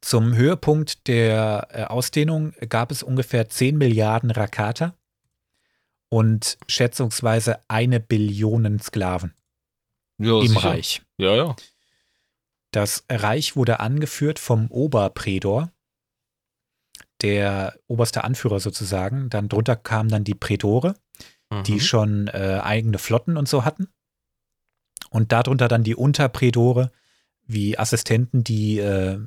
Zum 0.00 0.34
Höhepunkt 0.34 1.08
der 1.08 1.68
äh, 1.70 1.82
Ausdehnung 1.84 2.52
gab 2.68 2.92
es 2.92 3.02
ungefähr 3.02 3.48
10 3.48 3.76
Milliarden 3.76 4.30
Rakata 4.30 4.94
und 6.08 6.56
schätzungsweise 6.68 7.58
eine 7.68 7.98
Billion 7.98 8.78
Sklaven 8.78 9.34
Ja, 10.18 10.40
im 10.40 10.48
sicher. 10.48 10.68
Reich. 10.70 11.02
Ja, 11.18 11.34
ja. 11.34 11.56
Das 12.70 13.04
Reich 13.10 13.56
wurde 13.56 13.80
angeführt 13.80 14.38
vom 14.38 14.68
Oberprätor, 14.70 15.70
der 17.22 17.78
oberste 17.86 18.24
Anführer 18.24 18.60
sozusagen. 18.60 19.30
Dann 19.30 19.48
drunter 19.48 19.76
kamen 19.76 20.08
dann 20.10 20.24
die 20.24 20.34
Prätore, 20.34 20.96
die 21.66 21.74
Mhm. 21.74 21.80
schon 21.80 22.28
äh, 22.28 22.60
eigene 22.62 22.98
Flotten 22.98 23.36
und 23.36 23.48
so 23.48 23.64
hatten. 23.64 23.88
Und 25.10 25.30
darunter 25.30 25.68
dann 25.68 25.84
die 25.84 25.94
Unterprätore, 25.94 26.90
wie 27.46 27.78
Assistenten, 27.78 28.42
die 28.42 28.78
äh, 28.78 29.18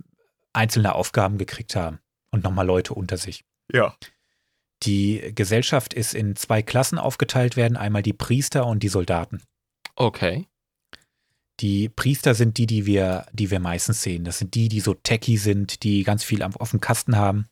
einzelne 0.52 0.96
Aufgaben 0.96 1.38
gekriegt 1.38 1.76
haben 1.76 2.00
und 2.32 2.44
nochmal 2.44 2.66
Leute 2.66 2.94
unter 2.94 3.16
sich. 3.18 3.46
Ja. 3.72 3.96
Die 4.84 5.32
Gesellschaft 5.34 5.94
ist 5.94 6.14
in 6.14 6.36
zwei 6.36 6.62
Klassen 6.62 6.98
aufgeteilt 6.98 7.56
werden, 7.56 7.78
einmal 7.78 8.04
die 8.04 8.14
Priester 8.14 8.66
und 8.66 8.84
die 8.84 8.90
Soldaten. 8.90 9.42
Okay. 9.96 10.48
Die 11.60 11.90
Priester 11.90 12.36
sind 12.36 12.58
die, 12.58 12.68
die 12.68 12.86
wir, 12.86 13.26
die 13.34 13.50
wir 13.50 13.60
meistens 13.60 14.04
sehen. 14.04 14.24
Das 14.24 14.38
sind 14.38 14.54
die, 14.54 14.70
die 14.70 14.80
so 14.80 14.94
techy 14.94 15.38
sind, 15.38 15.84
die 15.84 16.04
ganz 16.04 16.24
viel 16.24 16.44
am, 16.44 16.56
auf 16.56 16.72
dem 16.72 16.82
Kasten 16.82 17.16
haben. 17.16 17.48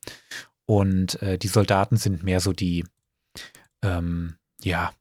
Und 0.65 1.21
äh, 1.21 1.37
die 1.37 1.47
Soldaten 1.47 1.97
sind 1.97 2.23
mehr 2.23 2.39
so 2.39 2.53
die, 2.53 2.85
ähm, 3.83 4.35
ja, 4.63 4.93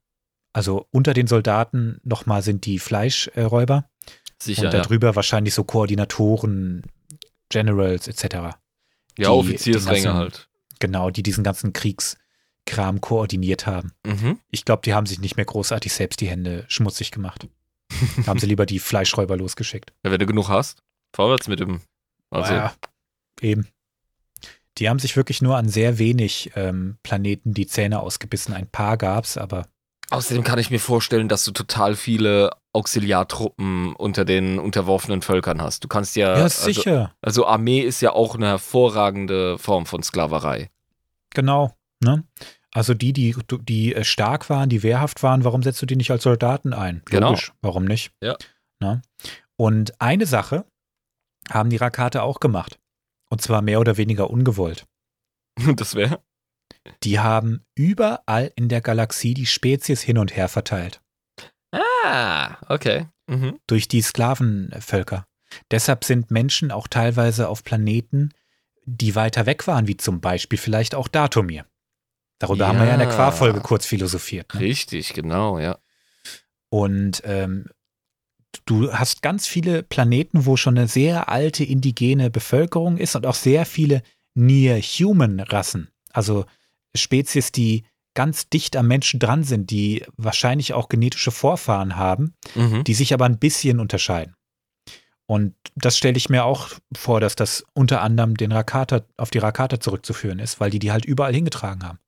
also 0.53 0.87
unter 0.91 1.13
den 1.13 1.27
Soldaten 1.27 1.99
nochmal 2.03 2.41
sind 2.41 2.65
die 2.65 2.79
Fleischräuber 2.79 3.89
Sicher. 4.41 4.61
und 4.61 4.73
Ja, 4.73 4.81
darüber 4.81 5.15
wahrscheinlich 5.15 5.53
so 5.53 5.63
Koordinatoren, 5.63 6.83
Generals 7.49 8.07
etc. 8.07 8.55
ja 9.17 9.29
Offiziersränge 9.29 10.13
halt. 10.13 10.49
Genau, 10.79 11.09
die 11.09 11.23
diesen 11.23 11.43
ganzen 11.43 11.73
Kriegskram 11.73 13.01
koordiniert 13.01 13.67
haben. 13.67 13.91
Mhm. 14.05 14.39
Ich 14.49 14.65
glaube, 14.65 14.81
die 14.85 14.93
haben 14.93 15.05
sich 15.05 15.19
nicht 15.19 15.35
mehr 15.35 15.45
großartig 15.45 15.91
selbst 15.93 16.21
die 16.21 16.27
Hände 16.27 16.65
schmutzig 16.67 17.11
gemacht. 17.11 17.47
haben 18.27 18.39
sie 18.39 18.47
lieber 18.47 18.65
die 18.65 18.79
Fleischräuber 18.79 19.37
losgeschickt. 19.37 19.93
Ja, 20.03 20.11
wenn 20.11 20.19
du 20.19 20.25
genug 20.25 20.49
hast, 20.49 20.83
vorwärts 21.15 21.47
mit 21.47 21.59
dem. 21.59 21.81
Also, 22.29 22.53
ja, 22.53 22.73
eben. 23.41 23.67
Die 24.77 24.89
haben 24.89 24.99
sich 24.99 25.15
wirklich 25.15 25.41
nur 25.41 25.55
an 25.55 25.69
sehr 25.69 25.99
wenig 25.99 26.51
ähm, 26.55 26.97
Planeten 27.01 27.53
die 27.53 27.67
Zähne 27.67 28.01
ausgebissen. 28.01 28.53
Ein 28.53 28.67
paar 28.67 28.97
gab's, 28.97 29.37
aber 29.37 29.67
Außerdem 30.11 30.43
kann 30.43 30.59
ich 30.59 30.69
mir 30.69 30.79
vorstellen, 30.79 31.27
dass 31.29 31.43
du 31.45 31.51
total 31.51 31.95
viele 31.95 32.51
Auxiliartruppen 32.73 33.95
unter 33.95 34.23
den 34.23 34.59
unterworfenen 34.59 35.21
Völkern 35.21 35.61
hast. 35.61 35.83
Du 35.83 35.87
kannst 35.87 36.15
ja. 36.15 36.37
ja, 36.37 36.43
also, 36.43 36.65
sicher, 36.65 37.13
also 37.21 37.47
Armee 37.47 37.79
ist 37.79 38.01
ja 38.01 38.11
auch 38.11 38.35
eine 38.35 38.47
hervorragende 38.47 39.57
Form 39.57 39.85
von 39.85 40.03
Sklaverei. 40.03 40.69
genau. 41.33 41.73
Ne? 42.03 42.23
Also 42.75 42.93
die, 42.93 43.13
die, 43.13 43.33
die 43.61 43.95
äh, 43.95 44.03
stark 44.03 44.49
waren, 44.49 44.67
die 44.67 44.83
wehrhaft 44.83 45.23
waren, 45.23 45.45
warum 45.45 45.63
setzt 45.63 45.81
du 45.81 45.85
die 45.85 45.95
nicht 45.95 46.11
als 46.11 46.23
Soldaten 46.23 46.73
ein? 46.73 47.01
Genau. 47.05 47.29
Logisch, 47.29 47.53
warum 47.61 47.85
nicht? 47.85 48.11
Ja. 48.21 48.35
Ne? 48.81 49.01
Und 49.55 49.99
eine 50.01 50.25
Sache 50.25 50.65
haben 51.49 51.69
die 51.69 51.77
Rakate 51.77 52.21
auch 52.21 52.41
gemacht. 52.41 52.77
Und 53.29 53.41
zwar 53.41 53.61
mehr 53.61 53.79
oder 53.79 53.97
weniger 53.97 54.29
ungewollt. 54.29 54.85
Das 55.77 55.95
wäre. 55.95 56.21
Die 57.03 57.19
haben 57.19 57.65
überall 57.75 58.51
in 58.57 58.67
der 58.67 58.81
Galaxie 58.81 59.33
die 59.33 59.45
Spezies 59.45 60.01
hin 60.01 60.17
und 60.17 60.35
her 60.35 60.49
verteilt. 60.49 61.01
Ah, 61.71 62.57
okay. 62.67 63.07
Mhm. 63.27 63.57
durch 63.67 63.87
die 63.87 64.01
Sklavenvölker. 64.01 65.25
Deshalb 65.71 66.03
sind 66.03 66.29
Menschen 66.29 66.71
auch 66.71 66.87
teilweise 66.89 67.47
auf 67.47 67.63
Planeten, 67.63 68.33
die 68.83 69.15
weiter 69.15 69.45
weg 69.45 69.65
waren, 69.65 69.87
wie 69.87 69.97
zum 69.97 70.19
Beispiel 70.19 70.59
vielleicht 70.59 70.93
auch 70.93 71.07
Datomir. 71.07 71.65
Darüber 72.47 72.67
haben 72.67 72.79
wir 72.79 72.85
ja 72.85 72.93
in 72.93 72.99
der 72.99 73.09
Ja. 73.09 73.15
Qua-Folge 73.15 73.59
kurz 73.61 73.85
philosophiert. 73.85 74.53
Ne? 74.53 74.59
Richtig, 74.61 75.13
genau, 75.13 75.59
ja. 75.59 75.77
Und 76.69 77.21
ähm, 77.25 77.65
du 78.65 78.91
hast 78.93 79.21
ganz 79.21 79.47
viele 79.47 79.83
Planeten, 79.83 80.45
wo 80.45 80.57
schon 80.57 80.77
eine 80.77 80.87
sehr 80.87 81.29
alte 81.29 81.63
indigene 81.63 82.29
Bevölkerung 82.29 82.97
ist 82.97 83.15
und 83.15 83.25
auch 83.25 83.35
sehr 83.35 83.65
viele 83.65 84.01
Near-Human-Rassen. 84.33 85.89
Also 86.11 86.45
Spezies, 86.95 87.51
die 87.51 87.85
ganz 88.13 88.49
dicht 88.49 88.75
am 88.77 88.87
Menschen 88.87 89.19
dran 89.19 89.43
sind, 89.43 89.69
die 89.71 90.05
wahrscheinlich 90.15 90.73
auch 90.73 90.87
genetische 90.89 91.31
Vorfahren 91.31 91.97
haben, 91.97 92.33
Mhm. 92.55 92.83
die 92.85 92.93
sich 92.93 93.13
aber 93.13 93.25
ein 93.25 93.39
bisschen 93.39 93.79
unterscheiden. 93.79 94.35
Und 95.27 95.55
das 95.75 95.97
stelle 95.97 96.17
ich 96.17 96.29
mir 96.29 96.45
auch 96.45 96.69
vor, 96.95 97.19
dass 97.19 97.35
das 97.35 97.63
unter 97.73 98.01
anderem 98.01 98.37
den 98.37 98.51
Rakata, 98.51 99.01
auf 99.17 99.31
die 99.31 99.39
Rakata 99.39 99.79
zurückzuführen 99.79 100.39
ist, 100.39 100.59
weil 100.59 100.69
die 100.69 100.79
die 100.79 100.91
halt 100.91 101.03
überall 101.03 101.33
hingetragen 101.33 101.83
haben. 101.83 101.99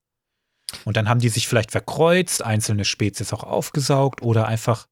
Und 0.85 0.97
dann 0.97 1.07
haben 1.07 1.19
die 1.19 1.29
sich 1.29 1.47
vielleicht 1.47 1.71
verkreuzt, 1.71 2.43
einzelne 2.43 2.85
Spezies 2.85 3.33
auch 3.33 3.43
aufgesaugt 3.43 4.21
oder 4.21 4.47
einfach 4.47 4.87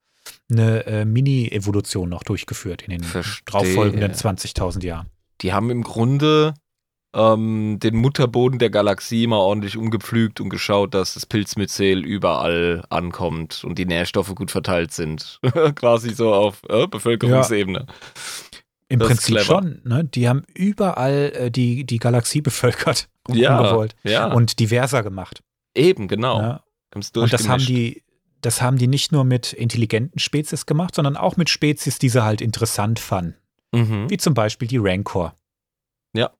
eine 0.49 0.85
äh, 0.85 1.05
Mini-Evolution 1.05 2.09
noch 2.09 2.23
durchgeführt 2.23 2.83
in 2.83 2.91
den 2.91 3.05
darauffolgenden 3.45 4.13
20.000 4.13 4.83
Jahren. 4.83 5.09
Die 5.41 5.53
haben 5.53 5.69
im 5.69 5.83
Grunde 5.83 6.53
ähm, 7.15 7.79
den 7.81 7.95
Mutterboden 7.95 8.59
der 8.59 8.69
Galaxie 8.69 9.27
mal 9.27 9.37
ordentlich 9.37 9.77
umgepflügt 9.77 10.41
und 10.41 10.49
geschaut, 10.49 10.93
dass 10.93 11.13
das 11.13 11.25
Pilzmyzel 11.25 12.03
überall 12.05 12.83
ankommt 12.89 13.63
und 13.63 13.77
die 13.79 13.85
Nährstoffe 13.85 14.35
gut 14.35 14.51
verteilt 14.51 14.91
sind. 14.91 15.39
Quasi 15.75 16.13
so 16.13 16.33
auf 16.33 16.61
äh, 16.69 16.87
Bevölkerungsebene. 16.87 17.85
Im 18.87 18.99
Das 18.99 19.07
Prinzip 19.07 19.39
schon, 19.41 19.81
ne? 19.83 20.03
Die 20.03 20.29
haben 20.29 20.43
überall 20.53 21.31
äh, 21.35 21.51
die, 21.51 21.85
die 21.85 21.97
Galaxie 21.97 22.41
bevölkert, 22.41 23.07
Ja, 23.31 23.87
ja. 24.03 24.31
und 24.31 24.59
diverser 24.59 25.01
gemacht. 25.01 25.41
Eben, 25.75 26.07
genau. 26.07 26.59
Haben's 26.91 27.11
Und 27.15 27.33
das 27.33 27.47
haben 27.47 27.63
die, 27.65 28.03
das 28.41 28.61
haben 28.61 28.77
die 28.77 28.87
nicht 28.87 29.11
nur 29.11 29.23
mit 29.23 29.53
intelligenten 29.53 30.19
Spezies 30.19 30.65
gemacht, 30.65 30.95
sondern 30.95 31.17
auch 31.17 31.37
mit 31.37 31.49
Spezies, 31.49 31.99
die 31.99 32.09
sie 32.09 32.23
halt 32.23 32.41
interessant 32.41 32.99
fanden. 32.99 33.35
Mhm. 33.73 34.09
Wie 34.09 34.17
zum 34.17 34.33
Beispiel 34.33 34.67
die 34.67 34.77
Rancor. 34.77 35.35
Ja. 36.13 36.31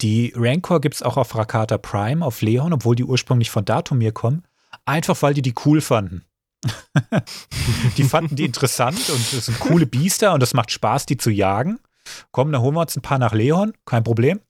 Die 0.00 0.32
Rancor 0.34 0.80
gibt 0.80 0.96
es 0.96 1.02
auch 1.02 1.16
auf 1.16 1.34
Rakata 1.34 1.78
Prime, 1.78 2.24
auf 2.24 2.42
Leon, 2.42 2.72
obwohl 2.72 2.96
die 2.96 3.04
ursprünglich 3.04 3.50
von 3.50 3.64
Datumir 3.64 4.12
kommen. 4.12 4.44
Einfach 4.84 5.20
weil 5.22 5.34
die 5.34 5.42
die 5.42 5.54
cool 5.64 5.80
fanden. 5.80 6.24
die 7.96 8.04
fanden 8.04 8.36
die 8.36 8.44
interessant 8.44 9.08
und 9.08 9.32
das 9.32 9.46
sind 9.46 9.60
coole 9.60 9.86
Biester 9.86 10.34
und 10.34 10.42
das 10.42 10.54
macht 10.54 10.72
Spaß, 10.72 11.06
die 11.06 11.16
zu 11.16 11.30
jagen. 11.30 11.78
Komm, 12.32 12.52
dann 12.52 12.62
holen 12.62 12.74
wir 12.74 12.80
uns 12.80 12.96
ein 12.96 13.02
paar 13.02 13.18
nach 13.18 13.32
Leon, 13.32 13.72
kein 13.84 14.04
Problem. 14.04 14.40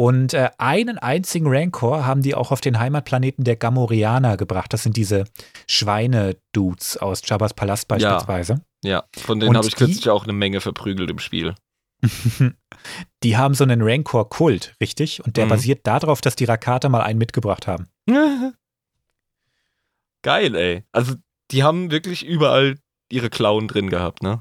Und 0.00 0.32
äh, 0.32 0.48
einen 0.56 0.96
einzigen 0.96 1.46
Rancor 1.46 2.06
haben 2.06 2.22
die 2.22 2.34
auch 2.34 2.52
auf 2.52 2.62
den 2.62 2.78
Heimatplaneten 2.78 3.44
der 3.44 3.56
Gamorreaner 3.56 4.38
gebracht. 4.38 4.72
Das 4.72 4.82
sind 4.82 4.96
diese 4.96 5.24
Schweine-Dudes 5.68 6.96
aus 6.96 7.20
Jabba's 7.22 7.52
Palast 7.52 7.86
beispielsweise. 7.86 8.62
Ja, 8.82 9.04
von 9.14 9.40
denen 9.40 9.54
habe 9.54 9.66
ich 9.68 9.76
kürzlich 9.76 10.08
auch 10.08 10.24
eine 10.24 10.32
Menge 10.32 10.62
verprügelt 10.62 11.10
im 11.10 11.18
Spiel. 11.18 11.54
Die 13.22 13.36
haben 13.36 13.52
so 13.52 13.62
einen 13.62 13.82
Rancor-Kult, 13.82 14.74
richtig? 14.80 15.22
Und 15.22 15.36
der 15.36 15.44
Mhm. 15.44 15.50
basiert 15.50 15.86
darauf, 15.86 16.22
dass 16.22 16.34
die 16.34 16.46
Rakata 16.46 16.88
mal 16.88 17.02
einen 17.02 17.18
mitgebracht 17.18 17.66
haben. 17.66 17.86
Geil, 20.22 20.54
ey. 20.54 20.82
Also, 20.92 21.16
die 21.50 21.62
haben 21.62 21.90
wirklich 21.90 22.24
überall 22.24 22.78
ihre 23.10 23.28
Klauen 23.28 23.68
drin 23.68 23.90
gehabt, 23.90 24.22
ne? 24.22 24.40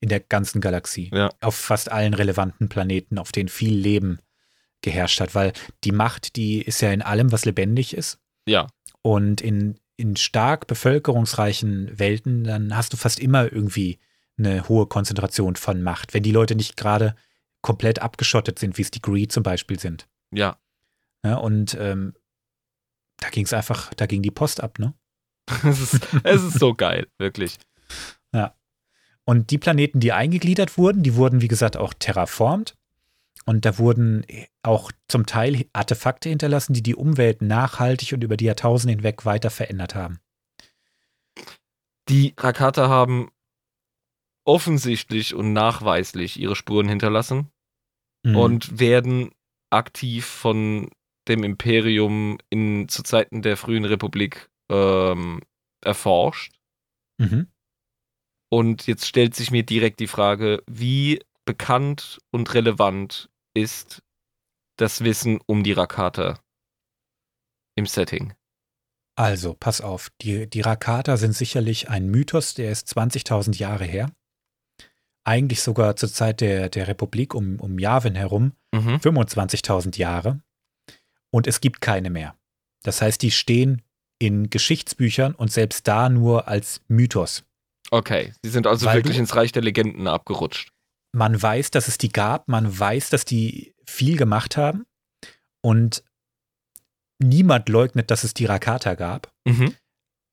In 0.00 0.08
der 0.08 0.20
ganzen 0.20 0.62
Galaxie. 0.62 1.10
Ja. 1.12 1.30
Auf 1.42 1.56
fast 1.56 1.92
allen 1.92 2.14
relevanten 2.14 2.70
Planeten, 2.70 3.18
auf 3.18 3.32
denen 3.32 3.50
viel 3.50 3.74
Leben 3.74 4.18
geherrscht 4.84 5.20
hat. 5.20 5.34
Weil 5.34 5.52
die 5.82 5.92
Macht, 5.92 6.36
die 6.36 6.62
ist 6.62 6.80
ja 6.80 6.92
in 6.92 7.02
allem, 7.02 7.32
was 7.32 7.44
lebendig 7.44 7.96
ist. 7.96 8.18
Ja. 8.46 8.68
Und 9.02 9.40
in, 9.40 9.80
in 9.96 10.16
stark 10.16 10.66
bevölkerungsreichen 10.66 11.98
Welten, 11.98 12.44
dann 12.44 12.76
hast 12.76 12.92
du 12.92 12.96
fast 12.96 13.18
immer 13.18 13.52
irgendwie 13.52 13.98
eine 14.38 14.68
hohe 14.68 14.86
Konzentration 14.86 15.56
von 15.56 15.82
Macht. 15.82 16.14
Wenn 16.14 16.22
die 16.22 16.32
Leute 16.32 16.54
nicht 16.54 16.76
gerade 16.76 17.16
komplett 17.62 18.00
abgeschottet 18.00 18.58
sind, 18.58 18.78
wie 18.78 18.82
es 18.82 18.90
die 18.90 19.02
Greed 19.02 19.32
zum 19.32 19.42
Beispiel 19.42 19.78
sind. 19.78 20.06
Ja. 20.32 20.58
Ja, 21.24 21.36
und 21.36 21.76
ähm, 21.80 22.14
da 23.18 23.30
ging 23.30 23.44
es 23.44 23.52
einfach, 23.52 23.94
da 23.94 24.06
ging 24.06 24.22
die 24.22 24.30
Post 24.30 24.62
ab, 24.62 24.78
ne? 24.78 24.94
es, 25.64 25.80
ist, 25.80 26.08
es 26.24 26.42
ist 26.42 26.58
so 26.58 26.74
geil, 26.74 27.06
wirklich. 27.18 27.56
Und 29.24 29.50
die 29.50 29.58
Planeten, 29.58 30.00
die 30.00 30.12
eingegliedert 30.12 30.76
wurden, 30.76 31.02
die 31.02 31.16
wurden, 31.16 31.40
wie 31.40 31.48
gesagt, 31.48 31.76
auch 31.76 31.94
terraformt. 31.94 32.76
Und 33.46 33.64
da 33.64 33.78
wurden 33.78 34.24
auch 34.62 34.90
zum 35.08 35.26
Teil 35.26 35.66
Artefakte 35.72 36.30
hinterlassen, 36.30 36.72
die 36.72 36.82
die 36.82 36.94
Umwelt 36.94 37.42
nachhaltig 37.42 38.12
und 38.12 38.24
über 38.24 38.36
die 38.36 38.46
Jahrtausende 38.46 38.94
hinweg 38.94 39.24
weiter 39.26 39.50
verändert 39.50 39.94
haben. 39.94 40.20
Die 42.08 42.34
Rakata 42.38 42.88
haben 42.88 43.30
offensichtlich 44.46 45.34
und 45.34 45.52
nachweislich 45.52 46.38
ihre 46.38 46.56
Spuren 46.56 46.88
hinterlassen 46.88 47.50
Mhm. 48.24 48.36
und 48.36 48.80
werden 48.80 49.30
aktiv 49.70 50.24
von 50.24 50.90
dem 51.28 51.44
Imperium 51.44 52.38
in, 52.50 52.88
zu 52.88 53.02
Zeiten 53.02 53.42
der 53.42 53.56
frühen 53.56 53.84
Republik 53.84 54.50
ähm, 54.70 55.40
erforscht. 55.82 56.54
Mhm. 57.18 57.48
Und 58.50 58.86
jetzt 58.86 59.06
stellt 59.06 59.34
sich 59.34 59.50
mir 59.50 59.62
direkt 59.62 60.00
die 60.00 60.06
Frage, 60.06 60.62
wie 60.66 61.20
bekannt 61.44 62.18
und 62.30 62.54
relevant 62.54 63.28
ist 63.54 64.02
das 64.76 65.02
Wissen 65.04 65.40
um 65.46 65.62
die 65.62 65.72
Rakata 65.72 66.40
im 67.76 67.86
Setting? 67.86 68.34
Also, 69.16 69.54
pass 69.54 69.80
auf, 69.80 70.10
die, 70.20 70.48
die 70.50 70.60
Rakata 70.60 71.16
sind 71.16 71.34
sicherlich 71.34 71.88
ein 71.88 72.08
Mythos, 72.10 72.54
der 72.54 72.70
ist 72.72 72.88
20.000 72.96 73.56
Jahre 73.56 73.84
her. 73.84 74.10
Eigentlich 75.24 75.62
sogar 75.62 75.96
zur 75.96 76.12
Zeit 76.12 76.40
der, 76.40 76.68
der 76.68 76.88
Republik 76.88 77.32
um, 77.34 77.58
um 77.60 77.78
Yavin 77.78 78.14
herum 78.16 78.52
Mhm. 78.74 78.96
25.000 78.96 79.96
Jahre. 79.98 80.40
Und 81.30 81.46
es 81.46 81.60
gibt 81.60 81.80
keine 81.80 82.10
mehr. 82.10 82.36
Das 82.82 83.00
heißt, 83.00 83.22
die 83.22 83.30
stehen 83.30 83.82
in 84.18 84.50
Geschichtsbüchern 84.50 85.34
und 85.34 85.52
selbst 85.52 85.86
da 85.86 86.08
nur 86.08 86.48
als 86.48 86.80
Mythos. 86.88 87.44
Okay, 87.92 88.32
sie 88.42 88.50
sind 88.50 88.66
also 88.66 88.86
Weil 88.86 88.96
wirklich 88.96 89.16
du- 89.16 89.20
ins 89.22 89.36
Reich 89.36 89.52
der 89.52 89.62
Legenden 89.62 90.08
abgerutscht. 90.08 90.72
Man 91.14 91.40
weiß, 91.40 91.70
dass 91.70 91.88
es 91.88 91.96
die 91.96 92.10
gab, 92.10 92.48
man 92.48 92.78
weiß, 92.78 93.10
dass 93.10 93.24
die 93.24 93.74
viel 93.86 94.16
gemacht 94.16 94.56
haben 94.56 94.84
und 95.62 96.02
niemand 97.22 97.68
leugnet, 97.68 98.10
dass 98.10 98.24
es 98.24 98.34
die 98.34 98.46
Rakata 98.46 98.94
gab. 98.94 99.32
Mhm. 99.46 99.74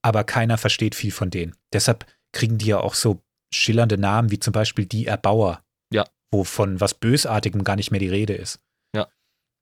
aber 0.04 0.24
keiner 0.24 0.58
versteht 0.58 0.96
viel 0.96 1.12
von 1.12 1.30
denen. 1.30 1.56
Deshalb 1.74 2.06
kriegen 2.32 2.58
die 2.58 2.68
ja 2.68 2.80
auch 2.80 2.96
so 2.96 3.22
schillernde 3.54 3.98
Namen 3.98 4.32
wie 4.32 4.40
zum 4.40 4.54
Beispiel 4.54 4.86
die 4.86 5.06
Erbauer. 5.06 5.64
Ja. 5.94 6.06
Wo 6.32 6.44
von 6.44 6.80
was 6.80 6.94
Bösartigem 6.94 7.64
gar 7.64 7.76
nicht 7.76 7.92
mehr 7.92 8.00
die 8.00 8.10
Rede 8.10 8.34
ist. 8.34 8.60
Ja. 8.96 9.08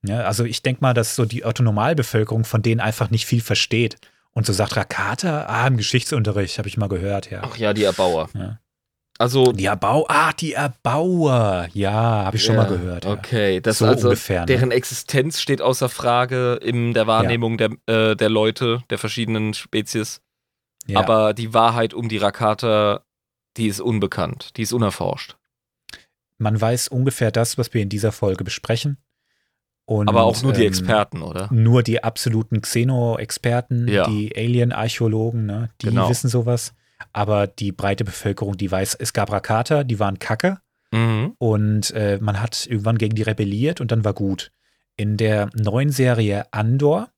ja 0.06 0.22
also 0.22 0.46
ich 0.46 0.62
denke 0.62 0.82
mal, 0.82 0.94
dass 0.94 1.16
so 1.16 1.26
die 1.26 1.44
Autonomalbevölkerung 1.44 2.46
von 2.46 2.62
denen 2.62 2.80
einfach 2.80 3.10
nicht 3.10 3.26
viel 3.26 3.41
versteht. 3.41 3.98
Und 4.32 4.46
so 4.46 4.54
sagt 4.54 4.78
Rakata, 4.78 5.48
ah, 5.48 5.68
im 5.68 5.78
Geschichtsunterricht, 5.78 6.60
habe 6.60 6.70
ich 6.70 6.78
mal 6.78 6.88
gehört, 6.88 7.32
ja. 7.32 7.41
Ach 7.44 7.58
ja, 7.58 7.74
die 7.74 7.84
Erbauer. 7.84 8.30
Ja. 8.36 8.60
Also, 9.22 9.52
Die 9.52 9.66
Erbauer, 9.66 10.06
ah, 10.10 10.32
die 10.32 10.54
Erbauer, 10.54 11.68
ja, 11.74 11.91
habe 11.91 12.38
ich 12.38 12.44
schon 12.46 12.56
Ja, 12.56 12.64
mal 12.64 12.70
gehört. 12.70 13.04
Ja. 13.06 13.12
Okay, 13.12 13.60
das 13.60 13.80
so 13.80 13.86
also 13.86 14.08
ungefähr. 14.08 14.40
Ne? 14.41 14.46
deren 14.46 14.72
Existenz 14.72 15.41
steht 15.41 15.62
außer 15.62 15.90
Frage 15.90 16.54
in 16.64 16.94
der 16.94 17.06
Wahrnehmung 17.06 17.58
der, 17.58 17.72
äh, 17.86 18.16
der 18.16 18.30
Leute, 18.30 18.82
der 18.90 18.98
verschiedenen 18.98 19.54
Spezies. 19.54 20.22
ja. 20.88 21.00
Aber 21.00 21.34
die 21.34 21.54
Wahrheit 21.54 21.94
um 21.94 22.08
die 22.08 22.18
Rakata, 22.18 23.04
die 23.58 23.68
ist 23.68 23.82
unbekannt, 23.82 24.56
die 24.56 24.62
ist 24.62 24.72
unerforscht. 24.72 25.36
Man 26.38 26.60
weiß 26.60 26.88
ungefähr 26.88 27.32
das, 27.32 27.58
was 27.58 27.74
wir 27.74 27.82
in 27.82 27.90
dieser 27.90 28.14
Folge 28.14 28.46
besprechen. 28.46 28.98
Und, 29.84 30.08
Aber 30.08 30.24
auch 30.24 30.41
nur 30.44 30.54
die 30.54 30.62
ähm, 30.62 30.68
Experten, 30.68 31.22
oder? 31.24 31.50
nur 31.52 31.84
die 31.84 32.04
absoluten 32.04 32.62
Xeno-Experten, 32.62 33.88
Ja. 33.90 34.08
die 34.08 34.32
Alien-Archäologen, 34.38 35.46
ne, 35.46 35.72
die 35.82 35.88
Genau. 35.88 36.08
wissen 36.10 36.30
sowas. 36.30 36.74
Aber 37.14 37.48
die 37.48 37.72
breite 37.72 38.04
Bevölkerung, 38.04 38.58
die 38.58 38.72
weiß, 38.72 38.96
es 38.96 39.14
gab 39.14 39.32
Rakata, 39.32 39.84
die 39.84 40.00
waren 40.00 40.20
kacke 40.20 40.60
Mhm. 40.92 41.36
und 41.38 41.92
äh, 41.92 42.18
man 42.20 42.42
hat 42.42 42.66
irgendwann 42.66 42.98
gegen 42.98 43.14
die 43.16 43.22
rebelliert 43.22 43.80
und 43.80 43.92
dann 43.92 44.04
war 44.04 44.14
gut. 44.14 44.52
In 44.98 45.18
der 45.18 45.50
neuen 45.54 45.92
Serie 45.92 46.52
Andor 46.52 47.10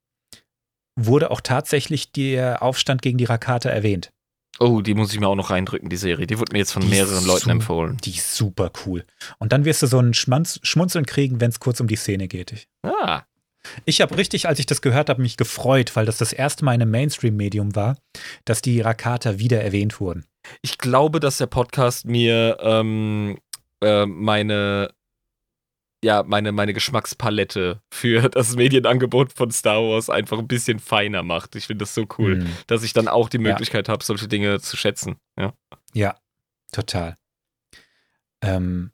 wurde 1.00 1.32
auch 1.32 1.42
tatsächlich 1.42 2.12
der 2.12 2.62
Aufstand 2.62 3.02
gegen 3.02 3.18
die 3.18 3.24
Rakata 3.26 3.70
erwähnt. 3.70 4.12
Oh, 4.60 4.82
die 4.82 4.94
muss 4.94 5.14
ich 5.14 5.20
mir 5.20 5.28
auch 5.28 5.36
noch 5.36 5.50
reindrücken, 5.50 5.90
die 5.90 5.96
Serie. 5.98 6.28
Die 6.28 6.38
wurde 6.38 6.52
mir 6.52 6.60
jetzt 6.60 6.74
von 6.74 6.82
Die 6.84 6.90
mehreren 6.90 7.26
Leuten 7.26 7.50
empfohlen. 7.50 7.98
Die 8.04 8.12
ist 8.12 8.36
super 8.36 8.72
cool. 8.86 9.06
Und 9.40 9.54
dann 9.54 9.64
wirst 9.66 9.82
du 9.82 9.88
so 9.88 9.98
ein 10.00 10.14
Schmanz, 10.14 10.60
Schmunzeln 10.62 11.06
kriegen, 11.06 11.40
wenn 11.40 11.50
es 11.50 11.60
kurz 11.62 11.80
um 11.80 11.88
die 11.88 11.96
Szene 11.96 12.28
geht. 12.28 12.68
Ah, 12.84 13.24
Ich 13.86 14.02
habe 14.02 14.18
richtig, 14.18 14.48
als 14.48 14.60
ich 14.60 14.66
das 14.66 14.82
gehört 14.82 15.10
habe, 15.10 15.22
mich 15.22 15.38
gefreut, 15.38 15.96
weil 15.96 16.06
das 16.06 16.18
das 16.18 16.34
erste 16.34 16.66
Mal 16.66 16.74
in 16.76 16.82
einem 16.82 16.92
Mainstream-Medium 16.92 17.76
war, 17.76 17.98
dass 18.46 18.62
die 18.62 18.82
Rakata 18.82 19.38
wieder 19.40 19.62
erwähnt 19.62 20.00
wurden. 20.00 20.26
ich 20.64 20.78
glaube, 20.80 21.20
dass 21.20 21.38
der 21.38 21.46
Podcast 21.48 22.06
mir 22.06 22.58
ähm, 22.62 23.38
äh, 23.84 24.06
meine 24.06 24.90
ja, 26.04 26.24
meine, 26.24 26.52
meine 26.52 26.74
Geschmackspalette 26.74 27.80
für 27.94 28.28
das 28.30 28.56
Medienangebot 28.56 29.34
von 29.34 29.52
Star 29.52 29.84
Wars 29.84 30.10
einfach 30.10 30.40
ein 30.40 30.48
bisschen 30.48 30.80
feiner 30.80 31.22
macht. 31.22 31.56
Ich 31.56 31.68
finde 31.68 31.84
das 31.84 31.94
so 31.94 32.08
cool, 32.18 32.40
Hm. 32.42 32.50
dass 32.66 32.82
ich 32.82 32.94
dann 32.94 33.08
auch 33.08 33.30
die 33.30 33.38
Ja. 33.38 33.44
Möglichkeit 33.44 33.88
habe, 33.88 34.04
solche 34.04 34.28
Dinge 34.28 34.60
zu 34.60 34.78
schätzen. 34.78 35.18
Ja. 35.40 35.54
Ja, 35.94 36.16
total. 36.72 37.18
Ähm, 38.42 38.92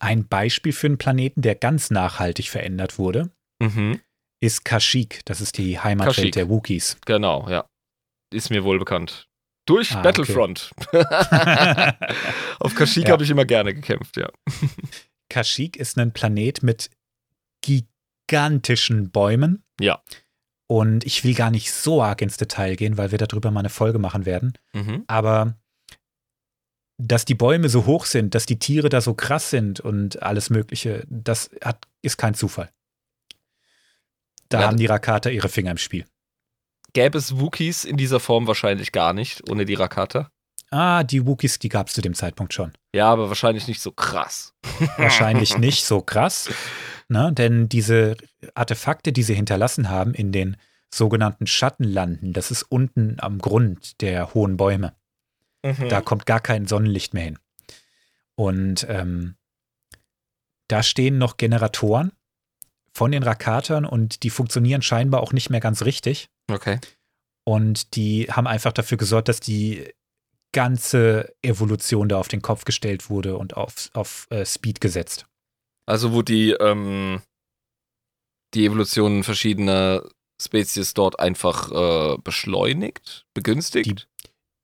ein 0.00 0.26
Beispiel 0.26 0.72
für 0.72 0.86
einen 0.86 0.96
Planeten, 0.96 1.42
der 1.42 1.54
ganz 1.54 1.90
nachhaltig 1.90 2.48
verändert 2.48 2.98
wurde, 2.98 3.30
Mhm. 3.60 4.00
ist 4.40 4.64
Kashyyyk. 4.64 5.20
Das 5.24 5.40
ist 5.40 5.58
die 5.58 5.78
Heimatwelt 5.80 6.16
Kashyyyk. 6.16 6.32
der 6.34 6.48
Wookiees. 6.48 6.96
Genau, 7.06 7.48
ja. 7.48 7.68
Ist 8.32 8.50
mir 8.50 8.62
wohl 8.64 8.78
bekannt. 8.78 9.26
Durch 9.66 9.92
Ah, 9.92 9.98
okay. 10.00 10.02
Battlefront. 10.04 10.70
Auf 12.60 12.74
Kashyyyk 12.74 13.08
Ja. 13.08 13.12
habe 13.12 13.24
ich 13.24 13.30
immer 13.30 13.44
gerne 13.44 13.74
gekämpft, 13.74 14.16
ja. 14.16 14.30
Kashyyyk 15.28 15.76
ist 15.76 15.98
ein 15.98 16.12
Planet 16.12 16.62
mit 16.62 16.90
gigantischen 17.62 19.10
Bäumen. 19.10 19.64
Ja. 19.80 20.02
Und 20.70 21.04
ich 21.04 21.24
will 21.24 21.34
gar 21.34 21.50
nicht 21.50 21.72
so 21.72 22.02
arg 22.02 22.20
ins 22.22 22.36
Detail 22.36 22.76
gehen, 22.76 22.98
weil 22.98 23.10
wir 23.10 23.18
darüber 23.18 23.50
mal 23.50 23.60
eine 23.60 23.70
Folge 23.70 23.98
machen 23.98 24.26
werden. 24.26 24.52
Mhm. 24.74 25.04
Aber 25.06 25.54
dass 27.00 27.24
die 27.24 27.34
Bäume 27.34 27.68
so 27.68 27.86
hoch 27.86 28.04
sind, 28.06 28.34
dass 28.34 28.44
die 28.46 28.58
Tiere 28.58 28.88
da 28.88 29.00
so 29.00 29.14
krass 29.14 29.50
sind 29.50 29.80
und 29.80 30.22
alles 30.22 30.50
Mögliche, 30.50 31.04
das 31.08 31.50
hat, 31.62 31.86
ist 32.02 32.16
kein 32.18 32.34
Zufall. 32.34 32.70
Da 34.48 34.60
Ja, 34.60 34.66
haben 34.66 34.76
die 34.76 34.86
Rakata 34.86 35.30
ihre 35.30 35.48
Finger 35.48 35.70
im 35.70 35.78
Spiel. 35.78 36.04
Gäbe 36.94 37.18
es 37.18 37.38
Wookies 37.38 37.84
in 37.84 37.96
dieser 37.96 38.20
Form 38.20 38.46
wahrscheinlich 38.46 38.92
gar 38.92 39.12
nicht, 39.12 39.48
ohne 39.50 39.64
die 39.64 39.74
Rakata? 39.74 40.30
Ah, 40.70 41.02
die 41.02 41.26
Wookiees, 41.26 41.58
die 41.58 41.68
gab 41.68 41.88
es 41.88 41.94
zu 41.94 42.02
dem 42.02 42.14
Zeitpunkt 42.14 42.52
schon. 42.52 42.72
Ja, 42.94 43.10
aber 43.10 43.28
wahrscheinlich 43.28 43.68
nicht 43.68 43.80
so 43.80 43.90
krass. 43.92 44.54
Wahrscheinlich 44.96 45.56
nicht 45.58 45.84
so 45.84 46.00
krass, 46.02 46.50
ne? 47.08 47.32
denn 47.32 47.68
diese 47.68 48.16
Artefakte, 48.54 49.12
die 49.12 49.22
sie 49.22 49.34
hinterlassen 49.34 49.88
haben 49.88 50.14
in 50.14 50.32
den 50.32 50.56
sogenannten 50.92 51.46
Schattenlanden, 51.46 52.32
das 52.32 52.50
ist 52.50 52.62
unten 52.64 53.16
am 53.20 53.38
Grund 53.38 54.00
der 54.00 54.34
hohen 54.34 54.56
Bäume. 54.56 54.94
Mhm. 55.64 55.88
Da 55.88 56.00
kommt 56.00 56.26
gar 56.26 56.40
kein 56.40 56.66
Sonnenlicht 56.66 57.14
mehr 57.14 57.24
hin. 57.24 57.38
Und 58.34 58.86
ähm, 58.88 59.36
da 60.68 60.82
stehen 60.82 61.18
noch 61.18 61.36
Generatoren 61.38 62.12
von 62.98 63.12
den 63.12 63.22
Rakatern 63.22 63.84
und 63.84 64.24
die 64.24 64.30
funktionieren 64.30 64.82
scheinbar 64.82 65.22
auch 65.22 65.32
nicht 65.32 65.50
mehr 65.50 65.60
ganz 65.60 65.82
richtig. 65.82 66.28
Okay. 66.50 66.80
Und 67.44 67.94
die 67.94 68.26
haben 68.30 68.46
einfach 68.48 68.72
dafür 68.72 68.98
gesorgt, 68.98 69.28
dass 69.28 69.38
die 69.40 69.88
ganze 70.52 71.32
Evolution 71.42 72.08
da 72.08 72.18
auf 72.18 72.26
den 72.28 72.42
Kopf 72.42 72.64
gestellt 72.64 73.08
wurde 73.08 73.36
und 73.36 73.56
auf, 73.56 73.90
auf 73.94 74.26
äh, 74.30 74.44
Speed 74.44 74.80
gesetzt. 74.80 75.26
Also 75.86 76.12
wo 76.12 76.22
die, 76.22 76.50
ähm, 76.50 77.22
die 78.54 78.66
Evolution 78.66 79.22
verschiedener 79.22 80.02
Spezies 80.42 80.92
dort 80.94 81.20
einfach 81.20 81.70
äh, 81.70 82.18
beschleunigt, 82.18 83.26
begünstigt? 83.34 84.08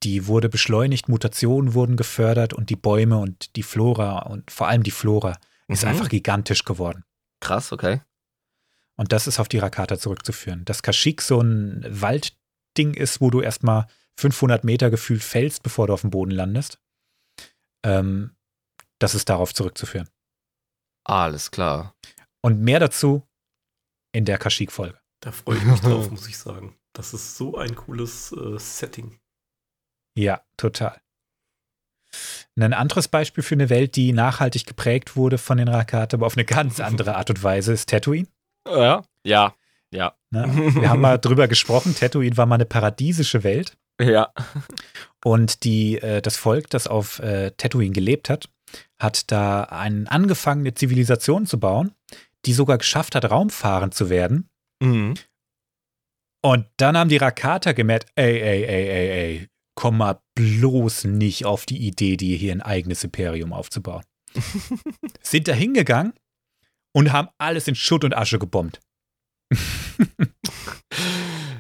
Die 0.02 0.26
wurde 0.26 0.48
beschleunigt, 0.48 1.08
Mutationen 1.08 1.72
wurden 1.74 1.96
gefördert 1.96 2.52
und 2.52 2.68
die 2.68 2.76
Bäume 2.76 3.18
und 3.18 3.54
die 3.56 3.62
Flora 3.62 4.20
und 4.26 4.50
vor 4.50 4.68
allem 4.68 4.82
die 4.82 4.90
Flora 4.90 5.38
ist 5.68 5.82
Mhm. 5.84 5.88
einfach 5.90 6.08
gigantisch 6.08 6.64
geworden. 6.64 7.04
Krass, 7.40 7.72
okay. 7.72 8.00
Und 8.96 9.12
das 9.12 9.26
ist 9.26 9.40
auf 9.40 9.48
die 9.48 9.58
Rakata 9.58 9.98
zurückzuführen. 9.98 10.64
Dass 10.64 10.82
Kashyyyk 10.82 11.20
so 11.20 11.40
ein 11.40 11.84
Waldding 11.88 12.94
ist, 12.94 13.20
wo 13.20 13.30
du 13.30 13.40
erstmal 13.40 13.86
500 14.18 14.64
Meter 14.64 14.90
gefühlt 14.90 15.22
fällst, 15.22 15.62
bevor 15.62 15.86
du 15.86 15.94
auf 15.94 16.02
dem 16.02 16.10
Boden 16.10 16.30
landest. 16.30 16.78
Ähm, 17.84 18.36
das 18.98 19.14
ist 19.14 19.28
darauf 19.28 19.52
zurückzuführen. 19.52 20.08
Alles 21.04 21.50
klar. 21.50 21.94
Und 22.40 22.60
mehr 22.60 22.80
dazu 22.80 23.26
in 24.12 24.24
der 24.24 24.38
Kashyyyk-Folge. 24.38 24.98
Da 25.20 25.32
freue 25.32 25.56
ich 25.56 25.64
mich 25.64 25.80
drauf, 25.80 26.10
muss 26.10 26.28
ich 26.28 26.38
sagen. 26.38 26.76
Das 26.92 27.12
ist 27.12 27.36
so 27.36 27.56
ein 27.56 27.74
cooles 27.74 28.32
äh, 28.32 28.58
Setting. 28.58 29.18
Ja, 30.16 30.42
total. 30.56 31.00
Ein 32.56 32.72
anderes 32.72 33.08
Beispiel 33.08 33.42
für 33.42 33.56
eine 33.56 33.68
Welt, 33.68 33.96
die 33.96 34.12
nachhaltig 34.12 34.64
geprägt 34.64 35.16
wurde 35.16 35.38
von 35.38 35.58
den 35.58 35.66
Rakata, 35.66 36.16
aber 36.16 36.26
auf 36.26 36.36
eine 36.36 36.44
ganz 36.44 36.78
andere 36.80 37.16
Art 37.16 37.30
und 37.30 37.42
Weise, 37.42 37.72
ist 37.72 37.88
Tatooine. 37.88 38.28
Ja, 38.66 39.04
ja, 39.24 39.54
ja. 39.90 40.14
Ne? 40.30 40.74
Wir 40.74 40.90
haben 40.90 41.00
mal 41.00 41.18
drüber 41.18 41.48
gesprochen, 41.48 41.94
Tatooine 41.94 42.36
war 42.36 42.46
mal 42.46 42.56
eine 42.56 42.64
paradiesische 42.64 43.44
Welt. 43.44 43.76
Ja. 44.00 44.32
Und 45.24 45.64
die, 45.64 45.98
äh, 45.98 46.20
das 46.20 46.36
Volk, 46.36 46.70
das 46.70 46.86
auf 46.86 47.20
äh, 47.20 47.52
Tatooine 47.52 47.92
gelebt 47.92 48.28
hat, 48.28 48.48
hat 48.98 49.30
da 49.30 49.64
einen 49.64 50.08
angefangen, 50.08 50.62
eine 50.62 50.74
Zivilisation 50.74 51.46
zu 51.46 51.60
bauen, 51.60 51.92
die 52.44 52.52
sogar 52.52 52.78
geschafft 52.78 53.14
hat, 53.14 53.30
raumfahrend 53.30 53.94
zu 53.94 54.10
werden. 54.10 54.48
Mhm. 54.82 55.14
Und 56.42 56.66
dann 56.76 56.96
haben 56.96 57.08
die 57.08 57.16
Rakata 57.16 57.72
gemerkt, 57.72 58.10
ey, 58.16 58.38
ey, 58.38 58.64
ey, 58.64 58.88
ey, 58.88 59.10
ey, 59.10 59.48
komm 59.74 59.98
mal 59.98 60.20
bloß 60.34 61.04
nicht 61.04 61.46
auf 61.46 61.64
die 61.64 61.86
Idee, 61.86 62.16
dir 62.16 62.36
hier 62.36 62.52
ein 62.52 62.60
eigenes 62.60 63.02
Imperium 63.04 63.52
aufzubauen. 63.52 64.04
Sind 65.22 65.48
da 65.48 65.52
hingegangen 65.52 66.12
und 66.94 67.12
haben 67.12 67.28
alles 67.38 67.68
in 67.68 67.74
Schutt 67.74 68.04
und 68.04 68.16
Asche 68.16 68.38
gebombt. 68.38 68.80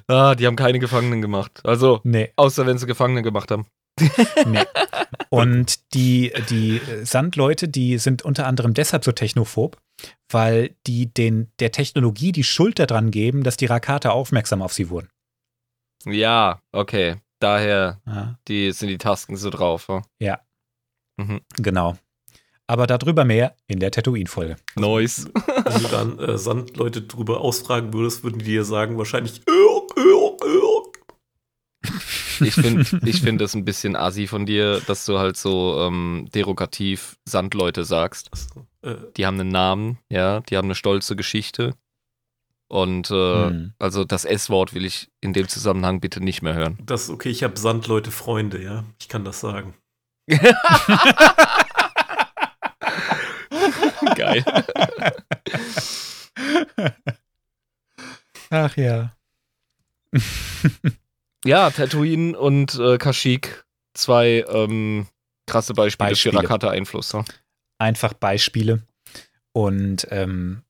Ah, 0.06 0.34
die 0.34 0.46
haben 0.46 0.56
keine 0.56 0.78
Gefangenen 0.78 1.22
gemacht. 1.22 1.60
Also, 1.64 2.00
Nee, 2.04 2.30
außer 2.36 2.66
wenn 2.66 2.76
sie 2.76 2.86
Gefangene 2.86 3.22
gemacht 3.22 3.50
haben. 3.50 3.66
nee. 4.46 4.64
Und 5.30 5.94
die, 5.94 6.32
die 6.50 6.80
Sandleute, 7.04 7.68
die 7.68 7.98
sind 7.98 8.22
unter 8.22 8.46
anderem 8.46 8.74
deshalb 8.74 9.04
so 9.04 9.12
technophob, 9.12 9.80
weil 10.30 10.76
die 10.86 11.12
den, 11.12 11.50
der 11.58 11.72
Technologie 11.72 12.32
die 12.32 12.44
Schuld 12.44 12.78
daran 12.78 13.10
geben, 13.10 13.44
dass 13.44 13.56
die 13.56 13.66
Rakata 13.66 14.10
aufmerksam 14.10 14.60
auf 14.62 14.72
sie 14.72 14.90
wurden. 14.90 15.08
Ja, 16.04 16.60
okay. 16.72 17.16
Daher 17.40 18.00
Ja, 18.06 18.38
die, 18.46 18.72
sind 18.72 18.88
die 18.88 18.98
Tasken 18.98 19.36
so 19.36 19.50
drauf. 19.50 19.88
Ja. 19.88 20.02
Ja. 20.18 20.40
Mhm. 21.16 21.40
genau. 21.56 21.96
Aber 22.66 22.86
darüber 22.86 23.24
mehr 23.24 23.54
in 23.66 23.78
der 23.80 23.90
Tatooine-Folge. 23.90 24.56
Nice. 24.76 25.26
Wenn 25.64 25.82
du 25.82 25.88
dann 25.88 26.18
äh, 26.18 26.38
Sandleute 26.38 27.02
drüber 27.02 27.40
ausfragen 27.40 27.92
würdest, 27.92 28.24
würden 28.24 28.38
die 28.38 28.44
dir 28.46 28.64
sagen 28.64 28.96
wahrscheinlich 28.96 29.42
Irk, 29.46 29.90
Irk, 29.96 30.40
Irk. 30.44 31.00
Ich 32.40 32.54
finde 32.54 32.86
ich 33.04 33.20
find 33.20 33.40
das 33.40 33.54
ein 33.54 33.64
bisschen 33.66 33.94
assi 33.96 34.26
von 34.26 34.46
dir, 34.46 34.80
dass 34.86 35.04
du 35.04 35.18
halt 35.18 35.36
so 35.36 35.78
ähm, 35.82 36.28
derogativ 36.34 37.16
Sandleute 37.26 37.84
sagst. 37.84 38.30
Äh, 38.82 38.94
Die 39.16 39.26
haben 39.26 39.38
einen 39.38 39.50
Namen, 39.50 39.98
ja, 40.10 40.40
die 40.40 40.56
haben 40.56 40.66
eine 40.66 40.74
stolze 40.74 41.14
Geschichte. 41.16 41.74
Und 42.68 43.10
äh, 43.10 43.14
Hm. 43.50 43.74
also 43.78 44.04
das 44.04 44.24
S-Wort 44.24 44.72
will 44.74 44.86
ich 44.86 45.10
in 45.20 45.34
dem 45.34 45.46
Zusammenhang 45.48 46.00
bitte 46.00 46.24
nicht 46.24 46.40
mehr 46.40 46.54
hören. 46.54 46.78
das 46.82 47.10
okay, 47.10 47.28
ich 47.28 47.44
habe 47.44 47.58
Sandleute 47.58 48.10
Freunde, 48.10 48.62
ja. 48.62 48.84
Ich 48.98 49.08
kann 49.10 49.24
das 49.24 49.40
sagen. 49.40 49.74
Geil. 54.42 55.14
Ach 58.50 58.76
ja. 58.76 59.16
Ja, 61.46 61.70
Tatooine 61.70 62.38
und 62.38 62.74
äh, 62.76 62.96
Kashyyyk, 62.96 63.66
zwei 63.92 64.46
ähm, 64.48 65.06
krasse 65.46 65.74
Beispiele, 65.74 66.10
Beispiele. 66.10 66.38
für 66.38 66.42
Rakata-Einfluss. 66.42 67.12
Ne? 67.12 67.24
Einfach 67.76 68.14
Beispiele. 68.14 68.82
Und 69.52 70.08
ähm, 70.10 70.62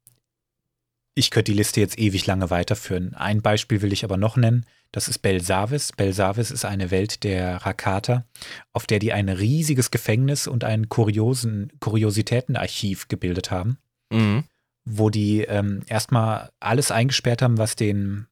ich 1.14 1.30
könnte 1.30 1.52
die 1.52 1.56
Liste 1.56 1.78
jetzt 1.80 1.96
ewig 1.96 2.26
lange 2.26 2.50
weiterführen. 2.50 3.14
Ein 3.14 3.40
Beispiel 3.40 3.82
will 3.82 3.92
ich 3.92 4.02
aber 4.02 4.16
noch 4.16 4.36
nennen. 4.36 4.66
Das 4.93 5.09
ist 5.09 5.19
Belsavis. 5.19 5.93
Belsavis 5.93 6.51
ist 6.51 6.65
eine 6.65 6.90
Welt 6.90 7.24
der 7.24 7.56
Rakata, 7.66 8.24
auf 8.73 8.86
der 8.86 9.01
die 9.01 9.12
ein 9.12 9.28
riesiges 9.28 9.90
Gefängnis 9.90 10.47
und 10.47 10.65
ein 10.65 10.89
kuriosen 10.89 11.73
Kuriositätenarchiv 11.81 13.09
gebildet 13.09 13.51
haben. 13.51 13.78
Mhm. 14.12 14.44
wo 14.85 15.09
die 15.09 15.40
ähm, 15.40 15.82
erstmal 15.86 16.51
alles 16.61 16.90
eingesperrt 16.90 17.40
haben, 17.40 17.56
was 17.56 17.74
den, 17.74 18.27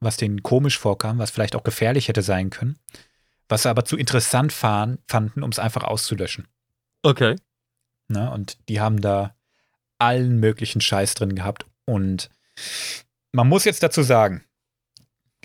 was 0.00 0.16
denen 0.16 0.42
komisch 0.42 0.78
vorkam, 0.78 1.18
was 1.18 1.30
vielleicht 1.30 1.54
auch 1.54 1.62
gefährlich 1.62 2.08
hätte 2.08 2.22
sein 2.22 2.48
können, 2.48 2.78
was 3.48 3.62
sie 3.62 3.68
aber 3.68 3.84
zu 3.84 3.96
interessant 3.96 4.52
fahren, 4.52 4.98
fanden, 5.06 5.42
um 5.42 5.50
es 5.50 5.58
einfach 5.58 5.84
auszulöschen. 5.84 6.48
Okay. 7.02 7.36
Ne? 8.08 8.30
Und 8.30 8.58
die 8.68 8.80
haben 8.80 9.00
da 9.00 9.34
allen 9.98 10.40
möglichen 10.40 10.80
Scheiß 10.80 11.14
drin 11.14 11.34
gehabt. 11.34 11.66
Und 11.84 12.30
man 13.32 13.48
muss 13.48 13.64
jetzt 13.64 13.82
dazu 13.82 14.02
sagen, 14.02 14.42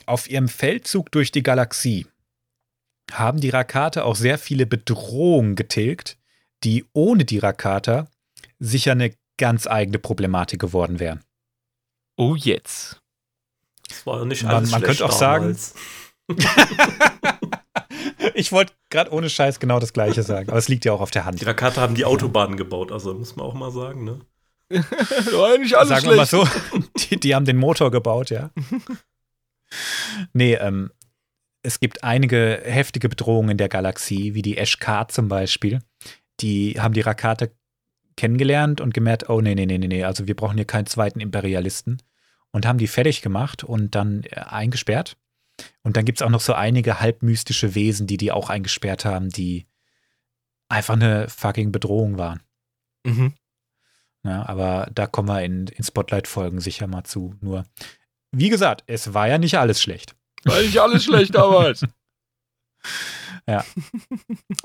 auf 0.05 0.29
ihrem 0.29 0.47
Feldzug 0.49 1.11
durch 1.11 1.31
die 1.31 1.43
Galaxie 1.43 2.07
haben 3.11 3.39
die 3.41 3.49
Rakata 3.49 4.03
auch 4.03 4.15
sehr 4.15 4.37
viele 4.37 4.65
Bedrohungen 4.65 5.55
getilgt, 5.55 6.17
die 6.63 6.85
ohne 6.93 7.25
die 7.25 7.39
Rakata 7.39 8.07
sicher 8.59 8.93
eine 8.93 9.13
ganz 9.37 9.67
eigene 9.67 9.99
Problematik 9.99 10.59
geworden 10.61 10.99
wären. 10.99 11.23
Oh, 12.15 12.35
jetzt. 12.35 13.01
Das 13.89 14.05
war 14.05 14.23
nicht 14.25 14.43
Man- 14.43 14.55
alles 14.55 14.71
man 14.71 14.79
schlecht 14.81 14.99
könnte 14.99 15.05
auch 15.13 15.17
sagen- 15.17 15.43
damals. 15.45 15.75
Ich 18.35 18.51
wollte 18.51 18.73
gerade 18.89 19.11
ohne 19.11 19.29
Scheiß 19.29 19.59
genau 19.59 19.79
das 19.79 19.93
Gleiche 19.93 20.23
sagen, 20.23 20.49
aber 20.49 20.57
es 20.57 20.67
liegt 20.67 20.85
ja 20.85 20.93
auch 20.93 21.01
auf 21.01 21.11
der 21.11 21.21
Die 21.23 21.25
Hand. 21.27 21.45
Rakata 21.45 21.81
haben 21.81 21.93
die 21.95 22.05
Autobahnen 22.05 22.57
gebaut, 22.57 22.91
also 22.91 23.13
muss 23.13 23.35
man 23.35 23.45
auch 23.45 23.53
mal 23.53 23.71
sagen, 23.71 24.03
ne? 24.05 24.21
War 24.69 25.57
nicht 25.57 25.75
alles 25.75 25.89
Sagen 25.89 26.05
wir 26.09 26.15
mal 26.15 26.25
so, 26.25 26.47
die, 27.09 27.19
die 27.19 27.35
haben 27.35 27.45
den 27.45 27.57
Motor 27.57 27.91
gebaut, 27.91 28.29
ja. 28.31 28.49
Nee, 30.33 30.55
ähm, 30.55 30.91
es 31.63 31.79
gibt 31.79 32.03
einige 32.03 32.61
heftige 32.65 33.09
Bedrohungen 33.09 33.51
in 33.51 33.57
der 33.57 33.69
Galaxie, 33.69 34.33
wie 34.33 34.41
die 34.41 34.57
Eshkar 34.57 35.07
zum 35.07 35.29
Beispiel. 35.29 35.79
Die 36.41 36.75
haben 36.79 36.93
die 36.93 37.01
Rakata 37.01 37.47
kennengelernt 38.17 38.81
und 38.81 38.93
gemerkt, 38.93 39.29
oh 39.29 39.41
nee, 39.41 39.55
nee, 39.55 39.65
nee, 39.65 39.77
nee, 39.77 39.87
nee, 39.87 40.03
also 40.03 40.27
wir 40.27 40.35
brauchen 40.35 40.57
hier 40.57 40.65
keinen 40.65 40.85
zweiten 40.85 41.19
Imperialisten. 41.19 42.01
Und 42.51 42.67
haben 42.67 42.77
die 42.77 42.87
fertig 42.87 43.23
gemacht 43.23 43.63
und 43.63 43.95
dann 43.95 44.23
äh, 44.25 44.35
eingesperrt. 44.35 45.17
Und 45.81 45.97
dann 45.97 46.05
gibt 46.05 46.19
es 46.19 46.21
auch 46.21 46.29
noch 46.29 46.41
so 46.41 46.53
einige 46.53 46.99
halbmystische 46.99 47.73
Wesen, 47.73 48.05
die 48.05 48.17
die 48.17 48.31
auch 48.31 48.49
eingesperrt 48.49 49.05
haben, 49.05 49.29
die 49.29 49.65
einfach 50.69 50.93
eine 50.93 51.29
fucking 51.29 51.71
Bedrohung 51.71 52.17
waren. 52.17 52.43
Mhm. 53.05 53.33
Ja, 54.23 54.47
aber 54.47 54.89
da 54.93 55.07
kommen 55.07 55.27
wir 55.29 55.41
in, 55.43 55.67
in 55.67 55.83
Spotlight-Folgen 55.83 56.59
sicher 56.59 56.87
mal 56.87 57.03
zu. 57.03 57.35
Nur, 57.41 57.65
wie 58.34 58.49
gesagt, 58.49 58.84
es 58.88 59.14
war 59.14 59.27
ja 59.27 59.38
nicht 59.38 59.57
alles 59.57 59.81
schlecht. 59.81 60.15
War 60.43 60.61
nicht 60.61 60.77
alles 60.80 61.05
schlecht 61.05 61.34
damals. 61.35 61.85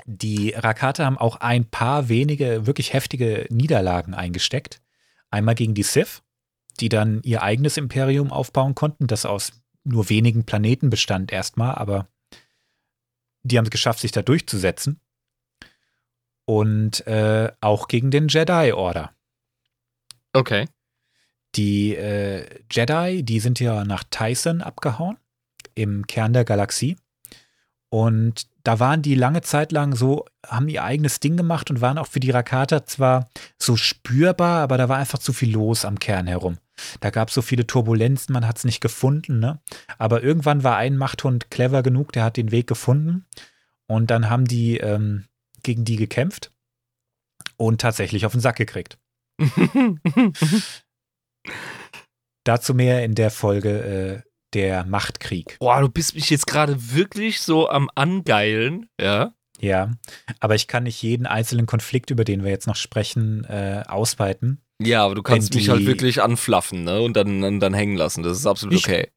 Die 0.05 0.51
Rakata 0.51 1.05
haben 1.05 1.17
auch 1.17 1.37
ein 1.37 1.69
paar 1.69 2.09
wenige 2.09 2.65
wirklich 2.65 2.93
heftige 2.93 3.45
Niederlagen 3.49 4.13
eingesteckt. 4.13 4.81
Einmal 5.29 5.55
gegen 5.55 5.73
die 5.73 5.83
Sith, 5.83 6.23
die 6.79 6.87
dann 6.89 7.21
ihr 7.23 7.43
eigenes 7.43 7.77
Imperium 7.77 8.31
aufbauen 8.31 8.75
konnten, 8.75 9.07
das 9.07 9.25
aus 9.25 9.51
nur 9.83 10.09
wenigen 10.09 10.45
Planeten 10.45 10.89
bestand 10.89 11.31
erstmal, 11.31 11.75
aber 11.75 12.07
die 13.43 13.57
haben 13.57 13.65
es 13.65 13.71
geschafft, 13.71 13.99
sich 13.99 14.11
da 14.11 14.21
durchzusetzen. 14.21 14.99
Und 16.45 17.05
äh, 17.05 17.51
auch 17.61 17.87
gegen 17.87 18.11
den 18.11 18.27
Jedi 18.27 18.71
Order. 18.71 19.13
Okay. 20.33 20.67
Die 21.55 21.95
äh, 21.95 22.45
Jedi, 22.71 23.23
die 23.23 23.39
sind 23.39 23.59
ja 23.59 23.83
nach 23.83 24.03
Tyson 24.09 24.61
abgehauen, 24.61 25.17
im 25.75 26.05
Kern 26.07 26.33
der 26.33 26.45
Galaxie. 26.45 26.97
Und 27.89 28.47
da 28.63 28.79
waren 28.79 29.01
die 29.01 29.15
lange 29.15 29.41
Zeit 29.41 29.71
lang 29.71 29.95
so, 29.95 30.25
haben 30.45 30.69
ihr 30.69 30.83
eigenes 30.83 31.19
Ding 31.19 31.37
gemacht 31.37 31.71
und 31.71 31.81
waren 31.81 31.97
auch 31.97 32.07
für 32.07 32.19
die 32.19 32.29
Rakata 32.29 32.85
zwar 32.85 33.29
so 33.57 33.75
spürbar, 33.75 34.61
aber 34.61 34.77
da 34.77 34.89
war 34.89 34.97
einfach 34.97 35.17
zu 35.17 35.33
viel 35.33 35.51
los 35.51 35.85
am 35.85 35.97
Kern 35.97 36.27
herum. 36.27 36.59
Da 36.99 37.09
gab 37.09 37.29
es 37.29 37.33
so 37.33 37.41
viele 37.41 37.65
Turbulenzen, 37.65 38.31
man 38.31 38.47
hat 38.47 38.57
es 38.57 38.63
nicht 38.63 38.79
gefunden, 38.79 39.39
ne? 39.39 39.59
Aber 39.97 40.21
irgendwann 40.23 40.63
war 40.63 40.77
ein 40.77 40.97
Machthund 40.97 41.49
clever 41.49 41.81
genug, 41.81 42.11
der 42.11 42.23
hat 42.23 42.37
den 42.37 42.51
Weg 42.51 42.67
gefunden. 42.67 43.25
Und 43.87 44.11
dann 44.11 44.29
haben 44.29 44.45
die 44.45 44.77
ähm, 44.77 45.25
gegen 45.63 45.83
die 45.83 45.95
gekämpft 45.95 46.51
und 47.57 47.81
tatsächlich 47.81 48.25
auf 48.25 48.33
den 48.33 48.41
Sack 48.41 48.57
gekriegt. 48.57 48.99
Dazu 52.43 52.73
mehr 52.73 53.03
in 53.03 53.15
der 53.15 53.31
Folge 53.31 54.23
äh, 54.25 54.29
Der 54.53 54.83
Machtkrieg. 54.85 55.57
Boah, 55.59 55.81
du 55.81 55.89
bist 55.89 56.15
mich 56.15 56.29
jetzt 56.29 56.47
gerade 56.47 56.93
wirklich 56.93 57.41
so 57.41 57.69
am 57.69 57.89
Angeilen, 57.95 58.87
ja? 58.99 59.33
Ja, 59.61 59.91
aber 60.39 60.55
ich 60.55 60.67
kann 60.67 60.83
nicht 60.83 61.01
jeden 61.03 61.25
einzelnen 61.27 61.65
Konflikt, 61.65 62.11
über 62.11 62.23
den 62.23 62.43
wir 62.43 62.49
jetzt 62.49 62.65
noch 62.65 62.77
sprechen, 62.77 63.43
äh, 63.43 63.83
ausweiten. 63.87 64.63
Ja, 64.81 65.03
aber 65.03 65.15
du 65.15 65.21
kannst 65.21 65.53
mich 65.53 65.67
halt 65.69 65.85
wirklich 65.85 66.21
anflaffen, 66.21 66.85
ne? 66.85 67.01
Und 67.01 67.17
dann, 67.17 67.41
dann, 67.41 67.59
dann 67.59 67.73
hängen 67.73 67.97
lassen. 67.97 68.23
Das 68.23 68.37
ist 68.37 68.47
absolut 68.47 68.75
Ich- 68.75 68.85
okay. 68.85 69.09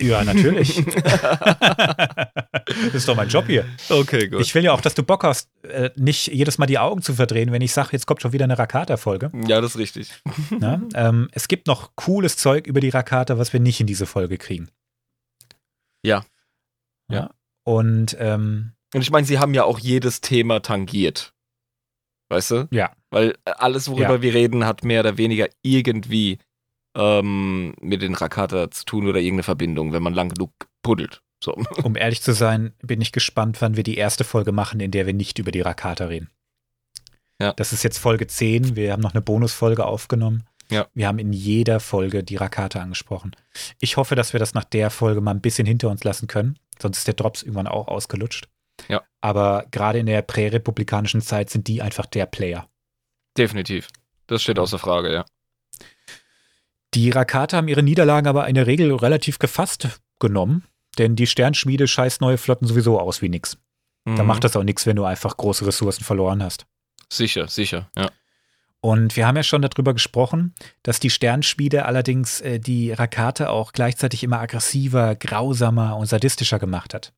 Ja, 0.00 0.22
natürlich. 0.22 0.76
das 0.94 2.94
ist 2.94 3.08
doch 3.08 3.16
mein 3.16 3.28
Job 3.28 3.46
hier. 3.46 3.64
Okay, 3.88 4.28
gut. 4.28 4.40
Ich 4.40 4.54
will 4.54 4.64
ja 4.64 4.72
auch, 4.72 4.80
dass 4.80 4.94
du 4.94 5.02
Bock 5.02 5.24
hast, 5.24 5.50
äh, 5.64 5.90
nicht 5.96 6.28
jedes 6.28 6.58
Mal 6.58 6.66
die 6.66 6.78
Augen 6.78 7.02
zu 7.02 7.14
verdrehen, 7.14 7.52
wenn 7.52 7.62
ich 7.62 7.72
sage, 7.72 7.90
jetzt 7.92 8.06
kommt 8.06 8.22
schon 8.22 8.32
wieder 8.32 8.44
eine 8.44 8.58
Rakata-Folge. 8.58 9.30
ja, 9.46 9.60
das 9.60 9.72
ist 9.72 9.78
richtig. 9.78 10.10
ne? 10.50 10.86
ähm, 10.94 11.28
es 11.32 11.48
gibt 11.48 11.66
noch 11.66 11.92
cooles 11.96 12.36
Zeug 12.36 12.66
über 12.66 12.80
die 12.80 12.90
Rakata, 12.90 13.38
was 13.38 13.52
wir 13.52 13.60
nicht 13.60 13.80
in 13.80 13.86
diese 13.86 14.06
Folge 14.06 14.38
kriegen. 14.38 14.68
Ja. 16.04 16.24
Ja. 17.10 17.30
Und 17.64 18.16
ähm, 18.20 18.72
Und 18.94 19.02
ich 19.02 19.10
meine, 19.10 19.26
sie 19.26 19.38
haben 19.38 19.54
ja 19.54 19.64
auch 19.64 19.78
jedes 19.78 20.20
Thema 20.20 20.60
tangiert. 20.60 21.34
Weißt 22.30 22.50
du? 22.52 22.68
Ja. 22.70 22.92
Weil 23.10 23.30
äh, 23.46 23.50
alles, 23.56 23.88
worüber 23.90 24.14
Ja. 24.16 24.22
wir 24.22 24.34
reden, 24.34 24.64
hat 24.64 24.84
mehr 24.84 25.00
oder 25.00 25.16
weniger 25.18 25.48
irgendwie 25.62 26.38
ähm, 26.96 27.74
mit 27.80 28.02
den 28.02 28.14
Rakata 28.14 28.70
zu 28.70 28.84
tun 28.84 29.06
oder 29.06 29.20
irgendeine 29.20 29.42
Verbindung, 29.42 29.92
wenn 29.92 30.02
man 30.02 30.14
lang 30.14 30.30
genug 30.30 30.52
puddelt. 30.82 31.22
So. 31.42 31.52
Um 31.82 31.96
ehrlich 31.96 32.22
zu 32.22 32.32
sein, 32.32 32.72
bin 32.82 33.00
ich 33.00 33.12
gespannt, 33.12 33.60
wann 33.60 33.76
wir 33.76 33.84
die 33.84 33.96
erste 33.96 34.24
Folge 34.24 34.52
machen, 34.52 34.80
in 34.80 34.90
der 34.90 35.06
wir 35.06 35.14
nicht 35.14 35.38
über 35.38 35.50
die 35.50 35.60
Rakata 35.60 36.06
reden. 36.06 36.30
Ja. 37.40 37.52
Das 37.52 37.72
ist 37.72 37.84
jetzt 37.84 37.98
Folge 37.98 38.26
10. 38.26 38.74
Wir 38.74 38.92
haben 38.92 39.02
noch 39.02 39.14
eine 39.14 39.22
Bonusfolge 39.22 39.86
aufgenommen. 39.86 40.44
Ja. 40.70 40.88
Wir 40.92 41.06
haben 41.06 41.18
in 41.18 41.32
jeder 41.32 41.80
Folge 41.80 42.24
die 42.24 42.36
Rakata 42.36 42.80
angesprochen. 42.80 43.34
Ich 43.80 43.96
hoffe, 43.96 44.16
dass 44.16 44.32
wir 44.32 44.40
das 44.40 44.54
nach 44.54 44.64
der 44.64 44.90
Folge 44.90 45.20
mal 45.20 45.30
ein 45.30 45.40
bisschen 45.40 45.66
hinter 45.66 45.88
uns 45.88 46.04
lassen 46.04 46.26
können. 46.26 46.58
Sonst 46.80 46.98
ist 46.98 47.06
der 47.06 47.14
Drops 47.14 47.42
irgendwann 47.42 47.66
auch 47.66 47.88
ausgelutscht. 47.88 48.48
Ja. 48.88 49.02
Aber 49.20 49.66
gerade 49.70 49.98
in 49.98 50.06
der 50.06 50.22
prärepublikanischen 50.22 51.20
Zeit 51.20 51.50
sind 51.50 51.68
die 51.68 51.80
einfach 51.80 52.06
der 52.06 52.26
Player. 52.26 52.68
Definitiv. 53.36 53.88
Das 54.26 54.42
steht 54.42 54.58
außer 54.58 54.78
Frage, 54.78 55.12
ja. 55.12 55.24
Die 56.94 57.10
Rakata 57.10 57.56
haben 57.58 57.68
ihre 57.68 57.82
Niederlagen 57.82 58.26
aber 58.26 58.48
in 58.48 58.54
der 58.54 58.66
Regel 58.66 58.92
relativ 58.94 59.38
gefasst 59.38 59.88
genommen, 60.18 60.64
denn 60.98 61.16
die 61.16 61.26
Sternschmiede 61.26 61.86
scheißt 61.86 62.20
neue 62.20 62.38
Flotten 62.38 62.66
sowieso 62.66 62.98
aus 62.98 63.22
wie 63.22 63.28
nix. 63.28 63.58
Da 64.04 64.22
Mhm. 64.22 64.26
macht 64.26 64.44
das 64.44 64.56
auch 64.56 64.62
nichts, 64.64 64.86
wenn 64.86 64.96
du 64.96 65.04
einfach 65.04 65.36
große 65.36 65.66
Ressourcen 65.66 66.02
verloren 66.02 66.42
hast. 66.42 66.66
Sicher, 67.12 67.46
sicher, 67.48 67.90
ja. 67.96 68.10
Und 68.80 69.16
wir 69.16 69.26
haben 69.26 69.36
ja 69.36 69.42
schon 69.42 69.60
darüber 69.60 69.92
gesprochen, 69.92 70.54
dass 70.84 71.00
die 71.00 71.10
Sternschmiede 71.10 71.84
allerdings 71.84 72.40
äh, 72.40 72.60
die 72.60 72.92
Rakate 72.92 73.50
auch 73.50 73.72
gleichzeitig 73.72 74.22
immer 74.22 74.38
aggressiver, 74.40 75.16
grausamer 75.16 75.96
und 75.96 76.06
sadistischer 76.06 76.58
gemacht 76.60 76.94
hat. 76.94 77.12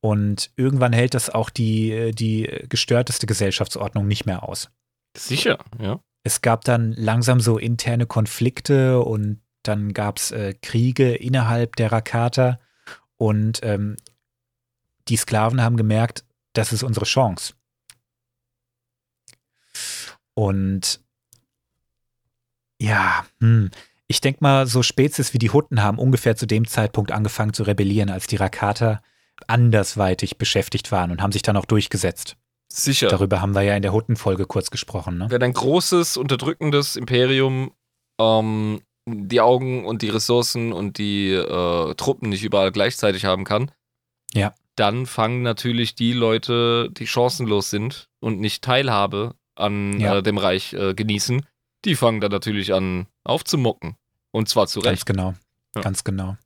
Und 0.00 0.50
irgendwann 0.56 0.92
hält 0.94 1.14
das 1.14 1.28
auch 1.30 1.50
die, 1.50 1.90
äh, 1.92 2.10
die 2.12 2.50
gestörteste 2.68 3.26
Gesellschaftsordnung 3.26 4.06
nicht 4.08 4.24
mehr 4.26 4.42
aus. 4.48 4.70
Sicher, 5.16 5.58
ja. 5.80 6.00
Es 6.24 6.40
gab 6.40 6.64
dann 6.64 6.92
langsam 6.92 7.38
so 7.38 7.58
interne 7.58 8.06
Konflikte 8.06 9.00
und 9.00 9.40
dann 9.62 9.92
gab 9.92 10.16
es 10.18 10.30
äh, 10.30 10.54
Kriege 10.60 11.14
innerhalb 11.14 11.76
der 11.76 11.92
Rakata 11.92 12.58
und 13.16 13.60
ähm, 13.62 13.96
die 15.08 15.16
Sklaven 15.16 15.62
haben 15.62 15.76
gemerkt, 15.76 16.24
das 16.54 16.72
ist 16.72 16.82
unsere 16.82 17.04
Chance. 17.04 17.54
Und 20.34 21.00
ja, 22.80 23.24
hm, 23.40 23.70
ich 24.06 24.20
denke 24.20 24.38
mal, 24.42 24.66
so 24.66 24.82
Spezies 24.82 25.32
wie 25.32 25.38
die 25.38 25.50
Hutten 25.50 25.82
haben 25.82 25.98
ungefähr 25.98 26.36
zu 26.36 26.46
dem 26.46 26.66
Zeitpunkt 26.66 27.12
angefangen 27.12 27.52
zu 27.52 27.62
rebellieren, 27.62 28.10
als 28.10 28.26
die 28.26 28.36
Rakata 28.36 29.02
andersweitig 29.46 30.38
beschäftigt 30.38 30.90
waren 30.90 31.10
und 31.10 31.22
haben 31.22 31.32
sich 31.32 31.42
dann 31.42 31.56
auch 31.56 31.64
durchgesetzt. 31.64 32.36
Sicher. 32.68 33.08
Darüber 33.08 33.40
haben 33.40 33.54
wir 33.54 33.62
ja 33.62 33.76
in 33.76 33.82
der 33.82 33.92
Huttenfolge 33.92 34.46
kurz 34.46 34.70
gesprochen. 34.70 35.18
Ne? 35.18 35.26
Wenn 35.30 35.42
ein 35.42 35.52
großes, 35.52 36.16
unterdrückendes 36.16 36.96
Imperium 36.96 37.72
ähm, 38.20 38.80
die 39.06 39.40
Augen 39.40 39.84
und 39.84 40.02
die 40.02 40.08
Ressourcen 40.08 40.72
und 40.72 40.98
die 40.98 41.30
äh, 41.32 41.94
Truppen 41.94 42.30
nicht 42.30 42.42
überall 42.42 42.72
gleichzeitig 42.72 43.24
haben 43.26 43.44
kann, 43.44 43.70
Ja. 44.32 44.54
dann 44.76 45.06
fangen 45.06 45.42
natürlich 45.42 45.94
die 45.94 46.12
Leute, 46.14 46.88
die 46.90 47.06
chancenlos 47.06 47.70
sind 47.70 48.08
und 48.20 48.40
nicht 48.40 48.64
Teilhabe 48.64 49.34
an 49.56 50.00
Ja. 50.00 50.16
äh, 50.18 50.22
dem 50.22 50.38
Reich 50.38 50.72
äh, 50.72 50.94
genießen, 50.94 51.46
die 51.84 51.94
fangen 51.96 52.20
dann 52.20 52.32
natürlich 52.32 52.72
an 52.72 53.06
aufzumocken. 53.24 53.96
Und 54.32 54.48
zwar 54.48 54.66
zu 54.66 54.80
Ganz 54.80 55.00
Recht. 55.00 55.06
genau. 55.06 55.34
Ja. 55.76 55.82
Ganz 55.82 56.02
genau. 56.02 56.36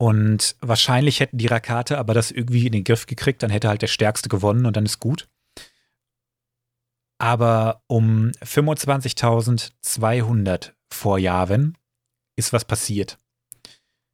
Und 0.00 0.56
wahrscheinlich 0.62 1.20
hätten 1.20 1.36
die 1.36 1.48
Rakate 1.48 1.98
aber 1.98 2.14
das 2.14 2.30
irgendwie 2.30 2.64
in 2.64 2.72
den 2.72 2.84
Griff 2.84 3.04
gekriegt, 3.04 3.42
dann 3.42 3.50
hätte 3.50 3.68
halt 3.68 3.82
der 3.82 3.86
Stärkste 3.86 4.30
gewonnen 4.30 4.64
und 4.64 4.74
dann 4.74 4.86
ist 4.86 4.98
gut. 4.98 5.28
Aber 7.18 7.82
um 7.86 8.30
25.200 8.42 10.72
vor 10.90 11.18
Jahren 11.18 11.76
ist 12.34 12.54
was 12.54 12.64
passiert. 12.64 13.18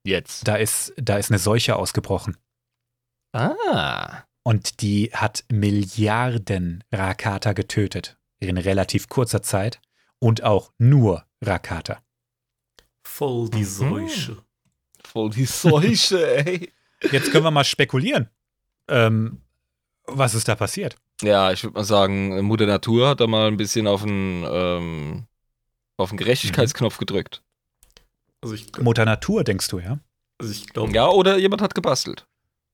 Jetzt. 0.04 0.48
Da 0.48 0.56
ist, 0.56 0.92
da 0.96 1.18
ist 1.18 1.30
eine 1.30 1.38
Seuche 1.38 1.76
ausgebrochen. 1.76 2.36
Ah. 3.32 4.24
Und 4.42 4.82
die 4.82 5.12
hat 5.12 5.44
Milliarden 5.52 6.82
Rakata 6.90 7.52
getötet. 7.52 8.18
In 8.40 8.58
relativ 8.58 9.08
kurzer 9.08 9.42
Zeit. 9.42 9.80
Und 10.18 10.42
auch 10.42 10.72
nur 10.78 11.24
Rakata. 11.40 12.02
Voll 13.06 13.50
die 13.50 13.58
Mhm. 13.58 13.64
Seuche. 13.64 14.45
Voll 15.16 15.30
die 15.30 15.46
Seuche, 15.46 16.36
ey. 16.46 16.70
Jetzt 17.10 17.32
können 17.32 17.44
wir 17.44 17.50
mal 17.50 17.64
spekulieren. 17.64 18.28
Ähm, 18.86 19.40
was 20.04 20.34
ist 20.34 20.46
da 20.46 20.54
passiert? 20.54 20.96
Ja, 21.22 21.52
ich 21.52 21.64
würde 21.64 21.72
mal 21.72 21.84
sagen, 21.84 22.42
Mutter 22.42 22.66
Natur 22.66 23.08
hat 23.08 23.20
da 23.20 23.26
mal 23.26 23.48
ein 23.48 23.56
bisschen 23.56 23.86
auf 23.86 24.02
den, 24.02 24.44
ähm, 24.46 25.24
auf 25.96 26.10
den 26.10 26.18
Gerechtigkeitsknopf 26.18 26.98
gedrückt. 26.98 27.42
Also 28.42 28.54
ich, 28.54 28.66
Mutter 28.78 29.06
Natur, 29.06 29.42
denkst 29.42 29.68
du, 29.68 29.78
ja? 29.78 30.00
also 30.38 30.52
ich 30.52 30.66
glaube, 30.68 30.92
Ja, 30.92 31.08
oder 31.08 31.38
jemand 31.38 31.62
hat 31.62 31.74
gebastelt. 31.74 32.26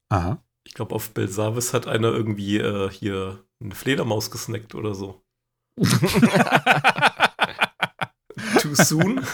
Aha. 0.09 0.43
ich 0.65 0.75
glaub, 0.75 0.91
auf 0.91 1.11
Belsavis 1.11 1.73
hat 1.73 1.87
einer 1.87 2.09
irgendwie 2.09 2.59
äh, 2.59 2.91
hier 2.91 3.45
eine 3.63 3.77
Fledermaus 3.77 4.33
gesnackt 4.33 4.75
oder 4.75 4.97
so. 4.97 5.23
Too 8.61 8.75
soon? 8.75 9.25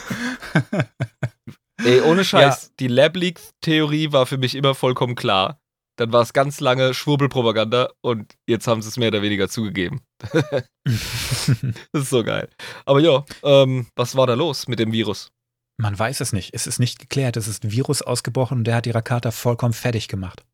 Ey, 1.88 2.00
ohne 2.02 2.24
Scheiß, 2.24 2.74
die 2.78 2.88
Lab 2.88 3.16
Leak-Theorie 3.16 4.12
war 4.12 4.26
für 4.26 4.36
mich 4.36 4.54
immer 4.54 4.74
vollkommen 4.74 5.14
klar. 5.14 5.60
Dann 5.96 6.12
war 6.12 6.22
es 6.22 6.32
ganz 6.32 6.60
lange 6.60 6.94
Schwurbelpropaganda 6.94 7.90
und 8.02 8.34
jetzt 8.46 8.68
haben 8.68 8.82
sie 8.82 8.88
es 8.88 8.98
mehr 8.98 9.08
oder 9.08 9.22
weniger 9.22 9.48
zugegeben. 9.48 10.02
Das 10.32 10.64
ist 11.92 12.10
so 12.10 12.22
geil. 12.22 12.48
Aber 12.84 13.00
ja, 13.00 13.24
ähm, 13.42 13.88
was 13.96 14.14
war 14.16 14.26
da 14.26 14.34
los 14.34 14.68
mit 14.68 14.78
dem 14.78 14.92
Virus? 14.92 15.32
Man 15.76 15.98
weiß 15.98 16.20
es 16.20 16.32
nicht. 16.32 16.54
Es 16.54 16.66
ist 16.66 16.78
nicht 16.78 16.98
geklärt. 16.98 17.36
Es 17.36 17.48
ist 17.48 17.64
ein 17.64 17.72
Virus 17.72 18.02
ausgebrochen 18.02 18.58
und 18.58 18.64
der 18.64 18.76
hat 18.76 18.86
die 18.86 18.90
Rakata 18.90 19.30
vollkommen 19.30 19.74
fertig 19.74 20.08
gemacht. 20.08 20.44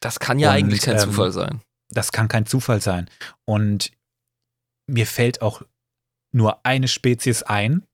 Das 0.00 0.20
kann 0.20 0.38
ja 0.38 0.50
Und, 0.50 0.56
eigentlich 0.56 0.82
kein 0.82 0.96
ähm, 0.96 1.00
Zufall 1.00 1.32
sein. 1.32 1.62
Das 1.88 2.12
kann 2.12 2.28
kein 2.28 2.46
Zufall 2.46 2.80
sein. 2.80 3.08
Und 3.44 3.92
mir 4.86 5.06
fällt 5.06 5.42
auch 5.42 5.62
nur 6.32 6.64
eine 6.64 6.86
Spezies 6.86 7.42
ein, 7.42 7.86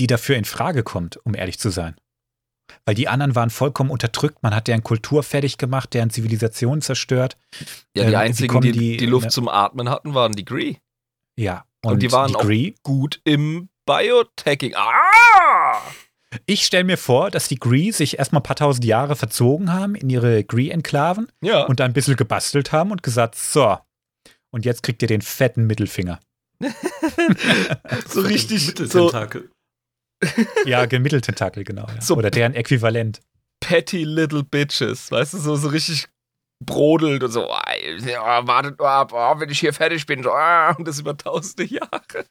die 0.00 0.06
dafür 0.08 0.36
in 0.36 0.44
Frage 0.44 0.82
kommt, 0.82 1.18
um 1.24 1.34
ehrlich 1.34 1.58
zu 1.60 1.70
sein. 1.70 1.94
Weil 2.84 2.94
die 2.94 3.08
anderen 3.08 3.34
waren 3.34 3.50
vollkommen 3.50 3.90
unterdrückt. 3.90 4.42
Man 4.42 4.54
hat 4.54 4.66
deren 4.68 4.82
Kultur 4.82 5.22
fertig 5.22 5.58
gemacht, 5.58 5.92
deren 5.92 6.10
Zivilisation 6.10 6.80
zerstört. 6.82 7.36
Ja, 7.96 8.02
ähm, 8.04 8.06
die 8.06 8.12
wie 8.12 8.16
einzigen, 8.16 8.60
die, 8.60 8.72
die- 8.72 8.96
die 8.96 9.06
Luft 9.06 9.26
ne- 9.26 9.30
zum 9.30 9.48
Atmen 9.48 9.88
hatten, 9.88 10.14
waren 10.14 10.32
die 10.32 10.44
Gree. 10.44 10.76
Ja. 11.36 11.64
Und 11.84 12.02
die 12.02 12.10
waren 12.12 12.34
auch- 12.34 12.42
Gree, 12.42 12.74
Gut 12.82 13.20
im 13.24 13.68
Bioteching. 13.86 14.74
Ah! 14.76 15.80
Ich 16.46 16.64
stelle 16.64 16.84
mir 16.84 16.96
vor, 16.98 17.30
dass 17.32 17.48
die 17.48 17.58
Gree 17.58 17.90
sich 17.90 18.18
erstmal 18.20 18.38
ein 18.40 18.44
paar 18.44 18.54
tausend 18.56 18.84
Jahre 18.84 19.16
verzogen 19.16 19.72
haben 19.72 19.96
in 19.96 20.08
ihre 20.10 20.44
Gree-Enklaven 20.44 21.26
Ja. 21.42 21.64
und 21.64 21.80
da 21.80 21.84
ein 21.84 21.92
bisschen 21.92 22.14
gebastelt 22.16 22.70
haben 22.70 22.92
und 22.92 23.02
gesagt, 23.02 23.34
so, 23.34 23.78
und 24.52 24.64
jetzt 24.64 24.84
kriegt 24.84 25.02
ihr 25.02 25.08
den 25.08 25.22
fetten 25.22 25.66
Mittelfinger. 25.66 26.20
so 28.08 28.20
richtig 28.20 28.72
so. 28.76 29.10
Ja, 30.66 30.86
Mitteltentakel, 30.86 31.64
genau. 31.64 31.86
Ja. 31.86 32.00
So- 32.00 32.16
Oder 32.16 32.30
deren 32.30 32.54
Äquivalent. 32.54 33.20
petty 33.60 34.04
little 34.04 34.42
bitches, 34.42 35.10
weißt 35.10 35.34
du, 35.34 35.38
so, 35.38 35.56
so 35.56 35.68
richtig 35.68 36.06
brodelt 36.64 37.22
und 37.22 37.30
so, 37.30 37.48
ja, 38.06 38.46
wartet 38.46 38.78
nur 38.78 38.88
ab, 38.88 39.12
oh, 39.14 39.40
wenn 39.40 39.48
ich 39.48 39.60
hier 39.60 39.72
fertig 39.72 40.04
bin, 40.06 40.22
so, 40.22 40.30
ah, 40.32 40.72
und 40.72 40.86
das 40.86 40.98
über 41.00 41.16
tausende 41.16 41.64
Jahre. 41.64 42.26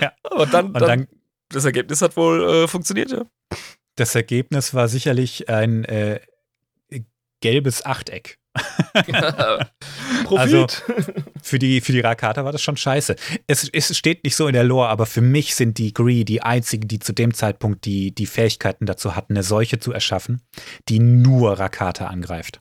Ja. 0.00 0.12
Aber 0.22 0.46
dann, 0.46 0.72
dann, 0.72 0.82
dann, 0.82 1.08
das 1.48 1.64
Ergebnis 1.64 2.00
hat 2.02 2.16
wohl 2.16 2.42
äh, 2.64 2.68
funktioniert, 2.68 3.10
ja. 3.10 3.24
das 3.96 4.14
Ergebnis 4.14 4.72
war 4.74 4.86
sicherlich 4.88 5.48
ein 5.48 5.84
äh, 5.84 6.20
gelbes 7.40 7.84
Achteck. 7.84 8.38
Profit. 10.24 10.82
Für 11.42 11.58
die, 11.58 11.80
für 11.80 11.92
die 11.92 12.00
Rakata 12.00 12.44
war 12.44 12.52
das 12.52 12.62
schon 12.62 12.76
scheiße. 12.76 13.16
Es, 13.46 13.68
es 13.68 13.96
steht 13.96 14.24
nicht 14.24 14.36
so 14.36 14.46
in 14.48 14.54
der 14.54 14.64
Lore, 14.64 14.88
aber 14.88 15.06
für 15.06 15.20
mich 15.20 15.54
sind 15.54 15.78
die 15.78 15.94
Gree 15.94 16.24
die 16.24 16.42
einzigen, 16.42 16.88
die 16.88 16.98
zu 16.98 17.12
dem 17.12 17.32
Zeitpunkt 17.32 17.84
die, 17.84 18.12
die 18.14 18.26
Fähigkeiten 18.26 18.86
dazu 18.86 19.14
hatten, 19.14 19.34
eine 19.34 19.42
Seuche 19.42 19.78
zu 19.78 19.92
erschaffen, 19.92 20.42
die 20.88 20.98
nur 20.98 21.58
Rakata 21.58 22.06
angreift. 22.08 22.60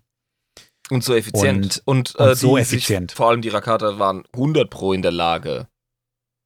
und 0.89 1.03
so 1.03 1.15
effizient. 1.15 1.81
Und, 1.85 2.15
und 2.15 2.27
äh, 2.27 2.35
so 2.35 2.55
die 2.55 2.61
effizient. 2.61 3.11
Sich, 3.11 3.17
vor 3.17 3.29
allem 3.29 3.41
die 3.41 3.49
Rakata 3.49 3.99
waren 3.99 4.23
100 4.33 4.69
pro 4.69 4.93
in 4.93 5.01
der 5.01 5.11
Lage, 5.11 5.67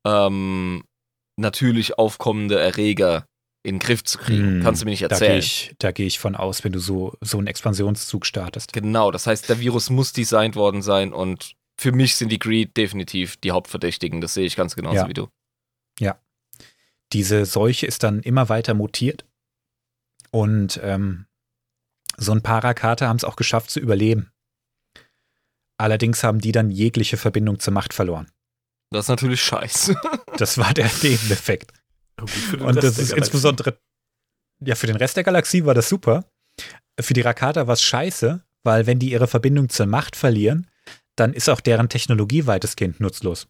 ähm, 0.05 0.83
natürlich 1.37 1.97
aufkommende 1.97 2.59
Erreger 2.59 3.25
in 3.63 3.75
den 3.75 3.79
Griff 3.79 4.03
zu 4.03 4.17
kriegen. 4.17 4.55
Hm, 4.57 4.63
Kannst 4.63 4.81
du 4.81 4.85
mir 4.85 4.91
nicht 4.91 5.03
Da 5.03 5.07
gehe 5.07 5.13
erzählen. 5.17 5.39
ich, 5.39 5.73
da 5.79 5.91
geh 5.91 6.05
ich 6.05 6.19
von 6.19 6.35
aus, 6.35 6.63
wenn 6.65 6.73
du 6.73 6.79
so, 6.79 7.17
so 7.21 7.37
einen 7.37 7.47
Expansionszug 7.47 8.25
startest. 8.25 8.73
Genau, 8.73 9.09
das 9.09 9.25
heißt, 9.25 9.47
der 9.49 9.59
Virus 9.59 9.89
muss 9.89 10.11
designt 10.13 10.55
worden 10.55 10.81
sein 10.81 11.13
und 11.13 11.55
für 11.79 11.91
mich 11.91 12.15
sind 12.17 12.29
die 12.29 12.39
Greed 12.39 12.75
definitiv 12.77 13.37
die 13.37 13.51
Hauptverdächtigen. 13.51 14.21
Das 14.21 14.33
sehe 14.33 14.45
ich 14.45 14.55
ganz 14.55 14.75
genauso 14.75 14.97
Ja. 14.97 15.07
wie 15.07 15.13
du. 15.13 15.27
Diese 17.11 17.45
Seuche 17.45 17.85
ist 17.85 18.01
dann 18.01 18.21
immer 18.21 18.49
weiter 18.49 18.73
mutiert 18.73 19.23
und 20.31 20.79
ähm, 20.81 21.27
so 22.17 22.31
ein 22.31 22.41
paar 22.41 22.63
Rakata 22.63 23.07
haben 23.07 23.17
es 23.17 23.23
auch 23.23 23.35
geschafft 23.35 23.69
zu 23.69 23.79
überleben. 23.79 24.31
Allerdings 25.77 26.23
haben 26.23 26.39
die 26.39 26.51
dann 26.51 26.71
jegliche 26.71 27.17
Verbindung 27.17 27.59
zur 27.59 27.71
Macht 27.73 27.93
verloren. 27.93 28.31
Das 28.89 29.05
ist 29.05 29.09
natürlich 29.09 29.43
scheiße. 29.43 29.95
Das 30.37 30.57
war 30.57 30.73
der 30.73 30.89
Nebeneffekt. 31.03 31.71
Den 32.19 32.61
Und 32.61 32.75
Rest 32.75 32.87
das 32.87 32.97
ist 32.99 33.13
insbesondere, 33.13 33.79
ja, 34.59 34.75
für 34.75 34.87
den 34.87 34.95
Rest 34.95 35.17
der 35.17 35.23
Galaxie 35.23 35.65
war 35.65 35.73
das 35.73 35.89
super. 35.89 36.25
für 36.99 37.13
die 37.13 37.21
Rakata 37.21 37.67
was 37.67 37.81
scheiße, 37.81 38.43
weil 38.63 38.85
wenn 38.85 38.99
die 38.99 39.11
ihre 39.11 39.27
Verbindung 39.27 39.69
zur 39.69 39.87
Macht 39.87 40.15
verlieren, 40.15 40.69
dann 41.15 41.33
ist 41.33 41.49
auch 41.49 41.61
deren 41.61 41.89
Technologie 41.89 42.47
weitestgehend 42.47 42.99
nutzlos. 42.99 43.47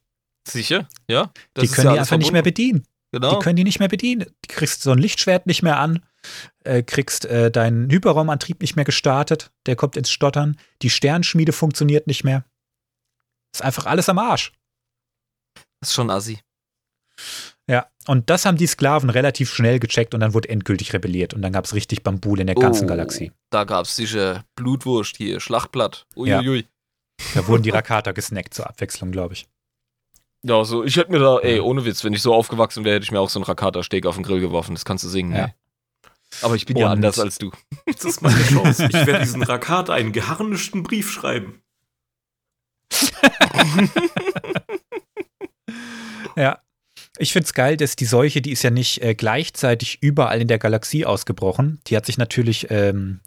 Sicher? 0.47 0.87
Ja. 1.07 1.31
Das 1.53 1.63
die 1.63 1.65
ist 1.67 1.75
können 1.75 1.87
ja 1.87 1.93
die 1.93 1.99
einfach 1.99 2.17
nicht 2.17 2.31
mehr 2.31 2.41
bedienen. 2.41 2.85
Genau. 3.11 3.35
Die 3.35 3.43
können 3.43 3.55
die 3.55 3.63
nicht 3.63 3.79
mehr 3.79 3.89
bedienen. 3.89 4.25
Du 4.25 4.47
kriegst 4.47 4.81
so 4.81 4.91
ein 4.91 4.97
Lichtschwert 4.97 5.45
nicht 5.45 5.61
mehr 5.61 5.77
an, 5.77 6.03
äh, 6.63 6.81
kriegst 6.81 7.25
äh, 7.25 7.51
deinen 7.51 7.89
Hyperraumantrieb 7.89 8.59
nicht 8.61 8.75
mehr 8.75 8.85
gestartet, 8.85 9.51
der 9.67 9.75
kommt 9.75 9.97
ins 9.97 10.09
Stottern, 10.09 10.57
die 10.81 10.89
Sternschmiede 10.89 11.53
funktioniert 11.53 12.07
nicht 12.07 12.23
mehr. 12.23 12.43
Ist 13.53 13.61
einfach 13.61 13.85
alles 13.85 14.09
am 14.09 14.17
Arsch. 14.17 14.51
das 15.79 15.89
ist 15.89 15.93
schon 15.93 16.09
assi. 16.09 16.39
Ja, 17.69 17.87
und 18.07 18.29
das 18.29 18.45
haben 18.45 18.57
die 18.57 18.67
Sklaven 18.67 19.09
relativ 19.09 19.49
schnell 19.53 19.79
gecheckt 19.79 20.13
und 20.13 20.19
dann 20.19 20.33
wurde 20.33 20.49
endgültig 20.49 20.91
rebelliert 20.93 21.33
und 21.33 21.41
dann 21.41 21.53
gab 21.53 21.63
es 21.63 21.73
richtig 21.73 22.03
Bambul 22.03 22.39
in 22.41 22.47
der 22.47 22.55
ganzen 22.57 22.85
Oh, 22.85 22.87
Galaxie. 22.89 23.31
Da 23.51 23.63
gab 23.63 23.85
es 23.85 23.95
sicher 23.95 24.43
Blutwurst 24.55 25.15
hier, 25.15 25.39
Schlachtblatt. 25.39 26.05
Ja. 26.15 26.39
Uiuiui. 26.39 26.65
Da 27.35 27.47
wurden 27.47 27.63
die 27.63 27.69
Rakata 27.69 28.11
gesnackt 28.11 28.53
zur 28.53 28.67
Abwechslung, 28.67 29.11
glaube 29.13 29.35
ich. 29.35 29.47
Ja. 30.43 30.57
also 30.57 30.83
ich 30.83 30.97
hätte 30.97 31.11
mir 31.11 31.19
da, 31.19 31.39
ey, 31.39 31.55
Ja. 31.57 31.61
ohne 31.61 31.85
Witz, 31.85 32.03
wenn 32.03 32.11
ich 32.11 32.21
so 32.21 32.33
aufgewachsen 32.33 32.83
wäre, 32.83 32.95
hätte 32.95 33.05
ich 33.05 33.11
mir 33.11 33.21
auch 33.21 33.29
so 33.29 33.39
einen 33.39 33.45
Rakata-Steak 33.45 34.05
auf 34.07 34.15
den 34.15 34.23
Grill 34.25 34.41
geworfen. 34.41 34.75
Das 34.75 34.83
kannst 34.83 35.05
du 35.05 35.07
singen, 35.09 35.33
Ja. 35.33 35.45
ey. 35.45 35.53
Aber 36.41 36.55
ich 36.55 36.65
bin 36.65 36.75
ja 36.75 36.87
Und- 36.87 36.91
anders 36.93 37.17
als 37.17 37.37
du. 37.37 37.51
Jetzt 37.87 38.03
ist 38.03 38.21
meine 38.21 38.43
Chance. 38.43 38.87
Ich 38.87 38.93
werde 38.93 39.19
diesen 39.23 39.41
Rakata 39.43 39.93
einen 39.93 40.11
geharnischten 40.11 40.83
Brief 40.83 41.09
schreiben. 41.11 41.61
Ja. 46.35 46.59
Ich 47.19 47.31
finde 47.31 47.45
es 47.45 47.53
geil, 47.53 47.77
dass 47.77 47.95
die 47.95 48.05
Seuche, 48.05 48.41
die 48.41 48.51
ist 48.51 48.63
ja 48.63 48.71
nicht 48.71 49.01
äh, 49.03 49.13
gleichzeitig 49.13 50.01
überall 50.01 50.41
in 50.41 50.47
der 50.47 50.57
Galaxie 50.59 51.05
ausgebrochen. 51.05 51.79
Die 51.87 51.95
hat 51.95 52.05
sich 52.05 52.17
natürlich 52.17 52.67
ähm, 52.71 53.19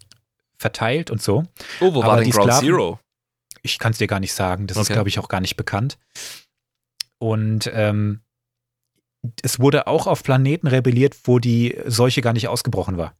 verteilt 0.58 1.10
und 1.10 1.22
so. 1.22 1.44
Oh, 1.80 1.94
wo 1.94 2.00
Aber 2.02 2.08
war 2.08 2.16
denn 2.16 2.24
die 2.24 2.30
Ground 2.30 2.50
Sklaven- 2.52 2.66
Zero? 2.66 3.00
Ich 3.62 3.78
kann 3.78 3.92
es 3.92 3.98
dir 3.98 4.06
gar 4.08 4.20
nicht 4.20 4.32
sagen. 4.32 4.66
Das 4.66 4.76
ist, 4.76 4.84
Okay. 4.86 4.94
glaube 4.94 5.08
ich, 5.08 5.18
auch 5.18 5.28
gar 5.28 5.40
nicht 5.40 5.56
bekannt. 5.56 5.98
Und 7.18 7.70
ähm, 7.72 8.20
es 9.42 9.58
wurde 9.58 9.86
auch 9.86 10.06
auf 10.06 10.22
Planeten 10.22 10.66
rebelliert, 10.66 11.16
wo 11.24 11.38
die 11.38 11.76
Seuche 11.86 12.20
gar 12.22 12.32
nicht 12.32 12.48
ausgebrochen 12.48 12.96
war. 12.96 13.16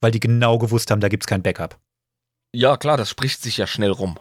Weil 0.00 0.10
die 0.10 0.20
genau 0.20 0.58
gewusst 0.58 0.90
haben, 0.90 1.00
da 1.00 1.08
gibt 1.08 1.24
es 1.24 1.26
kein 1.26 1.42
Backup. 1.42 1.78
Ja, 2.54 2.76
klar, 2.76 2.96
das 2.96 3.10
spricht 3.10 3.42
sich 3.42 3.56
ja 3.56 3.66
schnell 3.66 3.90
rum. 3.90 4.18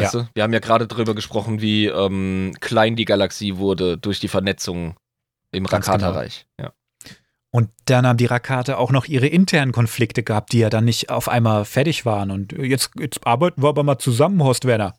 Ja. 0.00 0.06
Weißt 0.06 0.14
du? 0.14 0.28
Wir 0.34 0.42
haben 0.42 0.52
ja 0.52 0.58
gerade 0.58 0.86
drüber 0.86 1.14
gesprochen, 1.14 1.60
wie 1.60 1.86
ähm, 1.86 2.54
klein 2.60 2.96
die 2.96 3.04
Galaxie 3.04 3.56
wurde 3.56 3.98
durch 3.98 4.20
die 4.20 4.28
Vernetzung 4.28 4.96
im 5.52 5.64
genau. 5.64 5.76
Rakata-Reich. 5.76 6.46
Ja. 6.60 6.72
Und 7.52 7.70
dann 7.86 8.06
haben 8.06 8.16
die 8.16 8.26
Rakate 8.26 8.78
auch 8.78 8.92
noch 8.92 9.06
ihre 9.06 9.26
internen 9.26 9.72
Konflikte 9.72 10.22
gehabt, 10.22 10.52
die 10.52 10.60
ja 10.60 10.70
dann 10.70 10.84
nicht 10.84 11.10
auf 11.10 11.28
einmal 11.28 11.64
fertig 11.64 12.06
waren. 12.06 12.30
Und 12.30 12.52
jetzt, 12.52 12.92
jetzt 12.98 13.26
arbeiten 13.26 13.62
wir 13.62 13.68
aber 13.68 13.82
mal 13.82 13.98
zusammen, 13.98 14.42
Horst 14.42 14.66
Werner. 14.66 14.94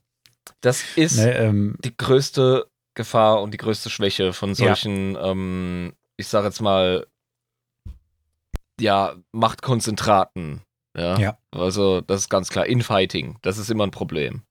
Das 0.59 0.83
ist 0.97 1.17
Ne, 1.17 1.33
ähm, 1.37 1.75
die 1.83 1.95
größte 1.95 2.67
Gefahr 2.93 3.41
und 3.41 3.53
die 3.53 3.57
größte 3.57 3.89
Schwäche 3.89 4.33
von 4.33 4.49
Ja. 4.49 4.55
solchen, 4.55 5.17
ähm, 5.21 5.93
ich 6.17 6.27
sage 6.27 6.47
jetzt 6.47 6.61
mal, 6.61 7.07
ja, 8.81 9.15
Machtkonzentraten. 9.31 10.61
Ja? 10.97 11.17
Ja. 11.17 11.37
Also, 11.51 12.01
das 12.01 12.21
ist 12.21 12.29
ganz 12.29 12.49
klar. 12.49 12.65
Infighting, 12.65 13.37
das 13.43 13.57
ist 13.57 13.69
immer 13.69 13.85
ein 13.85 13.91
Problem. 13.91 14.43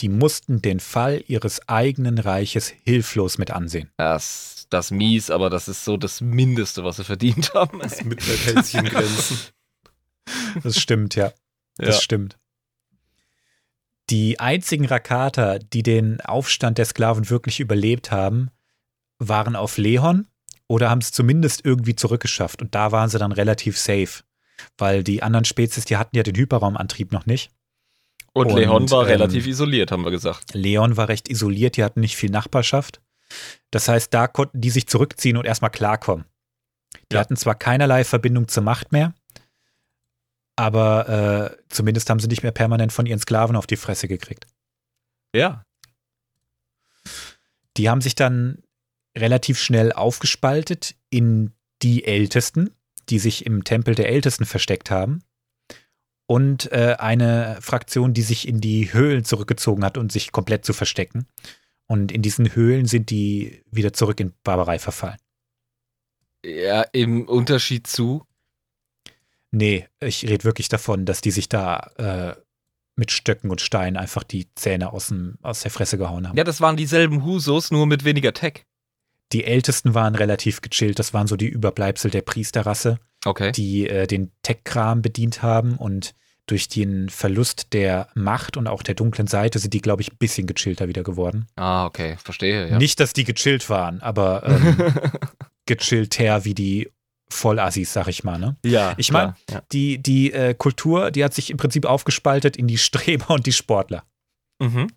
Die 0.00 0.08
mussten 0.08 0.62
den 0.62 0.80
Fall 0.80 1.22
ihres 1.26 1.68
eigenen 1.68 2.16
Reiches 2.16 2.72
hilflos 2.86 3.36
mit 3.36 3.50
ansehen. 3.50 3.90
Das, 3.98 4.66
das 4.70 4.86
ist 4.86 4.90
mies, 4.92 5.28
aber 5.30 5.50
das 5.50 5.68
ist 5.68 5.84
so 5.84 5.98
das 5.98 6.22
Mindeste, 6.22 6.84
was 6.84 6.96
sie 6.96 7.04
verdient 7.04 7.52
haben. 7.54 7.80
Das 7.80 8.02
Mitleid 8.02 8.38
hält 8.46 8.64
sich 8.64 8.76
in 8.76 8.84
Grenzen. 8.86 9.38
Das 10.62 10.78
stimmt, 10.80 11.16
ja. 11.16 11.32
Das 11.76 11.96
Ja. 11.96 12.00
stimmt. 12.00 12.38
Die 14.08 14.40
einzigen 14.40 14.86
Rakata, 14.86 15.58
die 15.58 15.82
den 15.82 16.20
Aufstand 16.22 16.78
der 16.78 16.84
Sklaven 16.86 17.28
wirklich 17.30 17.60
überlebt 17.60 18.10
haben, 18.10 18.50
waren 19.18 19.54
auf 19.54 19.76
Lehon 19.76 20.28
oder 20.66 20.88
haben 20.88 21.00
es 21.00 21.12
zumindest 21.12 21.64
irgendwie 21.64 21.94
zurückgeschafft. 21.94 22.62
Und 22.62 22.74
da 22.74 22.90
waren 22.90 23.10
sie 23.10 23.18
dann 23.18 23.32
relativ 23.32 23.76
safe. 23.78 24.22
Weil 24.78 25.04
die 25.04 25.22
anderen 25.22 25.44
Spezies, 25.44 25.84
die 25.84 25.96
hatten 25.96 26.16
ja 26.16 26.22
den 26.22 26.36
Hyperraumantrieb 26.36 27.12
noch 27.12 27.26
nicht. 27.26 27.50
Und, 28.32 28.46
Und, 28.48 28.56
Leon 28.56 28.90
war 28.90 29.02
ähm, 29.02 29.08
relativ 29.08 29.46
isoliert, 29.46 29.90
haben 29.90 30.04
wir 30.04 30.10
gesagt. 30.10 30.54
Leon 30.54 30.96
war 30.96 31.08
recht 31.08 31.28
isoliert, 31.28 31.76
die 31.76 31.84
hatten 31.84 32.00
nicht 32.00 32.16
viel 32.16 32.30
Nachbarschaft. 32.30 33.00
Das 33.70 33.88
heißt, 33.88 34.12
da 34.14 34.28
konnten 34.28 34.60
die 34.60 34.70
sich 34.70 34.86
zurückziehen 34.86 35.36
und 35.36 35.44
erstmal 35.46 35.70
klarkommen. 35.70 36.24
Die 37.10 37.14
Ja. 37.14 37.20
hatten 37.20 37.36
zwar 37.36 37.54
keinerlei 37.56 38.04
Verbindung 38.04 38.48
zur 38.48 38.62
Macht 38.62 38.92
mehr, 38.92 39.14
aber 40.56 41.08
äh, 41.58 41.62
zumindest 41.68 42.10
haben 42.10 42.20
sie 42.20 42.28
nicht 42.28 42.42
mehr 42.42 42.52
permanent 42.52 42.92
von 42.92 43.06
ihren 43.06 43.18
Sklaven 43.20 43.56
auf 43.56 43.66
die 43.66 43.76
Fresse 43.76 44.08
gekriegt. 44.08 44.46
Ja. 45.34 45.64
Die 47.76 47.88
haben 47.88 48.00
sich 48.00 48.14
dann 48.14 48.62
relativ 49.16 49.58
schnell 49.60 49.92
aufgespaltet 49.92 50.94
in 51.08 51.52
die 51.82 52.04
Ältesten, 52.04 52.70
die 53.08 53.18
sich 53.18 53.46
im 53.46 53.64
Tempel 53.64 53.94
der 53.94 54.08
Ältesten 54.08 54.44
versteckt 54.44 54.90
haben. 54.90 55.22
Und 56.30 56.70
äh, 56.70 56.94
eine 56.96 57.58
Fraktion, 57.60 58.14
die 58.14 58.22
sich 58.22 58.46
in 58.46 58.60
die 58.60 58.92
Höhlen 58.92 59.24
zurückgezogen 59.24 59.84
hat 59.84 59.98
und 59.98 60.12
sich 60.12 60.30
komplett 60.30 60.64
zu 60.64 60.72
verstecken. 60.72 61.26
Und 61.88 62.12
in 62.12 62.22
diesen 62.22 62.54
Höhlen 62.54 62.86
sind 62.86 63.10
die 63.10 63.64
wieder 63.72 63.92
zurück 63.92 64.20
in 64.20 64.32
Barbarei 64.44 64.78
verfallen. 64.78 65.16
Ja, 66.46 66.82
im 66.92 67.26
Unterschied 67.26 67.88
zu. 67.88 68.22
Nee, 69.50 69.88
ich 69.98 70.24
rede 70.24 70.44
wirklich 70.44 70.68
davon, 70.68 71.04
dass 71.04 71.20
die 71.20 71.32
sich 71.32 71.48
da 71.48 71.90
äh, 72.36 72.40
mit 72.94 73.10
Stöcken 73.10 73.50
und 73.50 73.60
Steinen 73.60 73.96
einfach 73.96 74.22
die 74.22 74.54
Zähne 74.54 74.92
aus, 74.92 75.08
dem, 75.08 75.36
aus 75.42 75.62
der 75.62 75.72
Fresse 75.72 75.98
gehauen 75.98 76.28
haben. 76.28 76.36
Ja, 76.36 76.44
das 76.44 76.60
waren 76.60 76.76
dieselben 76.76 77.24
Husos, 77.24 77.72
nur 77.72 77.88
mit 77.88 78.04
weniger 78.04 78.32
Tech. 78.32 78.66
Die 79.32 79.42
Ältesten 79.42 79.94
waren 79.94 80.14
relativ 80.14 80.60
gechillt. 80.60 81.00
Das 81.00 81.12
waren 81.12 81.26
so 81.26 81.34
die 81.34 81.48
Überbleibsel 81.48 82.12
der 82.12 82.22
Priesterrasse. 82.22 83.00
Okay. 83.24 83.50
die 83.50 83.88
äh, 83.88 84.06
den 84.06 84.30
Tech-Kram 84.42 85.02
bedient 85.02 85.42
haben 85.42 85.76
und 85.76 86.14
durch 86.50 86.68
den 86.68 87.08
Verlust 87.08 87.72
der 87.72 88.08
Macht 88.14 88.56
und 88.56 88.66
auch 88.66 88.82
der 88.82 88.94
dunklen 88.94 89.26
Seite 89.26 89.58
sind 89.58 89.72
die, 89.74 89.80
glaube 89.80 90.02
ich, 90.02 90.12
ein 90.12 90.16
bisschen 90.18 90.46
gechillter 90.46 90.88
wieder 90.88 91.02
geworden. 91.02 91.46
Ah, 91.56 91.86
okay, 91.86 92.16
verstehe, 92.22 92.68
ja. 92.70 92.78
Nicht, 92.78 93.00
dass 93.00 93.12
die 93.12 93.24
gechillt 93.24 93.68
waren, 93.70 94.00
aber 94.02 94.42
ähm, 94.46 94.92
gechillter 95.66 96.44
wie 96.44 96.54
die 96.54 96.90
Vollassis, 97.32 97.92
sag 97.92 98.08
ich 98.08 98.24
mal. 98.24 98.38
Ne? 98.38 98.56
ja, 98.64 98.94
Ich 98.96 99.12
mein- 99.12 99.34
klar, 99.46 99.60
ja. 99.60 99.62
Die, 99.72 99.98
die 99.98 100.32
äh, 100.32 100.54
Kultur, 100.54 101.10
die 101.10 101.22
hat 101.24 101.32
sich 101.34 101.50
im 101.50 101.56
Prinzip 101.56 101.86
aufgespaltet 101.86 102.56
in 102.56 102.66
die 102.66 102.78
Streber 102.78 103.30
und 103.30 103.46
die 103.46 103.52
Sportler. 103.52 104.02
Mhm. 104.60 104.88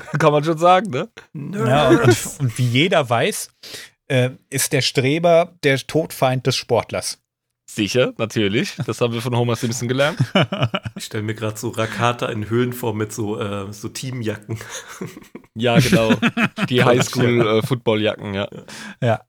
Kann 0.18 0.32
man 0.32 0.44
schon 0.44 0.58
sagen, 0.58 0.90
ne? 0.90 1.08
Ja, 1.34 1.88
und, 1.88 2.00
und, 2.02 2.40
und 2.40 2.58
wie 2.58 2.66
jeder 2.66 3.08
weiß, 3.08 3.50
äh, 4.08 4.30
ist 4.48 4.72
der 4.72 4.80
Streber 4.82 5.54
der 5.62 5.78
Todfeind 5.78 6.46
des 6.46 6.56
Sportlers. 6.56 7.19
Sicher, 7.74 8.14
natürlich. 8.18 8.74
Das 8.84 9.00
haben 9.00 9.14
wir 9.14 9.22
von 9.22 9.36
Homer 9.36 9.54
Simpson 9.56 9.88
gelernt. 9.88 10.18
Ich 10.96 11.06
stelle 11.06 11.22
mir 11.22 11.34
gerade 11.34 11.56
so 11.56 11.70
Rakata 11.70 12.26
in 12.26 12.50
Höhlenform 12.50 12.98
mit 12.98 13.12
so, 13.12 13.40
äh, 13.40 13.72
so 13.72 13.88
Teamjacken. 13.88 14.58
Ja, 15.54 15.78
genau. 15.78 16.12
Die 16.68 16.84
Highschool-Footballjacken, 16.84 18.34
ja. 18.34 18.48
Ja. 19.00 19.20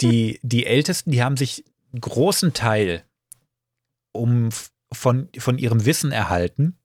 Die, 0.00 0.40
die 0.42 0.66
Ältesten, 0.66 1.10
die 1.10 1.22
haben 1.22 1.36
sich 1.36 1.64
einen 1.92 2.00
großen 2.00 2.52
Teil 2.52 3.04
um, 4.12 4.48
von, 4.92 5.28
von 5.38 5.58
ihrem 5.58 5.84
Wissen 5.84 6.10
erhalten 6.10 6.78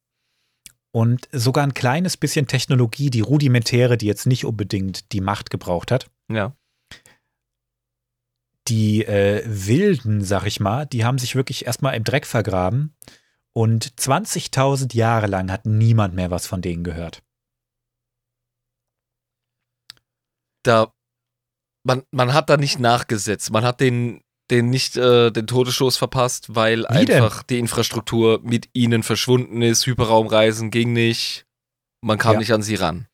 und 0.91 1.28
sogar 1.32 1.64
ein 1.64 1.74
kleines 1.74 2.18
bisschen 2.18 2.48
Technologie, 2.48 3.10
die 3.10 3.22
rudimentäre, 3.22 3.98
die 3.98 4.08
jetzt 4.08 4.28
nicht 4.28 4.45
unbedingt 4.45 5.12
die 5.12 5.22
Macht 5.22 5.50
gebraucht 5.50 5.91
hat. 5.91 6.10
Ja. 6.30 6.56
Die 8.69 9.06
äh, 9.06 9.44
Wilden, 9.45 10.23
sag 10.23 10.45
ich 10.45 10.60
mal, 10.60 10.85
die 10.85 11.03
haben 11.03 11.18
sich 11.18 11.35
wirklich 11.35 11.65
erstmal 11.65 11.95
im 11.95 12.03
Dreck 12.03 12.26
vergraben 12.26 12.95
und 13.53 13.85
20.000 13.99 14.95
Jahre 14.95 15.27
lang 15.27 15.52
hat 15.52 15.65
niemand 15.65 16.15
mehr 16.15 16.31
was 16.31 16.48
von 16.48 16.61
denen 16.61 16.84
gehört. 16.84 17.23
Da, 20.64 20.94
man, 21.84 22.03
man 22.11 22.34
hat 22.34 22.49
da 22.49 22.57
nicht 22.57 22.80
nachgesetzt. 22.80 23.52
Man 23.52 23.65
hat 23.65 23.81
den, 23.81 24.22
den 24.49 24.69
nicht 24.69 24.95
äh, 24.95 25.30
den 25.31 25.48
Todesstoß 25.48 25.98
verpasst, 25.98 26.56
weil 26.56 26.85
Wie 26.90 27.06
denn? 27.06 27.22
einfach 27.23 27.44
die 27.44 27.60
Infrastruktur 27.60 28.40
mit 28.44 28.69
ihnen 28.73 29.03
verschwunden 29.03 29.61
ist. 29.61 29.85
Hyperraumreisen 29.85 30.72
ging 30.72 30.94
nicht. 30.94 31.45
Man 32.02 32.18
kam 32.18 32.34
Ja. 32.34 32.40
nicht 32.40 32.53
an 32.53 32.61
sie 32.61 32.76
ran. 32.76 33.07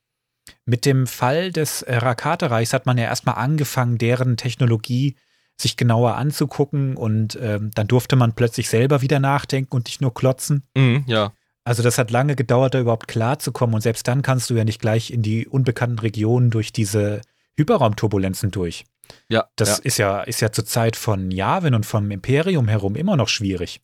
Mit 0.66 0.86
dem 0.86 1.08
Fall 1.08 1.52
des 1.52 1.82
äh, 1.82 1.96
Rakate-Reichs 1.96 2.74
hat 2.74 2.86
man 2.86 2.98
ja 3.00 3.06
erstmal 3.06 3.36
angefangen, 3.36 3.98
deren 3.98 4.38
Technologie 4.38 5.16
sich 5.62 5.78
genauer 5.78 6.16
anzugucken 6.16 6.96
und 6.96 7.38
ähm, 7.42 7.72
dann 7.76 7.88
durfte 7.88 8.16
man 8.16 8.34
plötzlich 8.34 8.70
selber 8.70 9.02
wieder 9.02 9.20
nachdenken 9.20 9.76
und 9.76 9.86
nicht 9.86 10.02
nur 10.02 10.14
klotzen. 10.14 10.64
Mhm, 10.76 11.04
ja. 11.08 11.34
Also 11.64 11.84
das 11.84 11.98
hat 11.98 12.10
lange 12.12 12.36
gedauert, 12.36 12.74
da 12.74 12.80
überhaupt 12.80 13.08
klarzukommen 13.08 13.76
und 13.76 13.82
selbst 13.82 14.08
dann 14.08 14.22
kannst 14.22 14.50
du 14.50 14.56
ja 14.56 14.64
nicht 14.64 14.80
gleich 14.82 15.12
in 15.12 15.22
die 15.22 15.48
unbekannten 15.48 16.00
Regionen 16.00 16.50
durch 16.50 16.72
diese 16.72 17.22
Hyperraumturbulenzen 17.58 18.52
durch. 18.52 18.86
Ja, 19.28 19.50
Das 19.56 19.78
ja. 19.78 19.84
ist 19.84 19.98
ja, 19.98 20.22
ist 20.22 20.40
ja 20.42 20.52
zur 20.52 20.66
Zeit 20.66 20.96
von 20.96 21.32
Yavin 21.32 21.74
und 21.76 21.86
vom 21.86 22.10
Imperium 22.12 22.68
herum 22.68 22.96
immer 22.96 23.16
noch 23.18 23.28
schwierig. 23.28 23.82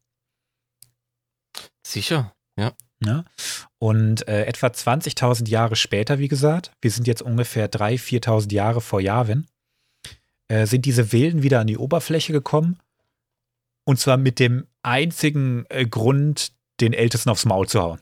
sicher. 1.86 2.34
Ne? 3.00 3.26
Und 3.78 4.28
äh, 4.28 4.46
etwa 4.46 4.68
20.000 4.68 5.50
Jahre 5.50 5.76
später, 5.76 6.18
wie 6.20 6.28
gesagt, 6.28 6.72
wir 6.82 6.92
sind 6.92 7.08
jetzt 7.08 7.22
ungefähr 7.22 7.70
3.000, 7.70 8.24
4.000 8.24 8.54
Jahre 8.54 8.82
vor 8.82 9.02
Yavin, 9.02 9.48
äh, 10.48 10.66
sind 10.66 10.86
diese 10.86 11.12
Wilden 11.12 11.44
wieder 11.44 11.60
an 11.60 11.68
die 11.68 11.78
Oberfläche 11.78 12.32
gekommen. 12.34 12.80
Und 13.86 14.00
zwar 14.00 14.18
mit 14.18 14.40
dem 14.40 14.68
einzigen 14.84 15.66
äh, 15.70 15.86
Grund, 15.86 16.52
den 16.82 16.94
Ältesten 16.94 17.30
aufs 17.30 17.46
Maul 17.46 17.68
zu 17.68 17.82
hauen. 17.82 18.02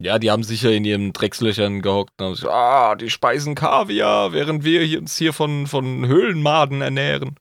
Ja, 0.00 0.18
die 0.18 0.30
haben 0.30 0.42
sicher 0.42 0.72
in 0.72 0.84
ihren 0.84 1.12
Dreckslöchern 1.12 1.80
gehockt 1.80 2.12
und 2.18 2.24
haben 2.26 2.32
gesagt, 2.34 2.52
ah, 2.52 2.94
die 2.96 3.10
speisen 3.10 3.54
Kaviar, 3.54 4.32
während 4.32 4.64
wir 4.64 4.82
hier- 4.82 4.98
uns 4.98 5.16
hier 5.16 5.32
von, 5.32 5.66
von 5.66 6.06
Höhlenmaden 6.06 6.80
ernähren. 6.80 7.36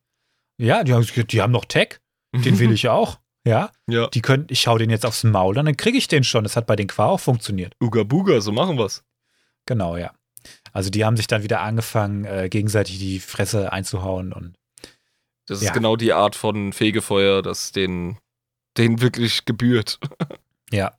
Ja, 0.60 0.84
die 0.84 0.94
haben, 0.94 1.06
die 1.28 1.41
haben 1.41 1.52
noch 1.52 1.66
Tech, 1.66 2.00
den 2.34 2.60
will 2.60 2.72
ich 2.74 2.88
auch. 2.90 3.20
Ja, 3.45 3.72
Ja. 3.90 4.08
die 4.08 4.22
können, 4.22 4.45
ich 4.50 4.68
hau 4.68 4.78
den 4.78 4.90
jetzt 4.90 5.06
aufs 5.06 5.24
Maul 5.24 5.58
und 5.58 5.66
dann 5.66 5.76
kriege 5.76 5.98
ich 5.98 6.08
den 6.08 6.24
schon. 6.24 6.44
Das 6.44 6.56
hat 6.56 6.68
bei 6.68 6.76
den 6.76 6.88
Qua 6.88 7.08
auch 7.08 7.20
funktioniert. 7.20 7.76
Uga 7.82 8.04
Buga, 8.04 8.40
so 8.40 8.52
machen 8.52 8.78
wir's. 8.78 9.04
Genau, 9.66 9.98
ja. 9.98 10.14
Also 10.72 10.90
die 10.90 11.06
haben 11.06 11.18
sich 11.18 11.28
dann 11.28 11.44
wieder 11.44 11.61
angefangen, 11.61 12.26
äh, 12.26 12.49
gegenseitig 12.49 12.99
die 12.99 13.20
Fresse 13.20 13.72
einzuhauen 13.72 14.34
und 14.34 14.56
Das 15.48 15.60
ist 15.60 15.65
Ja. 15.68 15.74
genau 15.74 15.95
die 15.98 16.14
Art 16.14 16.36
von 16.36 16.72
Fegefeuer, 16.74 17.41
das 17.41 17.72
den, 17.74 18.18
den 18.78 19.02
wirklich 19.02 19.45
gebührt. 19.45 19.99
Ja. 20.72 20.94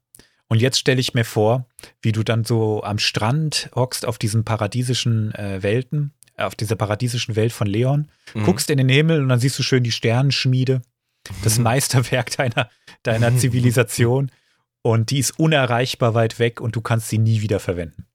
Und 0.46 0.60
jetzt 0.60 0.78
stelle 0.78 1.00
ich 1.00 1.14
mir 1.14 1.24
vor, 1.24 1.66
wie 2.00 2.12
du 2.12 2.22
dann 2.22 2.44
so 2.44 2.84
am 2.84 2.98
Strand 3.00 3.70
hockst 3.74 4.06
auf 4.06 4.18
diesen 4.18 4.44
paradiesischen 4.44 5.34
äh, 5.34 5.62
Welten, 5.64 6.12
äh, 6.36 6.44
auf 6.44 6.54
dieser 6.54 6.76
paradiesischen 6.76 7.34
Welt 7.34 7.52
von 7.52 7.66
Leon, 7.66 8.08
Mhm. 8.34 8.44
guckst 8.44 8.70
in 8.70 8.78
den 8.78 8.88
Himmel 8.88 9.20
und 9.20 9.28
dann 9.30 9.40
siehst 9.40 9.58
du 9.58 9.64
schön 9.64 9.82
die 9.82 9.90
Sternenschmiede, 9.90 10.82
das 11.42 11.58
Meisterwerk 11.58 12.30
deiner, 12.36 12.70
deiner 13.02 13.36
Zivilisation. 13.36 14.30
Und 14.82 15.10
die 15.10 15.18
ist 15.18 15.36
unerreichbar 15.40 16.14
weit 16.14 16.38
weg 16.38 16.60
und 16.60 16.76
du 16.76 16.82
kannst 16.82 17.08
sie 17.08 17.18
nie 17.18 17.40
wieder 17.40 17.58
verwenden. 17.58 18.06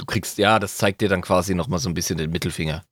Du 0.00 0.06
kriegst, 0.06 0.38
ja, 0.38 0.58
das 0.58 0.78
zeigt 0.78 1.02
dir 1.02 1.10
dann 1.10 1.20
quasi 1.20 1.54
nochmal 1.54 1.78
so 1.78 1.90
ein 1.90 1.94
bisschen 1.94 2.16
den 2.16 2.30
Mittelfinger. 2.30 2.86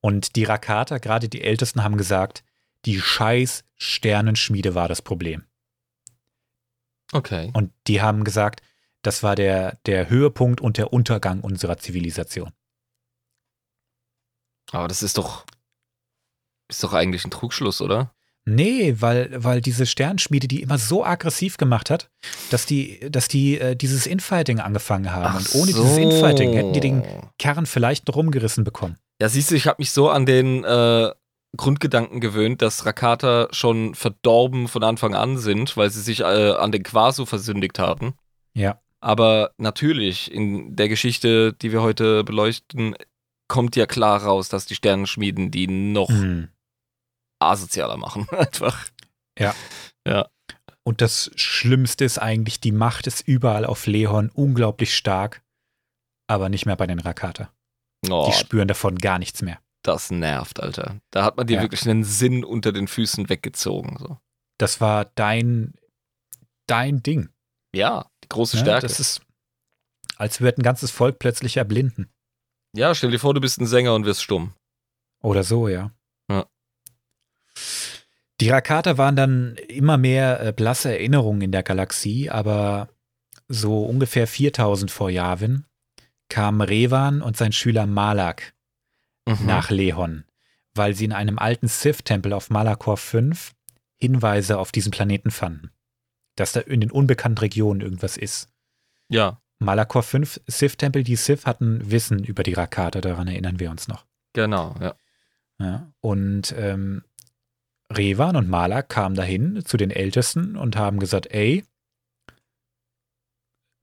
Und 0.00 0.36
die 0.36 0.44
Rakata, 0.44 0.98
gerade 0.98 1.28
die 1.28 1.42
Ältesten, 1.42 1.82
haben 1.82 1.96
gesagt, 1.96 2.44
die 2.84 3.00
scheiß 3.00 3.64
Sternenschmiede 3.74 4.76
war 4.76 4.86
das 4.86 5.02
Problem. 5.02 5.44
Okay. 7.12 7.50
Und 7.54 7.72
die 7.88 8.00
haben 8.02 8.22
gesagt, 8.22 8.62
das 9.02 9.24
war 9.24 9.34
der, 9.34 9.80
der 9.84 10.10
Höhepunkt 10.10 10.60
und 10.60 10.78
der 10.78 10.92
Untergang 10.92 11.40
unserer 11.40 11.76
Zivilisation. 11.76 12.52
Aber 14.70 14.86
das 14.86 15.02
ist 15.02 15.18
doch, 15.18 15.44
ist 16.68 16.84
doch 16.84 16.92
eigentlich 16.92 17.24
ein 17.24 17.32
Trugschluss, 17.32 17.80
oder? 17.80 18.14
Nee, 18.48 18.96
weil, 18.98 19.30
weil 19.32 19.60
diese 19.60 19.84
Sternschmiede 19.84 20.48
die 20.48 20.62
immer 20.62 20.78
so 20.78 21.04
aggressiv 21.04 21.58
gemacht 21.58 21.90
hat, 21.90 22.10
dass 22.50 22.64
die, 22.66 23.00
dass 23.10 23.28
die 23.28 23.58
äh, 23.58 23.76
dieses 23.76 24.06
Infighting 24.06 24.60
angefangen 24.60 25.12
haben. 25.12 25.36
und 25.36 25.54
ohne 25.54 25.66
dieses 25.66 25.98
Infighting 25.98 26.52
hätten 26.54 26.72
die 26.72 26.80
den 26.80 27.02
Kern 27.38 27.66
vielleicht 27.66 28.08
noch 28.08 28.16
rumgerissen 28.16 28.64
bekommen. 28.64 28.96
Ja, 29.20 29.28
siehst 29.28 29.50
du, 29.50 29.54
ich 29.54 29.66
habe 29.66 29.76
mich 29.78 29.90
so 29.90 30.08
an 30.08 30.24
den 30.24 30.64
äh, 30.64 31.10
Grundgedanken 31.56 32.20
gewöhnt, 32.20 32.62
dass 32.62 32.86
Rakata 32.86 33.48
schon 33.50 33.94
verdorben 33.94 34.68
von 34.68 34.82
Anfang 34.84 35.14
an 35.14 35.38
sind, 35.38 35.76
weil 35.76 35.90
sie 35.90 36.00
sich 36.00 36.20
äh, 36.20 36.24
an 36.52 36.72
den 36.72 36.82
Quasu 36.82 37.26
versündigt 37.26 37.78
haben. 37.78 38.14
Ja. 38.54 38.80
Aber 39.00 39.52
natürlich, 39.58 40.32
in 40.32 40.74
der 40.74 40.88
Geschichte, 40.88 41.52
die 41.52 41.72
wir 41.72 41.82
heute 41.82 42.24
beleuchten, 42.24 42.96
kommt 43.46 43.76
ja 43.76 43.86
klar 43.86 44.22
raus, 44.22 44.48
dass 44.48 44.66
die 44.66 44.74
Sternenschmieden 44.74 45.50
die 45.50 45.66
noch 45.66 46.08
Hm. 46.08 46.48
Asozialer 47.40 47.96
machen. 47.96 48.28
Einfach. 48.30 48.86
Und 50.84 51.00
das 51.02 51.30
Schlimmste 51.36 52.04
ist 52.04 52.18
eigentlich, 52.18 52.60
die 52.60 52.72
Macht 52.72 53.06
ist 53.06 53.20
überall 53.28 53.64
auf 53.66 53.86
Lehon 53.86 54.30
unglaublich 54.30 54.96
stark, 54.96 55.42
aber 56.28 56.48
nicht 56.48 56.64
mehr 56.66 56.76
bei 56.76 56.86
den 56.86 56.98
Rakata. 56.98 57.52
Oh, 58.08 58.26
Die 58.30 58.32
spüren 58.36 58.68
davon 58.68 58.96
gar 58.96 59.18
nichts 59.18 59.42
mehr. 59.42 59.60
das 59.84 60.10
nervt, 60.10 60.60
Alter. 60.60 61.00
Da 61.10 61.24
hat 61.24 61.36
man 61.36 61.46
dir 61.46 61.56
Ja. 61.56 61.62
wirklich 61.62 61.88
einen 61.88 62.04
Sinn 62.04 62.44
unter 62.44 62.72
den 62.72 62.88
Füßen 62.88 63.28
weggezogen. 63.28 63.96
So. 63.98 64.18
Das 64.58 64.80
war 64.80 65.06
dein, 65.14 65.74
dein 66.66 67.02
Ding. 67.02 67.28
Ja, 67.74 68.10
die 68.24 68.28
große 68.28 68.56
Ne? 68.56 68.62
Stärke. 68.62 68.86
Das 68.86 68.98
ist, 69.00 69.20
als 70.16 70.40
würde 70.40 70.60
ein 70.60 70.64
ganzes 70.64 70.90
Volk 70.90 71.18
plötzlich 71.18 71.56
erblinden. 71.58 72.10
ja, 72.74 72.94
stell 72.94 73.10
dir 73.10 73.18
vor, 73.20 73.34
du 73.34 73.40
bist 73.40 73.60
ein 73.60 73.66
Sänger 73.66 73.94
und 73.94 74.04
wirst 74.04 74.22
stumm. 74.22 74.52
Oder 75.22 75.42
so, 75.44 75.68
ja. 75.68 75.90
Die 78.40 78.50
Rakata 78.50 78.98
waren 78.98 79.16
dann 79.16 79.56
immer 79.68 79.96
mehr 79.98 80.40
äh, 80.40 80.52
blasse 80.52 80.90
Erinnerungen 80.92 81.42
in 81.42 81.52
der 81.52 81.62
Galaxie, 81.62 82.30
aber 82.30 82.88
so 83.48 83.84
ungefähr 83.84 84.26
4000 84.26 84.90
vor 84.90 85.10
Yavin 85.10 85.64
kamen 86.28 86.60
Revan 86.60 87.22
und 87.22 87.36
sein 87.36 87.52
Schüler 87.52 87.86
Malak 87.86 88.54
Mhm. 89.28 89.44
nach 89.46 89.70
Lehon, 89.70 90.24
weil 90.74 90.94
sie 90.94 91.04
in 91.04 91.12
einem 91.12 91.38
alten 91.38 91.68
Sith-Tempel 91.68 92.32
auf 92.32 92.48
Malakor 92.48 92.96
5 92.96 93.52
Hinweise 93.96 94.58
auf 94.58 94.72
diesen 94.72 94.90
Planeten 94.90 95.30
fanden. 95.30 95.70
Dass 96.36 96.52
da 96.52 96.60
in 96.60 96.80
den 96.80 96.90
unbekannten 96.90 97.38
Regionen 97.38 97.80
irgendwas 97.82 98.16
ist. 98.16 98.48
Ja, 99.08 99.42
Malakor 99.58 100.02
5 100.02 100.40
Sith-Tempel, 100.46 101.02
die 101.02 101.16
Sith 101.16 101.44
hatten 101.44 101.90
Wissen 101.90 102.22
über 102.24 102.42
die 102.42 102.54
Rakata, 102.54 103.00
daran 103.02 103.26
erinnern 103.28 103.58
wir 103.60 103.70
uns 103.70 103.88
noch. 103.88 104.06
genau. 104.32 104.74
Ja. 104.80 104.94
Ja, 105.60 105.92
und 106.00 106.54
ähm, 106.56 107.02
Revan 107.92 108.36
und 108.36 108.48
Malak 108.48 108.88
kamen 108.88 109.14
dahin 109.14 109.64
zu 109.64 109.76
den 109.76 109.90
Ältesten 109.90 110.56
und 110.56 110.76
haben 110.76 110.98
gesagt, 110.98 111.26
ey, 111.30 111.64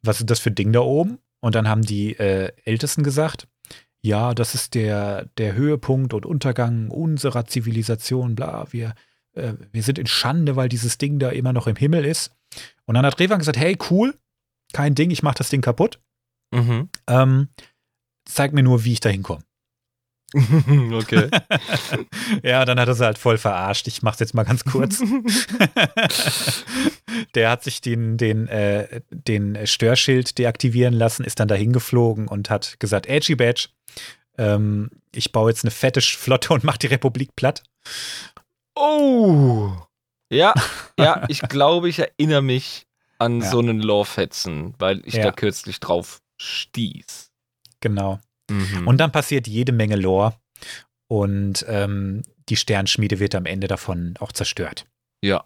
was 0.03 0.19
ist 0.19 0.29
das 0.29 0.39
für 0.39 0.51
ein 0.51 0.55
Ding 0.55 0.71
da 0.71 0.81
oben? 0.81 1.19
Und 1.41 1.55
dann 1.55 1.67
haben 1.67 1.81
die 1.81 2.17
äh, 2.17 2.51
Ältesten 2.63 3.03
gesagt, 3.03 3.47
ja, 4.01 4.35
das 4.35 4.53
ist 4.53 4.75
der, 4.75 5.25
der 5.37 5.53
Höhepunkt 5.53 6.13
und 6.13 6.25
Untergang 6.25 6.89
unserer 6.89 7.45
Zivilisation, 7.45 8.35
bla, 8.35 8.67
wir, 8.71 8.93
äh, 9.33 9.53
wir 9.71 9.81
sind 9.81 9.97
in 9.97 10.05
Schande, 10.05 10.55
weil 10.55 10.69
dieses 10.69 10.97
Ding 10.97 11.17
da 11.17 11.29
immer 11.29 11.53
noch 11.53 11.67
im 11.67 11.75
Himmel 11.75 12.05
ist. 12.05 12.31
Und 12.85 12.95
dann 12.95 13.05
hat 13.05 13.19
Revan 13.19 13.39
gesagt, 13.39 13.57
hey, 13.57 13.77
cool, 13.89 14.13
kein 14.73 14.93
Ding, 14.93 15.09
ich 15.09 15.23
mach 15.23 15.33
das 15.33 15.49
Ding 15.49 15.61
kaputt. 15.61 15.99
Mhm. 16.51 16.89
Ähm, 17.07 17.49
zeig 18.25 18.53
mir 18.53 18.63
nur, 18.63 18.83
wie 18.85 18.93
ich 18.93 18.99
da 18.99 19.09
hinkomme. 19.09 19.43
okay. 20.93 21.29
ja, 22.43 22.65
dann 22.65 22.79
hat 22.79 22.87
er 22.87 22.95
sie 22.95 23.05
halt 23.05 23.17
voll 23.17 23.37
verarscht. 23.37 23.87
Ich 23.87 24.01
mach's 24.01 24.19
jetzt 24.19 24.33
mal 24.33 24.43
ganz 24.43 24.65
kurz. 24.65 25.01
Der 27.35 27.49
hat 27.49 27.63
sich 27.63 27.81
den, 27.81 28.17
den, 28.17 28.47
äh, 28.47 29.01
den 29.09 29.65
Störschild 29.65 30.37
deaktivieren 30.37 30.93
lassen, 30.93 31.23
ist 31.23 31.39
dann 31.39 31.47
dahin 31.47 31.71
geflogen 31.71 32.27
und 32.27 32.49
hat 32.49 32.79
gesagt, 32.79 33.05
Edgy 33.07 33.35
Badge, 33.35 33.69
ähm, 34.37 34.89
ich 35.13 35.31
baue 35.31 35.49
jetzt 35.51 35.63
eine 35.63 35.71
fette 35.71 36.01
Flotte 36.01 36.53
und 36.53 36.63
mach 36.63 36.77
die 36.77 36.87
Republik 36.87 37.35
platt. 37.35 37.63
Oh. 38.75 39.71
Ja, 40.29 40.53
ja, 40.99 41.23
ich 41.29 41.41
glaube, 41.41 41.87
ich 41.87 41.99
erinnere 41.99 42.41
mich 42.41 42.85
an 43.19 43.41
Ja. 43.41 43.49
so 43.49 43.59
einen 43.59 43.79
Lore-Fetzen, 43.79 44.73
weil 44.79 45.01
ich 45.05 45.13
Ja. 45.13 45.23
da 45.23 45.31
kürzlich 45.31 45.79
drauf 45.79 46.19
stieß. 46.41 47.31
Genau. 47.79 48.19
Mhm. 48.49 48.87
Und 48.87 48.97
dann 48.97 49.11
passiert 49.11 49.47
jede 49.47 49.71
Menge 49.71 49.95
Lore 49.95 50.35
und 51.07 51.65
ähm, 51.67 52.23
die 52.49 52.55
Sternschmiede 52.55 53.19
wird 53.19 53.35
am 53.35 53.45
Ende 53.45 53.67
davon 53.67 54.15
auch 54.19 54.31
zerstört. 54.31 54.85
ja. 55.21 55.45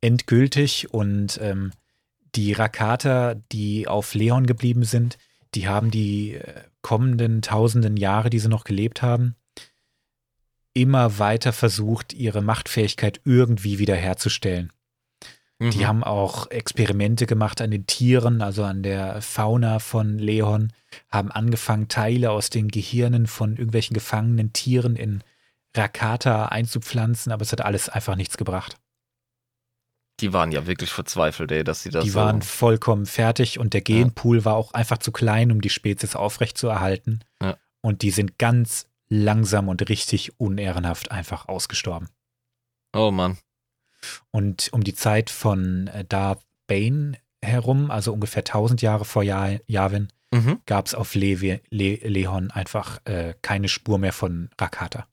endgültig 0.00 0.92
und 0.92 1.38
ähm, 1.42 1.72
die 2.34 2.52
Rakata, 2.52 3.34
die 3.52 3.88
auf 3.88 4.14
Leon 4.14 4.46
geblieben 4.46 4.84
sind, 4.84 5.18
die 5.54 5.68
haben 5.68 5.90
die 5.90 6.34
äh, 6.34 6.62
kommenden 6.82 7.42
tausenden 7.42 7.96
Jahre, 7.96 8.30
die 8.30 8.38
sie 8.38 8.48
noch 8.48 8.64
gelebt 8.64 9.02
haben, 9.02 9.34
immer 10.72 11.18
weiter 11.18 11.52
versucht, 11.52 12.12
ihre 12.12 12.42
Machtfähigkeit 12.42 13.20
irgendwie 13.24 13.78
wiederherzustellen. 13.78 14.72
Mhm. 15.60 15.70
Die 15.70 15.86
haben 15.86 16.02
auch 16.02 16.50
Experimente 16.50 17.26
gemacht 17.26 17.60
an 17.60 17.70
den 17.70 17.86
Tieren, 17.86 18.40
also 18.40 18.64
an 18.64 18.82
der 18.82 19.20
Fauna 19.20 19.78
von 19.78 20.18
Leon, 20.18 20.72
haben 21.10 21.30
angefangen, 21.30 21.88
Teile 21.88 22.30
aus 22.30 22.48
den 22.48 22.68
Gehirnen 22.68 23.26
von 23.26 23.52
irgendwelchen 23.52 23.94
gefangenen 23.94 24.54
Tieren 24.54 24.96
in 24.96 25.22
Rakata 25.76 26.46
einzupflanzen, 26.46 27.30
aber 27.30 27.42
es 27.42 27.52
hat 27.52 27.60
alles 27.60 27.90
einfach 27.90 28.16
nichts 28.16 28.38
gebracht. 28.38 28.76
Die 30.20 30.32
waren 30.32 30.50
ja 30.50 30.66
wirklich 30.66 30.90
verzweifelt, 30.90 31.52
ey, 31.52 31.62
dass 31.62 31.82
sie 31.82 31.90
das 31.90 32.04
Die 32.04 32.10
so 32.10 32.18
waren 32.18 32.42
vollkommen 32.42 33.04
fertig 33.06 33.58
und 33.58 33.74
der 33.74 33.80
Genpool 33.82 34.44
war 34.44 34.54
auch 34.54 34.72
einfach 34.72 34.98
zu 34.98 35.12
klein, 35.12 35.52
um 35.52 35.60
die 35.60 35.70
Spezies 35.70 36.16
aufrechtzuerhalten. 36.16 37.22
Ja. 37.42 37.56
Und 37.82 38.02
die 38.02 38.10
sind 38.10 38.38
ganz 38.38 38.86
langsam 39.08 39.68
und 39.68 39.88
richtig 39.88 40.38
unehrenhaft 40.38 41.10
einfach 41.10 41.48
ausgestorben. 41.48 42.08
Oh 42.94 43.10
Mann. 43.10 43.38
Und 44.30 44.68
um 44.72 44.82
die 44.84 44.94
Zeit 44.94 45.30
von 45.30 45.88
äh, 45.88 46.04
Darth 46.04 46.42
Bane 46.66 47.18
herum, 47.42 47.90
also 47.90 48.12
ungefähr 48.12 48.40
1000 48.42 48.82
Jahre 48.82 49.04
vor 49.04 49.22
ja 49.22 49.58
Yavin, 49.66 50.08
Mhm. 50.32 50.60
gab 50.64 50.86
es 50.86 50.94
auf 50.94 51.16
Levi, 51.16 51.60
Le 51.70 51.96
Lehon 52.08 52.52
einfach 52.52 53.04
äh, 53.04 53.34
keine 53.42 53.66
Spur 53.68 53.98
mehr 53.98 54.12
von 54.12 54.48
Rakata. 54.60 55.08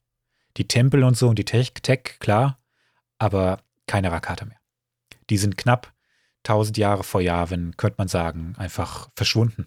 die 0.56 0.68
Tempel 0.68 1.02
und 1.02 1.16
so 1.16 1.28
und 1.28 1.38
die 1.40 1.44
Tech, 1.44 1.72
Tech 1.82 2.18
klar, 2.20 2.60
aber 3.18 3.60
keine 3.88 4.12
Rakata 4.12 4.44
mehr. 4.44 4.60
Die 5.28 5.36
sind 5.38 5.56
knapp 5.56 5.92
1000 6.44 6.76
Jahre 6.78 7.02
vor 7.02 7.20
Jahren, 7.20 7.76
könnte 7.76 7.96
man 7.98 8.06
sagen, 8.08 8.54
einfach 8.58 9.08
verschwunden. 9.16 9.66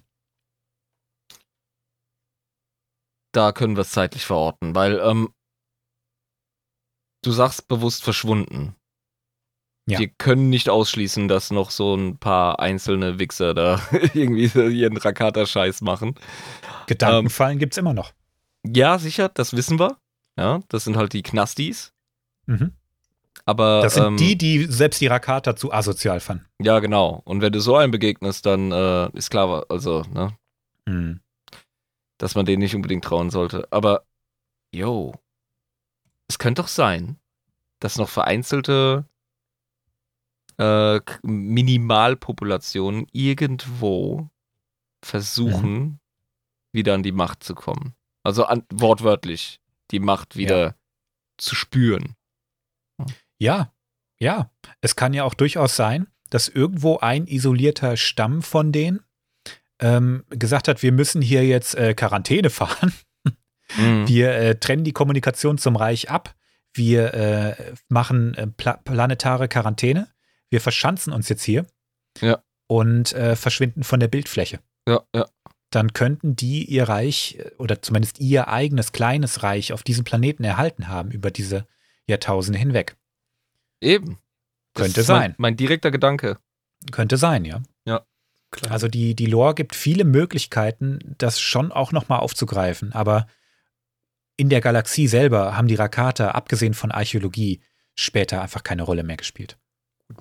Da 3.34 3.52
können 3.52 3.76
wir 3.76 3.82
es 3.82 3.92
zeitlich 3.92 4.26
verorten, 4.26 4.76
weil 4.76 5.00
ähm, 5.00 5.34
du 7.24 7.32
sagst 7.32 7.68
bewusst 7.68 8.04
verschwunden. 8.04 8.76
Ja. 9.92 10.00
Wir 10.00 10.08
können 10.08 10.50
nicht 10.50 10.70
ausschließen, 10.70 11.28
dass 11.28 11.52
noch 11.52 11.72
so 11.72 11.96
ein 11.96 12.18
paar 12.18 12.60
einzelne 12.60 13.20
Wichser 13.20 13.54
da 13.54 13.82
irgendwie 14.14 14.46
ihren 14.46 14.98
Rakata-Scheiß 14.98 15.82
machen. 15.82 16.16
Gedankenfallen 16.88 17.60
gibt 17.60 17.74
es 17.74 17.78
immer 17.78 17.94
noch. 17.94 18.12
Ja, 18.66 18.98
sicher, 19.00 19.30
das 19.30 19.56
wissen 19.56 19.80
wir. 19.80 19.98
Ja, 20.38 20.62
das 20.70 20.84
sind 20.86 20.98
halt 20.98 21.14
die 21.14 21.24
Knastis. 21.24 21.94
Mhm. 22.46 22.74
Aber 23.46 23.82
Das 23.82 23.96
sind 23.96 24.06
ähm, 24.06 24.18
die, 24.18 24.38
die 24.38 24.66
selbst 24.66 25.02
die 25.02 25.08
Rakata 25.08 25.56
zu 25.56 25.74
asozial 25.74 26.20
fanden. 26.20 26.46
Ja, 26.62 26.80
genau. 26.80 27.22
Und 27.26 27.42
wenn 27.42 27.52
du 27.52 27.60
so 27.60 27.76
einem 27.76 27.92
begegnest, 27.92 28.46
dann 28.46 28.72
äh, 28.72 29.10
ist 29.14 29.30
klar, 29.32 29.66
also, 29.70 30.04
ne, 30.14 30.36
Mhm. 30.88 31.22
dass 32.18 32.36
man 32.36 32.46
denen 32.46 32.62
nicht 32.62 32.76
unbedingt 32.76 33.04
trauen 33.04 33.30
sollte. 33.30 33.68
Aber, 33.72 34.04
yo, 34.72 35.14
es 36.28 36.38
könnte 36.40 36.62
doch 36.62 36.68
sein, 36.68 37.18
dass 37.80 37.98
noch 37.98 38.10
vereinzelte 38.10 39.06
äh, 40.58 41.00
Minimalpopulationen 41.24 43.08
irgendwo 43.12 44.30
versuchen, 45.04 46.00
wieder 46.72 46.94
an 46.94 47.04
die 47.04 47.12
Macht 47.12 47.44
zu 47.44 47.56
kommen. 47.56 47.96
Also 48.24 48.46
an, 48.46 48.64
wortwörtlich 48.72 49.60
die 49.92 50.00
Macht 50.00 50.36
wieder 50.36 50.76
zu 51.38 51.56
spüren. 51.56 52.16
Ja, 53.38 53.74
ja. 54.20 54.52
Es 54.82 54.96
kann 54.96 55.14
ja 55.14 55.24
auch 55.24 55.34
durchaus 55.34 55.76
sein, 55.76 56.08
dass 56.30 56.48
irgendwo 56.48 56.98
ein 57.00 57.28
isolierter 57.28 57.98
Stamm 57.98 58.42
von 58.42 58.72
denen 58.72 59.02
ähm, 59.80 60.24
gesagt 60.30 60.68
hat, 60.68 60.84
wir 60.84 60.92
müssen 60.92 61.22
hier 61.22 61.46
jetzt 61.46 61.76
äh, 61.76 61.94
Quarantäne 61.94 62.50
fahren. 62.52 62.94
Mhm. 63.78 64.08
Wir 64.08 64.34
äh, 64.34 64.56
trennen 64.56 64.84
die 64.84 64.94
Kommunikation 64.94 65.58
zum 65.58 65.76
Reich 65.76 66.10
ab. 66.10 66.36
Wir 66.74 67.14
äh, 67.14 67.74
machen 67.90 68.34
äh, 68.36 68.48
pla 68.48 68.78
planetare 68.78 69.48
Quarantäne. 69.48 70.08
Wir 70.52 70.62
verschanzen 70.62 71.12
uns 71.12 71.28
jetzt 71.30 71.44
hier. 71.44 71.66
Ja. 72.20 72.44
Und 72.68 73.14
äh, 73.14 73.36
verschwinden 73.36 73.84
von 73.84 74.00
der 74.00 74.08
Bildfläche. 74.08 74.60
Ja, 74.88 75.02
ja. 75.16 75.26
Dann 75.72 75.94
könnten 75.94 76.36
die 76.36 76.66
ihr 76.66 76.88
Reich 76.88 77.38
äh, 77.40 77.52
oder 77.58 77.82
zumindest 77.82 78.20
ihr 78.20 78.48
eigenes 78.48 78.92
kleines 78.92 79.42
Reich 79.42 79.74
auf 79.74 79.82
diesem 79.82 80.04
Planeten 80.04 80.44
erhalten 80.44 80.88
haben 80.88 81.10
über 81.10 81.32
diese 81.32 81.66
Jahrtausende 82.06 82.60
hinweg. 82.60 82.96
Eben. 83.82 84.20
Das 84.74 84.84
Könnte 84.84 85.02
ist 85.02 85.08
mein, 85.08 85.22
sein. 85.22 85.36
Mein 85.40 85.58
direkter 85.58 85.90
Gedanke. 85.90 86.38
Könnte 86.92 87.18
sein, 87.18 87.46
ja. 87.46 87.64
Klar. 88.52 88.74
Also 88.74 88.90
die, 88.90 89.16
die 89.16 89.26
Lore 89.28 89.56
gibt 89.56 89.76
viele 89.76 90.04
Möglichkeiten, 90.04 91.00
das 91.18 91.40
schon 91.40 91.72
auch 91.72 91.94
nochmal 91.94 92.20
aufzugreifen, 92.20 92.92
aber 92.92 93.28
in 94.36 94.50
der 94.50 94.60
Galaxie 94.60 95.08
selber 95.08 95.56
haben 95.56 95.68
die 95.68 95.76
Rakata, 95.76 96.32
abgesehen 96.32 96.74
von 96.74 96.92
Archäologie, 96.92 97.62
später 97.96 98.42
einfach 98.42 98.64
keine 98.64 98.84
Rolle 98.84 99.04
mehr 99.04 99.18
gespielt. 99.18 99.58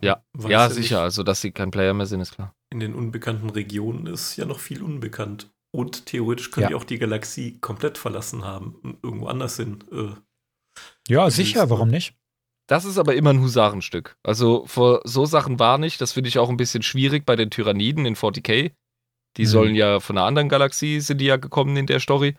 Ja, 0.03 0.23
ja, 0.49 0.67
nicht. 0.67 0.75
sicher. 0.77 1.01
Also, 1.01 1.23
dass 1.23 1.41
sie 1.41 1.53
kein 1.53 1.71
Player 1.71 1.95
mehr 1.95 2.07
sind, 2.07 2.21
ist 2.21 2.33
klar. 2.35 2.55
In 2.73 2.81
den 2.81 2.95
unbekannten 2.95 3.51
Regionen 3.51 4.07
ist 4.07 4.37
ja 4.37 4.45
noch 4.47 4.59
viel 4.61 4.83
unbekannt. 4.83 5.51
Und 5.73 6.07
theoretisch 6.07 6.51
können 6.51 6.63
Ja. 6.65 6.69
die 6.71 6.75
auch 6.75 6.85
die 6.85 6.99
Galaxie 6.99 7.59
komplett 7.61 7.97
verlassen 7.99 8.45
haben 8.45 8.75
und 8.83 8.99
irgendwo 9.05 9.27
anders 9.27 9.57
hin. 9.57 9.85
Äh, 9.93 10.15
Ja, 11.09 11.31
sicher, 11.31 11.71
warum 11.71 11.89
nicht? 11.91 12.15
Das 12.69 12.85
ist 12.85 12.99
aber 12.99 13.15
immer 13.17 13.31
ein 13.31 13.41
Husarenstück. 13.41 14.17
Also 14.23 14.65
vor 14.67 15.01
so 15.05 15.27
Sachen 15.27 15.59
war 15.59 15.79
nicht. 15.79 16.01
Das 16.01 16.13
finde 16.13 16.29
ich 16.29 16.39
auch 16.39 16.49
ein 16.49 16.57
bisschen 16.57 16.83
schwierig 16.83 17.27
bei 17.27 17.35
den 17.37 17.51
Tyranniden 17.51 18.07
in 18.07 18.15
40k. 18.17 18.73
Die 19.37 19.43
Mhm. 19.43 19.47
sollen 19.47 19.75
ja 19.75 20.01
von 20.01 20.17
einer 20.19 20.27
anderen 20.27 20.49
Galaxie 20.49 21.01
sind 21.01 21.19
die 21.19 21.25
ja 21.27 21.37
gekommen 21.37 21.77
in 21.77 21.87
der 21.87 22.01
Story. 22.01 22.37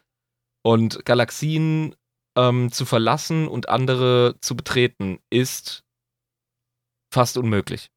Und 0.64 1.06
Galaxien 1.06 1.95
ähm, 2.38 2.72
zu 2.72 2.86
verlassen 2.86 3.48
und 3.49 3.68
andere 3.68 4.36
zu 4.40 4.56
betreten 4.56 5.19
ist 5.30 5.84
fast 7.12 7.38
unmöglich. 7.38 7.90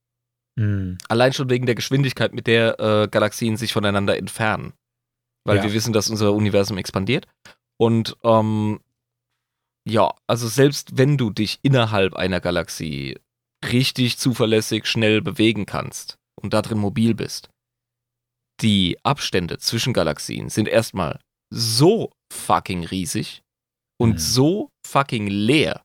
Hm, 0.58 0.98
Allein 1.08 1.32
schon 1.32 1.50
wegen 1.50 1.66
der 1.66 1.74
Geschwindigkeit, 1.74 2.32
mit 2.32 2.46
der 2.46 2.78
äh, 2.78 3.08
Galaxien 3.08 3.56
sich 3.56 3.72
voneinander 3.72 4.16
entfernen. 4.16 4.72
Weil 5.46 5.58
Ja. 5.58 5.62
wir 5.64 5.72
wissen, 5.72 5.92
dass 5.92 6.08
unser 6.10 6.32
Universum 6.32 6.78
expandiert. 6.78 7.26
Und 7.78 8.16
ähm, 8.22 8.80
ja, 9.86 10.14
also 10.26 10.48
selbst 10.48 10.96
wenn 10.96 11.18
du 11.18 11.30
dich 11.30 11.58
innerhalb 11.62 12.14
einer 12.14 12.40
Galaxie 12.40 13.18
richtig 13.64 14.18
zuverlässig 14.18 14.86
schnell 14.86 15.20
bewegen 15.22 15.66
kannst 15.66 16.16
und 16.40 16.54
da 16.54 16.62
drin 16.62 16.78
mobil 16.78 17.14
bist, 17.14 17.50
die 18.62 18.96
Abstände 19.02 19.58
zwischen 19.58 19.92
Galaxien 19.92 20.48
sind 20.48 20.68
erstmal 20.68 21.20
so 21.52 22.12
fucking 22.32 22.84
riesig 22.84 23.42
und 24.00 24.14
Mhm. 24.14 24.18
so 24.18 24.68
fucking 24.86 25.26
leer 25.26 25.82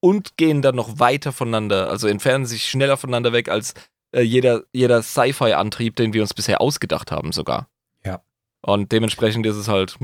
und 0.00 0.36
gehen 0.36 0.62
dann 0.62 0.76
noch 0.76 0.98
weiter 0.98 1.32
voneinander, 1.32 1.90
also 1.90 2.08
entfernen 2.08 2.46
sich 2.46 2.68
schneller 2.68 2.96
voneinander 2.96 3.32
weg 3.32 3.48
als 3.48 3.74
äh, 4.12 4.22
jeder, 4.22 4.62
jeder 4.72 5.02
Sci-Fi-Antrieb, 5.02 5.96
den 5.96 6.12
wir 6.12 6.22
uns 6.22 6.34
bisher 6.34 6.60
ausgedacht 6.60 7.12
haben 7.12 7.32
sogar. 7.32 7.68
Ja. 8.04 8.22
Und 8.62 8.92
dementsprechend 8.92 9.46
ist 9.46 9.56
es 9.56 9.68
halt, 9.68 9.96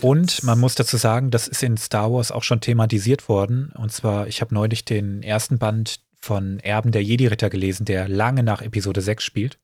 Und 0.00 0.42
man 0.44 0.58
muss 0.58 0.74
dazu 0.74 0.96
sagen, 0.96 1.30
das 1.30 1.46
ist 1.48 1.62
in 1.62 1.76
Star 1.76 2.10
Wars 2.12 2.32
auch 2.32 2.42
schon 2.42 2.60
thematisiert 2.60 3.28
worden. 3.28 3.72
Und 3.76 3.92
zwar, 3.92 4.28
ich 4.28 4.40
habe 4.40 4.54
neulich 4.54 4.84
den 4.84 5.22
ersten 5.22 5.58
Band 5.58 6.00
von 6.18 6.58
Erben 6.60 6.92
der 6.92 7.02
Jedi-Ritter 7.02 7.50
gelesen, 7.50 7.84
der 7.84 8.08
lange 8.08 8.42
nach 8.42 8.62
Episode 8.62 9.02
6 9.02 9.24
spielt. 9.24 9.58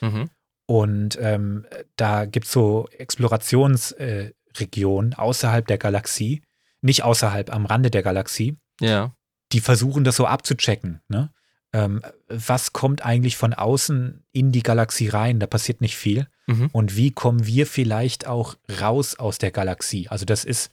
mhm. 0.00 0.30
Und 0.66 1.18
ähm, 1.20 1.66
da 1.96 2.24
gibt 2.24 2.46
es 2.46 2.52
so 2.52 2.88
Explorationsregionen 2.96 5.12
äh, 5.12 5.16
außerhalb 5.16 5.66
der 5.66 5.76
Galaxie, 5.76 6.40
nicht 6.84 7.02
außerhalb, 7.02 7.52
am 7.52 7.66
Rande 7.66 7.90
der 7.90 8.02
Galaxie, 8.02 8.56
Ja. 8.80 9.14
die 9.52 9.60
versuchen 9.60 10.04
das 10.04 10.16
so 10.16 10.26
abzuchecken. 10.26 11.00
Ne? 11.08 11.30
Ähm, 11.72 12.02
was 12.28 12.72
kommt 12.72 13.04
eigentlich 13.04 13.36
von 13.36 13.52
außen 13.54 14.22
in 14.32 14.52
die 14.52 14.62
Galaxie 14.62 15.08
rein? 15.08 15.40
Da 15.40 15.46
passiert 15.46 15.80
nicht 15.80 15.96
viel. 15.96 16.28
Mhm. 16.46 16.68
Und 16.72 16.96
wie 16.96 17.10
kommen 17.10 17.46
wir 17.46 17.66
vielleicht 17.66 18.26
auch 18.26 18.56
raus 18.80 19.16
aus 19.18 19.38
der 19.38 19.50
Galaxie? 19.50 20.08
Also 20.08 20.24
das 20.24 20.44
ist 20.44 20.70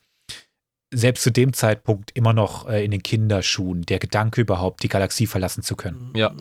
selbst 0.94 1.22
zu 1.22 1.30
dem 1.32 1.54
Zeitpunkt 1.54 2.10
immer 2.14 2.34
noch 2.34 2.68
äh, 2.68 2.84
in 2.84 2.90
den 2.90 3.02
Kinderschuhen, 3.02 3.82
der 3.86 3.98
Gedanke 3.98 4.42
überhaupt, 4.42 4.82
die 4.82 4.88
Galaxie 4.88 5.26
verlassen 5.26 5.62
zu 5.62 5.74
können. 5.74 6.12
Ja. 6.14 6.34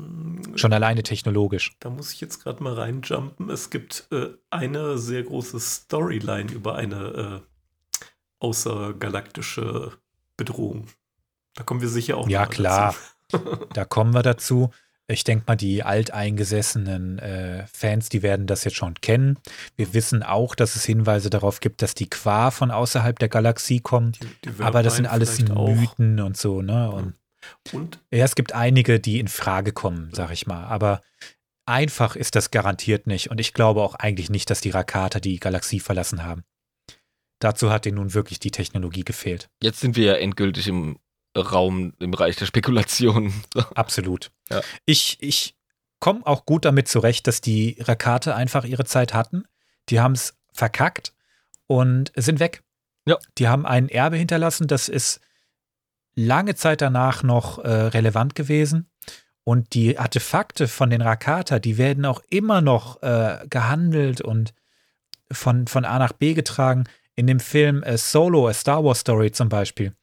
Schon 0.56 0.73
alleine 0.73 1.03
technologisch. 1.03 1.72
Da 1.80 1.89
muss 1.89 2.11
ich 2.11 2.19
jetzt 2.19 2.43
gerade 2.43 2.61
mal 2.61 2.73
reinjumpen. 2.73 3.49
Es 3.49 3.69
gibt 3.69 4.07
äh, 4.11 4.27
eine 4.49 4.98
sehr 4.98 5.23
große 5.23 5.57
Storyline 5.60 6.52
über 6.52 6.76
eine 6.76 7.41
äh, 7.41 7.50
außergalaktische 8.41 9.93
Bedrohung. 10.35 10.88
Da 11.55 11.63
kommen 11.63 11.81
wir 11.81 11.89
sicher 11.89 12.18
auch 12.18 12.27
Ja, 12.27 12.45
klar. 12.45 12.95
Da 13.73 13.85
kommen 13.85 14.13
wir 14.13 14.23
dazu. 14.23 14.72
Ich 15.07 15.23
denke 15.23 15.45
mal, 15.47 15.55
die 15.55 15.84
alteingesessenen 15.84 17.18
äh, 17.19 17.65
Fans, 17.72 18.09
die 18.09 18.23
werden 18.23 18.45
das 18.45 18.65
jetzt 18.65 18.76
schon 18.76 18.95
kennen. 18.95 19.39
Wir 19.77 19.93
wissen 19.93 20.22
auch, 20.22 20.53
dass 20.53 20.76
es 20.76 20.84
Hinweise 20.84 21.30
darauf 21.30 21.61
gibt, 21.61 21.81
dass 21.81 21.93
die 21.93 22.09
Qua 22.09 22.51
von 22.51 22.72
außerhalb 22.72 23.18
der 23.19 23.30
Galaxie 23.30 23.80
kommen. 23.80 24.11
Die, 24.43 24.51
die 24.51 24.63
Aber 24.63 24.84
das 24.84 24.97
sind 24.97 25.05
alles 25.05 25.38
vielleicht 25.38 25.51
auch. 25.51 25.69
Mythen 25.69 26.19
und 26.19 26.35
so, 26.35 26.61
ne? 26.61 26.91
Und 26.91 27.13
Und 27.72 28.01
ja, 28.11 28.26
es 28.26 28.35
gibt 28.35 28.53
einige, 28.53 28.99
die 28.99 29.19
in 29.19 29.30
Frage 29.30 29.72
kommen, 29.72 30.09
sag 30.13 30.31
ich 30.31 30.45
mal. 30.45 30.65
Aber 30.65 31.01
einfach 31.65 32.15
ist 32.15 32.35
das 32.35 32.51
garantiert 32.51 33.07
nicht. 33.07 33.30
Und 33.31 33.39
ich 33.39 33.53
glaube 33.53 33.81
auch 33.81 33.95
eigentlich 33.95 34.30
nicht, 34.30 34.49
dass 34.49 34.61
die 34.61 34.72
Rakata 34.72 35.19
die 35.19 35.39
Galaxie 35.39 35.80
verlassen 35.80 36.23
haben. 36.23 36.43
Dazu 37.41 37.72
hat 37.72 37.85
ihnen 37.85 37.95
nun 37.95 38.13
wirklich 38.13 38.39
die 38.39 38.51
Technologie 38.51 39.03
gefehlt. 39.03 39.49
Jetzt 39.61 39.80
sind 39.80 39.95
wir 39.95 40.05
ja 40.05 40.13
endgültig 40.13 40.68
im 40.68 40.99
Raum, 41.35 41.93
im 41.99 42.11
Bereich 42.11 42.35
der 42.35 42.45
Spekulation. 42.45 43.34
So. 43.53 43.61
Absolut. 43.76 44.31
Ja. 44.49 44.61
Ich, 44.85 45.18
ich 45.19 45.55
komme 45.99 46.26
auch 46.26 46.45
gut 46.45 46.65
damit 46.65 46.88
zurecht, 46.88 47.27
dass 47.27 47.41
die 47.41 47.77
Rakate 47.80 48.35
einfach 48.35 48.63
ihre 48.63 48.85
Zeit 48.85 49.13
hatten. 49.13 49.43
Die 49.89 49.99
haben 49.99 50.13
es 50.13 50.38
verkackt 50.53 51.13
und 51.68 52.11
sind 52.15 52.39
weg. 52.39 52.63
Ja. 53.05 53.18
Die 53.38 53.47
haben 53.47 53.65
ein 53.65 53.89
Erbe 53.89 54.18
hinterlassen, 54.18 54.68
das 54.68 54.88
ist 54.88 55.19
lange 56.13 56.55
Zeit 56.55 56.81
danach 56.81 57.23
noch 57.23 57.59
äh, 57.59 57.69
relevant 57.69 58.35
gewesen. 58.35 58.89
Und 59.43 59.73
die 59.73 59.97
Artefakte 59.97 60.68
von 60.68 60.91
den 60.91 61.01
Rakata, 61.01 61.59
die 61.59 61.77
werden 61.77 62.05
auch 62.05 62.22
immer 62.30 62.61
noch 62.61 63.01
äh, 63.01 63.39
gehandelt 63.49 64.22
und 64.22 64.53
von, 65.31 65.68
von 65.68 65.85
A 65.85 65.97
nach 65.97 66.13
B 66.13 66.34
getragen. 66.34 66.84
In 67.15 67.27
dem 67.27 67.39
Film 67.39 67.83
äh, 67.83 67.97
Solo, 67.97 68.47
A 68.47 68.53
Star 68.53 68.83
Wars 68.83 68.99
Story 68.99 69.31
zum 69.31 69.49
Beispiel, 69.49 69.93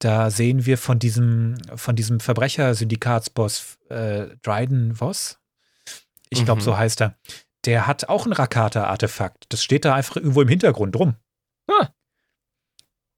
da 0.00 0.30
sehen 0.30 0.66
wir 0.66 0.78
von 0.78 0.98
diesem, 0.98 1.56
von 1.74 1.96
diesem 1.96 2.20
Verbrechersyndikatsboss 2.20 3.78
äh, 3.88 4.28
Dryden 4.42 4.94
Voss. 4.94 5.38
Ich 6.30 6.44
glaube, 6.44 6.60
Mhm. 6.60 6.64
so 6.64 6.76
heißt 6.76 7.00
er. 7.00 7.18
Der 7.64 7.86
hat 7.86 8.08
auch 8.08 8.26
ein 8.26 8.32
Rakata-Artefakt. 8.32 9.46
Das 9.48 9.64
steht 9.64 9.84
da 9.84 9.94
einfach 9.94 10.16
irgendwo 10.16 10.42
im 10.42 10.48
Hintergrund 10.48 10.94
rum. 10.96 11.16
Ah. 11.68 11.88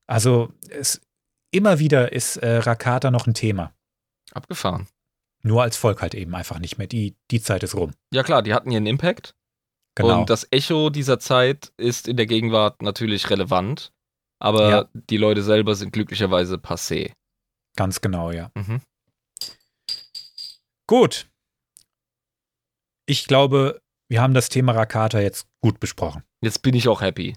Also 0.06 0.52
es, 0.70 1.00
immer 1.50 1.78
wieder 1.78 2.12
ist 2.12 2.36
äh, 2.38 2.56
Rakata 2.58 3.10
noch 3.10 3.26
ein 3.26 3.34
Thema. 3.34 3.74
Abgefahren. 4.32 4.88
Nur 5.42 5.62
als 5.62 5.76
Volk 5.76 6.02
halt 6.02 6.14
eben 6.14 6.34
einfach 6.34 6.58
nicht 6.58 6.78
mehr. 6.78 6.86
Die, 6.86 7.16
die 7.30 7.42
Zeit 7.42 7.62
ist 7.62 7.74
rum. 7.74 7.92
Ja 8.12 8.22
klar, 8.22 8.42
die 8.42 8.54
hatten 8.54 8.70
ihren 8.70 8.86
Impact. 8.86 9.34
Genau. 9.96 10.20
Und 10.20 10.30
das 10.30 10.46
Echo 10.50 10.90
dieser 10.90 11.18
Zeit 11.18 11.72
ist 11.76 12.08
in 12.08 12.16
der 12.16 12.26
Gegenwart 12.26 12.80
natürlich 12.82 13.28
relevant. 13.30 13.92
Aber 14.38 14.70
Ja. 14.70 14.88
die 14.94 15.16
Leute 15.18 15.42
selber 15.42 15.74
sind 15.74 15.92
glücklicherweise 15.92 16.56
passé. 16.56 17.12
Ganz 17.76 18.00
genau, 18.00 18.30
ja. 18.30 18.50
Mhm. 18.54 18.80
Gut. 20.86 21.28
Ich 23.06 23.26
glaube, 23.26 23.80
wir 24.08 24.20
haben 24.22 24.34
das 24.34 24.48
Thema 24.48 24.72
Rakata 24.72 25.20
jetzt 25.20 25.46
gut 25.60 25.80
besprochen. 25.80 26.22
Jetzt 26.42 26.62
bin 26.62 26.74
ich 26.74 26.88
auch 26.88 27.00
happy. 27.00 27.36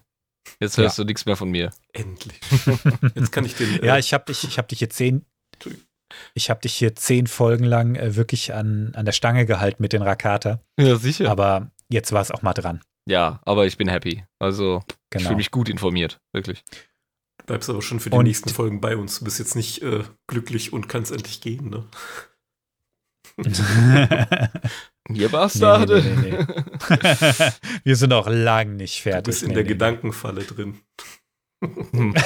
Jetzt 0.59 0.77
hörst 0.77 0.97
du 0.97 1.03
nichts 1.03 1.25
mehr 1.25 1.35
von 1.37 1.49
mir. 1.49 1.71
Endlich. 1.93 2.39
Jetzt 3.15 3.31
kann 3.31 3.45
ich 3.45 3.55
den. 3.55 3.83
Ja, 3.83 3.95
äh, 3.95 3.99
ich 3.99 4.13
habe 4.13 4.25
dich, 4.25 4.43
ich 4.43 4.57
habe 4.57 4.67
dich 4.67 4.79
hier 4.79 4.89
zehn, 4.89 5.25
ich 6.33 6.49
habe 6.49 6.59
dich 6.59 6.73
hier 6.73 6.95
zehn 6.95 7.27
Folgen 7.27 7.63
lang 7.63 7.95
äh, 7.95 8.15
wirklich 8.15 8.53
an, 8.53 8.91
an 8.93 9.05
der 9.05 9.13
Stange 9.13 9.45
gehalten 9.45 9.81
mit 9.81 9.93
den 9.93 10.01
Rakata. 10.01 10.59
Ja, 10.77 10.97
sicher. 10.97 11.31
Aber 11.31 11.71
jetzt 11.89 12.11
war 12.11 12.21
es 12.21 12.31
auch 12.31 12.41
mal 12.41 12.53
dran. 12.53 12.81
ja, 13.07 13.39
aber 13.45 13.65
ich 13.65 13.77
bin 13.77 13.87
happy. 13.89 14.23
Also, 14.39 14.83
ich 14.87 14.95
Genau. 15.11 15.25
fühle 15.25 15.37
mich 15.37 15.51
gut 15.51 15.69
informiert. 15.69 16.19
Wirklich. 16.33 16.63
Du 17.39 17.45
bleibst 17.47 17.69
aber 17.69 17.81
schon 17.81 17.99
für 17.99 18.09
die 18.09 18.15
Und- 18.17 18.25
nächsten 18.25 18.49
Folgen 18.49 18.79
bei 18.81 18.95
uns. 18.95 19.19
Du 19.19 19.25
bist 19.25 19.39
jetzt 19.39 19.55
nicht 19.55 19.81
äh, 19.83 20.03
glücklich 20.27 20.71
und 20.73 20.87
kannst 20.87 21.11
endlich 21.11 21.41
gehen, 21.41 21.69
ne? 21.69 21.85
Ihr 25.09 25.09
nee, 25.09 25.27
Bastarde. 25.27 26.01
nee, 26.01 26.31
nee, 26.31 26.37
nee. 26.37 26.45
Wir 27.83 27.95
sind 27.95 28.09
noch 28.09 28.27
lang 28.27 28.75
nicht 28.75 28.99
Du 28.99 29.09
fertig. 29.09 29.25
bist 29.25 29.41
in 29.43 29.49
Nee, 29.49 29.55
der 29.55 29.63
nee, 29.63 29.69
Gedankenfalle 29.69 30.43
drin. 30.43 30.79
Hm. 31.63 32.13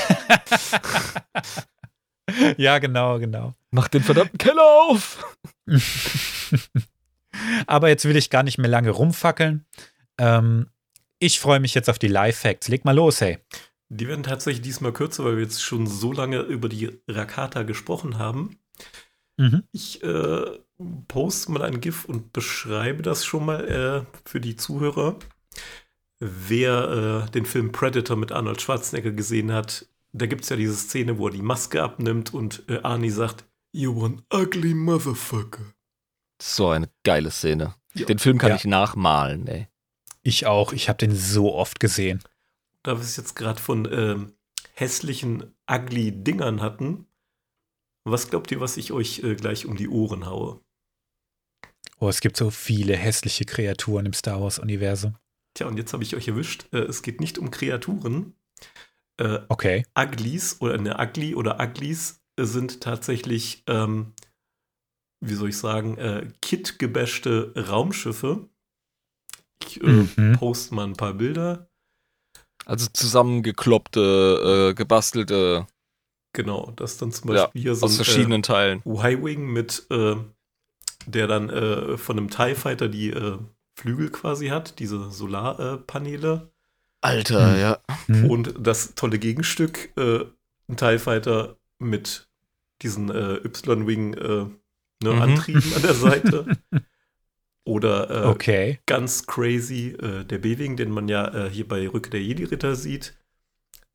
Ja, 2.58 2.78
genau, 2.80 3.20
genau. 3.20 3.56
Mach 3.72 3.88
den 3.88 4.04
verdammten 4.04 4.38
Keller 4.38 4.62
auf! 4.90 5.26
Aber 7.66 7.90
jetzt 7.90 8.06
will 8.06 8.16
ich 8.16 8.30
gar 8.30 8.44
nicht 8.44 8.58
mehr 8.58 8.70
lange 8.70 8.92
rumfackeln. 8.92 9.66
Ähm, 10.18 10.68
ich 11.20 11.40
freue 11.40 11.60
mich 11.60 11.74
jetzt 11.74 11.90
auf 11.90 12.00
die 12.00 12.08
Live-Facts. 12.08 12.68
Leg 12.68 12.86
mal 12.86 12.96
los, 12.96 13.22
hey. 13.22 13.40
Die 13.90 14.08
werden 14.08 14.24
tatsächlich 14.24 14.62
diesmal 14.62 14.92
kürzer, 14.92 15.24
weil 15.24 15.38
wir 15.38 15.44
jetzt 15.44 15.64
schon 15.64 15.88
so 15.88 16.12
lange 16.12 16.40
über 16.42 16.70
die 16.70 17.00
Rakata 17.08 17.64
gesprochen 17.64 18.18
haben. 18.18 18.58
Mhm. 19.38 19.64
Ich 19.72 20.04
äh, 20.04 20.46
poste 21.08 21.52
mal 21.52 21.64
ein 21.64 21.80
GIF 21.80 22.06
und 22.06 22.34
beschreibe 22.34 23.02
das 23.02 23.26
schon 23.26 23.46
mal 23.46 23.68
äh, 24.06 24.20
für 24.26 24.42
die 24.42 24.56
Zuhörer. 24.56 25.18
Wer 26.20 27.26
äh, 27.28 27.32
den 27.32 27.46
Film 27.46 27.72
Predator 27.72 28.18
mit 28.18 28.32
Arnold 28.32 28.62
Schwarzenegger 28.62 29.12
gesehen 29.12 29.52
hat, 29.52 29.88
da 30.12 30.26
gibt 30.26 30.44
es 30.44 30.50
ja 30.50 30.56
diese 30.56 30.76
Szene, 30.76 31.18
wo 31.18 31.28
er 31.28 31.34
die 31.34 31.42
Maske 31.42 31.82
abnimmt 31.84 32.34
und 32.34 32.64
äh, 32.68 32.80
Arnie 32.82 33.12
sagt, 33.12 33.46
You 33.72 34.04
one 34.04 34.24
ugly 34.34 34.74
motherfucker. 34.74 35.74
So 36.42 36.70
eine 36.70 36.90
geile 37.04 37.32
Szene. 37.32 37.76
Ja. 37.94 38.06
Den 38.06 38.20
Film 38.20 38.38
kann 38.38 38.50
Ja. 38.52 38.56
ich 38.56 38.66
nachmalen, 38.66 39.48
ey. 39.48 39.68
Ich 40.24 40.46
auch. 40.46 40.74
Ich 40.74 40.90
habe 40.90 40.98
den 40.98 41.16
so 41.16 41.54
oft 41.56 41.80
gesehen. 41.80 42.22
Da 42.84 42.96
wir 42.98 43.02
es 43.02 43.18
jetzt 43.18 43.36
gerade 43.36 43.60
von 43.62 43.88
ähm, 43.92 44.34
hässlichen, 44.74 45.54
ugly 45.70 46.12
Dingern 46.12 46.62
hatten, 46.62 47.08
was 48.04 48.30
glaubt 48.30 48.52
ihr, 48.52 48.60
was 48.60 48.78
ich 48.78 48.92
euch 48.92 49.20
äh, 49.24 49.36
gleich 49.36 49.66
um 49.66 49.76
die 49.76 49.90
Ohren 49.90 50.26
haue? 50.26 50.62
Oh, 52.00 52.08
es 52.08 52.22
gibt 52.22 52.38
so 52.38 52.52
viele 52.52 52.96
hässliche 52.96 53.46
Kreaturen 53.46 54.06
im 54.06 54.14
Star 54.14 54.40
Wars-Universum. 54.42 55.16
Tja, 55.56 55.68
und 55.68 55.78
jetzt 55.78 55.92
habe 55.94 56.04
ich 56.04 56.16
euch 56.16 56.28
erwischt. 56.28 56.68
Äh, 56.72 56.80
es 56.80 57.02
geht 57.02 57.20
nicht 57.20 57.38
um 57.40 57.50
Kreaturen. 57.52 58.36
Äh, 59.18 59.40
Okay. 59.50 59.86
Uglies 59.98 60.62
oder 60.62 60.76
eine 60.76 61.00
Ugly 61.00 61.34
oder 61.36 61.60
Uglies 61.60 62.22
sind 62.40 62.82
tatsächlich, 62.82 63.64
ähm, 63.66 64.14
wie 65.20 65.34
soll 65.34 65.50
ich 65.50 65.58
sagen, 65.58 65.98
äh, 65.98 66.28
kitgebashte 66.42 67.54
Raumschiffe. 67.56 68.48
Ich 69.64 69.82
äh, 69.82 69.86
Mhm. 70.16 70.34
poste 70.38 70.76
mal 70.76 70.86
ein 70.86 70.94
paar 70.94 71.14
Bilder. 71.14 71.70
Also 72.66 72.88
zusammengekloppte, 72.94 74.70
äh, 74.72 74.74
gebastelte 74.74 75.68
Genau, 76.34 76.72
das 76.76 76.98
dann 76.98 77.12
zum 77.12 77.34
Ja, 77.34 77.46
Beispiel 77.46 77.62
hier 77.62 77.76
so 77.76 77.86
aus 77.88 77.94
ein 77.94 78.04
verschiedenen 78.04 78.44
Teilen. 78.44 78.84
äh, 78.86 78.90
Y-Wing 78.90 79.48
mit, 79.48 79.88
äh, 79.90 80.16
der 81.08 81.28
dann 81.28 81.50
äh, 81.50 81.98
von 81.98 82.18
einem 82.18 82.30
TIE 82.30 82.54
Fighter 82.54 82.90
die 82.90 83.10
äh, 83.10 83.40
Flügel 83.76 84.12
quasi 84.12 84.48
hat, 84.50 84.78
diese 84.80 85.10
Solarpaneele. 85.10 86.52
Alter, 87.02 87.54
Hm. 87.54 87.60
ja. 87.60 87.80
Hm. 88.08 88.30
Und 88.30 88.54
das 88.60 88.94
tolle 88.96 89.18
Gegenstück, 89.18 89.92
äh, 89.98 90.26
ein 90.68 90.78
TIE 90.78 91.00
Fighter 91.00 91.58
mit 91.80 92.28
diesen 92.82 93.10
äh, 93.10 93.36
Y-Wing 93.38 94.14
äh, 94.16 94.46
ne, 95.04 95.14
Mhm. 95.14 95.22
Antrieben 95.22 95.74
an 95.76 95.82
der 95.82 95.94
Seite. 95.94 96.46
Oder 97.66 98.10
äh, 98.10 98.28
Okay. 98.28 98.80
ganz 98.86 99.26
crazy 99.28 99.90
äh, 99.90 100.24
der 100.24 100.38
B-Wing, 100.38 100.78
den 100.78 100.90
man 100.92 101.10
ja 101.10 101.28
äh, 101.34 101.50
hier 101.50 101.68
bei 101.68 101.88
Rücke 101.88 102.10
der 102.10 102.22
Jedi-Ritter 102.22 102.76
sieht. 102.76 103.18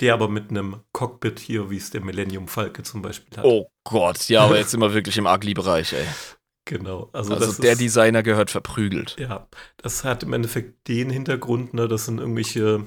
Der 0.00 0.14
aber 0.14 0.28
mit 0.28 0.50
einem 0.50 0.80
Cockpit 0.92 1.38
hier, 1.38 1.70
wie 1.70 1.76
es 1.76 1.90
der 1.90 2.00
Millennium 2.02 2.48
Falke 2.48 2.82
zum 2.82 3.02
Beispiel 3.02 3.36
hat. 3.38 3.44
Oh 3.44 3.70
Gott, 3.84 4.28
ja, 4.28 4.42
aber 4.44 4.58
jetzt 4.58 4.72
sind 4.72 4.80
wir 4.80 4.92
wirklich 4.94 5.16
im 5.16 5.26
Ugly-Bereich, 5.26 5.92
ey. 5.92 6.04
Genau. 6.64 7.08
Also, 7.12 7.34
Also 7.34 7.46
das 7.46 7.56
der 7.58 7.72
ist, 7.72 7.80
Designer 7.80 8.22
gehört 8.22 8.50
verprügelt. 8.50 9.16
Ja, 9.18 9.48
das 9.78 10.04
hat 10.04 10.22
im 10.22 10.32
Endeffekt 10.32 10.88
den 10.88 11.08
Hintergrund, 11.10 11.72
ne, 11.74 11.88
das 11.88 12.06
sind 12.06 12.18
irgendwelche 12.18 12.84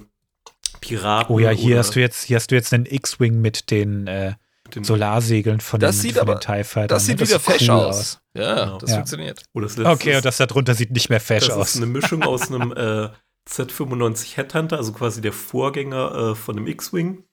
Piraten. 0.81 1.33
Oh 1.33 1.39
ja, 1.39 1.49
hier 1.51 1.71
oder 1.71 1.79
hast 1.79 1.95
du 1.95 1.99
jetzt, 1.99 2.23
hier 2.23 2.35
hast 2.37 2.51
du 2.51 2.55
jetzt 2.55 2.73
einen 2.73 2.85
X-Wing 2.85 3.39
mit 3.41 3.71
den 3.71 4.07
äh, 4.07 4.25
mit 4.27 4.35
den- 4.35 4.35
Solarsegeln 4.81 5.61
von 5.61 5.79
Das 5.79 5.95
den, 5.97 6.01
sieht 6.01 6.13
von 6.13 6.21
aber- 6.23 6.35
den 6.35 6.41
TIE 6.41 6.63
Fightern. 6.63 6.87
Das 6.95 7.05
sieht 7.05 7.19
ne? 7.19 7.27
wieder 7.27 7.39
fesch 7.39 7.63
cool 7.69 7.75
aus. 7.75 8.19
Ja, 8.35 8.65
Genau. 8.65 8.77
das 8.79 8.89
Ja. 8.89 8.95
funktioniert. 8.97 9.43
Oh, 9.53 9.59
das 9.61 9.77
letzte 9.77 9.91
Okay, 9.91 10.11
ist- 10.11 10.17
und 10.17 10.25
das 10.25 10.37
da 10.37 10.45
drunter 10.45 10.73
sieht 10.75 10.91
nicht 10.91 11.09
mehr 11.09 11.19
fesch 11.21 11.47
das 11.47 11.55
aus. 11.55 11.69
ist 11.75 11.77
eine 11.77 11.85
Mischung 11.87 12.23
aus 12.23 12.41
einem 12.51 12.71
äh, 12.73 13.09
Z95 13.49 14.37
Headhunter, 14.37 14.77
also 14.77 14.91
quasi 14.93 15.21
der 15.21 15.33
Vorgänger 15.33 16.31
äh, 16.31 16.35
von 16.35 16.57
einem 16.57 16.67
X-Wing 16.67 17.23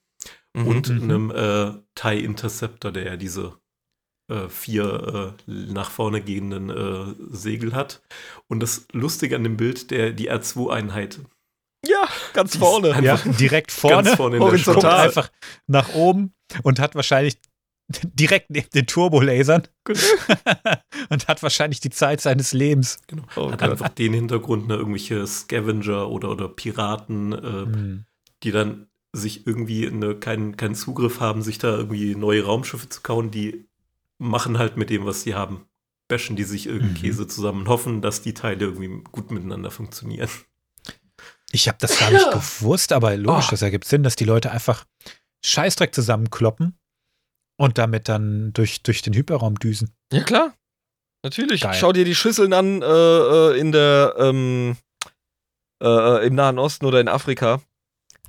Mhm. 0.55 0.67
und 0.67 0.89
Mhm. 0.89 1.03
einem 1.03 1.31
äh, 1.31 1.71
TIE 1.95 2.23
Interceptor, 2.23 2.91
der 2.91 3.03
ja 3.05 3.17
diese 3.17 3.53
äh, 4.31 4.47
vier 4.47 5.35
äh, 5.47 5.51
nach 5.51 5.89
vorne 5.91 6.21
gehenden 6.21 6.69
äh, 6.69 7.13
Segel 7.35 7.73
hat. 7.75 8.01
Und 8.47 8.61
das 8.61 8.87
Lustige 8.93 9.35
an 9.35 9.43
dem 9.43 9.57
Bild, 9.57 9.91
der, 9.91 10.11
die 10.13 10.31
R2-Einheit. 10.31 11.19
ja, 11.85 12.07
ganz 12.33 12.55
vorne. 12.55 12.97
ja, 13.03 13.17
direkt 13.17 13.71
vorne, 13.73 13.95
Ganz 14.03 14.15
vorne 14.15 14.37
in 14.37 14.41
der 14.41 14.49
guckt 14.51 14.65
horizontal. 14.65 14.91
Schulter. 14.91 15.03
einfach 15.03 15.29
nach 15.67 15.93
oben 15.93 16.33
und 16.61 16.79
hat 16.79 16.95
wahrscheinlich 16.95 17.37
direkt 18.03 18.49
neben 18.49 18.69
den 18.69 18.87
Turbolasern 18.87 19.67
und 21.09 21.27
hat 21.27 21.43
wahrscheinlich 21.43 21.79
die 21.79 21.89
Zeit 21.89 22.21
seines 22.21 22.53
Lebens. 22.53 22.99
Genau. 23.07 23.23
Oh 23.35 23.51
hat 23.51 23.59
Gott. 23.59 23.69
einfach 23.71 23.89
den 23.89 24.13
Hintergrund, 24.13 24.67
ne, 24.67 24.75
irgendwelche 24.75 25.25
Scavenger 25.27 26.09
oder, 26.09 26.29
oder 26.29 26.47
Piraten, 26.49 27.33
äh, 27.33 27.37
Hm. 27.65 28.05
die 28.43 28.51
dann 28.51 28.87
sich 29.15 29.45
irgendwie 29.45 29.89
ne, 29.91 30.15
keinen, 30.15 30.57
keinen 30.57 30.75
Zugriff 30.75 31.19
haben, 31.19 31.41
sich 31.41 31.57
da 31.59 31.75
irgendwie 31.77 32.15
neue 32.15 32.45
Raumschiffe 32.45 32.89
zu 32.89 33.01
kauen, 33.01 33.29
die 33.31 33.65
machen 34.17 34.57
halt 34.57 34.77
mit 34.77 34.89
dem, 34.89 35.05
was 35.05 35.21
sie 35.21 35.35
haben. 35.35 35.65
Bashen 36.07 36.35
die 36.35 36.43
sich 36.43 36.65
irgendeinen 36.67 36.93
Mhm. 36.93 36.97
Käse 37.01 37.27
zusammen 37.27 37.61
und 37.61 37.67
hoffen, 37.69 38.01
dass 38.01 38.21
die 38.21 38.33
Teile 38.33 38.65
irgendwie 38.65 39.03
gut 39.11 39.29
miteinander 39.31 39.71
funktionieren. 39.71 40.29
Ich 41.51 41.67
habe 41.67 41.77
das 41.79 41.99
gar 41.99 42.11
nicht 42.11 42.31
gewusst, 42.31 42.91
aber 42.91 43.15
logisch, 43.15 43.45
Oh. 43.47 43.51
das 43.51 43.61
ergibt 43.61 43.85
Sinn, 43.85 44.03
dass 44.03 44.15
die 44.15 44.25
Leute 44.25 44.51
einfach 44.51 44.85
Scheißdreck 45.45 45.93
zusammenkloppen 45.93 46.77
und 47.59 47.77
damit 47.77 48.09
dann 48.09 48.53
durch, 48.53 48.83
durch 48.83 49.01
den 49.01 49.13
Hyperraum 49.13 49.55
düsen. 49.59 49.93
Ja, 50.11 50.23
klar. 50.23 50.53
Natürlich. 51.23 51.61
Geil. 51.61 51.73
Schau 51.75 51.93
dir 51.93 52.05
die 52.05 52.15
Schüsseln 52.15 52.53
an 52.53 52.81
äh, 52.81 52.85
äh, 52.85 53.59
in 53.59 53.71
der 53.71 54.15
ähm, 54.17 54.75
äh, 55.81 55.87
äh, 55.87 56.27
im 56.27 56.35
Nahen 56.35 56.59
Osten 56.59 56.85
oder 56.85 56.99
in 56.99 57.07
Afrika. 57.07 57.61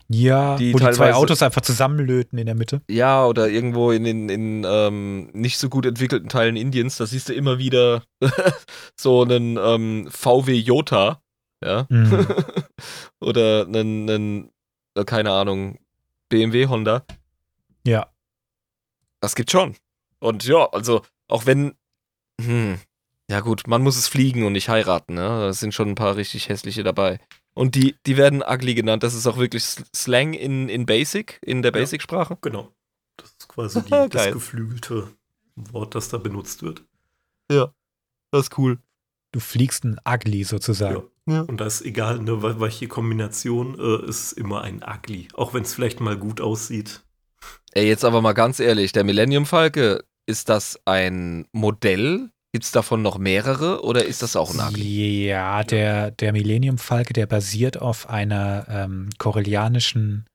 Ja, 0.09 0.57
Die 0.57 0.75
wo 0.75 0.79
die 0.79 0.91
zwei 0.91 1.15
Autos 1.15 1.43
einfach 1.43 1.63
zusammenlöten 1.63 2.39
in 2.39 2.45
der 2.47 2.55
Mitte. 2.55 2.83
Ja, 2.91 3.25
oder 3.25 3.49
irgendwo 3.49 3.91
in 3.91 4.05
den 4.05 4.29
in, 4.29 4.65
ähm, 4.69 5.31
nicht 5.33 5.59
so 5.59 5.71
gut 5.71 5.87
entwickelten 5.87 6.29
Teilen 6.29 6.57
Indiens, 6.57 6.99
da 6.99 7.07
siehst 7.07 7.31
du 7.31 7.33
immer 7.33 7.59
wieder 7.59 8.05
so 9.01 9.23
einen 9.23 9.57
ähm, 9.57 10.07
VW 10.11 10.53
Jota, 10.53 11.23
ja, 11.65 11.87
Mhm. 11.89 12.27
oder 13.21 13.67
einen, 13.67 14.11
einen 14.11 14.51
äh, 14.95 15.05
keine 15.05 15.31
Ahnung, 15.33 15.79
BMW 16.29 16.67
Honda. 16.69 17.05
ja. 17.87 18.11
Das 19.21 19.35
gibt 19.35 19.51
schon. 19.51 19.75
Und 20.19 20.45
ja, 20.45 20.69
also 20.71 21.01
auch 21.29 21.47
wenn, 21.47 21.75
hm, 22.39 22.79
ja 23.31 23.41
gut, 23.41 23.67
man 23.67 23.83
muss 23.83 23.97
es 23.97 24.07
fliegen 24.07 24.45
und 24.45 24.53
nicht 24.53 24.69
heiraten, 24.69 25.15
ne? 25.15 25.23
Da 25.23 25.53
sind 25.55 25.73
schon 25.73 25.89
ein 25.89 25.95
paar 25.95 26.17
richtig 26.17 26.51
hässliche 26.51 26.83
dabei. 26.83 27.19
Und 27.55 27.75
die, 27.75 27.97
die 28.05 28.19
werden 28.19 28.43
ugly 28.47 28.75
genannt. 28.75 29.03
Das 29.03 29.15
ist 29.15 29.27
auch 29.27 29.39
wirklich 29.39 29.65
Slang 29.97 30.35
in, 30.35 30.69
in 30.69 30.85
Basic, 30.85 31.39
in 31.43 31.63
der 31.63 31.73
Ja. 31.73 31.79
Basic-Sprache. 31.79 32.37
Genau. 32.43 32.71
Das 33.17 33.31
ist 33.31 33.49
quasi 33.49 33.83
die, 33.85 34.09
das 34.11 34.33
geflügelte 34.33 35.09
Wort, 35.55 35.95
das 35.95 36.11
da 36.11 36.19
benutzt 36.19 36.63
wird. 36.63 36.85
Das 37.49 37.71
ist 38.33 38.59
cool. 38.59 38.79
Du 39.35 39.41
fliegst 39.41 39.83
ein 39.85 39.99
Ugly 40.09 40.45
sozusagen. 40.45 41.03
Ja. 41.29 41.41
Und 41.41 41.61
da 41.61 41.67
ist 41.67 41.83
egal, 41.83 42.21
ne, 42.21 42.41
wel- 42.41 42.61
welche 42.61 42.87
Kombination, 42.87 43.77
äh, 43.81 44.09
ist 44.09 44.31
immer 44.31 44.63
ein 44.63 44.85
Ugly. 44.87 45.27
Auch 45.35 45.55
wenn 45.55 45.65
es 45.65 45.75
vielleicht 45.75 45.99
mal 45.99 46.17
gut 46.17 46.41
aussieht. 46.41 47.03
Ey, 47.73 47.89
jetzt 47.89 48.05
aber 48.05 48.23
mal 48.23 48.33
ganz 48.35 48.61
ehrlich, 48.61 48.93
der 48.93 49.03
Millennium 49.03 49.45
Falke, 49.45 50.05
ist 50.27 50.49
das 50.51 50.79
ein 50.85 51.49
Modell? 51.51 52.31
Gibt 52.53 52.65
es 52.65 52.71
davon 52.71 53.03
noch 53.03 53.19
mehrere 53.19 53.83
oder 53.83 54.05
ist 54.05 54.23
das 54.23 54.37
auch 54.37 54.55
ein 54.55 54.61
Ugly? 54.61 55.27
Ja, 55.27 55.65
der, 55.65 56.13
der 56.13 56.33
Millennium 56.33 56.79
Falke, 56.79 57.13
der 57.13 57.27
basiert 57.27 57.83
auf 57.83 58.09
einer 58.09 58.67
ähm, 58.69 59.09
korellianischen, 59.19 60.27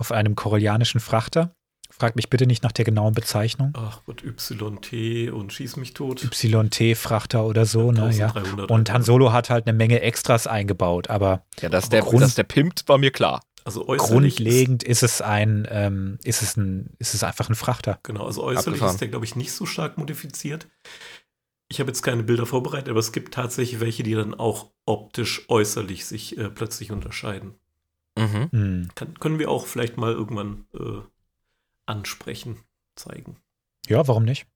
auf 0.00 0.12
einem 0.12 0.36
korellianischen 0.36 1.00
Frachter. 1.00 1.50
Frag 1.98 2.14
mich 2.14 2.28
bitte 2.28 2.46
nicht 2.46 2.62
nach 2.62 2.72
der 2.72 2.84
genauen 2.84 3.14
Bezeichnung. 3.14 3.72
Ach 3.74 4.02
Gott, 4.04 4.22
YT 4.22 5.32
und 5.32 5.52
schieß 5.52 5.76
mich 5.76 5.94
tot. 5.94 6.22
YT-Frachter 6.22 7.44
oder 7.46 7.64
so, 7.64 7.90
ne? 7.90 8.10
Ja. 8.12 8.26
1300 8.26 8.70
Und 8.70 8.92
Han 8.92 9.02
Solo 9.02 9.32
hat 9.32 9.48
halt 9.48 9.66
eine 9.66 9.76
Menge 9.76 10.00
Extras 10.02 10.46
eingebaut, 10.46 11.08
aber 11.08 11.44
Ja, 11.60 11.70
dass 11.70 11.88
der, 11.88 12.02
Grund- 12.02 12.20
dass 12.22 12.34
der 12.34 12.42
pimpt, 12.44 12.86
war 12.88 12.98
mir 12.98 13.10
klar. 13.10 13.42
Also 13.64 13.88
äußerlich 13.88 14.36
grundlegend 14.36 14.82
ist 14.84 15.02
es 15.02 15.22
ein, 15.22 15.66
ähm, 15.70 16.18
ist 16.22 16.42
es 16.42 16.56
ein, 16.56 16.90
ist 16.98 17.14
es 17.14 17.24
einfach 17.24 17.48
ein 17.48 17.54
Frachter. 17.56 17.92
Ist, 17.92 18.04
genau, 18.04 18.26
also 18.26 18.42
äußerlich 18.44 18.66
Abgefahren. 18.68 18.94
ist 18.94 19.00
der, 19.00 19.08
glaube 19.08 19.24
ich, 19.24 19.34
nicht 19.34 19.52
so 19.52 19.64
stark 19.66 19.96
modifiziert. 19.98 20.68
Ich 21.68 21.80
habe 21.80 21.88
jetzt 21.88 22.02
keine 22.02 22.22
Bilder 22.22 22.46
vorbereitet, 22.46 22.90
aber 22.90 23.00
es 23.00 23.10
gibt 23.10 23.34
tatsächlich 23.34 23.80
welche, 23.80 24.02
die 24.04 24.14
dann 24.14 24.34
auch 24.34 24.70
optisch 24.84 25.46
äußerlich 25.48 26.04
sich 26.06 26.38
äh, 26.38 26.48
plötzlich 26.50 26.92
unterscheiden. 26.92 27.54
Mhm. 28.16 28.48
Hm. 28.52 28.88
Kann, 28.94 29.18
können 29.18 29.38
wir 29.38 29.50
auch 29.50 29.66
vielleicht 29.66 29.96
mal 29.96 30.12
irgendwann 30.12 30.66
äh, 30.74 31.00
ansprechen, 31.86 32.58
zeigen. 32.96 33.36
Ja, 33.88 34.06
warum 34.08 34.24
nicht? 34.24 34.46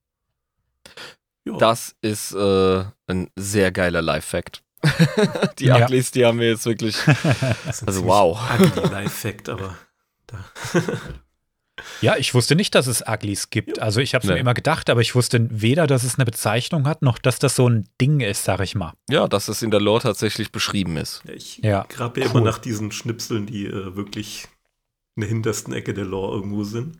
Ja, 1.44 1.57
Das 1.57 1.94
ist 2.02 2.32
äh, 2.32 2.85
ein 3.07 3.31
sehr 3.36 3.73
geiler 3.73 4.02
Live-Fact. 4.02 4.62
die 5.59 5.66
Ja. 5.66 5.85
Uglies, 5.85 6.11
die 6.11 6.24
haben 6.24 6.39
wir 6.39 6.48
jetzt 6.51 6.66
wirklich. 6.66 6.97
also 7.86 8.05
wow. 8.05 8.39
Ugly 8.59 8.89
Live-Fact, 8.90 9.48
aber 9.48 9.77
da. 10.27 10.44
Ja, 12.02 12.16
ich 12.16 12.35
wusste 12.35 12.57
nicht, 12.57 12.74
dass 12.74 12.86
es 12.86 13.02
Uglies 13.07 13.48
gibt. 13.51 13.78
Also 13.78 14.01
ich 14.01 14.15
habe 14.15 14.23
es 14.23 14.28
Nee. 14.28 14.35
mir 14.35 14.40
immer 14.40 14.52
gedacht, 14.55 14.90
aber 14.90 15.01
ich 15.01 15.15
wusste 15.15 15.47
weder, 15.51 15.86
dass 15.86 16.02
es 16.05 16.16
eine 16.16 16.24
Bezeichnung 16.27 16.86
hat, 16.86 17.01
noch 17.02 17.19
dass 17.19 17.39
das 17.39 17.57
so 17.57 17.69
ein 17.69 17.89
Ding 18.01 18.20
ist, 18.20 18.44
sag 18.44 18.61
ich 18.61 18.74
mal. 18.74 18.93
Ja, 19.09 19.28
dass 19.28 19.48
es 19.48 19.62
in 19.62 19.70
der 19.70 19.81
Lore 19.81 20.02
tatsächlich 20.02 20.52
beschrieben 20.52 20.97
ist. 20.98 21.23
Ja, 21.27 21.32
ich 21.35 21.59
Ja, 21.59 21.86
grabe 21.89 22.20
ja 22.20 22.27
cool. 22.27 22.32
immer 22.32 22.40
nach 22.43 22.59
diesen 22.59 22.93
Schnipseln, 22.93 23.47
die 23.47 23.66
äh, 23.66 23.97
wirklich 23.97 24.47
in 25.16 25.23
der 25.23 25.28
hintersten 25.28 25.73
Ecke 25.73 25.94
der 25.94 26.05
Lore 26.05 26.36
irgendwo 26.36 26.65
sind. 26.65 26.98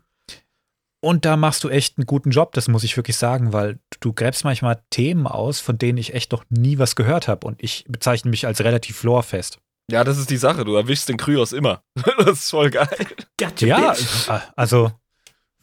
Und 1.03 1.25
da 1.25 1.37
machst 1.37 1.65
du 1.65 1.71
echt 1.71 1.97
einen 1.97 2.07
guten 2.07 2.31
Job, 2.31 2.53
das 2.53 2.69
muss 2.69 2.85
ich 2.85 2.95
wirklich 2.97 3.17
sagen, 3.17 3.55
weil 3.55 3.79
du 4.01 4.13
gräbst 4.13 4.45
manchmal 4.45 4.83
Themen 4.91 5.27
aus, 5.27 5.59
von 5.59 5.79
denen 5.79 5.97
ich 5.97 6.13
echt 6.13 6.31
noch 6.33 6.45
nie 6.51 6.79
was 6.79 6.95
gehört 6.95 7.27
habe. 7.27 7.47
Und 7.47 7.63
ich 7.63 7.85
bezeichne 7.89 8.31
mich 8.31 8.47
als 8.47 8.61
relativ 8.63 9.03
lorefest. 9.03 9.59
Ja, 9.91 10.05
das 10.05 10.19
ist 10.19 10.29
die 10.31 10.37
Sache. 10.37 10.65
Du 10.65 10.75
erwischst 10.77 11.09
den 11.09 11.17
Kryos 11.17 11.53
immer. 11.53 11.83
das 12.19 12.41
ist 12.41 12.51
voll 12.51 12.71
geil. 12.71 12.89
Gotcha, 13.39 13.67
Ja, 13.67 13.93
bitch. 13.93 14.29
äh, 14.29 14.41
also 14.57 14.93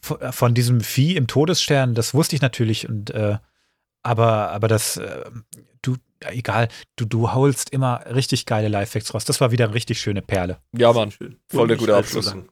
von, 0.00 0.18
von 0.32 0.54
diesem 0.54 0.80
Vieh 0.80 1.16
im 1.16 1.28
Todesstern, 1.28 1.94
das 1.94 2.14
wusste 2.14 2.34
ich 2.36 2.42
natürlich. 2.42 2.88
Und 2.88 3.10
äh, 3.10 3.38
aber, 4.02 4.50
aber 4.50 4.66
das, 4.68 4.96
äh, 4.96 5.24
du, 5.82 5.96
ja, 6.22 6.30
egal, 6.32 6.68
du, 6.96 7.04
du 7.04 7.32
haulst 7.32 7.70
immer 7.70 8.04
richtig 8.12 8.44
geile 8.44 8.68
Lifehacks 8.68 9.14
raus. 9.14 9.24
Das 9.24 9.40
war 9.40 9.50
wieder 9.52 9.66
eine 9.66 9.74
richtig 9.74 10.00
schöne 10.00 10.20
Perle. 10.20 10.58
Ja, 10.76 10.92
Mann. 10.92 11.12
Schön. 11.12 11.38
voll 11.48 11.68
der 11.68 11.76
gute 11.76 11.96
Abschluss. 11.96 12.26
Lang. 12.26 12.48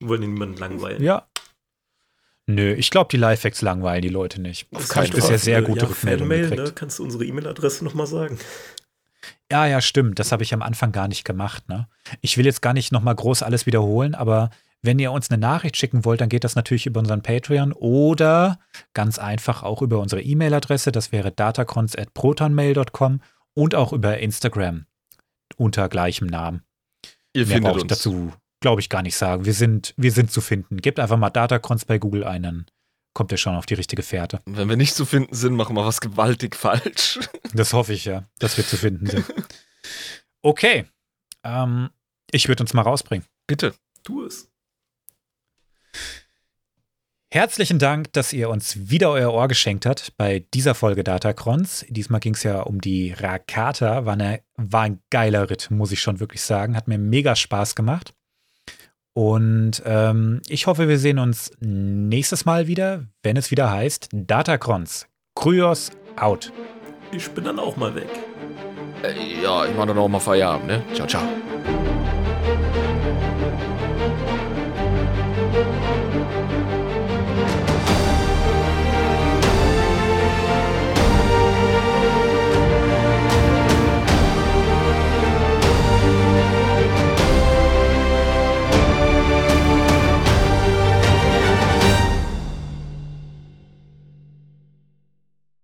Wollen 0.00 0.20
niemanden 0.20 0.58
langweilen. 0.58 1.02
Ja. 1.02 1.26
Nö, 2.46 2.72
ich 2.74 2.90
glaube, 2.90 3.08
die 3.10 3.16
Lifehacks 3.16 3.60
langweilen 3.60 4.02
die 4.02 4.08
Leute 4.08 4.40
nicht. 4.40 4.68
Auf 4.72 4.82
Das 4.82 4.88
keinen 4.90 5.02
heißt, 5.02 5.12
Fall. 5.12 5.20
bisher 5.20 5.38
sehr 5.38 5.62
gute 5.62 5.80
ja, 5.80 5.86
Rückmeldungen 5.88 6.50
ne? 6.50 6.72
Kannst 6.74 6.98
du 7.00 7.04
unsere 7.04 7.24
E-Mail-Adresse 7.24 7.84
nochmal 7.84 8.06
sagen? 8.06 8.38
Ja, 9.50 9.66
ja, 9.66 9.80
stimmt. 9.80 10.18
Das 10.18 10.32
habe 10.32 10.42
ich 10.42 10.54
am 10.54 10.62
Anfang 10.62 10.92
gar 10.92 11.08
nicht 11.08 11.24
gemacht. 11.24 11.68
Ne? 11.68 11.88
Ich 12.20 12.36
will 12.36 12.44
jetzt 12.46 12.62
gar 12.62 12.72
nicht 12.72 12.92
nochmal 12.92 13.14
groß 13.14 13.42
alles 13.42 13.66
wiederholen, 13.66 14.14
aber 14.14 14.50
wenn 14.82 14.98
ihr 15.00 15.10
uns 15.10 15.30
eine 15.30 15.38
Nachricht 15.40 15.76
schicken 15.76 16.04
wollt, 16.04 16.20
dann 16.20 16.28
geht 16.28 16.44
das 16.44 16.54
natürlich 16.54 16.86
über 16.86 17.00
unseren 17.00 17.22
Patreon 17.22 17.72
oder 17.72 18.60
ganz 18.94 19.18
einfach 19.18 19.62
auch 19.64 19.82
über 19.82 19.98
unsere 19.98 20.22
E-Mail-Adresse. 20.22 20.92
Das 20.92 21.10
wäre 21.12 21.32
datacons.protonmail.com 21.32 23.20
und 23.54 23.74
auch 23.74 23.92
über 23.92 24.18
Instagram 24.18 24.86
unter 25.56 25.88
gleichem 25.88 26.28
Namen. 26.28 26.62
Ihr 27.32 27.46
Mehr 27.46 27.56
findet 27.56 27.76
ich 27.76 27.82
uns. 27.82 27.88
dazu, 27.90 28.32
glaube 28.66 28.80
ich, 28.80 28.88
gar 28.88 29.02
nicht 29.02 29.16
sagen. 29.16 29.44
Wir 29.44 29.54
sind, 29.54 29.94
wir 29.96 30.10
sind 30.10 30.32
zu 30.32 30.40
finden. 30.40 30.78
Gebt 30.78 30.98
einfach 30.98 31.16
mal 31.16 31.30
Datacons 31.30 31.84
bei 31.84 31.98
Google 31.98 32.24
ein, 32.24 32.42
dann 32.42 32.66
kommt 33.14 33.30
ihr 33.30 33.38
schon 33.38 33.54
auf 33.54 33.64
die 33.64 33.74
richtige 33.74 34.02
Fährte. 34.02 34.40
Wenn 34.44 34.68
wir 34.68 34.74
nicht 34.74 34.96
zu 34.96 35.04
finden 35.04 35.36
sind, 35.36 35.54
machen 35.54 35.76
wir 35.76 35.86
was 35.86 36.00
gewaltig 36.00 36.56
falsch. 36.56 37.20
Das 37.54 37.72
hoffe 37.72 37.92
ich 37.92 38.04
ja, 38.06 38.28
dass 38.40 38.56
wir 38.56 38.66
zu 38.66 38.76
finden 38.76 39.06
sind. 39.06 39.24
Okay. 40.42 40.84
Ähm, 41.44 41.90
ich 42.32 42.48
würde 42.48 42.64
uns 42.64 42.74
mal 42.74 42.82
rausbringen. 42.82 43.24
Bitte. 43.46 43.72
Tu 44.02 44.24
es. 44.24 44.48
Herzlichen 47.30 47.78
Dank, 47.78 48.12
dass 48.14 48.32
ihr 48.32 48.48
uns 48.50 48.90
wieder 48.90 49.10
euer 49.10 49.32
Ohr 49.32 49.46
geschenkt 49.46 49.86
habt 49.86 50.16
bei 50.16 50.44
dieser 50.54 50.74
Folge 50.74 51.04
Datacrons. 51.04 51.86
Diesmal 51.88 52.20
ging 52.20 52.34
es 52.34 52.42
ja 52.42 52.62
um 52.62 52.80
die 52.80 53.12
Rakata. 53.12 54.06
War, 54.06 54.14
eine, 54.14 54.42
war 54.56 54.82
ein 54.82 55.00
geiler 55.10 55.50
Ritt, 55.50 55.70
muss 55.70 55.92
ich 55.92 56.00
schon 56.00 56.18
wirklich 56.18 56.42
sagen. 56.42 56.76
Hat 56.76 56.88
mir 56.88 56.98
mega 56.98 57.36
Spaß 57.36 57.74
gemacht. 57.76 58.12
Und 59.16 59.82
ähm, 59.86 60.42
ich 60.46 60.66
hoffe, 60.66 60.88
wir 60.88 60.98
sehen 60.98 61.18
uns 61.18 61.50
nächstes 61.60 62.44
Mal 62.44 62.66
wieder, 62.66 63.04
wenn 63.22 63.38
es 63.38 63.50
wieder 63.50 63.70
heißt 63.70 64.10
Datacrons. 64.12 65.06
Kryos 65.34 65.90
out. 66.16 66.52
Ich 67.12 67.30
bin 67.30 67.44
dann 67.44 67.58
auch 67.58 67.78
mal 67.78 67.94
weg. 67.94 68.10
Äh, 69.02 69.42
ja, 69.42 69.64
ich 69.64 69.74
mache 69.74 69.86
dann 69.86 69.96
auch 69.96 70.08
mal 70.08 70.20
Feierabend, 70.20 70.66
ne? 70.66 70.82
Ciao, 70.92 71.08
ciao. 71.08 71.22